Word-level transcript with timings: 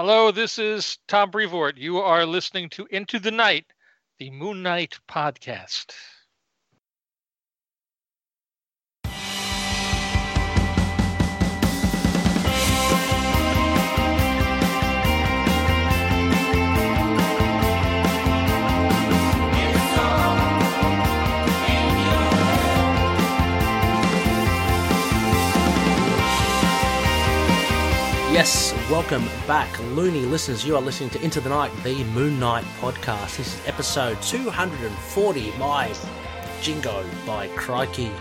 Hello, 0.00 0.30
this 0.30 0.60
is 0.60 0.96
Tom 1.08 1.32
Brevoort. 1.32 1.76
You 1.76 1.98
are 1.98 2.24
listening 2.24 2.68
to 2.70 2.86
Into 2.88 3.18
the 3.18 3.32
Night, 3.32 3.66
the 4.20 4.30
Moon 4.30 4.62
Knight 4.62 4.96
podcast. 5.08 5.92
Yes, 28.38 28.72
welcome 28.88 29.24
back, 29.48 29.68
loony 29.96 30.20
listeners. 30.20 30.64
You 30.64 30.76
are 30.76 30.80
listening 30.80 31.10
to 31.10 31.20
Into 31.22 31.40
the 31.40 31.48
Night, 31.48 31.72
the 31.82 32.04
Moon 32.04 32.38
Knight 32.38 32.64
podcast. 32.78 33.36
This 33.36 33.52
is 33.52 33.66
episode 33.66 34.22
240. 34.22 35.50
My 35.58 35.92
jingo 36.62 37.04
by 37.26 37.48
crikey. 37.56 38.12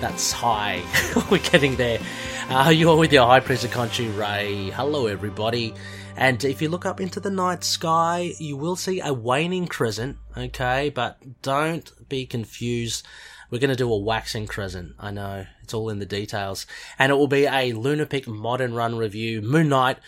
That's 0.00 0.32
high. 0.32 0.82
We're 1.30 1.40
getting 1.40 1.76
there. 1.76 2.00
Uh, 2.48 2.70
you're 2.74 2.96
with 2.96 3.12
your 3.12 3.26
High 3.26 3.36
of 3.36 3.44
Khonshu, 3.44 4.16
Ray. 4.16 4.70
Hello, 4.70 5.06
everybody. 5.06 5.74
And 6.16 6.42
if 6.42 6.62
you 6.62 6.70
look 6.70 6.86
up 6.86 6.98
into 6.98 7.20
the 7.20 7.30
night 7.30 7.62
sky, 7.62 8.32
you 8.38 8.56
will 8.56 8.76
see 8.76 9.00
a 9.00 9.12
waning 9.12 9.66
crescent, 9.66 10.16
okay? 10.38 10.88
But 10.88 11.42
don't 11.42 12.08
be 12.08 12.24
confused. 12.24 13.06
We're 13.50 13.58
going 13.58 13.70
to 13.70 13.76
do 13.76 13.92
a 13.92 13.98
waxing 13.98 14.46
crescent. 14.46 14.94
I 14.98 15.10
know. 15.10 15.46
It's 15.62 15.74
all 15.74 15.90
in 15.90 15.98
the 15.98 16.06
details. 16.06 16.66
And 16.98 17.10
it 17.10 17.16
will 17.16 17.26
be 17.26 17.46
a 17.46 17.72
Lunapic 17.72 18.28
Modern 18.28 18.74
Run 18.74 18.96
review. 18.96 19.42
Moon 19.42 19.68
Knight, 19.68 19.98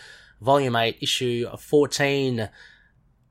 Volume 0.41 0.77
8, 0.77 0.99
Issue 1.01 1.49
14. 1.49 2.49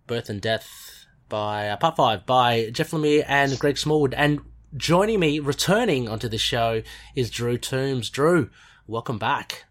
Birth 0.08 0.30
and 0.30 0.42
Death 0.42 1.06
by, 1.30 1.70
uh, 1.70 1.78
Part 1.78 1.95
5 1.95 2.26
by 2.26 2.70
Jeff 2.72 2.92
Lemire 2.92 3.23
and 3.26 3.58
Greg 3.58 3.78
Smallwood. 3.78 4.14
And 4.14 4.42
joining 4.76 5.22
me, 5.22 5.40
returning 5.40 6.09
onto 6.09 6.28
the 6.28 6.38
show, 6.38 6.84
is 7.16 7.30
Drew 7.30 7.58
Toombs. 7.58 8.09
Drew, 8.09 8.50
welcome 8.88 9.18
back. 9.18 9.66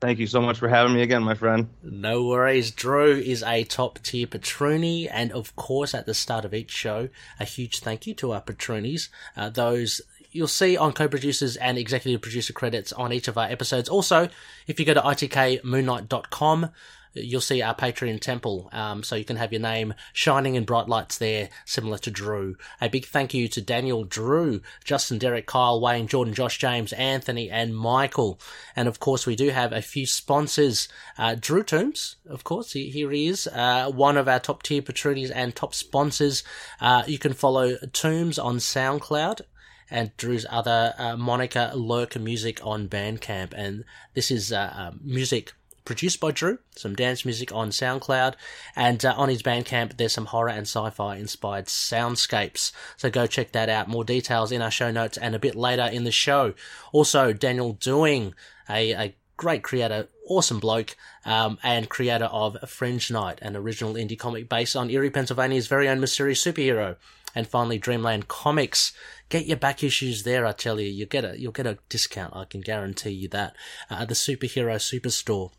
Thank 0.00 0.20
you 0.20 0.28
so 0.28 0.40
much 0.40 0.58
for 0.58 0.68
having 0.68 0.94
me 0.94 1.02
again, 1.02 1.24
my 1.24 1.34
friend. 1.34 1.68
No 1.82 2.24
worries. 2.24 2.70
Drew 2.70 3.16
is 3.16 3.42
a 3.42 3.64
top 3.64 3.98
tier 4.02 4.28
patroni, 4.28 5.08
and 5.10 5.32
of 5.32 5.56
course, 5.56 5.92
at 5.92 6.06
the 6.06 6.14
start 6.14 6.44
of 6.44 6.54
each 6.54 6.70
show, 6.70 7.08
a 7.40 7.44
huge 7.44 7.80
thank 7.80 8.06
you 8.06 8.14
to 8.14 8.32
our 8.32 8.40
patronies. 8.40 9.08
Uh, 9.36 9.50
those 9.50 10.00
you'll 10.30 10.46
see 10.46 10.76
on 10.76 10.92
co-producers 10.92 11.56
and 11.56 11.78
executive 11.78 12.20
producer 12.20 12.52
credits 12.52 12.92
on 12.92 13.12
each 13.12 13.28
of 13.28 13.38
our 13.38 13.46
episodes. 13.46 13.88
Also, 13.88 14.28
if 14.66 14.78
you 14.78 14.86
go 14.86 14.94
to 14.94 15.00
itkmoonnight.com, 15.00 16.70
you'll 17.14 17.40
see 17.40 17.62
our 17.62 17.74
Patreon 17.74 18.20
temple, 18.20 18.68
um, 18.72 19.02
so 19.02 19.16
you 19.16 19.24
can 19.24 19.36
have 19.36 19.52
your 19.52 19.60
name 19.60 19.94
shining 20.12 20.54
in 20.54 20.64
bright 20.64 20.88
lights 20.88 21.18
there, 21.18 21.48
similar 21.64 21.98
to 21.98 22.10
Drew. 22.10 22.56
A 22.80 22.88
big 22.88 23.06
thank 23.06 23.34
you 23.34 23.48
to 23.48 23.60
Daniel, 23.60 24.04
Drew, 24.04 24.60
Justin, 24.84 25.18
Derek, 25.18 25.46
Kyle, 25.46 25.80
Wayne, 25.80 26.06
Jordan, 26.06 26.34
Josh, 26.34 26.58
James, 26.58 26.92
Anthony, 26.92 27.50
and 27.50 27.76
Michael. 27.76 28.40
And 28.76 28.88
of 28.88 29.00
course, 29.00 29.26
we 29.26 29.36
do 29.36 29.50
have 29.50 29.72
a 29.72 29.82
few 29.82 30.06
sponsors. 30.06 30.88
Uh, 31.16 31.36
Drew 31.38 31.62
Toombs, 31.62 32.16
of 32.28 32.44
course, 32.44 32.72
he, 32.72 32.90
here 32.90 33.10
he 33.10 33.28
is, 33.28 33.46
uh, 33.48 33.90
one 33.90 34.16
of 34.16 34.28
our 34.28 34.40
top 34.40 34.62
tier 34.62 34.82
patronies 34.82 35.30
and 35.30 35.54
top 35.54 35.74
sponsors. 35.74 36.42
Uh, 36.80 37.02
you 37.06 37.18
can 37.18 37.32
follow 37.32 37.76
Toombs 37.92 38.38
on 38.38 38.56
SoundCloud 38.56 39.42
and 39.90 40.16
Drew's 40.16 40.46
other 40.50 40.94
uh, 40.98 41.16
moniker 41.16 41.70
Lurk 41.74 42.18
Music 42.18 42.60
on 42.64 42.88
Bandcamp. 42.88 43.52
And 43.54 43.84
this 44.14 44.30
is 44.30 44.52
uh, 44.52 44.72
uh, 44.74 44.90
music 45.02 45.52
produced 45.88 46.20
by 46.20 46.30
Drew, 46.30 46.58
some 46.76 46.94
dance 46.94 47.24
music 47.24 47.50
on 47.50 47.70
SoundCloud, 47.70 48.34
and 48.76 49.02
uh, 49.02 49.14
on 49.16 49.30
his 49.30 49.42
Bandcamp 49.42 49.96
there's 49.96 50.12
some 50.12 50.26
horror 50.26 50.50
and 50.50 50.66
sci-fi 50.66 51.16
inspired 51.16 51.64
soundscapes. 51.64 52.72
So 52.98 53.08
go 53.08 53.26
check 53.26 53.52
that 53.52 53.70
out. 53.70 53.88
More 53.88 54.04
details 54.04 54.52
in 54.52 54.60
our 54.60 54.70
show 54.70 54.90
notes 54.90 55.16
and 55.16 55.34
a 55.34 55.38
bit 55.38 55.54
later 55.54 55.86
in 55.86 56.04
the 56.04 56.12
show. 56.12 56.52
Also, 56.92 57.32
Daniel 57.32 57.72
Doing, 57.72 58.34
a, 58.68 58.92
a 58.92 59.16
great 59.38 59.62
creator, 59.62 60.08
awesome 60.28 60.60
bloke, 60.60 60.94
um, 61.24 61.56
and 61.62 61.88
creator 61.88 62.26
of 62.26 62.58
Fringe 62.68 63.10
Night, 63.10 63.38
an 63.40 63.56
original 63.56 63.94
indie 63.94 64.18
comic 64.18 64.46
based 64.46 64.76
on 64.76 64.90
Erie, 64.90 65.08
Pennsylvania's 65.08 65.68
very 65.68 65.88
own 65.88 66.00
mysterious 66.00 66.44
superhero. 66.44 66.96
And 67.34 67.48
finally, 67.48 67.78
Dreamland 67.78 68.28
Comics. 68.28 68.92
Get 69.30 69.46
your 69.46 69.56
back 69.56 69.82
issues 69.82 70.24
there, 70.24 70.44
I 70.44 70.52
tell 70.52 70.78
you. 70.78 70.90
You'll 70.90 71.08
get 71.08 71.24
a, 71.24 71.40
you'll 71.40 71.52
get 71.52 71.66
a 71.66 71.78
discount, 71.88 72.36
I 72.36 72.44
can 72.44 72.60
guarantee 72.60 73.10
you 73.10 73.28
that. 73.28 73.56
Uh, 73.88 74.04
the 74.04 74.14
Superhero 74.14 74.76
Superstore. 74.76 75.52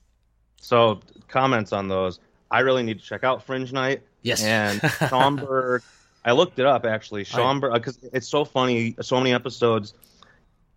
So, 0.61 0.99
comments 1.27 1.73
on 1.73 1.87
those. 1.87 2.19
I 2.51 2.59
really 2.61 2.83
need 2.83 2.99
to 2.99 3.05
check 3.05 3.23
out 3.23 3.43
Fringe 3.43 3.71
Night. 3.71 4.01
Yes. 4.23 4.43
And 4.43 4.81
Schaumburg. 5.09 5.83
I 6.25 6.31
looked 6.33 6.59
it 6.59 6.65
up 6.65 6.85
actually. 6.85 7.23
Schaumburg, 7.23 7.73
because 7.73 7.97
it's 8.11 8.27
so 8.27 8.43
funny. 8.43 8.95
So 9.01 9.17
many 9.17 9.33
episodes, 9.33 9.93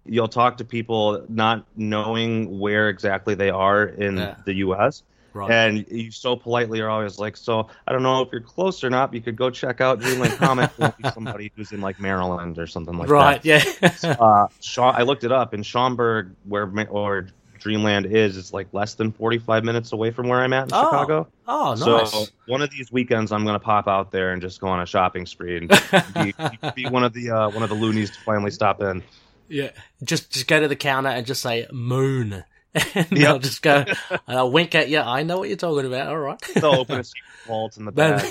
you'll 0.05 0.29
talk 0.29 0.57
to 0.59 0.65
people 0.65 1.25
not 1.29 1.65
knowing 1.77 2.59
where 2.61 2.89
exactly 2.89 3.35
they 3.35 3.51
are 3.51 3.87
in 3.87 4.17
Yeah. 4.19 4.37
the 4.45 4.55
U.S. 4.55 5.03
Right. 5.35 5.51
And 5.51 5.87
you 5.91 6.11
so 6.11 6.37
politely 6.37 6.81
are 6.81 6.91
always 6.91 7.19
like, 7.19 7.37
so 7.39 7.69
I 7.89 7.93
don't 7.93 8.03
know 8.03 8.21
if 8.21 8.29
you're 8.31 8.43
close 8.43 8.85
or 8.85 8.91
not. 8.91 9.11
But 9.11 9.15
you 9.17 9.23
could 9.23 9.37
go 9.37 9.49
check 9.51 9.81
out 9.81 9.99
Dreamland 9.99 10.35
Comics. 10.35 10.75
and 10.79 10.95
somebody 11.15 11.51
who's 11.57 11.73
in 11.73 11.81
like 11.81 11.99
Maryland 11.99 12.59
or 12.59 12.67
something 12.67 12.97
like 12.99 13.09
that. 13.09 13.15
right, 13.15 13.45
yeah. 13.45 13.57
uh, 13.83 14.47
Scha- 14.61 14.95
I 14.95 15.03
looked 15.03 15.25
it 15.25 15.33
up 15.33 15.55
in 15.55 15.63
Schaumburg, 15.63 16.35
where 16.45 16.71
or 16.91 17.29
Dreamland 17.63 18.07
is, 18.07 18.37
It's 18.37 18.53
like 18.53 18.69
less 18.73 18.95
than 18.95 19.13
45 19.13 19.65
minutes 19.65 19.93
away 19.93 20.11
from 20.11 20.29
where 20.29 20.41
I'm 20.41 20.53
at 20.53 20.65
in 20.69 20.75
Oh, 20.75 20.83
Chicago. 20.85 21.29
oh, 21.49 21.75
nice. 21.79 22.11
So 22.11 22.27
one 22.47 22.61
of 22.63 22.71
these 22.71 22.91
weekends, 22.93 23.33
I'm 23.33 23.45
gonna 23.45 23.59
pop 23.61 23.89
out 23.89 24.11
there 24.11 24.33
and 24.33 24.43
just 24.43 24.61
go 24.61 24.67
on 24.69 24.81
a 24.81 24.87
shopping 24.87 25.27
spree 25.27 25.57
and 25.57 25.69
be, 26.15 26.35
be 26.75 26.87
one 26.91 27.05
of 27.05 27.13
the 27.13 27.31
uh, 27.31 27.49
one 27.51 27.63
of 27.63 27.69
the 27.69 27.75
loonies 27.77 28.11
to 28.11 28.21
finally 28.21 28.51
stop 28.51 28.83
in. 28.83 29.03
Yeah, 29.49 29.71
just 30.03 30.31
just 30.31 30.47
go 30.47 30.61
to 30.61 30.69
the 30.69 30.77
counter 30.77 31.11
and 31.11 31.27
just 31.27 31.43
say 31.43 31.67
moon, 31.73 32.33
and 32.75 32.85
Yep. 32.95 33.09
they'll 33.11 33.39
just 33.39 33.63
go 33.63 33.85
and 34.11 34.21
I'll 34.39 34.51
wink 34.51 34.75
at 34.75 34.89
you. 34.89 34.99
I 34.99 35.23
know 35.23 35.39
what 35.39 35.49
you're 35.49 35.57
talking 35.59 35.87
about. 35.87 36.09
All 36.09 36.19
right. 36.19 36.41
They'll 36.55 36.81
open 36.81 37.01
a 37.01 37.05
secret 37.05 37.47
vault 37.47 37.77
in 37.77 37.85
the 37.85 37.93
back. 37.93 38.25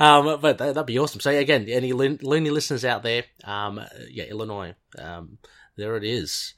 um, 0.00 0.38
but 0.40 0.58
that, 0.58 0.74
that'd 0.74 0.86
be 0.86 0.98
awesome. 0.98 1.20
So 1.20 1.30
again, 1.30 1.66
any 1.68 1.92
loony 1.92 2.50
listeners 2.50 2.84
out 2.84 3.02
there, 3.02 3.24
um, 3.44 3.80
yeah, 4.10 4.24
Illinois, 4.24 4.74
um, 4.98 5.38
there 5.76 5.96
it 5.96 6.04
is. 6.04 6.54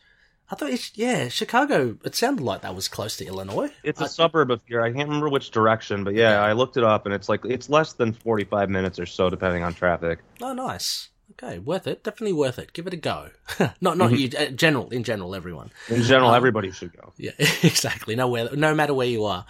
I 0.54 0.56
thought, 0.56 0.70
it's, 0.70 0.92
yeah, 0.96 1.28
Chicago. 1.28 1.96
It 2.04 2.14
sounded 2.14 2.42
like 2.44 2.62
that 2.62 2.74
was 2.74 2.88
close 2.88 3.16
to 3.18 3.26
Illinois. 3.26 3.70
It's 3.82 4.00
a 4.00 4.04
I- 4.04 4.08
suburb 4.08 4.50
of 4.50 4.60
here. 4.66 4.80
I 4.82 4.92
can't 4.92 5.08
remember 5.08 5.28
which 5.28 5.50
direction, 5.50 6.04
but 6.04 6.14
yeah, 6.14 6.40
I 6.42 6.52
looked 6.52 6.76
it 6.76 6.84
up, 6.84 7.06
and 7.06 7.14
it's 7.14 7.28
like 7.28 7.44
it's 7.44 7.68
less 7.68 7.92
than 7.94 8.12
45 8.12 8.70
minutes 8.70 8.98
or 8.98 9.06
so, 9.06 9.28
depending 9.30 9.62
on 9.62 9.74
traffic. 9.74 10.20
Oh, 10.40 10.52
nice. 10.52 11.08
Okay, 11.32 11.58
worth 11.58 11.86
it. 11.88 12.04
Definitely 12.04 12.34
worth 12.34 12.58
it. 12.60 12.72
Give 12.72 12.86
it 12.86 12.92
a 12.94 12.96
go. 12.96 13.30
not 13.80 13.96
not 13.98 14.12
you. 14.16 14.30
uh, 14.38 14.46
General 14.50 14.88
in 14.90 15.02
general, 15.02 15.34
everyone. 15.34 15.70
In 15.88 16.02
general, 16.02 16.30
Um, 16.30 16.36
everybody 16.36 16.70
should 16.70 16.96
go. 16.96 17.12
Yeah, 17.16 17.32
exactly. 17.38 18.14
No 18.14 18.28
where, 18.28 18.54
no 18.54 18.72
matter 18.74 18.94
where 18.94 19.08
you 19.08 19.24
are. 19.24 19.44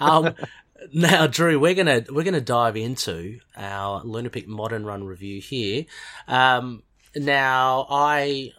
Um, 0.00 0.34
now, 0.94 1.26
Drew, 1.26 1.58
we're 1.60 1.74
gonna 1.74 2.04
we're 2.10 2.24
gonna 2.24 2.40
dive 2.40 2.76
into 2.76 3.40
our 3.56 4.02
Lunapic 4.02 4.46
Modern 4.46 4.86
Run 4.86 5.04
review 5.04 5.40
here. 5.42 5.84
Um, 6.26 6.82
now, 7.14 7.86
I 7.90 8.52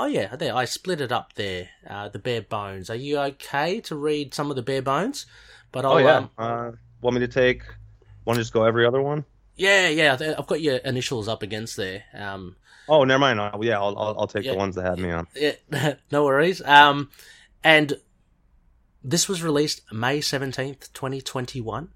oh 0.00 0.06
yeah, 0.06 0.34
there 0.36 0.54
I 0.56 0.64
split 0.64 1.00
it 1.00 1.12
up 1.12 1.34
there. 1.34 1.68
Uh, 1.88 2.08
the 2.08 2.18
bare 2.18 2.42
bones. 2.42 2.90
Are 2.90 2.94
you 2.96 3.18
okay 3.18 3.80
to 3.82 3.96
read 3.96 4.34
some 4.34 4.50
of 4.50 4.56
the 4.56 4.62
bare 4.62 4.82
bones? 4.82 5.26
But 5.72 5.84
I'll, 5.84 5.92
Oh 5.92 5.98
yeah. 5.98 6.16
um, 6.16 6.30
Uh, 6.38 6.72
want 7.00 7.14
me 7.14 7.20
to 7.20 7.28
take? 7.28 7.62
Want 8.24 8.36
to 8.36 8.42
just 8.42 8.52
go 8.52 8.64
every 8.64 8.86
other 8.86 9.02
one? 9.02 9.24
yeah, 9.56 9.88
yeah. 9.88 10.16
I've 10.38 10.46
got 10.46 10.60
your 10.60 10.76
initials 10.78 11.28
up 11.28 11.42
against 11.42 11.76
there. 11.76 12.04
Um, 12.14 12.56
Oh, 12.88 13.04
never 13.04 13.20
mind. 13.20 13.38
Uh, 13.40 13.56
yeah, 13.62 13.78
I'll 13.78 13.96
I'll, 13.98 14.20
I'll 14.20 14.26
take 14.26 14.44
Yeah. 14.44 14.52
the 14.52 14.58
ones 14.58 14.74
that 14.74 14.84
had 14.84 14.98
me 14.98 15.10
on. 15.12 15.26
Yeah, 15.34 15.54
no 16.10 16.24
worries. 16.24 16.60
Um, 16.62 17.10
and 17.62 18.00
this 19.02 19.28
was 19.28 19.42
released 19.42 19.82
May 19.92 20.20
17th, 20.20 20.92
2021. 20.92 21.84
Is 21.84 21.90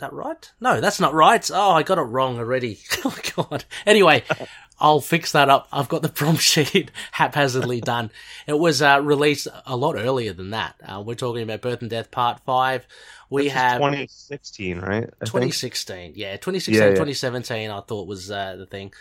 that 0.00 0.12
right? 0.12 0.50
No, 0.60 0.80
that's 0.80 1.00
not 1.00 1.14
right. 1.14 1.48
Oh, 1.52 1.70
I 1.72 1.82
got 1.82 1.98
it 1.98 2.02
wrong 2.02 2.38
already. 2.38 2.78
oh, 3.04 3.16
God. 3.36 3.64
Anyway, 3.86 4.24
I'll 4.80 5.00
fix 5.00 5.32
that 5.32 5.48
up. 5.48 5.68
I've 5.72 5.88
got 5.88 6.02
the 6.02 6.08
prompt 6.08 6.40
sheet 6.42 6.90
haphazardly 7.12 7.80
done. 7.80 8.10
It 8.46 8.58
was 8.58 8.82
uh, 8.82 9.00
released 9.02 9.48
a 9.66 9.76
lot 9.76 9.96
earlier 9.96 10.32
than 10.32 10.50
that. 10.50 10.74
Uh, 10.86 11.02
we're 11.04 11.14
talking 11.14 11.42
about 11.42 11.60
Birth 11.60 11.82
and 11.82 11.90
Death 11.90 12.10
Part 12.10 12.40
5. 12.40 12.86
We 13.30 13.44
This 13.44 13.52
is 13.52 13.58
have 13.58 13.78
2016, 13.78 14.78
right? 14.80 15.04
I 15.20 15.26
think? 15.26 15.52
2016. 15.52 16.12
Yeah, 16.16 16.32
2016, 16.32 16.74
Yeah, 16.74 16.80
yeah. 16.88 16.90
2017, 16.90 17.70
I 17.70 17.80
thought 17.80 18.06
was 18.08 18.30
uh, 18.30 18.56
the 18.56 18.66
thing. 18.66 18.92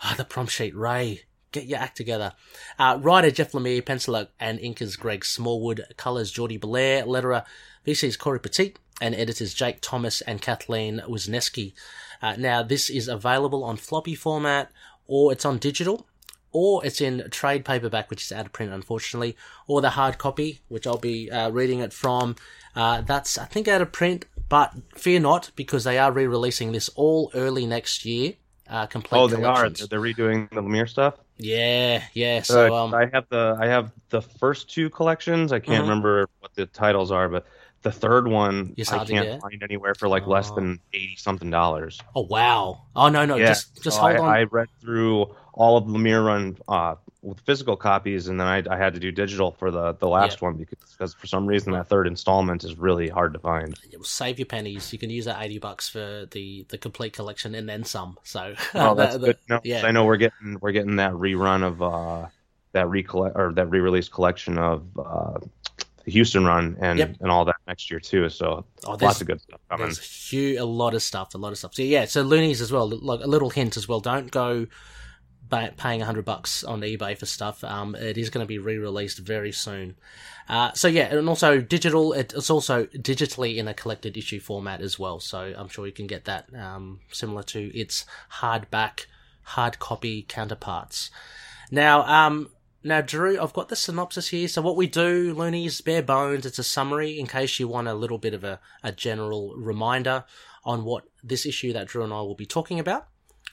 Ah, 0.00 0.14
the 0.16 0.24
prompt 0.24 0.52
sheet, 0.52 0.76
Ray. 0.76 1.22
Get 1.50 1.66
your 1.66 1.78
act 1.80 1.96
together. 1.98 2.32
Uh, 2.78 2.98
writer 3.02 3.30
Jeff 3.30 3.52
Lemire, 3.52 3.82
penciler 3.82 4.28
and 4.40 4.58
inkers 4.58 4.98
Greg 4.98 5.24
Smallwood, 5.24 5.84
colors 5.98 6.30
Jordie 6.30 6.58
Bellaire, 6.58 7.04
letterer 7.04 7.44
VC's 7.86 8.16
Cory 8.16 8.40
Petit, 8.40 8.74
and 9.00 9.14
editors 9.14 9.54
Jake 9.54 9.78
Thomas 9.80 10.20
and 10.22 10.40
Kathleen 10.42 11.02
Wisniewski. 11.08 11.72
Uh, 12.20 12.36
now, 12.38 12.62
this 12.62 12.88
is 12.90 13.08
available 13.08 13.64
on 13.64 13.76
floppy 13.76 14.14
format 14.14 14.70
or 15.06 15.32
it's 15.32 15.44
on 15.44 15.58
digital. 15.58 16.06
or 16.54 16.84
it's 16.84 17.00
in 17.00 17.26
trade 17.30 17.64
paperback, 17.64 18.10
which 18.10 18.22
is 18.22 18.30
out 18.30 18.44
of 18.44 18.52
print, 18.52 18.70
unfortunately, 18.72 19.34
or 19.66 19.80
the 19.80 19.88
hard 19.90 20.18
copy, 20.18 20.60
which 20.68 20.86
I'll 20.86 20.98
be 20.98 21.30
uh, 21.30 21.48
reading 21.48 21.80
it 21.80 21.94
from. 21.94 22.36
Uh, 22.76 23.00
that's, 23.00 23.38
I 23.38 23.46
think, 23.46 23.68
out 23.68 23.80
of 23.80 23.90
print, 23.90 24.26
but 24.50 24.70
fear 24.94 25.18
not, 25.18 25.50
because 25.56 25.84
they 25.84 25.96
are 25.98 26.12
re 26.12 26.26
releasing 26.26 26.72
this 26.72 26.90
all 26.90 27.30
early 27.34 27.64
next 27.64 28.04
year. 28.04 28.34
Uh, 28.68 28.84
complete 28.86 29.18
Oh, 29.18 29.26
they 29.28 29.42
are. 29.42 29.70
They're 29.70 29.98
redoing 29.98 30.50
the 30.50 30.60
Lemire 30.62 30.86
stuff. 30.88 31.14
Yeah, 31.38 32.02
yeah. 32.12 32.42
So, 32.42 32.74
um, 32.74 32.92
I 32.94 33.06
have 33.14 33.24
the 33.30 33.56
I 33.58 33.66
have 33.68 33.90
the 34.10 34.20
first 34.20 34.68
two 34.70 34.90
collections. 34.90 35.52
I 35.52 35.58
can't 35.58 35.78
Mhm. 35.78 35.88
remember 35.88 36.28
what 36.40 36.54
the 36.54 36.66
titles 36.66 37.10
are, 37.10 37.30
but 37.30 37.46
the 37.82 37.92
third 37.92 38.28
one 38.28 38.74
I 38.78 39.04
can't 39.04 39.40
find 39.42 39.62
anywhere 39.62 39.94
for 39.94 40.08
like 40.08 40.26
less 40.26 40.50
Oh. 40.50 40.54
than 40.54 40.80
eighty 40.92 41.16
something 41.16 41.50
dollars. 41.50 42.00
oh, 42.14 42.22
wow. 42.22 42.82
Oh, 42.94 43.08
no, 43.08 43.24
no, 43.24 43.36
yeah, 43.36 43.48
just, 43.48 43.82
just 43.82 43.96
so 43.96 44.02
hold 44.02 44.16
I, 44.16 44.18
on. 44.18 44.28
I 44.28 44.42
read 44.44 44.68
through 44.80 45.34
all 45.54 45.76
of 45.76 45.84
Lemire 45.84 46.24
run 46.24 46.56
uh, 46.68 46.94
with 47.22 47.38
physical 47.40 47.76
copies, 47.76 48.28
and 48.28 48.40
then 48.40 48.46
I, 48.46 48.62
I 48.70 48.76
had 48.76 48.94
to 48.94 49.00
do 49.00 49.12
digital 49.12 49.52
for 49.52 49.70
the 49.70 49.92
the 49.94 50.08
last 50.08 50.40
one 50.42 50.54
because, 50.56 50.78
because 50.92 51.12
for 51.14 51.26
some 51.26 51.46
reason 51.46 51.72
that 51.72 51.88
third 51.88 52.06
installment 52.06 52.64
is 52.64 52.76
really 52.78 53.08
hard 53.08 53.32
to 53.34 53.38
find. 53.38 53.76
Save 54.02 54.38
your 54.38 54.46
pennies. 54.46 54.92
You 54.92 54.98
can 54.98 55.10
use 55.10 55.26
that 55.26 55.40
80 55.42 55.58
bucks 55.58 55.88
for 55.88 56.26
the, 56.30 56.64
the 56.70 56.78
complete 56.78 57.12
collection 57.12 57.54
and 57.54 57.68
then 57.68 57.84
some. 57.84 58.16
So, 58.24 58.54
Oh, 58.74 58.94
that's 58.94 59.12
the- 59.14 59.18
the- 59.18 59.26
good. 59.26 59.36
No, 59.48 59.60
yeah. 59.62 59.86
I 59.86 59.90
know 59.92 60.04
we're 60.04 60.16
getting 60.16 60.58
we're 60.60 60.72
getting 60.72 60.96
that 60.96 61.12
rerun 61.12 61.62
of 61.62 61.82
uh, 61.82 62.26
that 62.72 62.88
recollect 62.88 63.36
or 63.36 63.52
that 63.52 63.66
re-release 63.66 64.08
collection 64.08 64.56
of 64.58 64.84
uh, 64.98 65.38
Huston 66.10 66.44
run 66.44 66.76
and 66.80 66.98
Yep. 66.98 67.16
and 67.20 67.30
all 67.30 67.44
that 67.44 67.56
next 67.66 67.90
year 67.90 68.00
too. 68.00 68.28
So 68.28 68.64
Oh, 68.84 68.96
lots 69.00 69.20
of 69.20 69.26
good 69.26 69.40
stuff 69.40 69.60
coming. 69.70 69.90
huge, 69.94 70.56
a 70.58 70.64
lot 70.64 70.94
of 70.94 71.02
stuff, 71.02 71.34
a 71.34 71.38
lot 71.38 71.52
of 71.52 71.58
stuff. 71.58 71.74
So 71.74 71.82
yeah, 71.82 72.04
so 72.06 72.22
loonies 72.22 72.60
as 72.60 72.72
well. 72.72 72.88
Like 72.88 73.20
a 73.20 73.26
little 73.26 73.50
hint 73.50 73.76
as 73.76 73.86
well. 73.88 74.00
Don't 74.00 74.30
go 74.30 74.66
paying 75.76 76.00
hundred 76.00 76.24
bucks 76.24 76.64
on 76.64 76.80
eBay 76.80 77.16
for 77.18 77.26
stuff. 77.26 77.62
Um, 77.62 77.94
it 77.94 78.16
is 78.16 78.30
going 78.30 78.42
to 78.42 78.48
be 78.48 78.58
re-released 78.58 79.18
very 79.18 79.52
soon. 79.52 79.96
Uh, 80.48 80.72
so 80.72 80.88
yeah, 80.88 81.14
and 81.14 81.28
also 81.28 81.60
digital. 81.60 82.14
It's 82.14 82.48
also 82.48 82.86
digitally 82.86 83.56
in 83.58 83.68
a 83.68 83.74
collected 83.74 84.16
issue 84.16 84.40
format 84.40 84.80
as 84.80 84.98
well. 84.98 85.20
So 85.20 85.52
I'm 85.56 85.68
sure 85.68 85.86
you 85.86 85.92
can 85.92 86.06
get 86.06 86.24
that 86.24 86.48
um, 86.58 87.00
similar 87.10 87.42
to 87.44 87.76
its 87.78 88.06
hardback, 88.40 89.06
hard 89.42 89.78
copy 89.78 90.22
counterparts. 90.22 91.10
Now, 91.70 92.02
um, 92.06 92.48
now, 92.84 93.00
Drew, 93.00 93.40
I've 93.40 93.52
got 93.52 93.68
the 93.68 93.76
synopsis 93.76 94.28
here. 94.28 94.48
So, 94.48 94.62
what 94.62 94.76
we 94.76 94.86
do, 94.86 95.34
Loonies, 95.34 95.80
bare 95.80 96.02
bones, 96.02 96.46
it's 96.46 96.58
a 96.58 96.64
summary 96.64 97.18
in 97.18 97.26
case 97.26 97.58
you 97.60 97.68
want 97.68 97.88
a 97.88 97.94
little 97.94 98.18
bit 98.18 98.34
of 98.34 98.44
a, 98.44 98.60
a 98.82 98.92
general 98.92 99.54
reminder 99.56 100.24
on 100.64 100.84
what 100.84 101.04
this 101.22 101.44
issue 101.46 101.72
that 101.72 101.88
Drew 101.88 102.04
and 102.04 102.12
I 102.12 102.20
will 102.22 102.34
be 102.34 102.46
talking 102.46 102.78
about. 102.78 103.06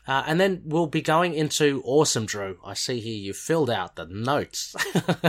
Uh, 0.07 0.23
and 0.25 0.39
then 0.39 0.61
we'll 0.65 0.87
be 0.87 1.01
going 1.01 1.33
into 1.35 1.81
awesome, 1.85 2.25
Drew. 2.25 2.57
I 2.65 2.73
see 2.73 2.99
here 2.99 3.17
you 3.17 3.33
filled 3.33 3.69
out 3.69 3.95
the 3.95 4.05
notes. 4.05 4.75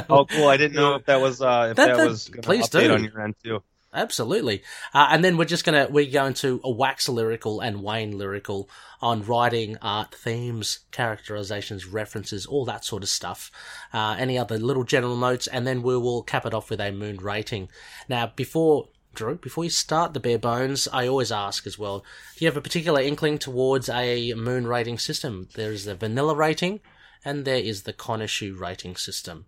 Oh, 0.08 0.24
cool! 0.24 0.48
I 0.48 0.56
didn't 0.56 0.74
know 0.76 0.94
if 0.96 1.04
that 1.06 1.20
was 1.20 1.42
uh, 1.42 1.68
if 1.72 1.76
That- 1.76 1.88
that, 1.88 1.96
that- 1.98 2.08
was 2.08 2.30
please 2.42 2.68
update 2.68 2.84
do. 2.84 2.94
on 2.94 3.04
your 3.04 3.20
end 3.20 3.34
too. 3.44 3.62
Absolutely. 3.92 4.62
Uh, 4.94 5.08
and 5.10 5.24
then 5.24 5.36
we're 5.36 5.44
just 5.44 5.64
gonna 5.64 5.88
we're 5.90 6.10
going 6.10 6.34
to 6.34 6.60
a 6.62 6.70
wax 6.70 7.08
lyrical 7.08 7.60
and 7.60 7.82
Wayne 7.82 8.16
lyrical 8.16 8.70
on 9.02 9.24
writing, 9.24 9.76
art, 9.82 10.14
themes, 10.14 10.80
characterizations, 10.92 11.86
references, 11.86 12.46
all 12.46 12.64
that 12.66 12.84
sort 12.84 13.02
of 13.02 13.08
stuff. 13.08 13.50
Uh, 13.92 14.14
any 14.16 14.38
other 14.38 14.58
little 14.58 14.84
general 14.84 15.16
notes, 15.16 15.48
and 15.48 15.66
then 15.66 15.82
we 15.82 15.96
will 15.96 16.22
cap 16.22 16.46
it 16.46 16.54
off 16.54 16.70
with 16.70 16.80
a 16.80 16.92
moon 16.92 17.16
rating. 17.16 17.68
Now, 18.08 18.32
before 18.36 18.88
Drew, 19.12 19.36
before 19.36 19.64
you 19.64 19.70
start 19.70 20.14
the 20.14 20.20
bare 20.20 20.38
bones, 20.38 20.86
I 20.92 21.08
always 21.08 21.32
ask 21.32 21.66
as 21.66 21.76
well: 21.76 22.04
Do 22.36 22.44
you 22.44 22.48
have 22.48 22.56
a 22.56 22.62
particular 22.62 23.00
inkling 23.00 23.38
towards 23.38 23.88
a 23.88 24.34
moon 24.34 24.68
rating 24.68 24.98
system? 24.98 25.48
There 25.54 25.72
is 25.72 25.84
the 25.84 25.96
vanilla 25.96 26.36
rating, 26.36 26.78
and 27.24 27.44
there 27.44 27.58
is 27.58 27.82
the 27.82 27.92
Khonshu 27.92 28.56
rating 28.56 28.94
system. 28.94 29.46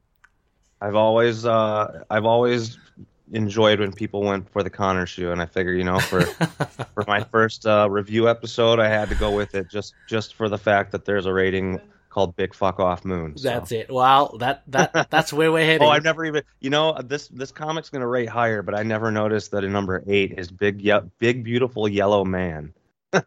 I've 0.80 0.96
always 0.96 1.46
uh, 1.46 2.02
I've 2.10 2.24
always 2.24 2.76
enjoyed 3.32 3.80
when 3.80 3.92
people 3.92 4.22
went 4.22 4.48
for 4.50 4.62
the 4.62 4.70
Connor 4.70 5.06
shoe, 5.06 5.32
and 5.32 5.40
I 5.42 5.46
figure 5.46 5.72
you 5.72 5.84
know 5.84 5.98
for 5.98 6.22
for 6.94 7.04
my 7.06 7.24
first 7.24 7.66
uh, 7.66 7.88
review 7.90 8.28
episode, 8.28 8.78
I 8.78 8.88
had 8.88 9.08
to 9.08 9.14
go 9.14 9.30
with 9.30 9.54
it 9.54 9.68
just 9.70 9.94
just 10.08 10.34
for 10.34 10.48
the 10.48 10.58
fact 10.58 10.92
that 10.92 11.04
there's 11.04 11.26
a 11.26 11.32
rating 11.32 11.80
called 12.10 12.36
Big 12.36 12.54
Fuck 12.54 12.78
Off 12.78 13.06
Moon. 13.06 13.38
so. 13.38 13.48
That's 13.48 13.72
it. 13.72 13.90
Well, 13.90 14.36
that 14.38 14.62
that 14.68 15.08
that's 15.10 15.32
where 15.32 15.50
we're 15.50 15.64
heading. 15.64 15.82
Oh, 15.88 15.90
I've 15.90 16.04
never 16.04 16.24
even. 16.24 16.42
You 16.60 16.70
know, 16.70 16.96
this 17.02 17.28
this 17.28 17.50
comic's 17.50 17.88
gonna 17.90 18.06
rate 18.06 18.28
higher, 18.28 18.62
but 18.62 18.74
I 18.74 18.82
never 18.82 19.10
noticed 19.10 19.50
that 19.52 19.64
a 19.64 19.68
number 19.68 20.02
eight 20.06 20.34
is 20.38 20.50
big, 20.50 20.82
ye- 20.82 21.00
big, 21.18 21.42
beautiful 21.42 21.88
yellow 21.88 22.24
man. 22.24 22.74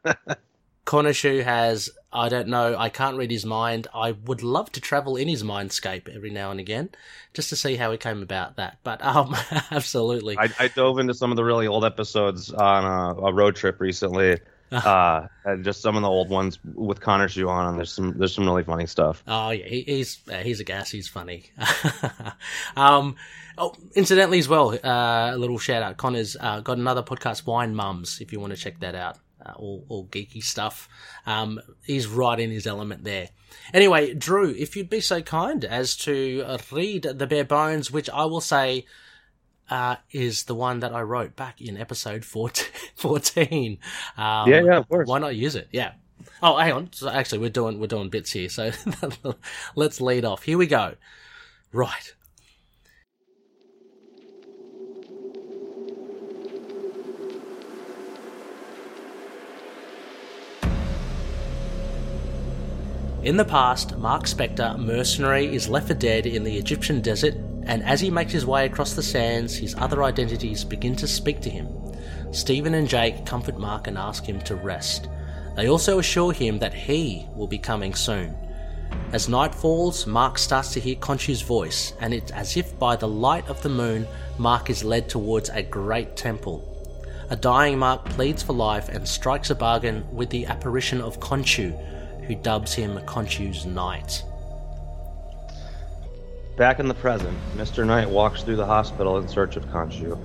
Khonshu 0.86 1.44
has, 1.44 1.90
I 2.14 2.30
don't 2.30 2.48
know, 2.48 2.76
I 2.78 2.90
can't 2.90 3.18
read 3.18 3.32
his 3.32 3.46
mind. 3.46 3.88
I 3.94 4.12
would 4.12 4.44
love 4.44 4.72
to 4.74 4.82
travel 4.82 5.16
in 5.18 5.28
his 5.28 5.44
mindscape 5.44 6.08
every 6.14 6.30
now 6.30 6.52
and 6.52 6.60
again, 6.60 6.90
just 7.34 7.50
to 7.50 7.56
see 7.56 7.76
how 7.76 7.92
he 7.92 7.98
came 7.98 8.22
about 8.22 8.58
that. 8.58 8.78
But 8.84 9.04
um, 9.06 9.36
absolutely. 9.72 10.38
I, 10.38 10.50
I 10.60 10.68
dove 10.68 11.00
into 11.00 11.14
some 11.14 11.32
of 11.32 11.38
the 11.38 11.44
really 11.44 11.68
old 11.68 11.86
episodes 11.86 12.52
on 12.52 12.84
a, 12.86 13.20
a 13.26 13.34
road 13.34 13.56
trip 13.56 13.82
recently, 13.82 14.40
uh, 14.72 15.28
and 15.44 15.64
just 15.64 15.82
some 15.82 15.96
of 15.96 16.02
the 16.02 16.10
old 16.10 16.30
ones 16.30 16.60
with 16.76 17.00
Connor 17.00 17.28
shoe 17.28 17.50
on. 17.50 17.68
And 17.68 17.78
there's 17.78 17.92
some 17.92 18.18
there's 18.18 18.34
some 18.34 18.46
really 18.46 18.64
funny 18.64 18.86
stuff. 18.88 19.24
Oh 19.28 19.52
yeah, 19.52 19.66
he, 19.66 19.82
he's 19.82 20.20
uh, 20.32 20.38
he's 20.38 20.60
a 20.60 20.64
gas. 20.64 20.92
He's 20.92 21.08
funny. 21.08 21.52
um, 22.76 23.16
oh, 23.58 23.74
incidentally 23.94 24.40
as 24.40 24.48
well, 24.48 24.78
uh, 24.84 25.32
a 25.34 25.38
little 25.38 25.60
shout 25.60 25.84
out. 25.84 25.98
Connor's 25.98 26.36
uh, 26.40 26.62
got 26.62 26.78
another 26.78 27.04
podcast, 27.04 27.46
Wine 27.46 27.76
Mums. 27.76 28.22
If 28.22 28.34
you 28.34 28.40
want 28.40 28.54
to 28.54 28.58
check 28.58 28.80
that 28.80 28.96
out, 28.96 29.18
uh, 29.46 29.54
all 29.56 29.86
all 29.90 30.08
geeky 30.08 30.44
stuff. 30.44 30.88
Um, 31.26 31.60
he's 31.84 32.08
right 32.08 32.40
in 32.40 32.52
his 32.52 32.68
element 32.68 33.04
there. 33.04 33.30
Anyway, 33.74 34.14
Drew, 34.14 34.50
if 34.52 34.76
you'd 34.76 34.90
be 34.90 35.02
so 35.02 35.22
kind 35.22 35.64
as 35.64 35.96
to 35.98 36.44
uh, 36.46 36.58
read 36.72 37.04
the 37.04 37.28
bare 37.28 37.46
bones, 37.46 37.92
which 37.92 38.10
I 38.10 38.26
will 38.26 38.42
say. 38.42 38.86
Uh, 39.68 39.96
is 40.12 40.44
the 40.44 40.54
one 40.54 40.82
that 40.82 40.94
I 40.94 41.02
wrote 41.02 41.36
back 41.36 41.60
in 41.60 41.76
episode 41.76 42.24
14. 42.24 42.68
14. 42.98 43.80
Um, 44.16 44.48
Yeah, 44.48 44.62
yeah, 44.62 44.78
of 44.78 44.88
course. 44.88 45.08
Why 45.08 45.18
not 45.18 45.36
use 45.36 45.56
it? 45.56 45.70
Yeah. 45.72 45.94
Oh, 46.44 46.56
hang 46.56 46.74
on. 46.74 46.94
So 46.94 47.10
actually, 47.10 47.40
we're 47.40 47.50
doing 47.50 47.80
we're 47.80 47.88
doing 47.88 48.10
bits 48.10 48.32
here. 48.32 48.48
So 48.48 48.72
let's 49.76 50.00
lead 50.00 50.24
off. 50.24 50.44
Here 50.44 50.60
we 50.60 50.68
go. 50.68 50.94
Right. 51.72 52.15
In 63.26 63.38
the 63.38 63.44
past, 63.44 63.98
Mark 63.98 64.26
Spector, 64.26 64.78
mercenary, 64.78 65.48
is 65.48 65.68
left 65.68 65.88
for 65.88 65.96
dead 65.96 66.28
in 66.28 66.44
the 66.44 66.58
Egyptian 66.58 67.02
desert, 67.02 67.34
and 67.64 67.82
as 67.82 68.00
he 68.00 68.12
makes 68.12 68.32
his 68.32 68.46
way 68.46 68.68
across 68.68 68.94
the 68.94 69.02
sands, 69.02 69.58
his 69.58 69.74
other 69.80 70.04
identities 70.04 70.64
begin 70.64 70.96
to 70.98 71.08
speak 71.08 71.42
to 71.42 71.50
him. 71.50 71.68
Stephen 72.32 72.76
and 72.76 72.88
Jake 72.88 73.26
comfort 73.26 73.58
Mark 73.58 73.88
and 73.88 73.98
ask 73.98 74.24
him 74.24 74.40
to 74.42 74.54
rest. 74.54 75.10
They 75.56 75.68
also 75.68 75.98
assure 75.98 76.34
him 76.34 76.60
that 76.60 76.76
he 76.76 77.26
will 77.34 77.48
be 77.48 77.58
coming 77.58 77.96
soon. 77.96 78.38
As 79.12 79.28
night 79.28 79.56
falls, 79.56 80.06
Mark 80.06 80.38
starts 80.38 80.72
to 80.74 80.80
hear 80.80 80.96
Khonshu's 80.96 81.42
voice, 81.42 81.94
and 82.00 82.14
it's 82.14 82.32
as 82.32 82.56
if 82.56 82.78
by 82.78 82.96
the 82.96 83.08
light 83.08 83.48
of 83.48 83.60
the 83.64 83.70
moon, 83.70 84.06
Mark 84.38 84.70
is 84.70 84.84
led 84.84 85.10
towards 85.10 85.50
a 85.50 85.64
great 85.64 86.16
temple. 86.16 86.62
A 87.32 87.36
dying 87.36 87.80
Mark 87.80 88.06
pleads 88.06 88.44
for 88.44 88.54
life 88.54 88.88
and 88.88 89.08
strikes 89.08 89.50
a 89.50 89.56
bargain 89.56 90.06
with 90.16 90.30
the 90.30 90.46
apparition 90.46 91.02
of 91.02 91.20
Khonshu, 91.20 91.76
who 92.28 92.36
dubs 92.36 92.74
him 92.74 92.98
Khonshu's 93.06 93.66
Knight. 93.66 94.24
Back 96.58 96.80
in 96.80 96.88
the 96.88 96.94
present, 96.94 97.38
Mr. 97.56 97.86
Knight 97.86 98.10
walks 98.10 98.44
through 98.44 98.56
the 98.56 98.66
hospital 98.66 99.18
in 99.18 99.28
search 99.28 99.58
of 99.58 99.66
Khonshu. 99.66 100.18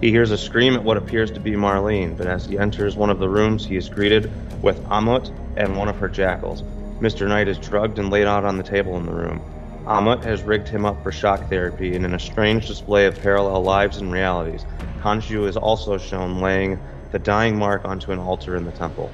He 0.00 0.10
hears 0.10 0.30
a 0.30 0.38
scream 0.38 0.74
at 0.74 0.84
what 0.84 0.96
appears 0.96 1.30
to 1.30 1.40
be 1.40 1.52
Marlene, 1.52 2.18
but 2.18 2.26
as 2.26 2.44
he 2.44 2.58
enters 2.58 2.96
one 2.96 3.08
of 3.08 3.18
the 3.18 3.28
rooms, 3.28 3.64
he 3.64 3.76
is 3.76 3.88
greeted 3.88 4.30
with 4.62 4.82
Amut 4.86 5.30
and 5.56 5.76
one 5.76 5.88
of 5.88 5.96
her 5.96 6.08
jackals. 6.08 6.62
Mr. 7.00 7.28
Knight 7.28 7.48
is 7.48 7.58
drugged 7.58 7.98
and 7.98 8.10
laid 8.10 8.26
out 8.26 8.44
on 8.44 8.56
the 8.56 8.62
table 8.62 8.96
in 8.96 9.06
the 9.06 9.12
room. 9.12 9.40
Amut 9.86 10.24
has 10.24 10.42
rigged 10.42 10.68
him 10.68 10.84
up 10.84 11.00
for 11.02 11.12
shock 11.12 11.48
therapy, 11.48 11.94
and 11.94 12.04
in 12.04 12.14
a 12.14 12.18
strange 12.18 12.66
display 12.66 13.06
of 13.06 13.22
parallel 13.22 13.62
lives 13.62 13.98
and 13.98 14.12
realities, 14.12 14.66
Khonshu 15.00 15.46
is 15.46 15.56
also 15.56 15.96
shown 15.96 16.40
laying 16.40 16.78
the 17.12 17.18
dying 17.20 17.56
mark 17.56 17.84
onto 17.84 18.10
an 18.10 18.18
altar 18.18 18.56
in 18.56 18.64
the 18.64 18.72
temple. 18.72 19.10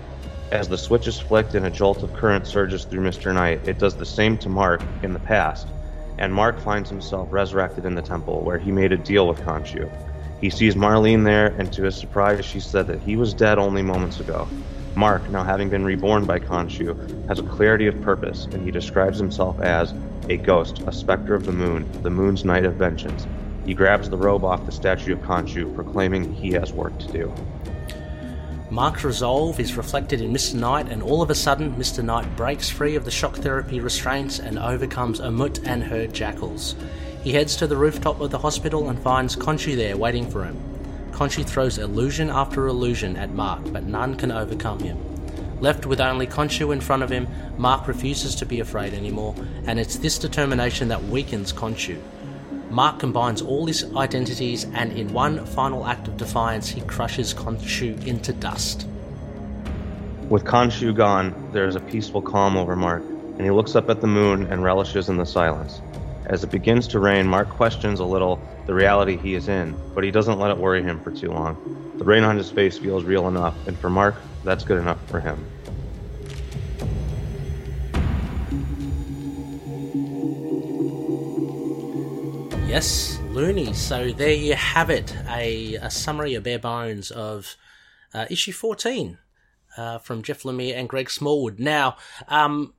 As 0.52 0.68
the 0.68 0.76
switch 0.76 1.06
is 1.06 1.18
flicked 1.18 1.54
and 1.54 1.64
a 1.64 1.70
jolt 1.70 2.02
of 2.02 2.12
current 2.12 2.46
surges 2.46 2.84
through 2.84 3.00
Mr. 3.00 3.32
Knight, 3.32 3.66
it 3.66 3.78
does 3.78 3.96
the 3.96 4.04
same 4.04 4.36
to 4.36 4.50
Mark 4.50 4.82
in 5.02 5.14
the 5.14 5.18
past, 5.18 5.66
and 6.18 6.32
Mark 6.32 6.60
finds 6.60 6.90
himself 6.90 7.28
resurrected 7.32 7.86
in 7.86 7.94
the 7.94 8.02
temple 8.02 8.42
where 8.42 8.58
he 8.58 8.70
made 8.70 8.92
a 8.92 8.98
deal 8.98 9.26
with 9.26 9.40
Khonshu. 9.40 9.90
He 10.42 10.50
sees 10.50 10.74
Marlene 10.74 11.24
there, 11.24 11.46
and 11.58 11.72
to 11.72 11.84
his 11.84 11.96
surprise, 11.96 12.44
she 12.44 12.60
said 12.60 12.86
that 12.88 13.00
he 13.00 13.16
was 13.16 13.32
dead 13.32 13.58
only 13.58 13.80
moments 13.80 14.20
ago. 14.20 14.46
Mark, 14.94 15.26
now 15.30 15.42
having 15.42 15.70
been 15.70 15.86
reborn 15.86 16.26
by 16.26 16.38
Khonshu, 16.38 17.28
has 17.28 17.38
a 17.38 17.44
clarity 17.44 17.86
of 17.86 18.02
purpose, 18.02 18.44
and 18.52 18.62
he 18.62 18.70
describes 18.70 19.18
himself 19.18 19.58
as 19.62 19.94
a 20.28 20.36
ghost, 20.36 20.82
a 20.86 20.92
specter 20.92 21.34
of 21.34 21.46
the 21.46 21.52
moon, 21.52 21.90
the 22.02 22.10
moon's 22.10 22.44
knight 22.44 22.66
of 22.66 22.74
vengeance. 22.74 23.26
He 23.64 23.72
grabs 23.72 24.10
the 24.10 24.18
robe 24.18 24.44
off 24.44 24.66
the 24.66 24.72
statue 24.72 25.14
of 25.14 25.20
Khonshu, 25.20 25.74
proclaiming 25.74 26.30
he 26.30 26.50
has 26.52 26.74
work 26.74 26.98
to 26.98 27.10
do. 27.10 27.34
Mark's 28.72 29.04
resolve 29.04 29.60
is 29.60 29.76
reflected 29.76 30.22
in 30.22 30.32
Mr. 30.32 30.54
Knight, 30.54 30.88
and 30.88 31.02
all 31.02 31.20
of 31.20 31.28
a 31.28 31.34
sudden, 31.34 31.74
Mr. 31.74 32.02
Knight 32.02 32.36
breaks 32.36 32.70
free 32.70 32.96
of 32.96 33.04
the 33.04 33.10
shock 33.10 33.36
therapy 33.36 33.80
restraints 33.80 34.38
and 34.38 34.58
overcomes 34.58 35.20
Amut 35.20 35.60
and 35.66 35.84
her 35.84 36.06
jackals. 36.06 36.74
He 37.22 37.34
heads 37.34 37.54
to 37.56 37.66
the 37.66 37.76
rooftop 37.76 38.18
of 38.22 38.30
the 38.30 38.38
hospital 38.38 38.88
and 38.88 38.98
finds 38.98 39.36
Khonshu 39.36 39.76
there 39.76 39.98
waiting 39.98 40.26
for 40.26 40.42
him. 40.42 40.58
Khonshu 41.10 41.44
throws 41.44 41.76
illusion 41.76 42.30
after 42.30 42.66
illusion 42.66 43.14
at 43.18 43.34
Mark, 43.34 43.60
but 43.74 43.84
none 43.84 44.14
can 44.14 44.32
overcome 44.32 44.78
him. 44.78 44.96
Left 45.60 45.84
with 45.84 46.00
only 46.00 46.26
Khonshu 46.26 46.72
in 46.72 46.80
front 46.80 47.02
of 47.02 47.10
him, 47.10 47.28
Mark 47.58 47.86
refuses 47.86 48.34
to 48.36 48.46
be 48.46 48.60
afraid 48.60 48.94
anymore, 48.94 49.34
and 49.66 49.78
it's 49.78 49.98
this 49.98 50.16
determination 50.18 50.88
that 50.88 51.04
weakens 51.04 51.52
Khonshu. 51.52 52.00
Mark 52.72 52.98
combines 52.98 53.42
all 53.42 53.66
his 53.66 53.84
identities, 53.94 54.64
and 54.72 54.92
in 54.92 55.12
one 55.12 55.44
final 55.44 55.86
act 55.86 56.08
of 56.08 56.16
defiance, 56.16 56.70
he 56.70 56.80
crushes 56.80 57.34
Khonshu 57.34 58.06
into 58.06 58.32
dust. 58.32 58.86
With 60.30 60.44
Khonshu 60.44 60.94
gone, 60.96 61.50
there 61.52 61.66
is 61.66 61.76
a 61.76 61.80
peaceful 61.80 62.22
calm 62.22 62.56
over 62.56 62.74
Mark, 62.74 63.02
and 63.02 63.42
he 63.42 63.50
looks 63.50 63.76
up 63.76 63.90
at 63.90 64.00
the 64.00 64.06
moon 64.06 64.46
and 64.46 64.64
relishes 64.64 65.10
in 65.10 65.18
the 65.18 65.26
silence. 65.26 65.82
As 66.24 66.44
it 66.44 66.50
begins 66.50 66.88
to 66.88 66.98
rain, 66.98 67.26
Mark 67.26 67.50
questions 67.50 68.00
a 68.00 68.06
little 68.06 68.40
the 68.64 68.72
reality 68.72 69.18
he 69.18 69.34
is 69.34 69.48
in, 69.48 69.76
but 69.94 70.02
he 70.02 70.10
doesn't 70.10 70.38
let 70.38 70.50
it 70.50 70.56
worry 70.56 70.82
him 70.82 70.98
for 71.00 71.10
too 71.10 71.30
long. 71.30 71.58
The 71.98 72.04
rain 72.04 72.24
on 72.24 72.38
his 72.38 72.50
face 72.50 72.78
feels 72.78 73.04
real 73.04 73.28
enough, 73.28 73.54
and 73.68 73.78
for 73.78 73.90
Mark, 73.90 74.14
that's 74.44 74.64
good 74.64 74.78
enough 74.78 74.98
for 75.10 75.20
him. 75.20 75.44
Yes, 82.72 83.18
Looney. 83.28 83.74
So 83.74 84.12
there 84.12 84.32
you 84.32 84.54
have 84.54 84.88
it, 84.88 85.14
a, 85.28 85.74
a 85.74 85.90
summary, 85.90 86.36
a 86.36 86.40
bare 86.40 86.58
bones 86.58 87.10
of 87.10 87.54
uh, 88.14 88.24
issue 88.30 88.52
14 88.52 89.18
uh, 89.76 89.98
from 89.98 90.22
Jeff 90.22 90.44
Lemire 90.44 90.74
and 90.74 90.88
Greg 90.88 91.10
Smallwood. 91.10 91.60
Now, 91.60 91.98
um, 92.28 92.72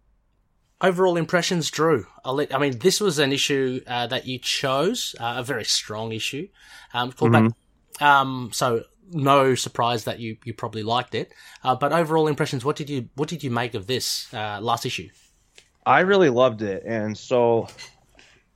overall 0.81 1.15
impressions, 1.15 1.69
Drew. 1.69 2.07
Let, 2.25 2.55
i 2.55 2.57
mean, 2.57 2.79
this 2.79 2.99
was 2.99 3.19
an 3.19 3.31
issue 3.31 3.81
uh, 3.85 4.07
that 4.07 4.25
you 4.25 4.39
chose, 4.39 5.15
uh, 5.19 5.35
a 5.37 5.43
very 5.43 5.63
strong 5.63 6.11
issue. 6.11 6.47
Um, 6.95 7.11
called 7.11 7.33
mm-hmm. 7.33 7.49
back, 7.99 8.01
um, 8.01 8.49
so 8.51 8.85
no 9.11 9.53
surprise 9.53 10.05
that 10.05 10.17
you, 10.17 10.37
you 10.43 10.55
probably 10.55 10.81
liked 10.81 11.13
it. 11.13 11.31
Uh, 11.63 11.75
but 11.75 11.93
overall 11.93 12.27
impressions, 12.27 12.65
what 12.65 12.77
did 12.77 12.89
you 12.89 13.09
what 13.13 13.29
did 13.29 13.43
you 13.43 13.51
make 13.51 13.75
of 13.75 13.85
this 13.85 14.33
uh, 14.33 14.59
last 14.59 14.87
issue? 14.87 15.09
I 15.85 15.99
really 15.99 16.29
loved 16.29 16.63
it, 16.63 16.81
and 16.83 17.15
so 17.15 17.67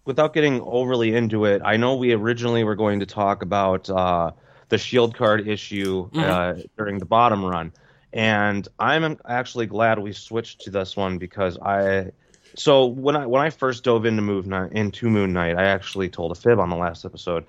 without 0.07 0.33
getting 0.33 0.61
overly 0.61 1.13
into 1.13 1.45
it, 1.45 1.61
I 1.63 1.77
know 1.77 1.95
we 1.95 2.13
originally 2.13 2.63
were 2.63 2.75
going 2.75 3.01
to 3.01 3.05
talk 3.05 3.43
about 3.43 3.89
uh, 3.89 4.31
the 4.69 4.77
Shield 4.77 5.13
card 5.13 5.47
issue 5.47 6.09
mm-hmm. 6.09 6.19
uh, 6.19 6.63
during 6.77 6.97
the 6.97 7.05
bottom 7.05 7.45
run, 7.45 7.73
and 8.13 8.67
I'm 8.79 9.19
actually 9.27 9.67
glad 9.67 9.99
we 9.99 10.13
switched 10.13 10.61
to 10.61 10.71
this 10.71 10.95
one 10.97 11.19
because 11.19 11.59
I. 11.59 12.11
So 12.55 12.85
when 12.85 13.15
I 13.15 13.27
when 13.27 13.41
I 13.43 13.51
first 13.51 13.83
dove 13.83 14.05
into 14.05 14.21
Moon 14.21 14.47
Knight, 14.47 14.71
into 14.71 15.09
Moon 15.09 15.33
Knight, 15.33 15.57
I 15.57 15.65
actually 15.65 16.09
told 16.09 16.31
a 16.31 16.35
fib 16.35 16.59
on 16.59 16.69
the 16.69 16.77
last 16.77 17.05
episode. 17.05 17.45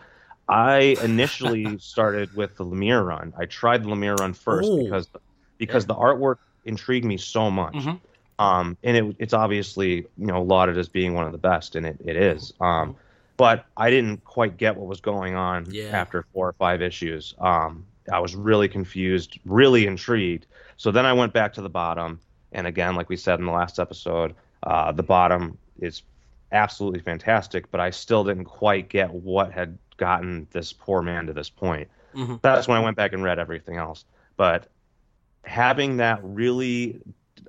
I 0.49 0.97
initially 1.03 1.79
started 1.81 2.35
with 2.35 2.57
the 2.57 2.65
Lemire 2.65 3.07
run. 3.07 3.33
I 3.39 3.47
tried 3.47 3.85
the 3.85 3.89
Lemire 3.89 4.19
run 4.19 4.35
first 4.35 4.69
Ooh. 4.69 4.83
because 4.83 5.09
because 5.57 5.85
yeah. 5.85 5.89
the 5.89 5.95
artwork 5.95 6.39
intrigued 6.65 7.07
me 7.07 7.17
so 7.17 7.51
much. 7.51 7.75
Mm-hmm. 7.75 7.97
Um, 8.39 8.77
and 8.83 8.97
it, 8.97 9.17
it's 9.19 9.35
obviously 9.35 10.07
you 10.17 10.27
know 10.27 10.43
lauded 10.43 10.79
as 10.79 10.89
being 10.89 11.15
one 11.15 11.27
of 11.27 11.33
the 11.33 11.39
best, 11.39 11.77
and 11.77 11.87
it, 11.87 11.99
it 12.05 12.17
is. 12.17 12.53
Um, 12.61 12.97
but 13.37 13.67
I 13.77 13.91
didn't 13.91 14.25
quite 14.25 14.57
get 14.57 14.77
what 14.77 14.87
was 14.87 15.01
going 15.01 15.35
on 15.35 15.67
yeah. 15.71 15.87
after 15.87 16.25
four 16.33 16.49
or 16.49 16.53
five 16.55 16.83
issues. 16.83 17.35
Um, 17.39 17.85
I 18.13 18.19
was 18.19 18.35
really 18.35 18.69
confused, 18.69 19.39
really 19.45 19.87
intrigued. 19.87 20.47
So 20.77 20.91
then 20.91 21.07
I 21.07 21.13
went 21.13 21.33
back 21.33 21.53
to 21.55 21.63
the 21.63 21.69
bottom, 21.69 22.21
and 22.53 22.67
again, 22.67 22.97
like 22.97 23.09
we 23.09 23.17
said 23.17 23.39
in 23.39 23.47
the 23.47 23.53
last 23.53 23.79
episode, 23.79 24.35
uh, 24.65 24.93
the 24.93 25.03
bottom 25.03 25.57
is 25.81 26.03
absolutely 26.53 27.01
fantastic. 27.01 27.71
But 27.71 27.81
I 27.81 27.91
still 27.91 28.25
didn't 28.25 28.47
quite 28.47 28.89
get 28.89 29.13
what 29.13 29.53
had 29.53 29.79
gotten 29.97 30.47
this 30.53 30.73
poor 30.73 31.03
man 31.03 31.27
to 31.27 31.33
this 31.33 31.51
point. 31.51 31.89
Mm-hmm. 32.15 32.37
That's 32.43 32.67
when 32.67 32.77
I 32.77 32.81
went 32.81 32.97
back 32.97 33.13
and 33.13 33.23
read 33.23 33.39
everything 33.39 33.77
else. 33.77 34.05
But 34.37 34.69
having 35.45 35.99
that 35.99 36.21
really 36.23 37.01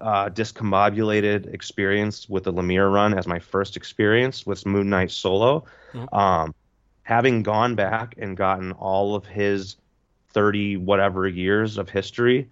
uh, 0.02 0.30
discombobulated 0.30 1.54
experience 1.54 2.28
with 2.30 2.44
the 2.44 2.54
Lemire 2.54 2.92
run 2.92 3.18
as 3.18 3.28
my 3.28 3.40
first 3.40 3.78
experience 3.78 4.46
with 4.46 4.66
Moon 4.66 4.90
Knight 4.90 5.12
solo. 5.12 5.66
Mm-hmm. 5.94 6.16
Um, 6.16 6.56
having 7.04 7.42
gone 7.44 7.76
back 7.76 8.16
and 8.18 8.38
gotten 8.38 8.72
all 8.74 9.16
of 9.16 9.26
his 9.26 9.78
30 10.30 10.78
whatever 10.78 11.28
years 11.28 11.78
of 11.78 11.90
history 11.90 12.48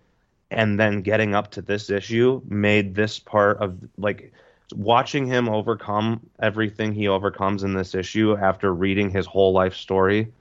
and 0.49 0.79
then 0.79 1.01
getting 1.01 1.35
up 1.35 1.51
to 1.51 1.61
this 1.61 1.89
issue 1.89 2.41
made 2.47 2.95
this 2.95 3.19
part 3.19 3.57
of 3.57 3.77
like 3.97 4.33
watching 4.75 5.27
him 5.27 5.47
overcome 5.47 6.19
everything 6.39 6.93
he 6.93 7.07
overcomes 7.07 7.63
in 7.63 7.73
this 7.73 7.93
issue 7.93 8.35
after 8.35 8.73
reading 8.73 9.09
his 9.09 9.25
whole 9.25 9.53
life 9.53 9.75
story 9.75 10.31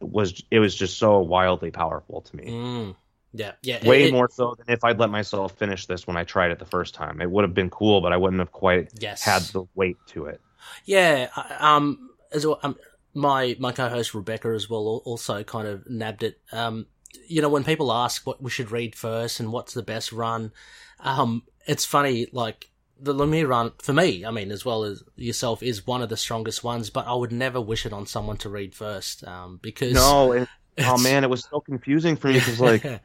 was 0.00 0.42
it 0.50 0.58
was 0.58 0.74
just 0.74 0.98
so 0.98 1.18
wildly 1.20 1.70
powerful 1.70 2.20
to 2.22 2.36
me. 2.36 2.44
Mm. 2.46 2.96
Yeah, 3.36 3.52
yeah. 3.62 3.86
Way 3.86 4.08
it, 4.08 4.12
more 4.12 4.28
so 4.30 4.54
than 4.56 4.72
if 4.72 4.84
I'd 4.84 4.98
let 4.98 5.10
myself 5.10 5.56
finish 5.58 5.86
this 5.86 6.06
when 6.06 6.16
I 6.16 6.24
tried 6.24 6.50
it 6.50 6.58
the 6.58 6.64
first 6.64 6.94
time. 6.94 7.20
It 7.20 7.30
would 7.30 7.44
have 7.44 7.54
been 7.54 7.70
cool, 7.70 8.00
but 8.00 8.12
I 8.12 8.16
wouldn't 8.16 8.40
have 8.40 8.52
quite 8.52 8.90
yes. 8.98 9.22
had 9.22 9.42
the 9.42 9.64
weight 9.74 9.96
to 10.08 10.26
it. 10.26 10.40
Yeah, 10.84 11.28
um, 11.58 12.10
as 12.32 12.46
well, 12.46 12.60
um, 12.62 12.76
my 13.14 13.56
my 13.58 13.72
co-host 13.72 14.14
Rebecca 14.14 14.48
as 14.48 14.68
well 14.68 15.02
also 15.04 15.42
kind 15.42 15.66
of 15.66 15.88
nabbed 15.88 16.22
it. 16.22 16.40
Um, 16.52 16.86
you 17.26 17.42
know, 17.42 17.48
when 17.48 17.64
people 17.64 17.92
ask 17.92 18.26
what 18.26 18.42
we 18.42 18.50
should 18.50 18.70
read 18.70 18.94
first 18.94 19.40
and 19.40 19.52
what's 19.52 19.74
the 19.74 19.82
best 19.82 20.12
run, 20.12 20.52
um, 21.00 21.42
it's 21.66 21.84
funny. 21.84 22.26
Like 22.32 22.70
the 23.00 23.14
Lemire 23.14 23.48
run 23.48 23.72
for 23.78 23.92
me, 23.92 24.24
I 24.24 24.30
mean, 24.30 24.50
as 24.50 24.64
well 24.64 24.84
as 24.84 25.02
yourself, 25.16 25.62
is 25.62 25.86
one 25.86 26.02
of 26.02 26.08
the 26.08 26.16
strongest 26.16 26.62
ones. 26.62 26.90
But 26.90 27.06
I 27.06 27.14
would 27.14 27.32
never 27.32 27.60
wish 27.60 27.86
it 27.86 27.92
on 27.92 28.06
someone 28.06 28.36
to 28.38 28.48
read 28.48 28.74
first, 28.74 29.26
um, 29.26 29.58
because 29.62 29.94
no, 29.94 30.32
it, 30.32 30.48
oh 30.80 30.98
man, 30.98 31.24
it 31.24 31.30
was 31.30 31.46
so 31.50 31.60
confusing 31.60 32.16
for 32.16 32.28
me 32.28 32.34
because 32.34 32.60
like 32.60 32.84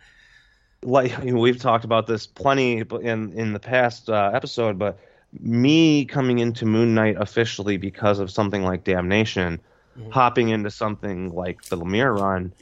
like 0.83 1.17
you 1.23 1.33
know, 1.33 1.39
we've 1.39 1.59
talked 1.59 1.85
about 1.85 2.07
this 2.07 2.25
plenty 2.25 2.79
in 2.79 3.33
in 3.33 3.53
the 3.53 3.59
past 3.59 4.09
uh, 4.09 4.31
episode, 4.33 4.79
but 4.79 4.99
me 5.39 6.05
coming 6.05 6.39
into 6.39 6.65
Moon 6.65 6.93
Knight 6.93 7.15
officially 7.17 7.77
because 7.77 8.19
of 8.19 8.31
something 8.31 8.63
like 8.63 8.83
Damnation, 8.83 9.59
mm-hmm. 9.97 10.09
hopping 10.11 10.49
into 10.49 10.69
something 10.69 11.33
like 11.33 11.63
the 11.63 11.77
Lemire 11.77 12.17
run, 12.17 12.53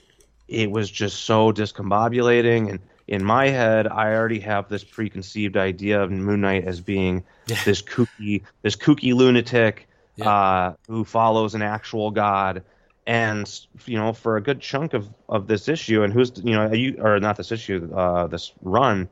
it 0.47 0.69
was 0.69 0.89
just 0.89 1.23
so 1.23 1.51
discombobulating. 1.51 2.69
And 2.69 2.79
in 3.07 3.23
my 3.23 3.47
head, 3.47 3.87
I 3.87 4.13
already 4.13 4.39
have 4.41 4.69
this 4.69 4.83
preconceived 4.83 5.57
idea 5.57 6.01
of 6.01 6.11
Moon 6.11 6.41
Knight 6.41 6.65
as 6.65 6.79
being 6.81 7.23
this 7.65 7.81
kooky, 7.81 8.43
this 8.61 8.75
kooky 8.75 9.13
lunatic 9.13 9.87
yeah. 10.15 10.29
uh, 10.29 10.73
who 10.87 11.03
follows 11.03 11.55
an 11.55 11.61
actual 11.61 12.11
god 12.11 12.63
and 13.09 13.61
you 13.87 13.97
know 13.97 14.13
for 14.13 14.37
a 14.37 14.41
good 14.41 14.61
chunk 14.61 14.93
of 14.93 15.09
of 15.27 15.47
this 15.47 15.67
issue 15.67 16.03
and 16.03 16.13
who's 16.13 16.31
you 16.43 16.53
know 16.53 16.71
you 16.71 16.95
or 17.01 17.19
not 17.19 17.35
this 17.37 17.51
issue 17.51 17.91
uh 17.95 18.27
this 18.27 18.53
run 18.61 19.09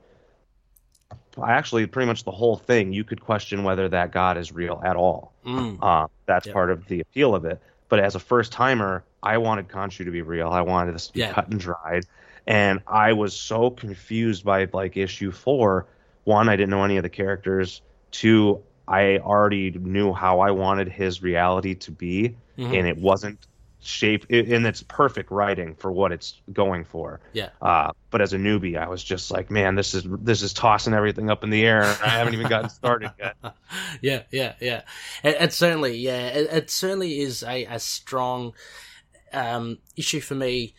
I 1.41 1.53
actually 1.53 1.85
pretty 1.87 2.05
much 2.05 2.23
the 2.23 2.31
whole 2.31 2.57
thing 2.57 2.93
you 2.93 3.03
could 3.03 3.21
question 3.21 3.63
whether 3.63 3.89
that 3.89 4.11
god 4.11 4.37
is 4.37 4.51
real 4.51 4.79
at 4.85 4.95
all 4.95 5.33
mm. 5.43 5.79
uh, 5.81 6.07
that's 6.27 6.45
yep. 6.45 6.53
part 6.53 6.69
of 6.69 6.87
the 6.87 6.99
appeal 6.99 7.33
of 7.33 7.43
it 7.45 7.59
but 7.89 7.99
as 7.99 8.13
a 8.13 8.19
first 8.19 8.51
timer 8.51 9.03
i 9.23 9.39
wanted 9.39 9.67
Khonshu 9.67 10.05
to 10.05 10.11
be 10.11 10.21
real 10.21 10.49
i 10.49 10.61
wanted 10.61 10.93
this 10.93 11.07
to 11.07 11.13
be 11.13 11.21
yeah. 11.21 11.33
cut 11.33 11.47
and 11.49 11.59
dried 11.59 12.05
and 12.45 12.81
i 12.85 13.13
was 13.13 13.35
so 13.35 13.71
confused 13.71 14.45
by 14.45 14.67
like 14.73 14.95
issue 14.95 15.31
four 15.31 15.87
one 16.23 16.49
i 16.49 16.55
didn't 16.55 16.69
know 16.69 16.83
any 16.83 16.97
of 16.97 17.03
the 17.03 17.09
characters 17.09 17.81
two 18.11 18.61
i 18.87 19.17
already 19.17 19.71
knew 19.71 20.13
how 20.13 20.39
i 20.39 20.51
wanted 20.51 20.87
his 20.87 21.23
reality 21.23 21.73
to 21.73 21.91
be 21.91 22.35
mm-hmm. 22.57 22.73
and 22.75 22.87
it 22.87 22.97
wasn't 22.97 23.39
shape 23.87 24.25
and 24.29 24.65
it's 24.65 24.83
perfect 24.83 25.31
writing 25.31 25.75
for 25.75 25.91
what 25.91 26.11
it's 26.11 26.41
going 26.51 26.83
for. 26.83 27.19
Yeah. 27.33 27.49
Uh, 27.61 27.91
but 28.09 28.21
as 28.21 28.33
a 28.33 28.37
newbie, 28.37 28.77
I 28.77 28.87
was 28.87 29.03
just 29.03 29.31
like, 29.31 29.49
man, 29.49 29.75
this 29.75 29.93
is 29.93 30.05
this 30.07 30.41
is 30.41 30.53
tossing 30.53 30.93
everything 30.93 31.29
up 31.29 31.43
in 31.43 31.49
the 31.49 31.65
air. 31.65 31.83
I 31.83 32.09
haven't 32.09 32.33
even 32.33 32.47
gotten 32.47 32.69
started 32.69 33.11
yet. 33.19 33.35
yeah, 34.01 34.23
yeah, 34.31 34.53
yeah. 34.59 34.81
It, 35.23 35.37
it 35.39 35.53
certainly, 35.53 35.97
yeah, 35.97 36.27
it, 36.27 36.49
it, 36.51 36.69
certainly 36.69 37.19
is 37.19 37.43
a, 37.43 37.65
a 37.65 37.79
strong 37.79 38.53
um, 39.33 39.79
issue 39.95 40.19
for 40.19 40.35
me. 40.35 40.75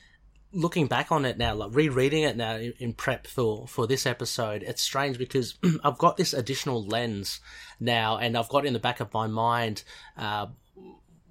Looking 0.50 0.86
back 0.86 1.12
on 1.12 1.26
it 1.26 1.36
now, 1.36 1.54
like 1.54 1.74
rereading 1.74 2.22
it 2.22 2.36
now 2.36 2.56
in, 2.56 2.72
in 2.78 2.92
prep 2.94 3.26
for 3.26 3.66
for 3.66 3.86
this 3.86 4.06
episode, 4.06 4.62
it's 4.62 4.80
strange 4.80 5.18
because 5.18 5.58
I've 5.84 5.98
got 5.98 6.16
this 6.16 6.32
additional 6.32 6.86
lens 6.86 7.40
now, 7.78 8.16
and 8.16 8.36
I've 8.36 8.48
got 8.48 8.64
in 8.64 8.72
the 8.72 8.78
back 8.78 9.00
of 9.00 9.12
my 9.12 9.26
mind. 9.26 9.82
Uh, 10.16 10.46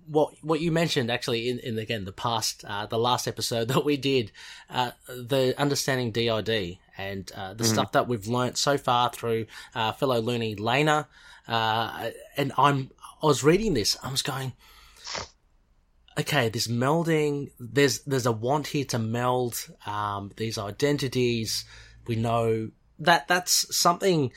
what 0.08 0.34
what 0.42 0.60
you 0.60 0.72
mentioned 0.72 1.12
actually 1.12 1.50
in, 1.50 1.60
in 1.60 1.78
again 1.78 2.06
the 2.06 2.12
past 2.12 2.64
uh, 2.66 2.86
the 2.86 2.98
last 2.98 3.28
episode 3.28 3.68
that 3.70 3.86
we 3.86 3.98
did 3.98 4.32
uh, 4.70 4.92
the 5.08 5.54
understanding 5.58 6.12
DID 6.12 6.78
and 6.98 7.32
uh, 7.36 7.54
the 7.54 7.64
mm-hmm. 7.64 7.74
stuff 7.74 7.92
that 7.92 8.08
we've 8.08 8.28
learnt 8.28 8.58
so 8.58 8.78
far 8.78 9.10
through 9.10 9.46
uh, 9.76 9.92
fellow 9.92 10.20
loony 10.20 10.56
Lena 10.56 11.08
uh, 11.48 12.10
and 12.36 12.52
I'm 12.58 12.92
I 13.22 13.26
was 13.26 13.44
reading 13.44 13.74
this 13.74 13.98
I 14.04 14.12
was 14.12 14.22
going 14.22 14.54
okay, 16.18 16.50
this 16.50 16.68
melding, 16.68 17.52
there's 17.60 18.00
there's 18.00 18.26
a 18.26 18.32
want 18.32 18.68
here 18.68 18.86
to 18.86 19.00
meld 19.00 19.68
um, 19.86 20.32
these 20.36 20.58
identities. 20.58 21.66
We 22.08 22.16
know 22.16 22.72
that 23.00 23.28
that's 23.28 23.76
something 23.76 24.32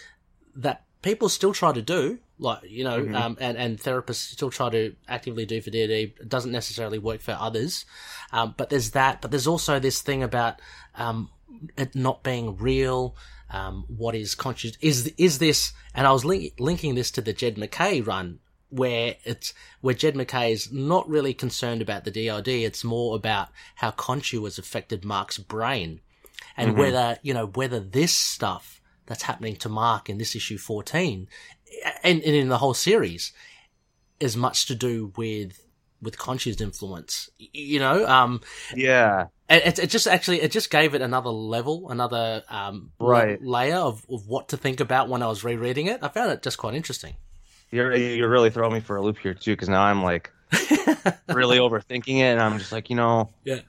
that 0.56 0.84
people 1.02 1.28
still 1.28 1.52
try 1.52 1.72
to 1.72 1.82
do, 1.82 2.18
like 2.38 2.62
you 2.68 2.84
know, 2.84 3.02
Mhm. 3.02 3.14
um, 3.14 3.36
and 3.40 3.56
and 3.56 3.78
therapists 3.78 4.32
still 4.32 4.50
try 4.50 4.70
to 4.70 4.94
actively 5.08 5.46
do 5.46 5.60
for 5.60 5.70
DD. 5.70 6.14
It 6.20 6.28
doesn't 6.28 6.52
necessarily 6.52 6.98
work 6.98 7.20
for 7.20 7.36
others, 7.38 7.84
um, 8.32 8.54
but 8.56 8.70
there's 8.70 8.90
that. 8.90 9.20
But 9.20 9.30
there's 9.30 9.46
also 9.46 9.78
this 9.78 10.00
thing 10.02 10.22
about 10.22 10.60
um, 10.94 11.30
it 11.76 11.94
not 11.94 12.22
being 12.22 12.56
real. 12.56 13.16
Um, 13.50 13.84
what 13.88 14.14
is 14.14 14.34
conscious? 14.34 14.72
Is 14.80 15.12
is 15.16 15.38
this? 15.38 15.72
And 15.94 16.06
I 16.06 16.12
was 16.12 16.24
link, 16.24 16.54
linking 16.58 16.94
this 16.94 17.10
to 17.12 17.20
the 17.20 17.32
Jed 17.32 17.56
McKay 17.56 18.06
run, 18.06 18.38
where 18.68 19.16
it's 19.24 19.52
where 19.80 19.94
Jed 19.94 20.14
McKay 20.14 20.52
is 20.52 20.70
not 20.72 21.08
really 21.08 21.34
concerned 21.34 21.82
about 21.82 22.04
the 22.04 22.10
DID. 22.12 22.48
It's 22.48 22.84
more 22.84 23.16
about 23.16 23.48
how 23.76 23.90
Khonshu 23.90 24.44
has 24.44 24.58
affected 24.58 25.04
Mark's 25.04 25.38
brain, 25.38 26.00
and 26.56 26.74
Mhm. 26.74 26.78
whether 26.78 27.18
you 27.22 27.34
know 27.34 27.46
whether 27.46 27.80
this 27.80 28.14
stuff 28.14 28.79
that's 29.06 29.22
happening 29.24 29.56
to 29.56 29.68
Mark 29.68 30.08
in 30.08 30.18
this 30.18 30.34
issue 30.36 30.58
fourteen, 30.58 31.28
and, 32.02 32.22
and 32.22 32.34
in 32.36 32.48
the 32.48 32.58
whole 32.58 32.74
series, 32.74 33.32
is 34.18 34.36
much 34.36 34.66
to 34.66 34.74
do 34.74 35.12
with 35.16 35.60
with 36.02 36.16
Khonshu's 36.16 36.60
influence. 36.60 37.28
You 37.38 37.78
know, 37.78 38.06
um, 38.06 38.40
Yeah. 38.74 39.26
it, 39.50 39.66
it, 39.66 39.78
it 39.80 39.90
just 39.90 40.06
actually 40.06 40.40
it 40.40 40.50
just 40.50 40.70
gave 40.70 40.94
it 40.94 41.02
another 41.02 41.28
level, 41.30 41.90
another 41.90 42.42
um, 42.48 42.92
Right. 42.98 43.38
layer 43.42 43.76
of, 43.76 44.04
of 44.10 44.26
what 44.26 44.48
to 44.48 44.56
think 44.56 44.80
about 44.80 45.08
when 45.10 45.22
I 45.22 45.26
was 45.26 45.44
rereading 45.44 45.88
it. 45.88 46.00
I 46.02 46.08
found 46.08 46.32
it 46.32 46.42
just 46.42 46.56
quite 46.56 46.74
interesting. 46.74 47.16
You're 47.70 47.94
you're 47.94 48.30
really 48.30 48.50
throwing 48.50 48.72
me 48.72 48.80
for 48.80 48.96
a 48.96 49.02
loop 49.02 49.18
here 49.18 49.34
too, 49.34 49.52
because 49.52 49.68
now 49.68 49.82
I'm 49.82 50.02
like 50.02 50.30
really 51.28 51.58
overthinking 51.58 52.16
it, 52.18 52.32
and 52.32 52.40
I'm 52.40 52.58
just 52.58 52.72
like, 52.72 52.90
you 52.90 52.96
know, 52.96 53.30
Yeah. 53.44 53.60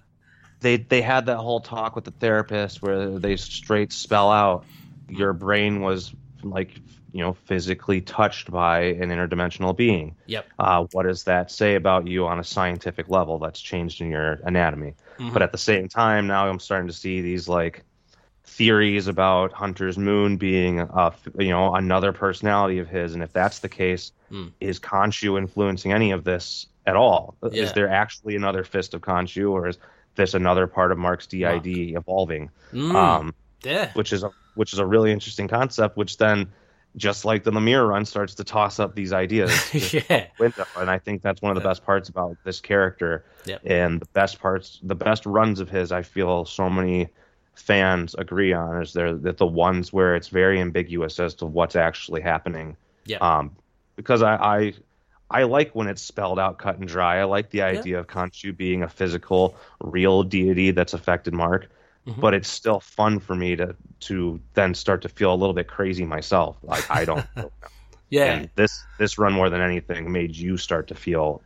they 0.61 0.77
they 0.77 1.01
had 1.01 1.25
that 1.27 1.37
whole 1.37 1.59
talk 1.59 1.95
with 1.95 2.05
the 2.05 2.11
therapist 2.11 2.81
where 2.81 3.19
they 3.19 3.35
straight 3.35 3.91
spell 3.93 4.31
out 4.31 4.65
your 5.11 5.33
brain 5.33 5.81
was 5.81 6.13
like 6.43 6.73
you 7.13 7.19
know 7.21 7.33
physically 7.33 8.01
touched 8.01 8.49
by 8.49 8.79
an 8.81 9.09
interdimensional 9.09 9.75
being. 9.75 10.15
Yep. 10.27 10.45
Uh, 10.57 10.85
what 10.91 11.03
does 11.03 11.25
that 11.25 11.51
say 11.51 11.75
about 11.75 12.07
you 12.07 12.25
on 12.27 12.39
a 12.39 12.43
scientific 12.43 13.09
level 13.09 13.37
that's 13.39 13.59
changed 13.59 14.01
in 14.01 14.09
your 14.09 14.39
anatomy? 14.43 14.95
Mhm. 15.19 15.33
But 15.33 15.41
at 15.41 15.51
the 15.51 15.57
same 15.57 15.87
time, 15.87 16.27
now 16.27 16.47
I'm 16.47 16.59
starting 16.59 16.87
to 16.87 16.93
see 16.93 17.21
these 17.21 17.47
like 17.47 17.83
theories 18.43 19.07
about 19.07 19.51
Hunter's 19.53 19.97
moon 19.97 20.37
being 20.37 20.79
a 20.79 21.13
you 21.37 21.49
know 21.49 21.73
another 21.75 22.11
personality 22.13 22.79
of 22.79 22.87
his, 22.87 23.13
and 23.13 23.23
if 23.23 23.31
that's 23.33 23.59
the 23.59 23.69
case, 23.69 24.11
Mm. 24.31 24.51
is 24.61 24.79
Khonshu 24.79 25.37
influencing 25.37 25.91
any 25.91 26.11
of 26.11 26.23
this 26.23 26.65
at 26.87 26.95
all? 26.95 27.35
Yeah. 27.51 27.63
Is 27.63 27.73
there 27.73 27.89
actually 27.89 28.35
another 28.37 28.63
fist 28.63 28.93
of 28.93 29.01
Khonshu, 29.01 29.51
or 29.51 29.67
is 29.67 29.77
this 30.15 30.33
another 30.33 30.67
part 30.67 30.91
of 30.93 30.97
Mark's 30.97 31.27
DID 31.27 31.67
evolving? 31.95 32.49
Mm, 32.73 32.95
Um, 32.95 33.33
yeah. 33.63 33.91
which 33.93 34.13
is 34.13 34.23
a 34.23 34.31
which 34.55 34.73
is 34.73 34.79
a 34.79 34.85
really 34.85 35.11
interesting 35.11 35.47
concept, 35.47 35.97
which 35.97 36.17
then. 36.17 36.51
Just 36.97 37.23
like 37.23 37.45
the 37.45 37.51
Lemire 37.51 37.87
run 37.87 38.03
starts 38.03 38.35
to 38.35 38.43
toss 38.43 38.77
up 38.77 38.95
these 38.95 39.13
ideas 39.13 39.93
yeah. 39.93 40.27
window, 40.37 40.65
and 40.75 40.89
I 40.91 40.99
think 40.99 41.21
that's 41.21 41.41
one 41.41 41.51
of 41.51 41.55
the 41.55 41.61
Yeah. 41.65 41.69
best 41.71 41.85
parts 41.85 42.09
about 42.09 42.35
this 42.43 42.59
character. 42.59 43.23
Yep. 43.45 43.61
And 43.63 44.01
the 44.01 44.07
best 44.07 44.41
parts, 44.41 44.77
the 44.83 44.93
best 44.93 45.25
runs 45.25 45.61
of 45.61 45.69
his, 45.69 45.93
I 45.93 46.01
feel 46.01 46.43
so 46.43 46.69
many 46.69 47.07
fans 47.55 48.13
agree 48.17 48.51
on 48.51 48.81
is 48.81 48.91
there 48.91 49.13
that 49.13 49.37
the 49.37 49.45
ones 49.45 49.93
where 49.93 50.17
it's 50.17 50.27
very 50.27 50.59
ambiguous 50.59 51.17
as 51.17 51.33
to 51.35 51.45
what's 51.45 51.77
actually 51.77 52.19
happening. 52.19 52.75
Yep. 53.05 53.21
Um, 53.21 53.55
because 53.95 54.21
I, 54.21 54.35
I 54.35 54.73
I 55.29 55.43
like 55.43 55.73
when 55.73 55.87
it's 55.87 56.01
spelled 56.01 56.39
out, 56.39 56.57
cut 56.57 56.77
and 56.77 56.89
dry. 56.89 57.19
I 57.21 57.23
like 57.23 57.51
the 57.51 57.61
idea 57.61 57.99
of 57.99 58.07
Khonshu 58.07 58.57
being 58.57 58.83
a 58.83 58.89
physical, 58.89 59.55
real 59.79 60.23
deity 60.23 60.71
that's 60.71 60.93
affected 60.93 61.33
Mark. 61.33 61.69
Mhm. 62.07 62.19
But 62.19 62.33
it's 62.33 62.49
still 62.49 62.79
fun 62.79 63.19
for 63.19 63.35
me 63.35 63.55
to 63.55 63.75
to 64.01 64.41
then 64.55 64.73
start 64.73 65.01
to 65.03 65.09
feel 65.09 65.33
a 65.33 65.35
little 65.35 65.53
bit 65.53 65.67
crazy 65.67 66.05
myself. 66.05 66.57
Like 66.63 66.89
I 66.89 67.05
don't. 67.05 67.25
Yeah. 68.09 68.33
And 68.33 68.49
this 68.55 68.87
this 68.99 69.17
run 69.17 69.31
more 69.33 69.49
than 69.49 69.61
anything 69.61 70.11
made 70.11 70.35
you 70.35 70.57
start 70.57 70.87
to 70.89 70.95
feel 70.95 71.41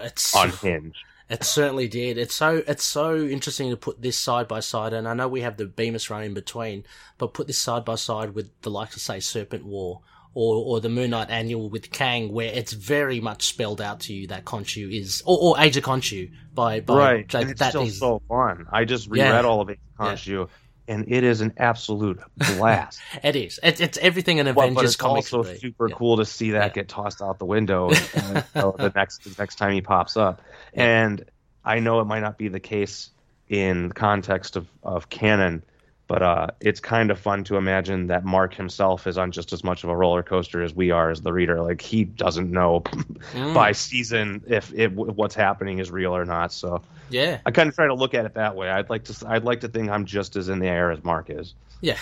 It's 0.00 0.34
unhinged. 0.34 0.98
It 1.28 1.44
certainly 1.44 1.88
did. 1.88 2.18
It's 2.18 2.34
so 2.34 2.62
it's 2.66 2.84
so 2.84 3.16
interesting 3.16 3.70
to 3.70 3.76
put 3.76 4.02
this 4.02 4.18
side 4.18 4.48
by 4.48 4.60
side, 4.60 4.92
and 4.94 5.06
I 5.06 5.14
know 5.14 5.28
we 5.28 5.42
have 5.42 5.58
the 5.58 5.66
Bemis 5.66 6.10
run 6.10 6.24
in 6.24 6.34
between, 6.34 6.84
but 7.18 7.34
put 7.34 7.46
this 7.46 7.58
side 7.58 7.84
by 7.84 7.94
side 7.96 8.34
with 8.34 8.50
the 8.62 8.70
likes 8.70 8.96
of 8.96 9.02
say 9.02 9.20
Serpent 9.20 9.64
War 9.64 10.00
or 10.38 10.76
or 10.76 10.80
the 10.80 10.88
Moon 10.88 11.10
Knight 11.10 11.30
Annual 11.30 11.68
with 11.68 11.90
Kang, 11.90 12.32
where 12.32 12.52
it's 12.52 12.72
very 12.72 13.18
much 13.18 13.46
spelled 13.46 13.80
out 13.80 13.98
to 14.00 14.12
you 14.14 14.28
that 14.28 14.44
Khonshu 14.44 14.96
is 14.96 15.20
or, 15.26 15.36
or 15.40 15.60
Age 15.60 15.76
of 15.76 15.82
Khonshu 15.84 16.30
by 16.54 16.78
by 16.80 16.96
right. 16.96 17.28
that, 17.30 17.42
and 17.42 17.50
it's 17.50 17.58
that 17.58 17.70
still 17.70 17.82
is- 17.82 17.98
so 17.98 18.22
fun. 18.28 18.66
I 18.70 18.84
just 18.84 19.08
reread 19.10 19.26
Yeah. 19.26 19.42
all 19.42 19.60
of 19.60 19.68
it, 19.68 19.80
Khonshu, 19.98 20.48
and 20.86 21.04
it 21.08 21.24
is 21.24 21.40
an 21.40 21.54
absolute 21.56 22.20
blast. 22.56 23.00
it 23.24 23.34
is. 23.34 23.58
It's 23.64 23.80
it's 23.80 23.98
everything 23.98 24.38
an 24.38 24.46
Well, 24.54 24.66
Avengers 24.66 24.74
but 24.76 24.84
it's 24.84 24.96
comic 24.96 25.16
also 25.16 25.42
super 25.56 25.88
Yeah. 25.88 25.96
cool 25.96 26.18
to 26.18 26.24
see 26.24 26.52
that 26.52 26.62
Yeah. 26.62 26.68
get 26.82 26.88
tossed 26.88 27.20
out 27.20 27.40
the 27.40 27.44
window 27.44 27.88
and, 27.90 28.44
and, 28.54 28.74
the 28.78 28.92
next 28.94 29.24
the 29.24 29.34
next 29.42 29.56
time 29.56 29.72
he 29.72 29.80
pops 29.80 30.16
up. 30.16 30.40
And 30.72 31.24
I 31.64 31.80
know 31.80 31.98
it 32.00 32.04
might 32.04 32.20
not 32.20 32.38
be 32.38 32.46
the 32.46 32.60
case 32.60 33.10
in 33.48 33.88
the 33.88 33.94
context 33.94 34.54
of, 34.56 34.68
of 34.84 35.08
canon, 35.10 35.64
but 36.08 36.22
uh, 36.22 36.46
it's 36.60 36.80
kind 36.80 37.10
of 37.10 37.18
fun 37.18 37.44
to 37.44 37.56
imagine 37.56 38.06
that 38.08 38.24
Mark 38.24 38.54
himself 38.54 39.06
is 39.06 39.18
on 39.18 39.30
just 39.30 39.52
as 39.52 39.62
much 39.62 39.84
of 39.84 39.90
a 39.90 39.96
roller 39.96 40.22
coaster 40.22 40.62
as 40.62 40.74
we 40.74 40.90
are 40.90 41.10
as 41.10 41.20
the 41.20 41.32
reader. 41.32 41.60
Like 41.62 41.82
he 41.82 42.04
doesn't 42.04 42.50
know 42.50 42.82
Mm, 43.32 43.52
by 43.52 43.72
season 43.72 44.42
if 44.46 44.72
it, 44.72 44.92
what's 44.92 45.34
happening 45.34 45.80
is 45.80 45.90
real 45.90 46.16
or 46.16 46.24
not. 46.24 46.52
So 46.52 46.82
yeah. 47.10 47.40
I 47.44 47.50
kind 47.50 47.68
of 47.68 47.74
try 47.74 47.86
to 47.88 47.94
look 47.94 48.14
at 48.14 48.24
it 48.24 48.34
that 48.34 48.56
way. 48.56 48.70
I'd 48.70 48.88
like 48.88 49.04
to 49.04 49.28
I'd 49.28 49.44
like 49.44 49.60
to 49.60 49.68
think 49.68 49.90
I'm 49.90 50.06
just 50.06 50.36
as 50.36 50.48
in 50.48 50.60
the 50.60 50.66
air 50.66 50.90
as 50.90 51.04
Mark 51.04 51.28
is. 51.28 51.54
Yeah. 51.80 51.98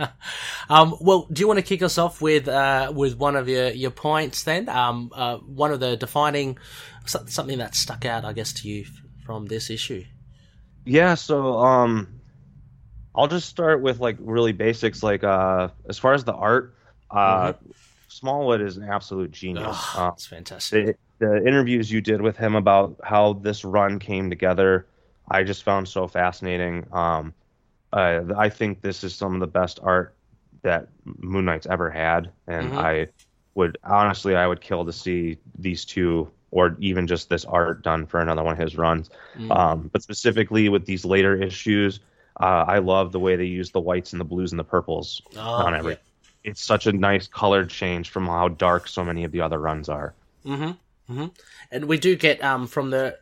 um, 0.68 0.94
well, 1.00 1.26
do 1.32 1.40
you 1.40 1.48
want 1.48 1.58
to 1.58 1.64
kick 1.64 1.82
us 1.82 1.98
off 1.98 2.20
with 2.20 2.48
uh, 2.48 2.92
with 2.94 3.16
one 3.16 3.34
of 3.34 3.48
your, 3.48 3.70
your 3.70 3.90
points 3.90 4.44
then? 4.44 4.68
Um, 4.68 5.10
uh, 5.14 5.38
one 5.38 5.72
of 5.72 5.80
the 5.80 5.96
defining 5.96 6.58
something 7.06 7.58
that 7.58 7.74
stuck 7.74 8.04
out, 8.04 8.24
I 8.24 8.32
guess, 8.32 8.52
to 8.54 8.68
you 8.68 8.84
from 9.24 9.46
this 9.46 9.68
issue. 9.68 10.04
Yeah, 10.84 11.14
so 11.14 11.58
um 11.58 12.20
I'll 13.14 13.28
just 13.28 13.48
start 13.48 13.82
with 13.82 14.00
like 14.00 14.16
really 14.20 14.52
basics 14.52 15.02
like 15.02 15.22
uh 15.24 15.68
as 15.88 15.98
far 15.98 16.14
as 16.14 16.24
the 16.24 16.32
art, 16.34 16.74
uh 17.10 17.52
Smallwood 18.08 18.60
is 18.60 18.76
an 18.76 18.84
absolute 18.84 19.30
genius. 19.30 19.94
Oh, 19.96 20.00
Uh, 20.00 20.10
it's 20.12 20.26
fantastic. 20.26 20.98
the, 21.18 21.26
the 21.26 21.46
interviews 21.46 21.90
you 21.90 22.00
did 22.00 22.20
with 22.20 22.36
him 22.36 22.54
about 22.54 22.96
how 23.02 23.34
this 23.34 23.64
run 23.64 23.98
came 23.98 24.28
together, 24.28 24.86
I 25.30 25.44
just 25.44 25.62
found 25.62 25.88
so 25.88 26.06
fascinating. 26.08 26.86
Um 26.92 27.34
uh, 27.92 28.22
I 28.38 28.48
think 28.48 28.80
this 28.80 29.04
is 29.04 29.14
some 29.14 29.34
of 29.34 29.40
the 29.40 29.46
best 29.46 29.78
art 29.82 30.14
that 30.62 30.88
Moon 31.04 31.44
Knight's 31.44 31.66
ever 31.66 31.90
had, 31.90 32.30
and 32.46 32.72
Mhm. 32.72 32.78
I 32.78 33.08
would 33.54 33.76
honestly, 33.84 34.34
I 34.34 34.46
would 34.46 34.60
kill 34.62 34.84
to 34.86 34.92
see 34.92 35.38
these 35.58 35.84
two, 35.84 36.30
or 36.50 36.74
even 36.80 37.06
just 37.06 37.28
this 37.28 37.44
art 37.44 37.82
done 37.82 38.06
for 38.06 38.20
another 38.20 38.42
one 38.42 38.54
of 38.54 38.58
his 38.58 38.76
runs. 38.78 39.10
Mm. 39.36 39.54
Um, 39.54 39.90
but 39.92 40.02
specifically 40.02 40.70
with 40.70 40.86
these 40.86 41.04
later 41.04 41.36
issues, 41.36 42.00
uh, 42.40 42.64
I 42.66 42.78
love 42.78 43.12
the 43.12 43.20
way 43.20 43.36
they 43.36 43.44
use 43.46 43.70
the 43.70 43.80
whites 43.80 44.12
and 44.12 44.20
the 44.20 44.24
blues 44.24 44.52
and 44.52 44.58
the 44.58 44.64
purples 44.64 45.22
Oh, 45.36 45.40
on 45.40 45.74
every. 45.74 45.96
It's 46.44 46.62
such 46.62 46.86
a 46.86 46.92
nice 46.92 47.28
color 47.28 47.66
change 47.66 48.10
from 48.10 48.26
how 48.26 48.48
dark 48.48 48.88
so 48.88 49.04
many 49.04 49.24
of 49.24 49.32
the 49.32 49.40
other 49.42 49.58
runs 49.58 49.88
are. 49.88 50.14
Mm-hmm. 50.44 51.12
Mm-hmm. 51.12 51.26
And 51.70 51.84
we 51.86 51.98
do 51.98 52.16
get 52.16 52.42
um 52.42 52.66
from 52.66 52.90
the 52.90 53.18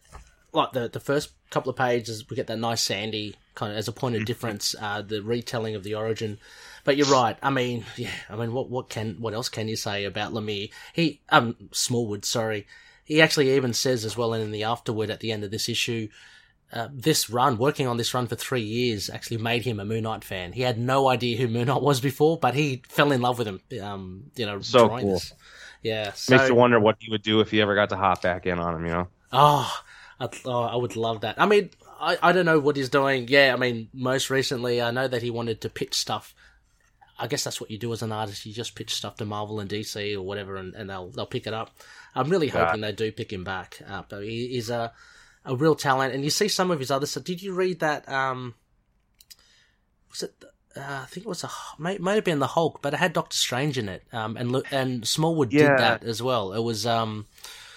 like 0.53 0.73
the 0.73 0.89
the 0.89 1.01
first 1.01 1.33
couple 1.51 1.71
of 1.71 1.77
pages, 1.77 2.29
we 2.29 2.37
get 2.37 2.47
that 2.47 2.59
nice 2.59 2.83
sandy 2.83 3.35
kind 3.55 3.73
of 3.73 3.79
as 3.79 3.89
a 3.89 3.93
point 3.93 4.15
Mm-hmm. 4.15 4.23
of 4.23 4.25
difference, 4.25 4.75
uh, 4.81 5.03
the 5.03 5.23
retelling 5.23 5.75
of 5.75 5.83
the 5.83 5.95
origin. 5.95 6.39
But 6.85 6.97
you're 6.97 7.07
right. 7.07 7.37
I 7.43 7.51
mean, 7.51 7.85
yeah. 7.97 8.11
I 8.29 8.37
mean, 8.37 8.53
what 8.53 8.71
what 8.71 8.89
can 8.89 9.17
what 9.21 9.35
else 9.35 9.49
can 9.49 9.69
you 9.69 9.77
say 9.77 10.05
about 10.05 10.33
Lemire? 10.33 10.71
He 10.95 11.21
um 11.29 11.57
Smallwood, 11.73 12.25
sorry. 12.25 12.67
He 13.05 13.21
actually 13.21 13.51
even 13.57 13.75
says 13.75 14.05
as 14.05 14.17
well 14.17 14.33
in 14.35 14.51
the 14.53 14.63
afterword 14.65 15.11
at 15.11 15.21
the 15.21 15.33
end 15.33 15.45
of 15.45 15.51
this 15.51 15.69
issue. 15.69 16.09
Uh, 16.73 16.89
this 16.93 17.29
run, 17.29 17.59
working 17.59 17.87
on 17.89 17.97
this 17.97 18.15
run 18.15 18.27
for 18.29 18.37
three 18.37 18.61
years, 18.63 19.11
actually 19.11 19.39
made 19.39 19.65
him 19.65 19.81
a 19.81 19.85
Moon 19.85 20.05
Knight 20.05 20.23
fan. 20.23 20.53
He 20.53 20.63
had 20.63 20.79
no 20.79 21.09
idea 21.09 21.37
who 21.37 21.49
Moon 21.49 21.67
Knight 21.67 21.83
was 21.83 22.01
before, 22.01 22.39
but 22.39 22.55
he 22.55 22.83
fell 22.89 23.11
in 23.11 23.21
love 23.21 23.39
with 23.39 23.49
him. 23.49 23.61
Um, 23.83 24.31
you 24.37 24.47
know, 24.47 24.61
So 24.61 24.89
cool. 24.89 24.99
this. 25.15 25.33
Yeah, 25.83 26.13
so, 26.13 26.37
Makes 26.37 26.49
you 26.49 26.55
wonder 26.55 26.79
what 26.79 26.97
he 27.01 27.11
would 27.11 27.23
do 27.23 27.41
if 27.41 27.51
he 27.51 27.61
ever 27.61 27.75
got 27.75 27.89
to 27.89 27.97
hop 27.97 28.23
back 28.23 28.47
in 28.47 28.59
on 28.59 28.77
him. 28.77 28.85
You 28.87 28.93
know. 28.93 29.09
Oh, 29.33 29.83
I'd, 30.21 30.29
oh, 30.45 30.63
I 30.63 30.77
would 30.77 30.95
love 30.95 31.23
that. 31.23 31.41
I 31.41 31.47
mean, 31.47 31.71
I, 32.01 32.19
I 32.23 32.33
don't 32.33 32.45
know 32.47 32.61
what 32.61 32.77
he's 32.77 32.89
doing. 32.91 33.27
Yeah, 33.29 33.53
I 33.53 33.57
mean, 33.59 33.89
most 33.93 34.31
recently, 34.31 34.81
I 34.83 34.91
know 34.91 35.09
that 35.09 35.23
he 35.23 35.31
wanted 35.31 35.61
to 35.63 35.71
pitch 35.71 35.95
stuff. 35.95 36.35
I 37.19 37.27
guess 37.27 37.45
that's 37.45 37.61
what 37.61 37.71
you 37.71 37.79
do 37.79 37.93
as 37.93 38.03
an 38.03 38.13
artist. 38.13 38.47
You 38.47 38.53
just 38.53 38.75
pitch 38.75 38.95
stuff 38.95 39.17
to 39.17 39.25
Marvel 39.25 39.59
and 39.61 39.69
DC 39.69 40.15
or 40.15 40.23
whatever, 40.23 40.57
and, 40.57 40.75
and 40.75 40.89
they'll 40.89 41.09
they'll 41.11 41.27
pick 41.27 41.47
it 41.47 41.55
up. 41.55 41.71
I'm 42.15 42.29
really 42.31 42.47
Yeah. 42.49 42.67
hoping 42.67 42.81
they 42.83 42.93
do 42.93 43.11
pick 43.11 43.33
him 43.33 43.43
back 43.45 43.79
up. 43.89 44.13
He, 44.13 44.49
he's 44.49 44.71
a 44.71 44.93
a 45.45 45.57
real 45.57 45.75
talent, 45.75 46.15
and 46.15 46.23
you 46.25 46.31
see 46.31 46.49
some 46.49 46.71
of 46.71 46.79
his 46.79 46.91
other 46.91 47.07
stuff. 47.07 47.25
Did 47.25 47.43
you 47.43 47.55
read 47.55 47.81
that? 47.81 48.09
Um, 48.09 48.55
was 50.11 50.23
it? 50.23 50.35
Uh, 50.77 51.01
I 51.03 51.07
think 51.07 51.27
it 51.27 51.29
was 51.29 51.43
a 51.43 51.51
may 51.79 51.99
might 51.99 52.15
have 52.15 52.25
been 52.25 52.39
the 52.39 52.47
Hulk, 52.47 52.81
but 52.81 52.95
it 52.95 52.99
had 52.99 53.13
Doctor 53.13 53.37
Strange 53.37 53.77
in 53.79 53.89
it. 53.89 54.05
Um, 54.13 54.37
and 54.37 54.63
and 54.71 55.07
Smallwood 55.07 55.53
Yeah. 55.53 55.69
did 55.71 55.79
that 55.79 56.05
as 56.05 56.23
well. 56.23 56.53
It 56.53 56.61
was 56.63 56.87
um. 56.87 57.27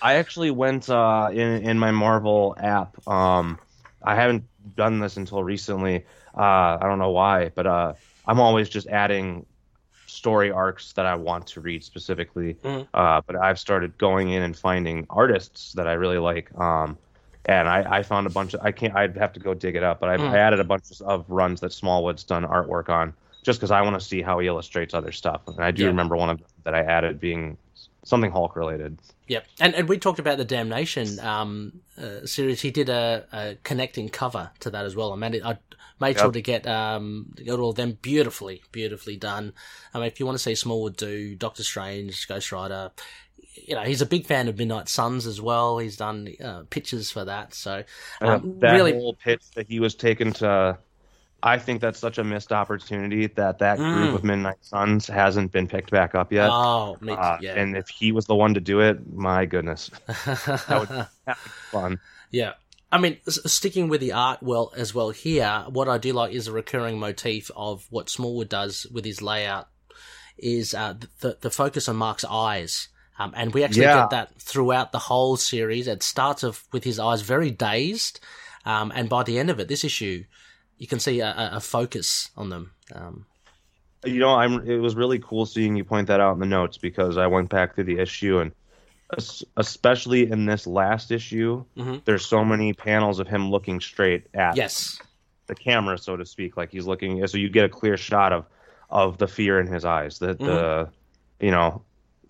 I 0.01 0.15
actually 0.15 0.51
went 0.51 0.89
uh, 0.89 1.29
in 1.31 1.63
in 1.63 1.79
my 1.79 1.91
Marvel 1.91 2.55
app. 2.59 3.07
Um, 3.07 3.57
I 4.01 4.15
haven't 4.15 4.43
done 4.75 4.99
this 4.99 5.17
until 5.17 5.43
recently. 5.43 6.05
Uh, 6.37 6.77
I 6.79 6.79
don't 6.81 6.99
know 6.99 7.11
why, 7.11 7.49
but 7.55 7.65
uh, 7.65 7.93
I'm 8.27 8.39
always 8.39 8.69
just 8.69 8.87
adding 8.87 9.45
story 10.05 10.51
arcs 10.51 10.93
that 10.93 11.05
I 11.05 11.15
want 11.15 11.47
to 11.47 11.61
read 11.61 11.83
specifically. 11.83 12.55
Mhm. 12.63 12.87
Uh, 12.93 13.21
but 13.25 13.35
I've 13.35 13.57
started 13.59 13.97
going 13.97 14.29
in 14.29 14.43
and 14.43 14.55
finding 14.55 15.07
artists 15.09 15.73
that 15.73 15.87
I 15.87 15.93
really 15.93 16.17
like. 16.19 16.53
Um, 16.59 16.97
and 17.45 17.67
I, 17.69 17.99
I 17.99 18.03
found 18.03 18.27
a 18.27 18.29
bunch 18.29 18.53
of 18.53 18.61
I 18.63 18.71
can't 18.71 18.95
I'd 18.95 19.17
have 19.17 19.33
to 19.33 19.39
go 19.39 19.53
dig 19.53 19.75
it 19.75 19.83
up, 19.83 19.99
but 19.99 20.09
I, 20.09 20.17
Mm. 20.17 20.33
I 20.33 20.37
added 20.37 20.59
a 20.59 20.63
bunch 20.63 20.85
of 21.01 21.25
runs 21.29 21.61
that 21.61 21.73
Smallwood's 21.73 22.23
done 22.23 22.43
artwork 22.45 22.89
on 22.89 23.13
just 23.43 23.59
because 23.59 23.71
I 23.71 23.81
want 23.81 23.99
to 23.99 24.05
see 24.05 24.21
how 24.21 24.39
he 24.39 24.47
illustrates 24.47 24.93
other 24.93 25.11
stuff. 25.11 25.41
And 25.47 25.59
I 25.63 25.71
do 25.71 25.83
Yeah. 25.83 25.87
remember 25.87 26.15
one 26.17 26.29
of 26.29 26.39
them 26.39 26.47
that 26.63 26.75
I 26.75 26.81
added 26.81 27.19
being 27.19 27.57
something 28.05 28.31
Hulk 28.31 28.55
related. 28.55 28.99
Yep, 29.27 29.47
and 29.59 29.73
and 29.75 29.87
we 29.89 29.97
talked 29.99 30.19
about 30.19 30.37
the 30.37 30.45
Damnation 30.45 31.19
um, 31.21 31.81
uh, 31.97 32.25
series. 32.25 32.61
He 32.61 32.71
did 32.71 32.89
a, 32.89 33.25
a 33.31 33.55
connecting 33.63 34.09
cover 34.09 34.51
to 34.59 34.69
that 34.71 34.85
as 34.85 34.95
well. 34.97 35.13
I 35.13 35.15
made 35.15 35.35
it. 35.35 35.45
I 35.45 35.57
made 35.99 36.19
sure 36.19 36.29
Yep. 36.29 36.33
to 36.33 36.41
get 36.41 36.67
um 36.67 37.33
all 37.49 37.69
of 37.69 37.75
them 37.77 37.97
beautifully, 38.01 38.63
beautifully 38.73 39.15
done. 39.15 39.53
I 39.93 39.99
mean, 39.99 40.07
if 40.07 40.19
you 40.19 40.25
want 40.25 40.37
to 40.37 40.43
see 40.43 40.55
Smallwood 40.55 40.97
do 40.97 41.35
Doctor 41.35 41.63
Strange, 41.63 42.27
Ghost 42.27 42.51
Rider, 42.51 42.91
you 43.55 43.75
know, 43.75 43.81
he's 43.83 44.01
a 44.01 44.05
big 44.05 44.25
fan 44.25 44.47
of 44.47 44.57
Midnight 44.57 44.89
Suns 44.89 45.25
as 45.27 45.39
well. 45.41 45.77
He's 45.77 45.97
done 45.97 46.27
uh, 46.43 46.63
pictures 46.69 47.11
for 47.11 47.25
that. 47.25 47.53
So 47.53 47.83
um, 48.21 48.59
that 48.59 48.73
really, 48.73 48.93
whole 48.93 49.13
pitch 49.15 49.43
that 49.55 49.67
he 49.67 49.79
was 49.79 49.95
taken 49.95 50.33
to, 50.33 50.77
I 51.41 51.57
think 51.59 51.81
that's 51.81 51.99
such 51.99 52.17
a 52.17 52.23
missed 52.23 52.51
opportunity 52.51 53.27
that 53.27 53.59
that 53.59 53.77
group 53.77 54.11
Mm. 54.11 54.15
of 54.15 54.23
Midnight 54.23 54.57
Suns 54.61 55.07
hasn't 55.07 55.51
been 55.51 55.67
picked 55.67 55.91
back 55.91 56.15
up 56.15 56.31
yet. 56.31 56.49
oh, 56.51 56.97
me, 57.01 57.13
Uh, 57.13 57.37
yeah, 57.41 57.55
And 57.55 57.75
if 57.77 57.87
he 57.89 58.11
was 58.11 58.25
the 58.25 58.35
one 58.35 58.53
to 58.53 58.61
do 58.61 58.79
it, 58.79 59.11
my 59.13 59.45
goodness, 59.45 59.89
that 60.25 60.67
would 60.79 60.89
that 60.89 61.07
would 61.27 61.35
be 61.43 61.49
fun. 61.71 61.99
Yeah. 62.31 62.53
I 62.91 62.99
mean, 62.99 63.17
sticking 63.27 63.87
with 63.89 64.01
the 64.01 64.11
art 64.13 64.43
well 64.43 64.71
as 64.77 64.93
well 64.93 65.09
here, 65.09 65.65
what 65.67 65.89
I 65.89 65.97
do 65.97 66.13
like 66.13 66.31
is 66.31 66.47
a 66.47 66.51
recurring 66.51 66.99
motif 66.99 67.49
of 67.55 67.87
what 67.89 68.07
Smallwood 68.07 68.49
does 68.49 68.85
with 68.91 69.03
his 69.03 69.19
layout 69.19 69.67
is 70.37 70.73
uh, 70.75 70.93
the 71.19 71.37
the 71.41 71.49
focus 71.49 71.89
on 71.89 71.95
Mark's 71.95 72.23
eyes, 72.25 72.89
um, 73.19 73.33
and 73.35 73.53
we 73.53 73.63
actually 73.63 73.83
Yeah. 73.83 74.01
get 74.01 74.09
that 74.11 74.35
throughout 74.39 74.91
the 74.91 74.99
whole 74.99 75.37
series. 75.37 75.87
It 75.87 76.03
starts 76.03 76.43
off 76.43 76.67
with 76.71 76.83
his 76.83 76.99
eyes 76.99 77.21
very 77.21 77.51
dazed, 77.51 78.19
um, 78.65 78.91
and 78.95 79.09
by 79.09 79.23
the 79.23 79.37
end 79.39 79.49
of 79.49 79.59
it, 79.59 79.67
this 79.67 79.83
issue, 79.83 80.23
you 80.77 80.87
can 80.87 80.99
see 80.99 81.19
a, 81.21 81.51
a- 81.53 81.59
focus 81.59 82.31
on 82.35 82.49
them. 82.49 82.71
Um, 82.93 83.25
You 84.05 84.19
know, 84.19 84.35
I'm. 84.35 84.67
It 84.67 84.77
was 84.79 84.95
really 84.95 85.19
cool 85.19 85.45
seeing 85.45 85.75
you 85.77 85.85
point 85.85 86.07
that 86.07 86.19
out 86.19 86.33
in 86.33 86.39
the 86.39 86.45
notes 86.45 86.77
because 86.77 87.17
I 87.17 87.27
went 87.27 87.49
back 87.49 87.75
through 87.75 87.85
the 87.85 87.99
issue 87.99 88.39
and, 88.39 88.51
especially 89.57 90.29
in 90.29 90.45
this 90.45 90.67
last 90.67 91.11
issue, 91.11 91.63
Mhm. 91.77 92.03
there's 92.05 92.25
so 92.25 92.43
many 92.43 92.73
panels 92.73 93.19
of 93.19 93.27
him 93.27 93.49
looking 93.51 93.79
straight 93.79 94.25
at 94.33 94.55
yes, 94.57 94.99
the 95.47 95.55
camera, 95.55 95.97
so 95.97 96.17
to 96.17 96.25
speak, 96.25 96.57
like 96.57 96.71
he's 96.71 96.85
looking. 96.85 97.25
So 97.27 97.37
you 97.37 97.49
get 97.49 97.65
a 97.65 97.69
clear 97.69 97.97
shot 97.97 98.33
of 98.33 98.45
of 98.89 99.17
the 99.17 99.27
fear 99.27 99.59
in 99.59 99.67
his 99.67 99.85
eyes, 99.85 100.19
the 100.19 100.33
the 100.35 100.89
you 101.39 101.51
know 101.51 101.81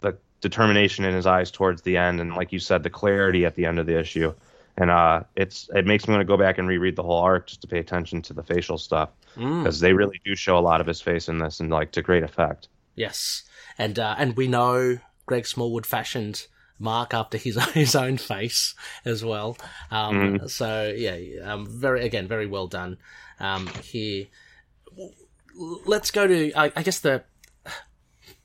the 0.01 0.17
determination 0.43 1.03
in 1.05 1.15
his 1.15 1.25
eyes 1.25 1.49
towards 1.49 1.81
the 1.81 1.97
end, 1.97 2.21
and 2.21 2.35
like 2.35 2.51
you 2.51 2.59
said, 2.59 2.83
the 2.83 2.89
clarity 2.91 3.45
at 3.45 3.55
the 3.55 3.65
end 3.65 3.79
of 3.79 3.87
the 3.87 3.97
issue. 3.99 4.31
And 4.77 4.89
uh, 4.91 5.23
it's 5.35 5.69
it 5.73 5.85
makes 5.87 6.07
me 6.07 6.13
want 6.13 6.21
to 6.21 6.25
go 6.25 6.37
back 6.37 6.57
and 6.59 6.67
reread 6.67 6.95
the 6.95 7.03
whole 7.03 7.19
arc 7.21 7.47
just 7.47 7.61
to 7.61 7.67
pay 7.67 7.79
attention 7.79 8.21
to 8.23 8.33
the 8.33 8.43
facial 8.43 8.77
stuff 8.77 9.09
Mm. 9.35 9.63
because 9.63 9.79
they 9.79 9.93
really 9.93 10.21
do 10.23 10.35
show 10.35 10.59
a 10.59 10.61
lot 10.61 10.79
of 10.79 10.85
his 10.85 11.01
face 11.01 11.27
in 11.27 11.39
this 11.39 11.59
and 11.59 11.71
like 11.71 11.91
to 11.93 12.03
great 12.03 12.21
effect. 12.21 12.67
yes, 12.93 13.41
and 13.79 13.97
uh, 13.97 14.13
and 14.19 14.37
we 14.37 14.47
know 14.47 14.99
Greg 15.25 15.47
Smallwood 15.47 15.87
fashioned 15.87 16.45
Mark 16.77 17.15
after 17.15 17.39
his 17.39 17.55
his 17.73 17.95
own 17.95 18.17
face 18.17 18.75
as 19.05 19.25
well. 19.25 19.57
Um, 19.89 20.47
So 20.47 20.93
yeah, 20.95 21.17
um, 21.51 21.65
very 21.67 22.05
again 22.05 22.27
very 22.27 22.45
well 22.45 22.67
done 22.67 22.97
um, 23.39 23.65
here. 23.83 24.25
Let's 25.85 26.11
go 26.11 26.27
to 26.27 26.51
I, 26.53 26.71
I 26.75 26.83
guess 26.83 26.99
the. 26.99 27.23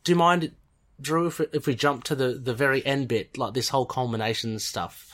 Do 0.05 0.13
you 0.13 0.17
mind, 0.17 0.53
Drew, 1.01 1.27
if 1.27 1.41
if 1.53 1.67
we 1.67 1.75
jump 1.75 2.05
to 2.05 2.15
the 2.15 2.35
the 2.35 2.55
very 2.55 2.85
end 2.85 3.09
bit, 3.09 3.39
like 3.39 3.55
this 3.55 3.69
whole 3.69 3.87
culmination 3.87 4.59
stuff? 4.59 5.07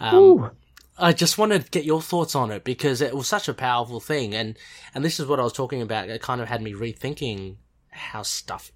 Um, 0.00 0.50
I 0.98 1.12
just 1.12 1.38
wanted 1.38 1.64
to 1.64 1.70
get 1.70 1.84
your 1.84 2.02
thoughts 2.02 2.34
on 2.34 2.50
it 2.50 2.64
because 2.64 3.00
it 3.00 3.14
was 3.14 3.26
such 3.28 3.48
a 3.48 3.54
powerful 3.54 4.00
thing, 4.00 4.34
and 4.34 4.58
and 4.94 5.04
this 5.04 5.20
is 5.20 5.26
what 5.26 5.40
I 5.40 5.44
was 5.44 5.52
talking 5.52 5.82
about. 5.82 6.08
It 6.08 6.20
kind 6.22 6.40
of 6.40 6.48
had 6.48 6.62
me 6.62 6.72
rethinking 6.72 7.56
how 7.90 8.22
stuff 8.22 8.70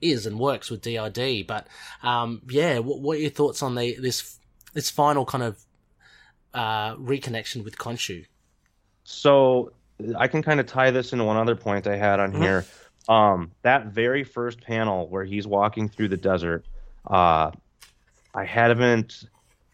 is 0.00 0.26
and 0.26 0.38
works 0.38 0.70
with 0.70 0.82
DID. 0.82 1.46
But 1.46 1.66
um, 2.02 2.42
yeah, 2.48 2.78
what, 2.78 3.00
what 3.00 3.16
are 3.18 3.20
your 3.20 3.30
thoughts 3.30 3.62
on 3.62 3.74
the 3.74 3.96
this 4.00 4.38
this 4.72 4.90
final 4.90 5.24
kind 5.24 5.44
of 5.44 5.58
uh, 6.52 6.96
reconnection 6.96 7.64
with 7.64 7.76
Khonshu? 7.78 8.26
So 9.04 9.72
I 10.18 10.28
can 10.28 10.42
kind 10.42 10.60
of 10.60 10.66
tie 10.66 10.90
this 10.90 11.12
into 11.12 11.24
one 11.24 11.36
other 11.36 11.54
point 11.56 11.86
I 11.86 11.96
had 11.96 12.20
on 12.20 12.32
Mhm. 12.32 12.42
here. 12.42 12.64
Um, 13.08 13.50
that 13.62 13.86
very 13.86 14.24
first 14.24 14.60
panel 14.60 15.08
where 15.08 15.24
he's 15.24 15.46
walking 15.46 15.88
through 15.88 16.08
the 16.08 16.16
desert, 16.16 16.64
uh, 17.06 17.50
I 18.34 18.44
haven't. 18.44 19.24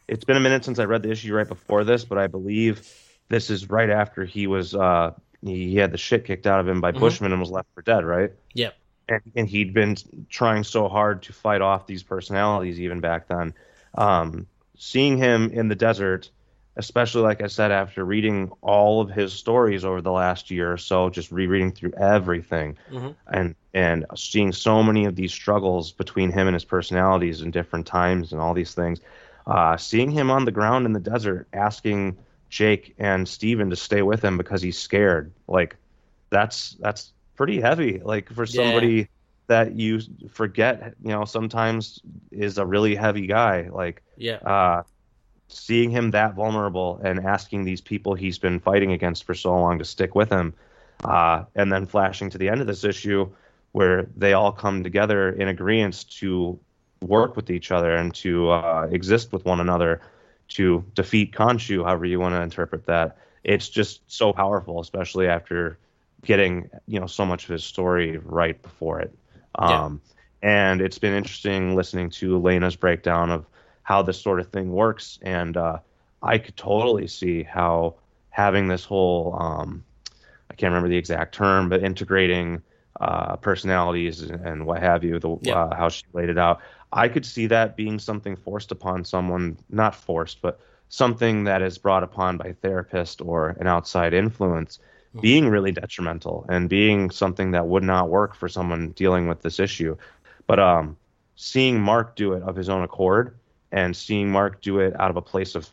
It's 0.09 0.25
been 0.25 0.37
a 0.37 0.41
minute 0.41 0.65
since 0.65 0.79
I 0.79 0.85
read 0.85 1.03
the 1.03 1.11
issue 1.11 1.35
right 1.35 1.47
before 1.49 1.85
this, 1.85 2.05
but 2.05 2.19
I 2.19 2.27
believe 2.27 2.83
this 3.29 3.49
is 3.49 3.71
right 3.71 3.89
after 3.91 4.25
he 4.25 4.47
was 4.49 4.75
uh, 4.75 5.13
he, 5.43 5.77
had 5.77 5.93
the 5.93 5.99
shit 5.99 6.25
kicked 6.25 6.47
out 6.47 6.61
of 6.61 6.69
him 6.69 6.81
by 6.81 6.91
Mhm. 6.93 7.01
Bushman 7.01 7.33
and 7.33 7.41
was 7.41 7.51
left 7.51 7.69
for 7.75 7.83
dead, 7.83 8.05
right? 8.05 8.33
Yep. 8.55 8.75
and, 9.09 9.23
and 9.35 9.49
he'd 9.49 9.73
been 9.75 9.97
trying 10.29 10.63
so 10.65 10.89
hard 10.89 11.23
to 11.23 11.33
fight 11.33 11.61
off 11.63 11.87
these 11.87 12.03
personalities 12.03 12.79
even 12.81 13.01
back 13.01 13.27
then. 13.29 13.55
Um, 13.97 14.47
seeing 14.77 15.17
him 15.17 15.51
in 15.51 15.69
the 15.69 15.75
desert, 15.75 16.31
especially 16.81 17.23
like 17.23 17.43
I 17.43 17.49
said, 17.49 17.71
after 17.73 18.05
reading 18.05 18.51
all 18.63 19.01
of 19.01 19.11
his 19.11 19.33
stories 19.33 19.85
over 19.85 20.01
the 20.03 20.13
last 20.13 20.51
year 20.51 20.73
or 20.73 20.79
so, 20.79 21.11
just 21.11 21.31
rereading 21.33 21.73
through 21.73 21.93
everything, 22.01 22.77
Mhm. 22.91 23.17
and 23.33 23.55
and 23.75 24.07
seeing 24.17 24.53
so 24.53 24.83
many 24.83 25.05
of 25.07 25.15
these 25.17 25.33
struggles 25.33 25.93
between 25.93 26.31
him 26.33 26.49
and 26.49 26.55
his 26.55 26.65
personalities 26.65 27.43
in 27.43 27.51
different 27.51 27.87
times 27.87 28.33
and 28.33 28.41
all 28.41 28.55
these 28.55 28.75
things, 28.75 29.01
uh, 29.47 29.77
seeing 29.77 30.11
him 30.11 30.31
on 30.31 30.45
the 30.45 30.53
ground 30.53 30.87
in 30.87 30.93
the 30.93 31.01
desert 31.01 31.49
asking 31.53 32.17
Jake 32.49 32.95
and 32.99 33.29
Steven 33.29 33.71
to 33.71 33.77
stay 33.77 34.03
with 34.03 34.25
him 34.25 34.37
because 34.39 34.63
he's 34.63 34.79
scared, 34.79 35.33
like 35.49 35.77
that's 36.31 36.77
that's 36.81 37.13
pretty 37.37 37.61
heavy 37.61 38.01
like 38.05 38.29
for 38.31 38.47
Yeah. 38.49 38.55
somebody 38.55 39.09
that 39.49 39.75
you 39.77 40.01
forget 40.31 40.95
you 41.03 41.11
know 41.11 41.25
sometimes 41.25 42.01
is 42.31 42.59
a 42.59 42.67
really 42.67 42.95
heavy 42.95 43.27
guy 43.27 43.69
like 43.73 44.03
Yeah. 44.17 44.41
uh 44.45 44.83
seeing 45.53 45.91
him 45.91 46.13
that 46.13 46.35
vulnerable 46.35 47.01
and 47.05 47.21
asking 47.21 47.65
these 47.65 47.81
people 47.81 48.15
he's 48.15 48.39
been 48.39 48.61
fighting 48.61 48.93
against 48.93 49.25
for 49.25 49.35
so 49.35 49.51
long 49.51 49.79
to 49.79 49.85
stick 49.85 50.15
with 50.15 50.31
him 50.31 50.55
uh 51.05 51.45
and 51.55 51.73
then 51.73 51.87
flashing 51.87 52.31
to 52.31 52.39
the 52.39 52.49
end 52.49 52.61
of 52.61 52.67
this 52.67 52.85
issue 52.85 53.29
where 53.73 54.09
they 54.17 54.33
all 54.33 54.53
come 54.53 54.83
together 54.83 55.31
in 55.31 55.49
agreement 55.49 56.05
to 56.11 56.59
work 57.03 57.37
with 57.37 57.51
each 57.51 57.71
other 57.71 57.95
and 57.95 58.15
to 58.15 58.51
uh, 58.51 58.87
exist 58.91 59.33
with 59.33 59.45
one 59.45 59.61
another 59.61 60.01
to 60.49 60.85
defeat 60.95 61.33
Khonshu, 61.33 61.85
however 61.85 62.05
you 62.05 62.19
want 62.19 62.35
to 62.35 62.43
interpret 62.43 62.87
that. 62.87 63.17
It's 63.45 63.69
just 63.69 64.03
so 64.11 64.33
powerful, 64.33 64.81
especially 64.81 65.29
after 65.29 65.79
getting 66.25 66.69
you 66.87 67.01
know 67.01 67.07
so 67.07 67.25
much 67.25 67.45
of 67.45 67.51
his 67.51 67.65
story 67.65 68.19
right 68.19 68.61
before 68.61 69.01
it. 69.01 69.15
Yeah. 69.59 69.85
Um, 69.85 70.01
And 70.43 70.81
it's 70.81 70.99
been 70.99 71.15
interesting 71.15 71.77
listening 71.77 72.11
to 72.11 72.39
Lena's 72.39 72.77
breakdown 72.77 73.31
of 73.31 73.47
how 73.83 74.03
this 74.03 74.21
sort 74.21 74.41
of 74.41 74.49
thing 74.49 74.73
works, 74.73 75.19
and 75.23 75.57
uh, 75.57 75.79
I 76.23 76.39
could 76.39 76.57
totally 76.57 77.07
see 77.07 77.43
how 77.43 77.95
having 78.31 78.69
this 78.69 78.85
whole 78.85 79.37
um, 79.39 79.85
I 80.51 80.55
can't 80.55 80.71
remember 80.71 80.89
the 80.89 80.97
exact 80.97 81.35
term, 81.35 81.69
but 81.69 81.83
integrating 81.83 82.63
uh, 83.01 83.37
personalities 83.37 84.21
and, 84.23 84.67
what 84.67 84.83
have 84.83 85.03
you, 85.05 85.19
the 85.19 85.37
Yeah. 85.41 85.63
uh, 85.63 85.75
how 85.75 85.89
she 85.89 86.05
laid 86.13 86.29
it 86.29 86.39
out. 86.39 86.61
I 86.93 87.09
could 87.09 87.25
see 87.25 87.47
that 87.47 87.77
being 87.77 87.99
something 87.99 88.37
forced 88.37 88.73
upon 88.73 89.05
someone, 89.05 89.57
not 89.71 89.95
forced, 89.95 90.43
but 90.43 90.61
something 90.89 91.45
that 91.45 91.63
is 91.63 91.79
brought 91.79 92.03
upon 92.03 92.37
by 92.37 92.47
a 92.47 92.53
therapist 92.55 93.23
or 93.23 93.57
an 93.61 93.67
outside 93.67 94.13
influence 94.13 94.81
Mhm. 95.15 95.23
being 95.23 95.49
really 95.49 95.73
detrimental 95.73 96.45
and 96.49 96.69
being 96.69 97.11
something 97.11 97.53
that 97.53 97.67
would 97.67 97.83
not 97.83 98.09
work 98.09 98.35
for 98.35 98.49
someone 98.49 98.91
dealing 98.91 99.29
with 99.29 99.41
this 99.43 99.59
issue. 99.59 99.97
But 100.47 100.59
um, 100.59 100.97
seeing 101.37 101.81
Mark 101.81 102.17
do 102.17 102.35
it 102.35 102.43
of 102.43 102.55
his 102.57 102.69
own 102.69 102.83
accord 102.83 103.35
and 103.73 103.95
seeing 103.97 104.31
Mark 104.31 104.61
do 104.63 104.81
it 104.81 104.99
out 105.01 105.11
of 105.11 105.17
a 105.17 105.23
place 105.23 105.55
of 105.55 105.69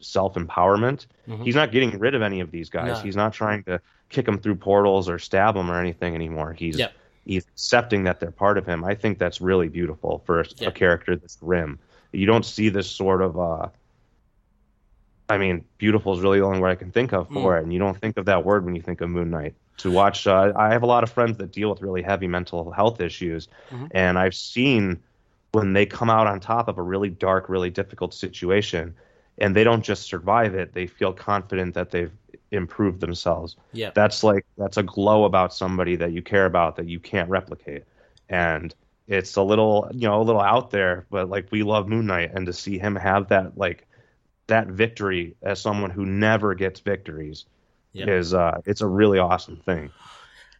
self 0.00 0.34
empowerment, 0.34 1.06
Mhm. 1.28 1.44
he's 1.44 1.54
not 1.54 1.72
getting 1.72 1.98
rid 1.98 2.14
of 2.14 2.20
any 2.22 2.40
of 2.40 2.50
these 2.50 2.68
guys. 2.68 2.98
No. 2.98 3.00
He's 3.00 3.16
not 3.16 3.32
trying 3.32 3.62
to 3.64 3.80
kick 4.10 4.26
them 4.26 4.38
through 4.38 4.56
portals 4.56 5.08
or 5.08 5.18
stab 5.18 5.54
them 5.54 5.70
or 5.70 5.80
anything 5.80 6.14
anymore. 6.14 6.52
He's 6.52 6.78
Yep. 6.78 6.92
he's 7.24 7.46
accepting 7.48 8.04
that 8.04 8.20
they're 8.20 8.30
part 8.30 8.58
of 8.58 8.66
him. 8.66 8.84
I 8.84 8.94
think 8.94 9.18
that's 9.18 9.40
really 9.40 9.68
beautiful 9.68 10.22
for 10.26 10.40
a, 10.40 10.44
Yeah. 10.58 10.68
a 10.68 10.72
character 10.72 11.16
this 11.16 11.36
grim. 11.36 11.78
You 12.12 12.26
don't 12.26 12.44
see 12.44 12.68
this 12.68 12.90
sort 12.90 13.22
of. 13.22 13.38
Uh, 13.38 13.68
I 15.28 15.38
mean, 15.38 15.64
beautiful 15.78 16.12
is 16.12 16.20
really 16.20 16.40
the 16.40 16.44
only 16.44 16.60
word 16.60 16.68
I 16.68 16.74
can 16.74 16.90
think 16.90 17.12
of 17.14 17.28
Mm. 17.30 17.34
for 17.42 17.56
it, 17.58 17.62
and 17.62 17.72
you 17.72 17.78
don't 17.78 17.98
think 17.98 18.18
of 18.18 18.26
that 18.26 18.44
word 18.44 18.64
when 18.64 18.74
you 18.76 18.82
think 18.82 19.00
of 19.00 19.08
Moon 19.08 19.30
Knight. 19.30 19.54
To 19.78 19.90
watch, 19.90 20.26
uh, 20.26 20.52
I 20.54 20.68
have 20.72 20.82
a 20.82 20.86
lot 20.86 21.02
of 21.02 21.10
friends 21.10 21.38
that 21.38 21.50
deal 21.50 21.70
with 21.70 21.80
really 21.80 22.02
heavy 22.02 22.28
mental 22.28 22.70
health 22.70 23.00
issues, 23.00 23.48
Mhm. 23.70 23.88
and 23.92 24.18
I've 24.18 24.34
seen 24.34 25.00
when 25.54 25.72
they 25.72 25.86
come 25.86 26.10
out 26.10 26.26
on 26.26 26.40
top 26.40 26.68
of 26.68 26.78
a 26.78 26.82
really 26.82 27.10
dark, 27.10 27.48
really 27.48 27.70
difficult 27.70 28.12
situation, 28.14 28.94
and 29.38 29.54
they 29.54 29.64
don't 29.64 29.82
just 29.82 30.02
survive 30.02 30.54
it, 30.54 30.74
they 30.74 30.86
feel 30.86 31.12
confident 31.12 31.74
that 31.74 31.90
they've 31.90 32.12
improved 32.50 33.00
themselves. 33.00 33.56
Yeah. 33.72 33.90
That's 33.94 34.22
like 34.22 34.44
that's 34.58 34.76
a 34.76 34.82
glow 34.82 35.24
about 35.24 35.54
somebody 35.54 35.96
that 35.96 36.12
you 36.12 36.22
care 36.22 36.46
about 36.46 36.76
that 36.76 36.88
you 36.88 37.00
can't 37.00 37.28
replicate. 37.28 37.84
And 38.28 38.74
it's 39.06 39.36
a 39.36 39.42
little, 39.42 39.88
you 39.92 40.08
know, 40.08 40.20
a 40.20 40.24
little 40.24 40.40
out 40.40 40.70
there, 40.70 41.06
but 41.10 41.28
like 41.28 41.48
we 41.50 41.62
love 41.62 41.88
Moon 41.88 42.06
Knight 42.06 42.32
and 42.34 42.46
to 42.46 42.52
see 42.52 42.78
him 42.78 42.96
have 42.96 43.28
that 43.28 43.56
like 43.58 43.86
that 44.46 44.68
victory 44.68 45.36
as 45.42 45.60
someone 45.60 45.90
who 45.90 46.04
never 46.04 46.54
gets 46.54 46.80
victories 46.80 47.46
Yep. 47.94 48.08
is 48.08 48.34
uh 48.34 48.60
it's 48.66 48.80
a 48.80 48.88
really 48.88 49.18
awesome 49.20 49.56
thing. 49.56 49.90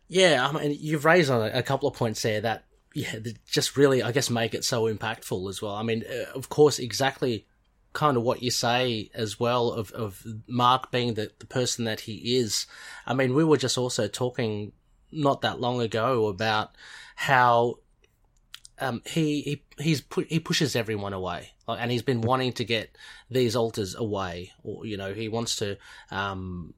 Yeah, 0.08 0.46
I 0.46 0.52
mean, 0.52 0.76
you've 0.78 1.04
raised 1.04 1.30
on 1.30 1.42
a, 1.42 1.58
a 1.58 1.62
couple 1.62 1.88
of 1.88 1.96
points 1.96 2.22
there 2.22 2.40
that 2.42 2.64
yeah, 2.94 3.16
just 3.46 3.76
really, 3.76 4.02
I 4.02 4.12
guess, 4.12 4.30
make 4.30 4.54
it 4.54 4.64
so 4.64 4.84
impactful 4.84 5.48
as 5.50 5.60
well. 5.60 5.74
I 5.74 5.82
mean, 5.82 6.04
uh, 6.08 6.30
of 6.34 6.48
course, 6.48 6.78
exactly 6.78 7.46
kind 7.92 8.16
of 8.16 8.22
what 8.22 8.42
you 8.42 8.50
say 8.50 9.10
as 9.14 9.38
well 9.38 9.70
of, 9.70 9.90
of 9.92 10.24
Mark 10.46 10.90
being 10.90 11.14
the, 11.14 11.30
the 11.40 11.46
person 11.46 11.84
that 11.86 12.00
he 12.00 12.36
is. 12.36 12.66
I 13.04 13.14
mean, 13.14 13.34
we 13.34 13.44
were 13.44 13.56
just 13.56 13.76
also 13.76 14.06
talking 14.06 14.72
not 15.10 15.40
that 15.40 15.60
long 15.60 15.80
ago 15.80 16.28
about 16.28 16.76
how 17.16 17.78
um, 18.78 19.02
he 19.06 19.40
he 19.42 19.64
he's 19.82 20.00
pu- 20.00 20.26
he 20.28 20.38
pushes 20.38 20.76
everyone 20.76 21.12
away, 21.12 21.50
like, 21.66 21.80
and 21.80 21.90
he's 21.90 22.02
been 22.02 22.20
wanting 22.20 22.52
to 22.54 22.64
get 22.64 22.96
these 23.30 23.54
alters 23.56 23.94
away, 23.94 24.52
or 24.62 24.86
you 24.86 24.96
know, 24.96 25.14
he 25.14 25.28
wants 25.28 25.56
to 25.56 25.78
um, 26.10 26.74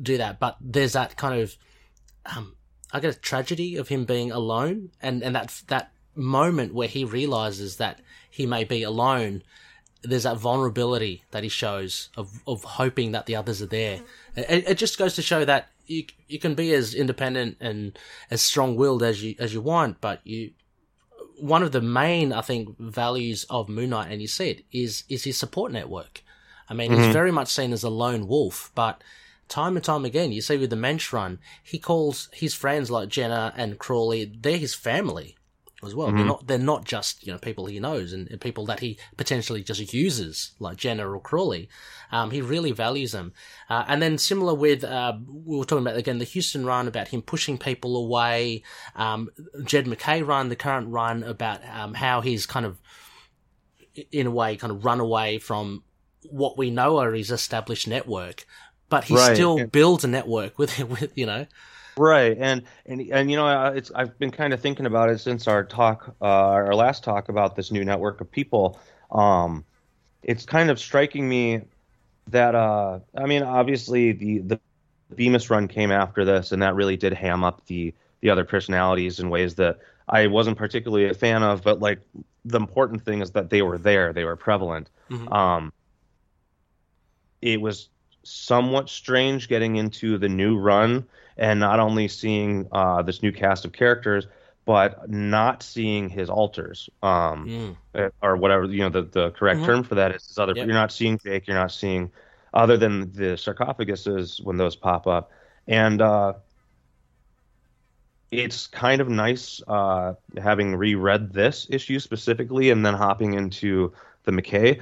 do 0.00 0.18
that. 0.18 0.38
But 0.38 0.56
there's 0.60 0.92
that 0.92 1.16
kind 1.16 1.40
of 1.40 1.56
um, 2.36 2.54
I 2.94 3.00
guess 3.00 3.18
tragedy 3.20 3.76
of 3.76 3.88
him 3.88 4.04
being 4.04 4.30
alone, 4.30 4.90
and 5.02 5.22
and 5.22 5.34
that 5.34 5.62
that 5.66 5.92
moment 6.14 6.72
where 6.72 6.88
he 6.88 7.04
realizes 7.04 7.76
that 7.76 8.00
he 8.30 8.46
may 8.46 8.64
be 8.64 8.84
alone. 8.84 9.42
There's 10.02 10.22
that 10.22 10.36
vulnerability 10.36 11.24
that 11.32 11.42
he 11.42 11.48
shows 11.48 12.10
of 12.16 12.40
of 12.46 12.62
hoping 12.62 13.12
that 13.12 13.26
the 13.26 13.36
others 13.36 13.60
are 13.60 13.66
there. 13.66 14.00
It, 14.36 14.68
it 14.68 14.78
just 14.78 14.96
goes 14.96 15.14
to 15.16 15.22
show 15.22 15.44
that 15.44 15.70
you 15.86 16.04
you 16.28 16.38
can 16.38 16.54
be 16.54 16.72
as 16.72 16.94
independent 16.94 17.56
and 17.60 17.98
as 18.30 18.42
strong 18.42 18.76
willed 18.76 19.02
as 19.02 19.22
you 19.24 19.34
as 19.40 19.52
you 19.52 19.60
want, 19.60 20.00
but 20.00 20.20
you 20.24 20.52
one 21.40 21.64
of 21.64 21.72
the 21.72 21.80
main 21.80 22.32
I 22.32 22.42
think 22.42 22.78
values 22.78 23.44
of 23.50 23.68
Moon 23.68 23.90
Knight, 23.90 24.12
and 24.12 24.22
you 24.22 24.28
see 24.28 24.50
it 24.50 24.64
is 24.72 25.04
is 25.08 25.24
his 25.24 25.36
support 25.36 25.72
network. 25.72 26.22
I 26.68 26.74
mean, 26.74 26.92
he's 26.92 27.00
mm-hmm. 27.00 27.12
very 27.12 27.32
much 27.32 27.48
seen 27.48 27.72
as 27.72 27.82
a 27.82 27.90
lone 27.90 28.28
wolf, 28.28 28.70
but 28.74 29.02
time 29.48 29.76
and 29.76 29.84
time 29.84 30.04
again, 30.04 30.32
you 30.32 30.40
see 30.40 30.56
with 30.56 30.70
the 30.70 30.76
Moench 30.76 31.12
run, 31.12 31.38
he 31.62 31.78
calls 31.78 32.28
his 32.32 32.54
friends 32.54 32.90
like 32.90 33.08
Jenna 33.08 33.52
and 33.56 33.78
Crawley, 33.78 34.24
they're 34.24 34.58
his 34.58 34.74
family 34.74 35.36
as 35.84 35.94
well. 35.94 36.10
They're 36.12 36.24
not 36.24 36.46
they're 36.46 36.58
not 36.58 36.84
just 36.84 37.26
you 37.26 37.32
know 37.32 37.38
people 37.38 37.66
he 37.66 37.78
knows 37.78 38.12
and, 38.12 38.28
and 38.30 38.40
people 38.40 38.66
that 38.66 38.80
he 38.80 38.98
potentially 39.16 39.62
just 39.62 39.92
uses 39.92 40.52
like 40.58 40.76
Jenna 40.76 41.08
or 41.08 41.20
Crawley. 41.20 41.68
Um, 42.10 42.30
he 42.30 42.40
really 42.40 42.72
values 42.72 43.12
them. 43.12 43.32
Uh, 43.68 43.84
and 43.86 44.00
then 44.00 44.18
similar 44.18 44.54
with 44.54 44.84
uh, 44.84 45.16
we 45.28 45.56
were 45.56 45.64
talking 45.64 45.86
about 45.86 45.96
again 45.96 46.18
the 46.18 46.30
Huston 46.32 46.64
run 46.64 46.88
about 46.88 47.08
him 47.08 47.22
pushing 47.22 47.58
people 47.58 47.96
away. 47.96 48.62
Um, 48.96 49.30
Jed 49.64 49.86
McKay 49.86 50.26
run, 50.26 50.48
the 50.48 50.56
current 50.56 50.88
run 50.88 51.22
about 51.22 51.60
um, 51.68 51.94
how 51.94 52.20
he's 52.20 52.46
kind 52.46 52.66
of 52.66 52.80
in 54.10 54.26
a 54.26 54.30
way 54.30 54.56
kind 54.56 54.72
of 54.72 54.84
run 54.84 55.00
away 55.00 55.38
from 55.38 55.82
what 56.30 56.56
we 56.56 56.70
know 56.70 56.98
are 56.98 57.12
his 57.12 57.30
established 57.30 57.86
network, 57.86 58.46
but 58.94 59.04
he 59.04 59.14
Right. 59.14 59.34
still 59.34 59.58
And- 59.58 59.70
builds 59.72 60.04
a 60.04 60.08
network 60.08 60.58
with 60.58 60.78
with 60.88 61.12
you 61.16 61.26
know. 61.26 61.46
Right, 61.96 62.36
and 62.40 62.62
and 62.86 63.00
and 63.12 63.30
you 63.30 63.36
know, 63.36 63.66
it's 63.68 63.92
I've 63.94 64.18
been 64.18 64.30
kind 64.32 64.52
of 64.52 64.60
thinking 64.60 64.84
about 64.86 65.10
it 65.10 65.18
since 65.20 65.46
our 65.46 65.62
talk, 65.64 66.14
uh, 66.20 66.24
our 66.24 66.74
last 66.74 67.04
talk 67.04 67.28
about 67.28 67.54
this 67.54 67.70
new 67.70 67.84
network 67.84 68.20
of 68.20 68.28
people. 68.30 68.80
Um, 69.12 69.64
it's 70.24 70.44
kind 70.44 70.70
of 70.70 70.80
striking 70.80 71.28
me 71.28 71.60
that 72.28 72.54
uh, 72.56 72.98
I 73.16 73.26
mean, 73.26 73.42
obviously 73.44 74.10
the 74.12 74.38
the 74.38 74.60
Bemis 75.14 75.50
run 75.50 75.68
came 75.68 75.92
after 75.92 76.24
this, 76.24 76.50
and 76.50 76.60
that 76.62 76.74
really 76.74 76.96
did 76.96 77.12
ham 77.12 77.44
up 77.44 77.64
the 77.66 77.94
the 78.22 78.30
other 78.30 78.44
personalities 78.44 79.20
in 79.20 79.30
ways 79.30 79.54
that 79.56 79.78
I 80.08 80.26
wasn't 80.26 80.58
particularly 80.58 81.08
a 81.08 81.14
fan 81.14 81.44
of. 81.44 81.62
But 81.62 81.78
like 81.78 82.00
the 82.44 82.58
important 82.58 83.04
thing 83.04 83.20
is 83.22 83.30
that 83.32 83.50
they 83.50 83.62
were 83.62 83.78
there, 83.78 84.12
they 84.12 84.24
were 84.24 84.34
prevalent. 84.36 84.90
Mhm. 85.10 85.32
Um, 85.32 85.72
it 87.40 87.60
was 87.60 87.88
somewhat 88.24 88.88
strange 88.88 89.48
getting 89.48 89.76
into 89.76 90.18
the 90.18 90.28
new 90.28 90.56
run 90.58 91.04
and 91.36 91.60
not 91.60 91.80
only 91.80 92.08
seeing 92.08 92.66
uh, 92.72 93.02
this 93.02 93.22
new 93.22 93.32
cast 93.32 93.64
of 93.64 93.72
characters, 93.72 94.26
but 94.66 95.10
not 95.10 95.62
seeing 95.62 96.08
his 96.08 96.30
alters, 96.30 96.88
um, 97.02 97.76
Mm. 97.94 98.10
or 98.22 98.36
whatever 98.36 98.64
you 98.64 98.78
know 98.80 98.88
the, 98.88 99.02
the 99.02 99.30
correct 99.30 99.60
Mhm. 99.60 99.66
term 99.66 99.82
for 99.84 99.94
that 99.96 100.14
is. 100.14 100.30
is 100.30 100.38
other, 100.38 100.54
Yep. 100.56 100.66
You're 100.66 100.74
not 100.74 100.90
seeing 100.92 101.18
Jake. 101.18 101.46
You're 101.46 101.56
not 101.58 101.70
seeing 101.72 102.10
other 102.54 102.76
than 102.76 103.12
the 103.12 103.36
sarcophaguses 103.36 104.42
when 104.42 104.56
those 104.56 104.76
pop 104.76 105.06
up, 105.06 105.30
and 105.68 106.00
uh, 106.00 106.34
it's 108.30 108.66
kind 108.66 109.00
of 109.00 109.08
nice 109.08 109.62
uh, 109.68 110.14
having 110.38 110.74
reread 110.74 111.32
this 111.32 111.66
issue 111.70 111.98
specifically 112.00 112.70
and 112.70 112.84
then 112.84 112.94
hopping 112.94 113.34
into 113.34 113.92
the 114.24 114.32
McKay. 114.32 114.80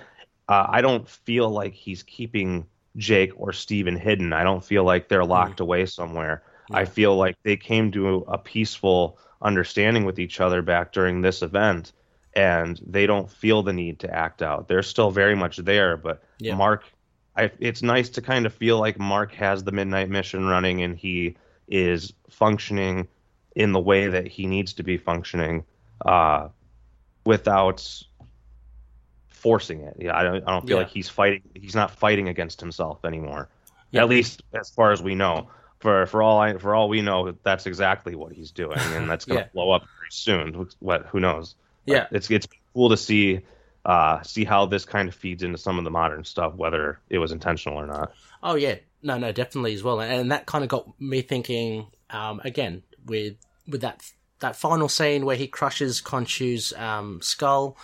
Uh, 0.48 0.66
I 0.68 0.80
don't 0.80 1.08
feel 1.08 1.50
like 1.50 1.72
he's 1.74 2.02
keeping 2.02 2.66
Jake 2.96 3.32
or 3.36 3.52
Steven 3.52 3.96
hidden. 3.96 4.32
I 4.32 4.44
don't 4.44 4.64
feel 4.64 4.84
like 4.84 5.08
they're 5.08 5.24
locked 5.24 5.60
away 5.60 5.86
somewhere. 5.86 6.42
I 6.70 6.84
feel 6.84 7.16
like 7.16 7.36
they 7.42 7.56
came 7.56 7.90
to 7.92 8.24
a 8.28 8.38
peaceful 8.38 9.18
understanding 9.42 10.04
with 10.04 10.18
each 10.18 10.40
other 10.40 10.62
back 10.62 10.92
during 10.92 11.20
this 11.20 11.42
event, 11.42 11.92
and 12.34 12.80
they 12.86 13.06
don't 13.06 13.30
feel 13.30 13.62
the 13.62 13.72
need 13.72 13.98
to 14.00 14.14
act 14.14 14.42
out. 14.42 14.68
They're 14.68 14.82
still 14.82 15.10
very 15.10 15.34
much 15.34 15.56
there, 15.58 15.96
but 15.96 16.22
Yeah. 16.38 16.54
Mark, 16.54 16.84
I, 17.36 17.50
it's 17.58 17.82
nice 17.82 18.08
to 18.10 18.22
kind 18.22 18.46
of 18.46 18.54
feel 18.54 18.78
like 18.78 18.98
Mark 18.98 19.32
has 19.34 19.64
the 19.64 19.72
Midnight 19.72 20.08
Mission 20.08 20.46
running 20.46 20.82
and 20.82 20.96
he 20.96 21.36
is 21.68 22.12
functioning 22.30 23.08
in 23.54 23.72
the 23.72 23.80
way 23.80 24.08
that 24.08 24.28
he 24.28 24.46
needs 24.46 24.74
to 24.74 24.82
be 24.82 24.96
functioning 24.96 25.64
uh, 26.06 26.48
without 27.24 28.02
forcing 29.42 29.80
it. 29.82 29.96
Yeah, 29.98 30.16
I 30.16 30.22
don't, 30.22 30.42
I 30.46 30.50
don't 30.52 30.66
feel 30.66 30.76
Yeah. 30.76 30.82
like 30.84 30.92
he's 30.92 31.08
fighting. 31.08 31.42
He's 31.54 31.74
not 31.74 31.90
fighting 31.90 32.28
against 32.28 32.60
himself 32.60 33.04
anymore. 33.04 33.48
Yeah. 33.90 34.02
At 34.02 34.08
least 34.08 34.42
as 34.58 34.70
far 34.70 34.92
as 34.92 35.02
we 35.02 35.14
know. 35.14 35.48
For 35.80 36.06
for 36.06 36.22
all 36.22 36.38
I 36.38 36.58
for 36.58 36.74
all 36.76 36.88
we 36.88 37.02
know, 37.02 37.34
that's 37.42 37.66
exactly 37.66 38.14
what 38.14 38.32
he's 38.32 38.52
doing, 38.52 38.78
and 38.78 39.10
that's 39.10 39.24
going 39.24 39.38
to 39.42 39.44
Yeah. 39.46 39.50
blow 39.52 39.72
up 39.72 39.82
very 39.82 40.10
soon. 40.10 40.68
What 40.78 41.06
who 41.06 41.18
knows? 41.18 41.56
But 41.86 41.92
Yeah. 41.92 42.06
it's 42.12 42.30
it's 42.30 42.46
cool 42.72 42.88
to 42.90 42.96
see 42.96 43.40
uh, 43.84 44.22
see 44.22 44.44
how 44.44 44.66
this 44.66 44.84
kind 44.84 45.08
of 45.08 45.14
feeds 45.14 45.42
into 45.42 45.58
some 45.58 45.76
of 45.78 45.82
the 45.84 45.90
modern 45.90 46.22
stuff, 46.24 46.54
whether 46.54 47.00
it 47.10 47.18
was 47.18 47.32
intentional 47.32 47.76
or 47.80 47.86
not. 47.88 48.12
Oh 48.44 48.54
yeah, 48.54 48.76
no, 49.02 49.18
no, 49.18 49.32
definitely 49.32 49.74
as 49.74 49.82
well, 49.82 50.00
and 50.00 50.30
that 50.30 50.46
kind 50.46 50.62
of 50.62 50.70
got 50.70 50.88
me 51.00 51.20
thinking. 51.22 51.88
Um, 52.10 52.40
again, 52.44 52.84
with 53.04 53.34
with 53.66 53.80
that 53.80 54.02
that 54.38 54.54
final 54.54 54.88
scene 54.88 55.24
where 55.26 55.36
he 55.36 55.48
crushes 55.48 56.00
Khonshu's 56.00 56.72
um, 56.74 57.20
skull, 57.22 57.76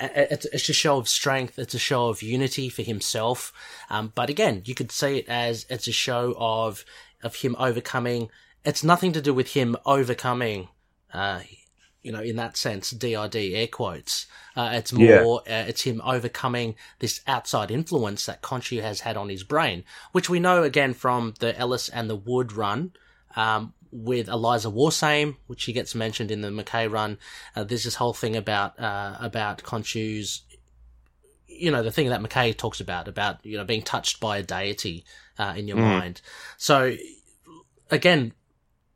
it's, 0.00 0.46
it's 0.46 0.68
a 0.68 0.72
show 0.72 0.96
of 0.98 1.08
strength. 1.08 1.58
It's 1.58 1.74
a 1.74 1.78
show 1.78 2.08
of 2.08 2.22
unity 2.22 2.68
for 2.68 2.82
himself. 2.82 3.52
Um, 3.90 4.12
but 4.14 4.30
again, 4.30 4.62
you 4.64 4.74
could 4.74 4.90
see 4.92 5.18
it 5.18 5.28
as 5.28 5.66
it's 5.68 5.86
a 5.88 5.92
show 5.92 6.34
of 6.38 6.84
of 7.22 7.34
him 7.36 7.54
overcoming. 7.58 8.30
It's 8.64 8.82
nothing 8.82 9.12
to 9.12 9.20
do 9.20 9.34
with 9.34 9.52
him 9.52 9.76
overcoming. 9.84 10.68
Uh, 11.12 11.40
you 12.02 12.12
know, 12.12 12.20
in 12.22 12.36
that 12.36 12.56
sense, 12.56 12.90
DID 12.92 13.36
air 13.36 13.66
quotes. 13.66 14.26
Uh, 14.56 14.70
it's 14.72 14.90
Yeah. 14.90 15.22
more, 15.22 15.40
uh, 15.40 15.64
it's 15.68 15.82
him 15.82 16.00
overcoming 16.02 16.74
this 16.98 17.20
outside 17.26 17.70
influence 17.70 18.24
that 18.24 18.40
Khonshu 18.40 18.80
has 18.80 19.00
had 19.00 19.18
on 19.18 19.28
his 19.28 19.42
brain, 19.44 19.84
which 20.12 20.30
we 20.30 20.40
know 20.40 20.62
again 20.62 20.94
from 20.94 21.34
the 21.40 21.54
Ellis 21.58 21.90
and 21.90 22.08
the 22.08 22.16
Wood 22.16 22.52
run, 22.52 22.92
um, 23.36 23.74
with 23.92 24.28
Eliza 24.28 24.68
Warsame, 24.68 25.36
which 25.46 25.64
he 25.64 25.72
gets 25.72 25.94
mentioned 25.94 26.30
in 26.30 26.40
the 26.40 26.48
McKay 26.48 26.90
run. 26.90 27.18
Uh, 27.56 27.64
there's 27.64 27.84
this 27.84 27.96
whole 27.96 28.12
thing 28.12 28.36
about, 28.36 28.78
uh, 28.78 29.16
about 29.20 29.62
Khonshu's, 29.62 30.42
you 31.46 31.70
know, 31.70 31.82
the 31.82 31.90
thing 31.90 32.08
that 32.08 32.20
McKay 32.20 32.56
talks 32.56 32.80
about, 32.80 33.08
about, 33.08 33.44
you 33.44 33.56
know, 33.58 33.64
being 33.64 33.82
touched 33.82 34.20
by 34.20 34.38
a 34.38 34.42
deity, 34.42 35.04
uh, 35.38 35.54
in 35.56 35.66
your 35.66 35.76
Mhm. 35.76 35.98
mind. 35.98 36.20
So, 36.56 36.96
again, 37.90 38.32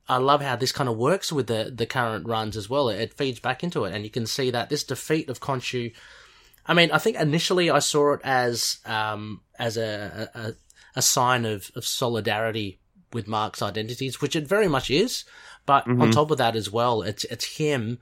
I 0.08 0.18
love 0.18 0.42
how 0.42 0.56
this 0.56 0.72
kind 0.72 0.88
of 0.88 0.96
works 0.96 1.32
with 1.32 1.46
the 1.46 1.72
the 1.74 1.86
current 1.86 2.26
runs 2.26 2.56
as 2.56 2.68
well. 2.68 2.88
It 2.90 3.14
feeds 3.14 3.40
back 3.40 3.64
into 3.64 3.84
it, 3.84 3.94
and 3.94 4.04
you 4.04 4.10
can 4.10 4.26
see 4.26 4.50
that 4.50 4.68
this 4.68 4.84
defeat 4.84 5.30
of 5.30 5.40
Khonshu. 5.40 5.92
I 6.66 6.74
mean, 6.74 6.90
I 6.92 6.98
think 6.98 7.16
initially 7.16 7.70
I 7.70 7.78
saw 7.78 8.12
it 8.12 8.20
as 8.22 8.78
um 8.84 9.40
as 9.58 9.76
a 9.76 10.30
a, 10.34 10.54
a 10.96 11.02
sign 11.02 11.46
of 11.46 11.70
of 11.74 11.86
solidarity 11.86 12.80
with 13.14 13.26
Mark's 13.28 13.62
identities, 13.62 14.20
which 14.20 14.36
it 14.36 14.46
very 14.46 14.68
much 14.68 14.90
is. 14.90 15.24
But 15.64 15.86
on 15.86 15.96
Mhm. 15.96 16.12
top 16.12 16.30
of 16.30 16.36
that 16.38 16.54
as 16.56 16.70
well, 16.70 17.00
it's 17.00 17.24
it's 17.24 17.56
him 17.56 17.98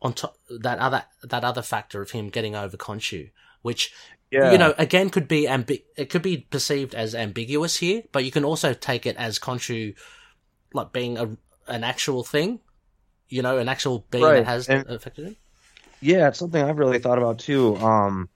on 0.00 0.12
top 0.12 0.36
that 0.48 0.78
other 0.78 1.04
that 1.24 1.42
other 1.42 1.62
factor 1.62 2.00
of 2.02 2.12
him 2.12 2.28
getting 2.28 2.54
over 2.54 2.76
Khonshu, 2.76 3.30
which 3.62 3.92
Yeah, 4.30 4.52
you 4.52 4.58
know, 4.58 4.74
again, 4.78 5.08
could 5.10 5.26
be 5.26 5.44
ambi- 5.46 5.84
it 5.96 6.10
could 6.10 6.20
be 6.22 6.36
perceived 6.50 6.94
as 6.94 7.14
ambiguous 7.14 7.78
here, 7.78 8.02
but 8.12 8.24
you 8.24 8.30
can 8.30 8.44
also 8.44 8.74
take 8.74 9.06
it 9.06 9.16
as 9.16 9.38
Khonshu, 9.38 9.96
like 10.72 10.92
being 10.92 11.16
a 11.18 11.36
an 11.66 11.82
actual 11.82 12.22
thing, 12.24 12.60
you 13.28 13.42
know, 13.42 13.58
an 13.58 13.68
actual 13.68 14.04
being 14.10 14.24
Right, 14.24 14.34
that 14.36 14.46
has 14.46 14.68
and- 14.68 14.86
affected 14.88 15.26
him. 15.28 15.36
Yeah, 16.00 16.28
it's 16.28 16.38
something 16.38 16.62
I've 16.62 16.78
really 16.78 16.98
thought 17.00 17.18
about 17.18 17.38
too. 17.40 17.74
Um, 17.76 18.28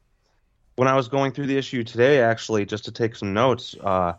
when 0.76 0.88
I 0.88 0.96
was 0.96 1.06
going 1.08 1.32
through 1.32 1.46
the 1.46 1.56
issue 1.58 1.84
today, 1.84 2.20
actually, 2.20 2.64
just 2.66 2.84
to 2.86 2.90
take 2.92 3.14
some 3.14 3.32
notes, 3.34 3.76
uh, 3.84 4.14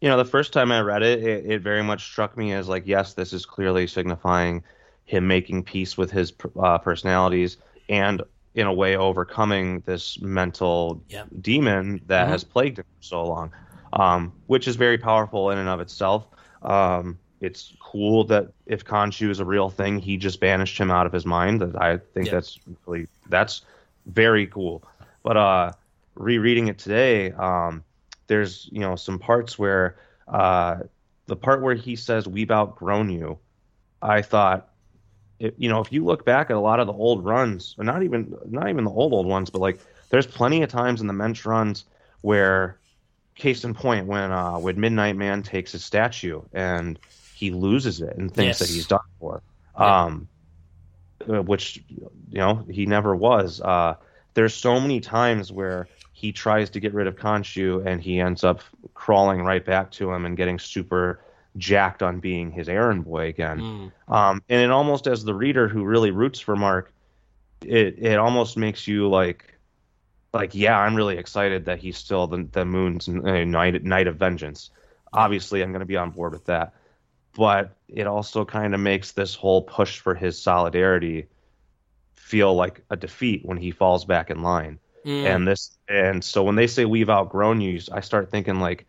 you 0.00 0.08
know, 0.08 0.16
the 0.16 0.24
first 0.24 0.52
time 0.52 0.70
I 0.72 0.80
read 0.80 1.02
it, 1.02 1.22
it, 1.22 1.46
it 1.50 1.62
very 1.62 1.82
much 1.82 2.04
struck 2.04 2.36
me 2.36 2.52
as 2.52 2.68
like, 2.68 2.86
yes, 2.86 3.14
this 3.14 3.32
is 3.32 3.46
clearly 3.46 3.86
signifying 3.86 4.62
him 5.04 5.26
making 5.26 5.62
peace 5.64 5.96
with 5.96 6.10
his 6.10 6.32
uh, 6.60 6.78
personalities 6.78 7.58
and 7.88 8.22
in 8.54 8.66
a 8.66 8.72
way 8.72 8.96
overcoming 8.96 9.80
this 9.86 10.20
mental 10.20 11.02
demon 11.40 12.00
that 12.06 12.26
Mhm. 12.26 12.30
has 12.30 12.44
plagued 12.44 12.78
him 12.78 12.84
for 12.84 13.02
so 13.02 13.26
long, 13.26 13.52
um, 13.92 14.32
which 14.46 14.66
is 14.68 14.76
very 14.76 14.98
powerful 14.98 15.50
in 15.50 15.58
and 15.58 15.68
of 15.68 15.80
itself. 15.80 16.26
Um, 16.62 17.18
it's 17.40 17.74
cool 17.80 18.24
that 18.24 18.52
if 18.66 18.84
Khonshu 18.84 19.30
is 19.30 19.40
a 19.40 19.44
real 19.44 19.68
thing, 19.70 19.98
he 19.98 20.16
just 20.16 20.40
banished 20.40 20.78
him 20.78 20.90
out 20.90 21.06
of 21.06 21.12
his 21.12 21.26
mind. 21.26 21.60
That 21.60 21.76
I 21.80 21.98
think 21.98 22.30
that's 22.30 22.58
really 22.86 23.06
that's 23.28 23.62
very 24.06 24.46
cool. 24.46 24.82
But 25.22 25.36
uh, 25.36 25.72
rereading 26.14 26.68
it 26.68 26.78
today, 26.78 27.32
um, 27.32 27.84
there's 28.26 28.68
you 28.72 28.80
know 28.80 28.96
some 28.96 29.18
parts 29.18 29.58
where 29.58 29.96
uh, 30.28 30.78
the 31.26 31.36
part 31.36 31.62
where 31.62 31.74
he 31.74 31.96
says 31.96 32.26
we've 32.26 32.50
outgrown 32.50 33.10
you. 33.10 33.38
I 34.02 34.22
thought 34.22 34.68
it, 35.38 35.54
you 35.58 35.68
know, 35.68 35.80
if 35.80 35.92
you 35.92 36.04
look 36.04 36.24
back 36.24 36.50
at 36.50 36.56
a 36.56 36.60
lot 36.60 36.80
of 36.80 36.86
the 36.86 36.92
old 36.92 37.24
runs, 37.24 37.74
or 37.78 37.84
not 37.84 38.02
even 38.02 38.34
not 38.46 38.68
even 38.68 38.84
the 38.84 38.90
old 38.90 39.12
old 39.12 39.26
ones, 39.26 39.50
but 39.50 39.60
like 39.60 39.78
there's 40.10 40.26
plenty 40.26 40.62
of 40.62 40.70
times 40.70 41.00
in 41.00 41.06
the 41.06 41.12
Moench 41.12 41.44
runs 41.44 41.84
where, 42.22 42.78
case 43.34 43.64
in 43.64 43.74
point, 43.74 44.06
when 44.06 44.30
uh, 44.32 44.58
when 44.58 44.80
Midnight 44.80 45.16
Man 45.16 45.42
takes 45.42 45.72
his 45.72 45.84
statue 45.84 46.42
and 46.52 46.98
he 47.34 47.50
loses 47.50 48.00
it 48.00 48.16
and 48.16 48.32
thinks 48.32 48.58
Yes. 48.58 48.58
that 48.60 48.70
he's 48.70 48.86
done 48.86 49.00
for, 49.20 49.42
um, 49.74 50.28
uh, 51.28 51.42
which 51.42 51.82
you 51.88 52.38
know 52.38 52.64
he 52.70 52.86
never 52.86 53.14
was. 53.14 53.60
Uh, 53.60 53.94
there's 54.34 54.54
so 54.54 54.80
many 54.80 55.00
times 55.00 55.52
where 55.52 55.88
he 56.16 56.32
tries 56.32 56.70
to 56.70 56.80
get 56.80 56.94
rid 56.94 57.06
of 57.06 57.14
Khonshu 57.14 57.84
and 57.84 58.00
he 58.00 58.20
ends 58.20 58.42
up 58.42 58.62
crawling 58.94 59.42
right 59.42 59.62
back 59.62 59.90
to 59.90 60.10
him 60.10 60.24
and 60.24 60.34
getting 60.34 60.58
super 60.58 61.20
jacked 61.58 62.02
on 62.02 62.20
being 62.20 62.50
his 62.50 62.70
errand 62.70 63.04
boy 63.04 63.26
again. 63.26 63.60
Mm. 63.60 63.92
Um, 64.14 64.42
and 64.48 64.62
it 64.62 64.70
almost, 64.70 65.06
as 65.06 65.24
the 65.24 65.34
reader 65.34 65.68
who 65.68 65.84
really 65.84 66.12
roots 66.12 66.40
for 66.40 66.56
Mark, 66.56 66.90
it 67.60 67.98
it 67.98 68.18
almost 68.18 68.56
makes 68.56 68.88
you 68.88 69.10
like, 69.10 69.58
like 70.32 70.54
yeah, 70.54 70.78
I'm 70.78 70.94
really 70.94 71.18
excited 71.18 71.66
that 71.66 71.80
he's 71.80 71.98
still 71.98 72.26
the 72.26 72.48
the 72.50 72.64
Moon's 72.64 73.10
uh, 73.10 73.12
knight 73.12 73.84
knight 73.84 74.06
of 74.06 74.16
vengeance. 74.16 74.70
Obviously, 75.12 75.62
I'm 75.62 75.70
going 75.70 75.80
to 75.80 75.86
be 75.86 75.98
on 75.98 76.12
board 76.12 76.32
with 76.32 76.46
that, 76.46 76.72
but 77.36 77.76
it 77.88 78.06
also 78.06 78.46
kind 78.46 78.72
of 78.72 78.80
makes 78.80 79.12
this 79.12 79.34
whole 79.34 79.60
push 79.60 79.98
for 79.98 80.14
his 80.14 80.40
solidarity 80.40 81.26
feel 82.14 82.54
like 82.54 82.84
a 82.88 82.96
defeat 82.96 83.44
when 83.44 83.58
he 83.58 83.70
falls 83.70 84.06
back 84.06 84.30
in 84.30 84.40
line 84.40 84.78
Mm. 85.06 85.24
and 85.24 85.46
this 85.46 85.70
and 85.88 86.24
so 86.24 86.42
when 86.42 86.56
they 86.56 86.66
say 86.66 86.84
we've 86.84 87.08
outgrown 87.08 87.60
you 87.60 87.80
i 87.92 88.00
start 88.00 88.28
thinking 88.28 88.58
like 88.58 88.86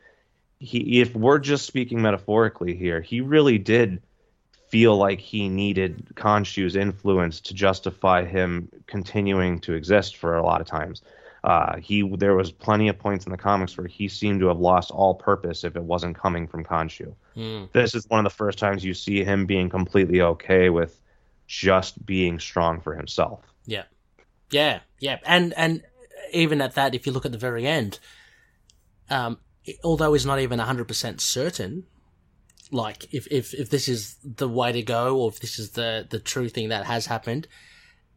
he 0.57 0.99
if 0.99 1.15
we're 1.15 1.37
just 1.37 1.67
speaking 1.67 2.01
metaphorically 2.01 2.75
here 2.75 3.01
he 3.01 3.21
really 3.21 3.59
did 3.59 4.01
feel 4.69 4.97
like 4.97 5.19
he 5.19 5.47
needed 5.47 6.07
Khonshu's 6.15 6.75
influence 6.75 7.41
to 7.41 7.53
justify 7.53 8.25
him 8.25 8.69
continuing 8.87 9.59
to 9.59 9.73
exist 9.73 10.17
for 10.17 10.35
a 10.35 10.43
lot 10.43 10.59
of 10.59 10.65
times 10.65 11.03
uh, 11.43 11.77
he 11.77 12.01
there 12.17 12.35
was 12.35 12.51
plenty 12.51 12.87
of 12.87 12.97
points 12.97 13.25
in 13.25 13.31
the 13.31 13.37
comics 13.37 13.77
where 13.77 13.87
he 13.87 14.07
seemed 14.07 14.39
to 14.39 14.47
have 14.47 14.59
lost 14.59 14.91
all 14.91 15.13
purpose 15.13 15.63
if 15.63 15.75
it 15.75 15.83
wasn't 15.83 16.17
coming 16.17 16.47
from 16.47 16.65
Khonshu. 16.65 17.13
Mm. 17.35 17.71
This 17.71 17.93
is 17.95 18.05
one 18.09 18.25
of 18.25 18.29
the 18.29 18.35
first 18.35 18.57
times 18.57 18.83
you 18.83 18.93
see 18.93 19.23
him 19.23 19.45
being 19.45 19.69
completely 19.69 20.21
okay 20.21 20.69
with 20.69 20.99
just 21.45 22.03
being 22.05 22.39
strong 22.39 22.81
for 22.81 22.95
himself. 22.95 23.39
Yeah, 23.65 23.83
yeah, 24.49 24.79
yeah, 24.99 25.19
and 25.25 25.53
and 25.55 25.83
even 26.31 26.61
at 26.61 26.75
that, 26.75 26.95
if 26.95 27.05
you 27.05 27.11
look 27.11 27.25
at 27.25 27.31
the 27.31 27.37
very 27.37 27.65
end, 27.65 27.99
um, 29.09 29.37
it- 29.65 29.77
although 29.83 30.13
he's 30.13 30.25
not 30.25 30.39
even 30.39 30.59
hundred 30.59 30.87
percent 30.87 31.21
certain, 31.21 31.83
like 32.71 33.13
if, 33.13 33.27
if 33.31 33.53
if 33.53 33.69
this 33.69 33.87
is 33.87 34.17
the 34.23 34.47
way 34.47 34.71
to 34.71 34.81
go, 34.81 35.17
or 35.19 35.29
if 35.29 35.39
this 35.39 35.59
is 35.59 35.71
the 35.71 36.05
the 36.09 36.19
true 36.19 36.49
thing 36.49 36.69
that 36.69 36.85
has 36.85 37.05
happened, 37.05 37.47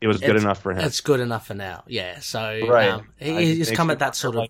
It 0.01 0.09
was 0.09 0.21
good 0.21 0.37
enough 0.37 0.61
for 0.63 0.73
him. 0.73 0.81
it's 0.81 1.01
good 1.01 1.21
enough 1.21 1.47
for 1.47 1.55
now. 1.55 1.85
Yeah, 1.87 2.21
so 2.21 2.41
Right. 2.69 2.89
um, 2.91 3.09
he, 3.19 3.55
he's 3.57 3.71
come 3.71 3.91
at 3.91 3.99
that 4.01 4.17
sort 4.17 4.37
of. 4.37 4.49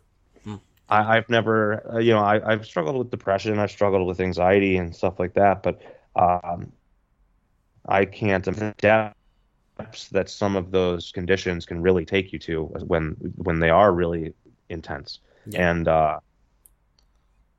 I, 0.88 1.16
I've 1.16 1.29
never, 1.29 1.94
uh, 1.94 1.99
you 1.99 2.12
know, 2.12 2.18
I, 2.18 2.53
I've 2.53 2.66
struggled 2.66 2.96
with 2.96 3.11
depression, 3.11 3.59
I've 3.61 3.70
struggled 3.70 4.07
with 4.09 4.20
anxiety 4.20 4.77
and 4.77 4.94
stuff 4.94 5.20
like 5.20 5.35
that, 5.35 5.62
but 5.62 5.81
um, 6.16 6.73
I 7.87 8.05
can't 8.07 8.46
imagine 8.46 9.12
depths 9.81 10.09
that 10.09 10.29
some 10.29 10.57
of 10.57 10.71
those 10.71 11.12
conditions 11.12 11.66
can 11.66 11.81
really 11.83 12.05
take 12.05 12.33
you 12.33 12.38
to 12.40 12.64
when 12.87 13.12
when 13.37 13.59
they 13.61 13.71
are 13.71 13.93
really 13.93 14.33
intense. 14.69 15.21
Yeah. 15.47 15.71
And 15.71 15.88
uh, 15.88 16.21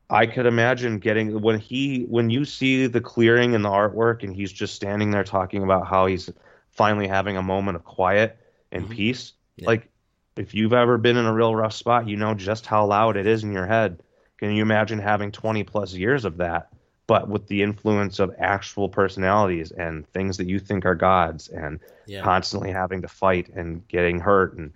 I 0.09 0.25
could 0.25 0.45
imagine 0.45 0.99
getting 0.99 1.41
when 1.41 1.59
he 1.59 2.03
when 2.03 2.29
you 2.29 2.43
see 2.45 2.87
the 2.87 3.01
clearing 3.01 3.53
in 3.53 3.61
the 3.61 3.69
artwork 3.69 4.23
and 4.23 4.35
he's 4.35 4.51
just 4.51 4.75
standing 4.75 5.11
there 5.11 5.23
talking 5.23 5.63
about 5.63 5.87
how 5.87 6.05
he's 6.05 6.29
finally 6.71 7.07
having 7.07 7.37
a 7.37 7.41
moment 7.43 7.75
of 7.77 7.83
quiet 7.83 8.37
and 8.71 8.85
Mhm. 8.85 8.91
peace. 8.91 9.33
Yeah. 9.55 9.67
Like 9.67 9.89
if 10.35 10.53
you've 10.53 10.73
ever 10.73 10.97
been 10.97 11.17
in 11.17 11.25
a 11.25 11.33
real 11.33 11.55
rough 11.55 11.73
spot, 11.73 12.07
you 12.07 12.17
know 12.17 12.33
just 12.33 12.65
how 12.65 12.85
loud 12.85 13.17
it 13.17 13.25
is 13.27 13.43
in 13.43 13.51
your 13.53 13.67
head. 13.67 14.01
Can 14.37 14.51
you 14.51 14.61
imagine 14.63 14.99
having 14.99 15.31
20 15.31 15.63
plus 15.63 15.93
years 15.93 16.25
of 16.25 16.37
that, 16.37 16.69
but 17.11 17.29
with 17.29 17.47
the 17.47 17.63
influence 17.63 18.19
of 18.19 18.35
actual 18.39 18.89
personalities 18.89 19.71
and 19.71 20.07
things 20.13 20.37
that 20.37 20.47
you 20.47 20.59
think 20.59 20.85
are 20.85 20.95
gods 20.95 21.49
and 21.49 21.79
Yeah, 22.05 22.31
constantly 22.31 22.71
having 22.71 23.01
to 23.03 23.09
fight 23.09 23.49
and 23.55 23.87
getting 23.87 24.19
hurt. 24.19 24.57
And 24.57 24.73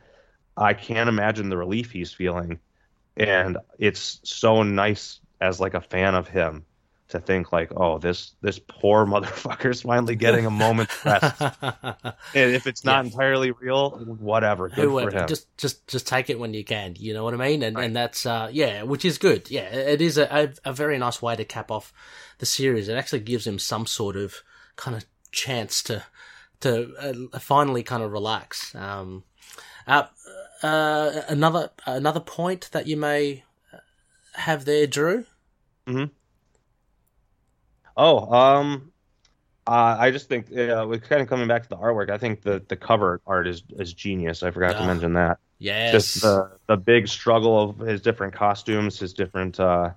I 0.58 0.74
can't 0.74 1.10
imagine 1.10 1.50
the 1.50 1.58
relief 1.58 1.92
he's 1.92 2.14
feeling. 2.14 2.60
And 3.18 3.58
it's 3.80 4.20
so 4.24 4.64
nice 4.64 5.22
as 5.42 5.60
like 5.62 5.76
a 5.76 5.82
fan 5.82 6.16
of 6.16 6.28
him 6.30 6.66
to 7.08 7.20
think 7.20 7.52
like 7.52 7.72
oh 7.76 7.98
this 7.98 8.34
this 8.42 8.60
poor 8.60 9.06
motherfucker's 9.06 9.82
finally 9.82 10.16
getting 10.16 10.46
a 10.46 10.50
moment's 10.50 11.06
rest 11.06 11.40
and 11.72 12.16
if 12.34 12.66
it's 12.68 12.84
not 12.84 13.06
entirely 13.06 13.52
real 13.52 13.92
whatever 13.92 14.70
good 14.70 14.90
for 14.90 15.12
him 15.12 15.28
just 15.28 15.46
just 15.58 15.88
just 15.88 16.08
take 16.08 16.30
it 16.30 16.40
when 16.40 16.54
you 16.54 16.64
can. 16.64 16.96
You 16.98 17.14
know 17.14 17.24
what 17.24 17.34
I 17.34 17.38
mean? 17.38 17.64
And 17.64 17.78
and 17.78 17.96
that's 17.96 18.26
uh 18.26 18.50
yeah, 18.52 18.84
which 18.84 19.06
is 19.06 19.18
good. 19.18 19.50
Yeah, 19.50 19.64
it 19.64 20.02
is 20.02 20.18
a, 20.18 20.54
a 20.64 20.74
very 20.74 20.98
nice 20.98 21.22
way 21.22 21.36
to 21.36 21.46
cap 21.46 21.72
off 21.72 21.94
the 22.40 22.46
series. 22.46 22.88
It 22.88 22.98
actually 22.98 23.22
gives 23.22 23.46
him 23.48 23.60
some 23.60 23.86
sort 23.86 24.16
of 24.16 24.36
kind 24.76 24.96
of 24.96 25.06
chance 25.32 25.82
to 25.84 26.04
to 26.62 26.94
uh, 27.34 27.40
finally 27.40 27.84
kind 27.84 28.04
of 28.04 28.12
relax. 28.12 28.74
Um, 28.76 29.24
uh, 29.88 30.08
uh, 30.64 31.22
another 31.28 31.72
another 31.86 32.20
point 32.20 32.70
that 32.72 32.88
you 32.88 32.98
may 32.98 33.44
have 34.34 34.66
there, 34.66 34.88
Drew. 34.88 35.26
Oh 37.96 38.32
um 38.34 38.92
uh, 39.68 39.98
I 40.00 40.12
just 40.12 40.30
think 40.30 40.48
uh, 40.48 40.86
we're 40.90 41.00
kind 41.00 41.22
of 41.22 41.30
coming 41.30 41.48
back 41.48 41.64
to 41.64 41.70
the 41.70 41.78
artwork. 41.78 42.10
I 42.10 42.18
think 42.18 42.42
the, 42.42 42.66
the 42.70 42.76
cover 42.78 43.22
art 43.28 43.48
is, 43.48 43.64
is 43.80 43.94
genius. 43.94 44.44
I 44.44 44.52
forgot 44.52 44.78
Ah, 44.78 44.80
to 44.80 44.84
mention 44.84 45.14
that. 45.14 45.40
Yes, 45.60 45.92
just 45.92 46.20
the 46.22 46.58
the 46.68 46.78
big 46.78 47.08
struggle 47.08 47.72
of 47.72 47.80
his 47.80 48.02
different 48.02 48.34
costumes, 48.34 49.00
his 49.00 49.14
different 49.14 49.60
uh, 49.60 49.92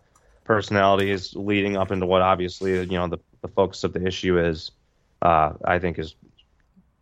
personalities, 0.44 1.34
leading 1.36 1.76
up 1.78 1.92
into 1.92 2.06
what 2.06 2.22
obviously 2.22 2.72
you 2.72 2.86
know 2.86 3.08
the, 3.08 3.18
the 3.42 3.48
focus 3.48 3.84
of 3.84 3.92
the 3.94 4.06
issue 4.06 4.38
is. 4.40 4.72
Uh, 5.22 5.54
I 5.64 5.78
think 5.80 5.98
is 5.98 6.16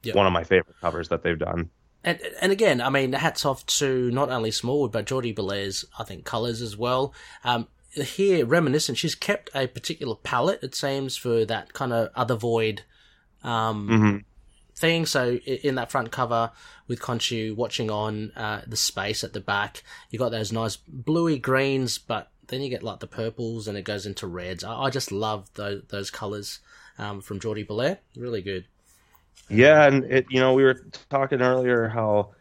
Yep. 0.03 0.19
one 0.19 0.27
of 0.27 0.33
my 0.33 0.45
favorite 0.45 0.77
covers 0.83 1.09
that 1.11 1.23
they've 1.23 1.39
done. 1.39 1.71
And 2.05 2.21
and 2.41 2.53
again, 2.53 2.81
I 2.81 2.89
mean, 2.89 3.13
hats 3.13 3.45
off 3.45 3.67
to 3.67 4.11
not 4.13 4.31
only 4.31 4.51
Smallwood 4.51 4.93
but 4.93 5.07
Jordie 5.07 5.35
Bellaire's, 5.35 5.85
I 5.99 6.05
think, 6.05 6.25
colours 6.25 6.63
as 6.63 6.77
well. 6.77 7.13
Um, 7.43 7.69
here, 8.05 8.45
reminiscent, 8.45 8.99
she's 8.99 9.15
kept 9.15 9.51
a 9.55 9.67
particular 9.67 10.15
palette, 10.17 10.63
it 10.63 10.75
seems, 10.75 11.17
for 11.17 11.45
that 11.45 11.73
kind 11.73 11.93
of 11.93 12.11
other 12.15 12.37
void 12.37 12.83
um, 13.43 13.89
hmm 13.89 14.17
thing. 14.77 15.07
So 15.07 15.37
in 15.37 15.77
that 15.77 15.91
front 15.91 16.13
cover 16.13 16.53
with 16.87 17.01
Khonshu 17.01 17.57
watching 17.57 17.91
on 17.91 18.31
uh, 18.37 18.63
the 18.67 18.77
space 18.77 19.25
at 19.25 19.33
the 19.33 19.41
back, 19.41 19.83
you 20.11 20.19
got 20.19 20.31
those 20.31 20.53
nice 20.53 20.77
bluey 20.77 21.39
greens, 21.39 21.99
but 21.99 22.31
then 22.49 22.61
you 22.61 22.69
get 22.69 22.83
like 22.83 23.01
the 23.01 23.07
purples 23.07 23.67
and 23.67 23.77
it 23.77 23.83
goes 23.83 24.07
into 24.07 24.27
reds. 24.27 24.63
I, 24.63 24.75
I 24.75 24.91
just 24.91 25.11
love 25.11 25.53
those 25.55 25.83
those 25.89 26.11
colours 26.11 26.61
um, 26.99 27.21
from 27.21 27.41
Jordie 27.41 27.65
Bellaire. 27.65 27.99
Really 28.17 28.43
good. 28.43 28.67
Yeah, 29.49 29.87
and 29.87 30.05
it 30.05 30.27
you 30.31 30.41
know 30.41 30.55
we 30.55 30.65
were 30.65 30.81
talking 31.09 31.41
earlier 31.41 31.89
how 31.89 32.35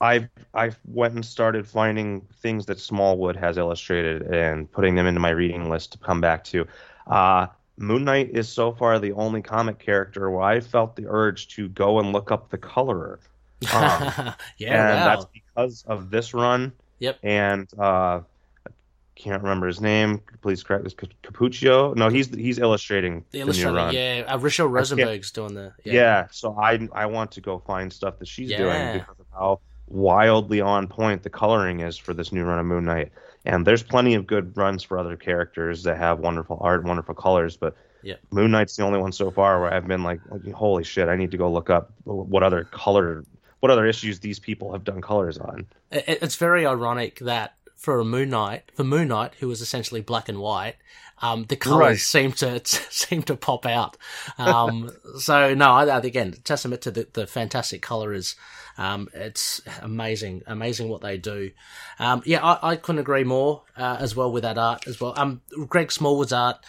I 0.00 0.28
I 0.54 0.70
went 0.86 1.14
and 1.14 1.24
started 1.24 1.66
finding 1.68 2.22
things 2.40 2.66
that 2.66 2.80
Smallwood 2.80 3.36
has 3.36 3.58
illustrated 3.58 4.22
and 4.22 4.70
putting 4.70 4.94
them 4.94 5.06
into 5.06 5.20
my 5.20 5.30
reading 5.30 5.68
list 5.68 5.92
to 5.92 5.98
come 5.98 6.20
back 6.20 6.44
to. 6.44 6.66
Uh, 7.06 7.46
Moon 7.76 8.04
Knight 8.04 8.30
is 8.30 8.48
so 8.48 8.72
far 8.72 8.98
the 8.98 9.12
only 9.12 9.40
comic 9.42 9.78
character 9.78 10.30
where 10.30 10.42
I 10.42 10.60
felt 10.60 10.96
the 10.96 11.06
urge 11.08 11.48
to 11.56 11.68
go 11.70 11.98
and 11.98 12.12
look 12.12 12.30
up 12.30 12.50
the 12.50 12.58
colorer. 12.58 13.20
Um, 13.74 14.32
yeah, 14.56 14.88
and 14.90 15.00
wow. 15.00 15.04
that's 15.04 15.26
because 15.26 15.84
of 15.86 16.10
this 16.10 16.32
run. 16.32 16.72
Yep. 17.00 17.18
And 17.22 17.68
uh, 17.78 18.20
I 18.66 18.70
can't 19.16 19.42
remember 19.42 19.66
his 19.66 19.82
name. 19.82 20.22
Please 20.40 20.62
correct 20.62 20.84
this. 20.84 20.94
Cappuccio? 20.94 21.94
No, 21.94 22.08
he's 22.08 22.34
he's 22.34 22.58
illustrating 22.58 23.22
The 23.32 23.38
new 23.38 23.44
illustrator, 23.44 23.74
run. 23.74 23.92
yeah. 23.94 24.24
Uh, 24.26 24.38
Rachelle 24.38 24.70
Rosenberg's 24.70 25.30
doing 25.30 25.52
the. 25.52 25.74
Yeah. 25.84 25.92
Yeah. 25.92 26.26
so 26.30 26.56
I 26.58 26.88
I 26.92 27.04
want 27.04 27.32
to 27.32 27.42
go 27.42 27.58
find 27.58 27.92
stuff 27.92 28.18
that 28.18 28.28
she's 28.28 28.48
Yeah. 28.48 28.56
doing 28.58 28.92
because 29.00 29.20
of 29.20 29.26
how 29.30 29.60
wildly 29.90 30.60
on 30.60 30.86
point 30.88 31.22
the 31.22 31.30
coloring 31.30 31.80
is 31.80 31.98
for 31.98 32.14
this 32.14 32.32
new 32.32 32.44
run 32.44 32.58
of 32.58 32.66
Moon 32.66 32.84
Knight. 32.84 33.12
And 33.44 33.66
there's 33.66 33.82
plenty 33.82 34.14
of 34.14 34.26
good 34.26 34.56
runs 34.56 34.82
for 34.82 34.98
other 34.98 35.16
characters 35.16 35.82
that 35.84 35.96
have 35.96 36.18
wonderful 36.20 36.58
art, 36.60 36.84
wonderful 36.84 37.14
colors, 37.14 37.56
but 37.56 37.76
Yeah. 38.02 38.14
Moon 38.30 38.50
Knight's 38.50 38.76
the 38.76 38.82
only 38.82 38.98
one 38.98 39.12
so 39.12 39.30
far 39.30 39.60
where 39.60 39.72
I've 39.72 39.86
been 39.86 40.02
like, 40.02 40.20
holy 40.54 40.84
shit, 40.84 41.08
I 41.08 41.16
need 41.16 41.30
to 41.32 41.36
go 41.36 41.50
look 41.50 41.68
up 41.68 41.92
what 42.04 42.42
other 42.42 42.64
color, 42.64 43.24
what 43.60 43.70
other 43.70 43.86
issues 43.86 44.20
these 44.20 44.38
people 44.38 44.72
have 44.72 44.84
done 44.84 45.00
colors 45.02 45.36
on. 45.36 45.66
It's 45.90 46.36
very 46.36 46.64
ironic 46.64 47.18
that 47.20 47.56
for 47.76 47.98
a 48.00 48.04
Moon 48.04 48.30
Knight, 48.30 48.70
for 48.74 48.84
Moon 48.84 49.08
Knight, 49.08 49.34
who 49.40 49.48
was 49.48 49.60
essentially 49.60 50.00
black 50.00 50.28
and 50.28 50.38
white, 50.38 50.76
um, 51.22 51.44
the 51.44 51.56
colors 51.56 51.78
Right. 51.80 51.98
seem 51.98 52.32
to 52.32 52.60
seem 52.64 53.22
to 53.24 53.36
pop 53.36 53.66
out. 53.66 53.96
Um, 54.38 54.90
so 55.18 55.54
no, 55.54 55.70
I, 55.72 55.98
again, 55.98 56.34
testament 56.44 56.82
to 56.82 56.90
the, 56.90 57.08
the 57.12 57.26
fantastic 57.26 57.82
colorers. 57.82 58.36
Um, 58.78 59.08
it's 59.12 59.60
amazing, 59.82 60.42
amazing 60.46 60.88
what 60.88 61.02
they 61.02 61.18
do. 61.18 61.50
Um, 61.98 62.22
yeah, 62.24 62.42
I, 62.42 62.70
I 62.70 62.76
couldn't 62.76 63.00
agree 63.00 63.24
more 63.24 63.62
uh, 63.76 63.98
as 64.00 64.16
well 64.16 64.32
with 64.32 64.42
that 64.44 64.56
art 64.56 64.86
as 64.86 65.00
well. 65.00 65.12
Um, 65.16 65.42
Greg 65.68 65.92
Smallwood's 65.92 66.32
art. 66.32 66.64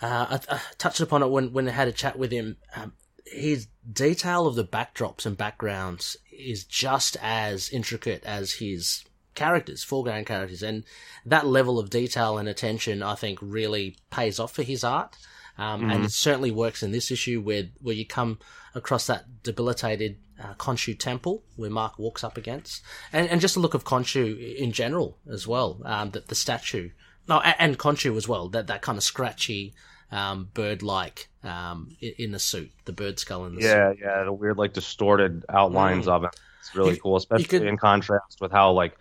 Uh, 0.00 0.38
I, 0.50 0.54
I 0.56 0.60
touched 0.78 1.00
upon 1.00 1.22
it 1.22 1.28
when 1.30 1.52
when 1.52 1.68
I 1.68 1.72
had 1.72 1.88
a 1.88 1.92
chat 1.92 2.18
with 2.18 2.32
him. 2.32 2.56
Um, 2.76 2.92
his 3.24 3.68
detail 3.90 4.46
of 4.46 4.56
the 4.56 4.64
backdrops 4.64 5.24
and 5.24 5.38
backgrounds 5.38 6.18
is 6.30 6.64
just 6.64 7.16
as 7.22 7.70
intricate 7.70 8.22
as 8.24 8.54
his 8.54 9.04
characters, 9.34 9.82
foreground 9.82 10.26
characters, 10.26 10.62
and 10.62 10.84
that 11.26 11.46
level 11.46 11.78
of 11.78 11.90
detail 11.90 12.38
and 12.38 12.48
attention, 12.48 13.02
I 13.02 13.14
think, 13.14 13.38
really 13.42 13.96
pays 14.10 14.38
off 14.38 14.52
for 14.54 14.62
his 14.62 14.84
art. 14.84 15.16
Um, 15.58 15.90
And 15.90 16.04
it 16.04 16.12
certainly 16.12 16.50
works 16.50 16.82
in 16.82 16.92
this 16.92 17.10
issue 17.10 17.40
where 17.40 17.64
where 17.80 17.94
you 17.94 18.06
come 18.06 18.38
across 18.74 19.06
that 19.06 19.42
debilitated 19.42 20.16
uh, 20.42 20.54
Khonshu 20.54 20.98
temple 20.98 21.42
where 21.56 21.70
Mark 21.70 21.98
walks 21.98 22.24
up 22.24 22.36
against, 22.38 22.82
and 23.12 23.28
and 23.28 23.40
just 23.40 23.54
the 23.54 23.60
look 23.60 23.74
of 23.74 23.84
Khonshu 23.84 24.56
in 24.56 24.72
general 24.72 25.18
as 25.30 25.46
well. 25.46 25.80
Um, 25.84 26.10
that 26.12 26.28
the 26.28 26.34
statue, 26.34 26.90
no, 27.28 27.40
and, 27.40 27.54
and 27.58 27.78
Khonshu 27.78 28.16
as 28.16 28.26
well. 28.26 28.48
That 28.48 28.66
that 28.68 28.82
kind 28.82 28.96
of 28.98 29.04
scratchy. 29.04 29.74
Um, 30.10 30.50
bird-like 30.52 31.30
um, 31.42 31.96
in 32.00 32.32
the 32.32 32.38
suit, 32.38 32.70
the 32.84 32.92
bird 32.92 33.18
skull 33.18 33.46
in 33.46 33.54
the 33.54 33.62
suit. 33.62 33.68
Yeah, 33.68 33.92
yeah, 33.98 34.24
the 34.24 34.32
weird 34.34 34.58
like 34.58 34.74
distorted 34.74 35.42
outlines 35.48 36.06
of 36.06 36.24
it. 36.24 36.36
It's 36.60 36.74
really 36.74 36.96
You- 36.96 37.00
cool, 37.00 37.16
especially 37.16 37.46
could- 37.46 37.62
in 37.62 37.78
contrast 37.78 38.38
with 38.38 38.52
how 38.52 38.72
like 38.72 38.94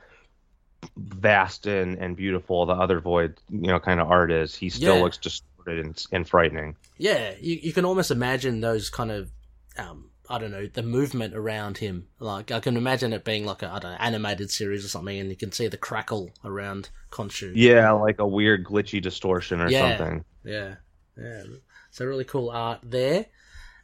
vast 0.97 1.67
and, 1.67 1.97
and 1.97 2.15
beautiful 2.15 2.65
the 2.65 2.73
other 2.73 2.99
void, 2.99 3.39
you 3.49 3.67
know, 3.67 3.79
kind 3.79 3.99
of 3.99 4.09
art 4.09 4.31
is. 4.31 4.55
He 4.55 4.69
still 4.69 4.95
Yeah. 4.95 5.03
looks 5.03 5.17
distorted 5.17 5.85
and, 5.85 6.05
and 6.11 6.27
frightening. 6.27 6.75
Yeah, 6.97 7.33
you, 7.39 7.59
you 7.61 7.73
can 7.73 7.85
almost 7.85 8.11
imagine 8.11 8.61
those 8.61 8.89
kind 8.89 9.11
of, 9.11 9.31
um, 9.77 10.09
I 10.29 10.37
don't 10.39 10.51
know, 10.51 10.67
the 10.67 10.83
movement 10.83 11.35
around 11.35 11.77
him. 11.77 12.07
Like, 12.19 12.51
I 12.51 12.59
can 12.59 12.77
imagine 12.77 13.13
it 13.13 13.25
being 13.25 13.45
like 13.45 13.63
a, 13.63 13.69
I 13.69 13.79
don't 13.79 13.91
know, 13.91 13.97
animated 13.99 14.49
series 14.51 14.85
or 14.85 14.87
something, 14.87 15.19
and 15.19 15.29
you 15.29 15.35
can 15.35 15.51
see 15.51 15.67
the 15.67 15.77
crackle 15.77 16.31
around 16.43 16.89
Khonshu. 17.11 17.51
Yeah, 17.55 17.91
like 17.91 18.19
a 18.19 18.27
weird 18.27 18.65
glitchy 18.65 19.01
distortion 19.01 19.61
or 19.61 19.69
Yeah. 19.69 19.97
something. 19.97 20.25
Yeah, 20.43 20.75
yeah. 21.17 21.43
So 21.91 22.05
really 22.05 22.23
cool 22.23 22.49
art 22.49 22.79
there. 22.83 23.25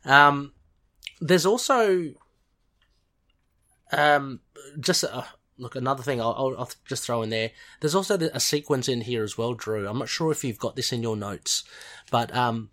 Um, 0.06 0.54
there's 1.20 1.46
also, 1.46 2.14
um, 3.92 4.40
just 4.80 5.04
uh, 5.04 5.24
look 5.58 5.76
another 5.76 6.04
thing 6.04 6.22
I'll, 6.22 6.36
I'll, 6.38 6.56
I'll 6.58 6.72
just 6.86 7.04
throw 7.06 7.22
in 7.22 7.30
there. 7.30 7.52
There's 7.80 7.96
also 7.96 8.18
a 8.18 8.40
sequence 8.40 8.88
in 8.88 9.02
here 9.02 9.24
as 9.24 9.38
well, 9.38 9.54
Drew. 9.54 9.88
I'm 9.88 10.00
not 10.00 10.10
sure 10.10 10.32
if 10.32 10.44
you've 10.44 10.60
got 10.60 10.76
this 10.76 10.92
in 10.94 11.02
your 11.02 11.16
notes, 11.18 11.64
but 12.12 12.34
um, 12.36 12.70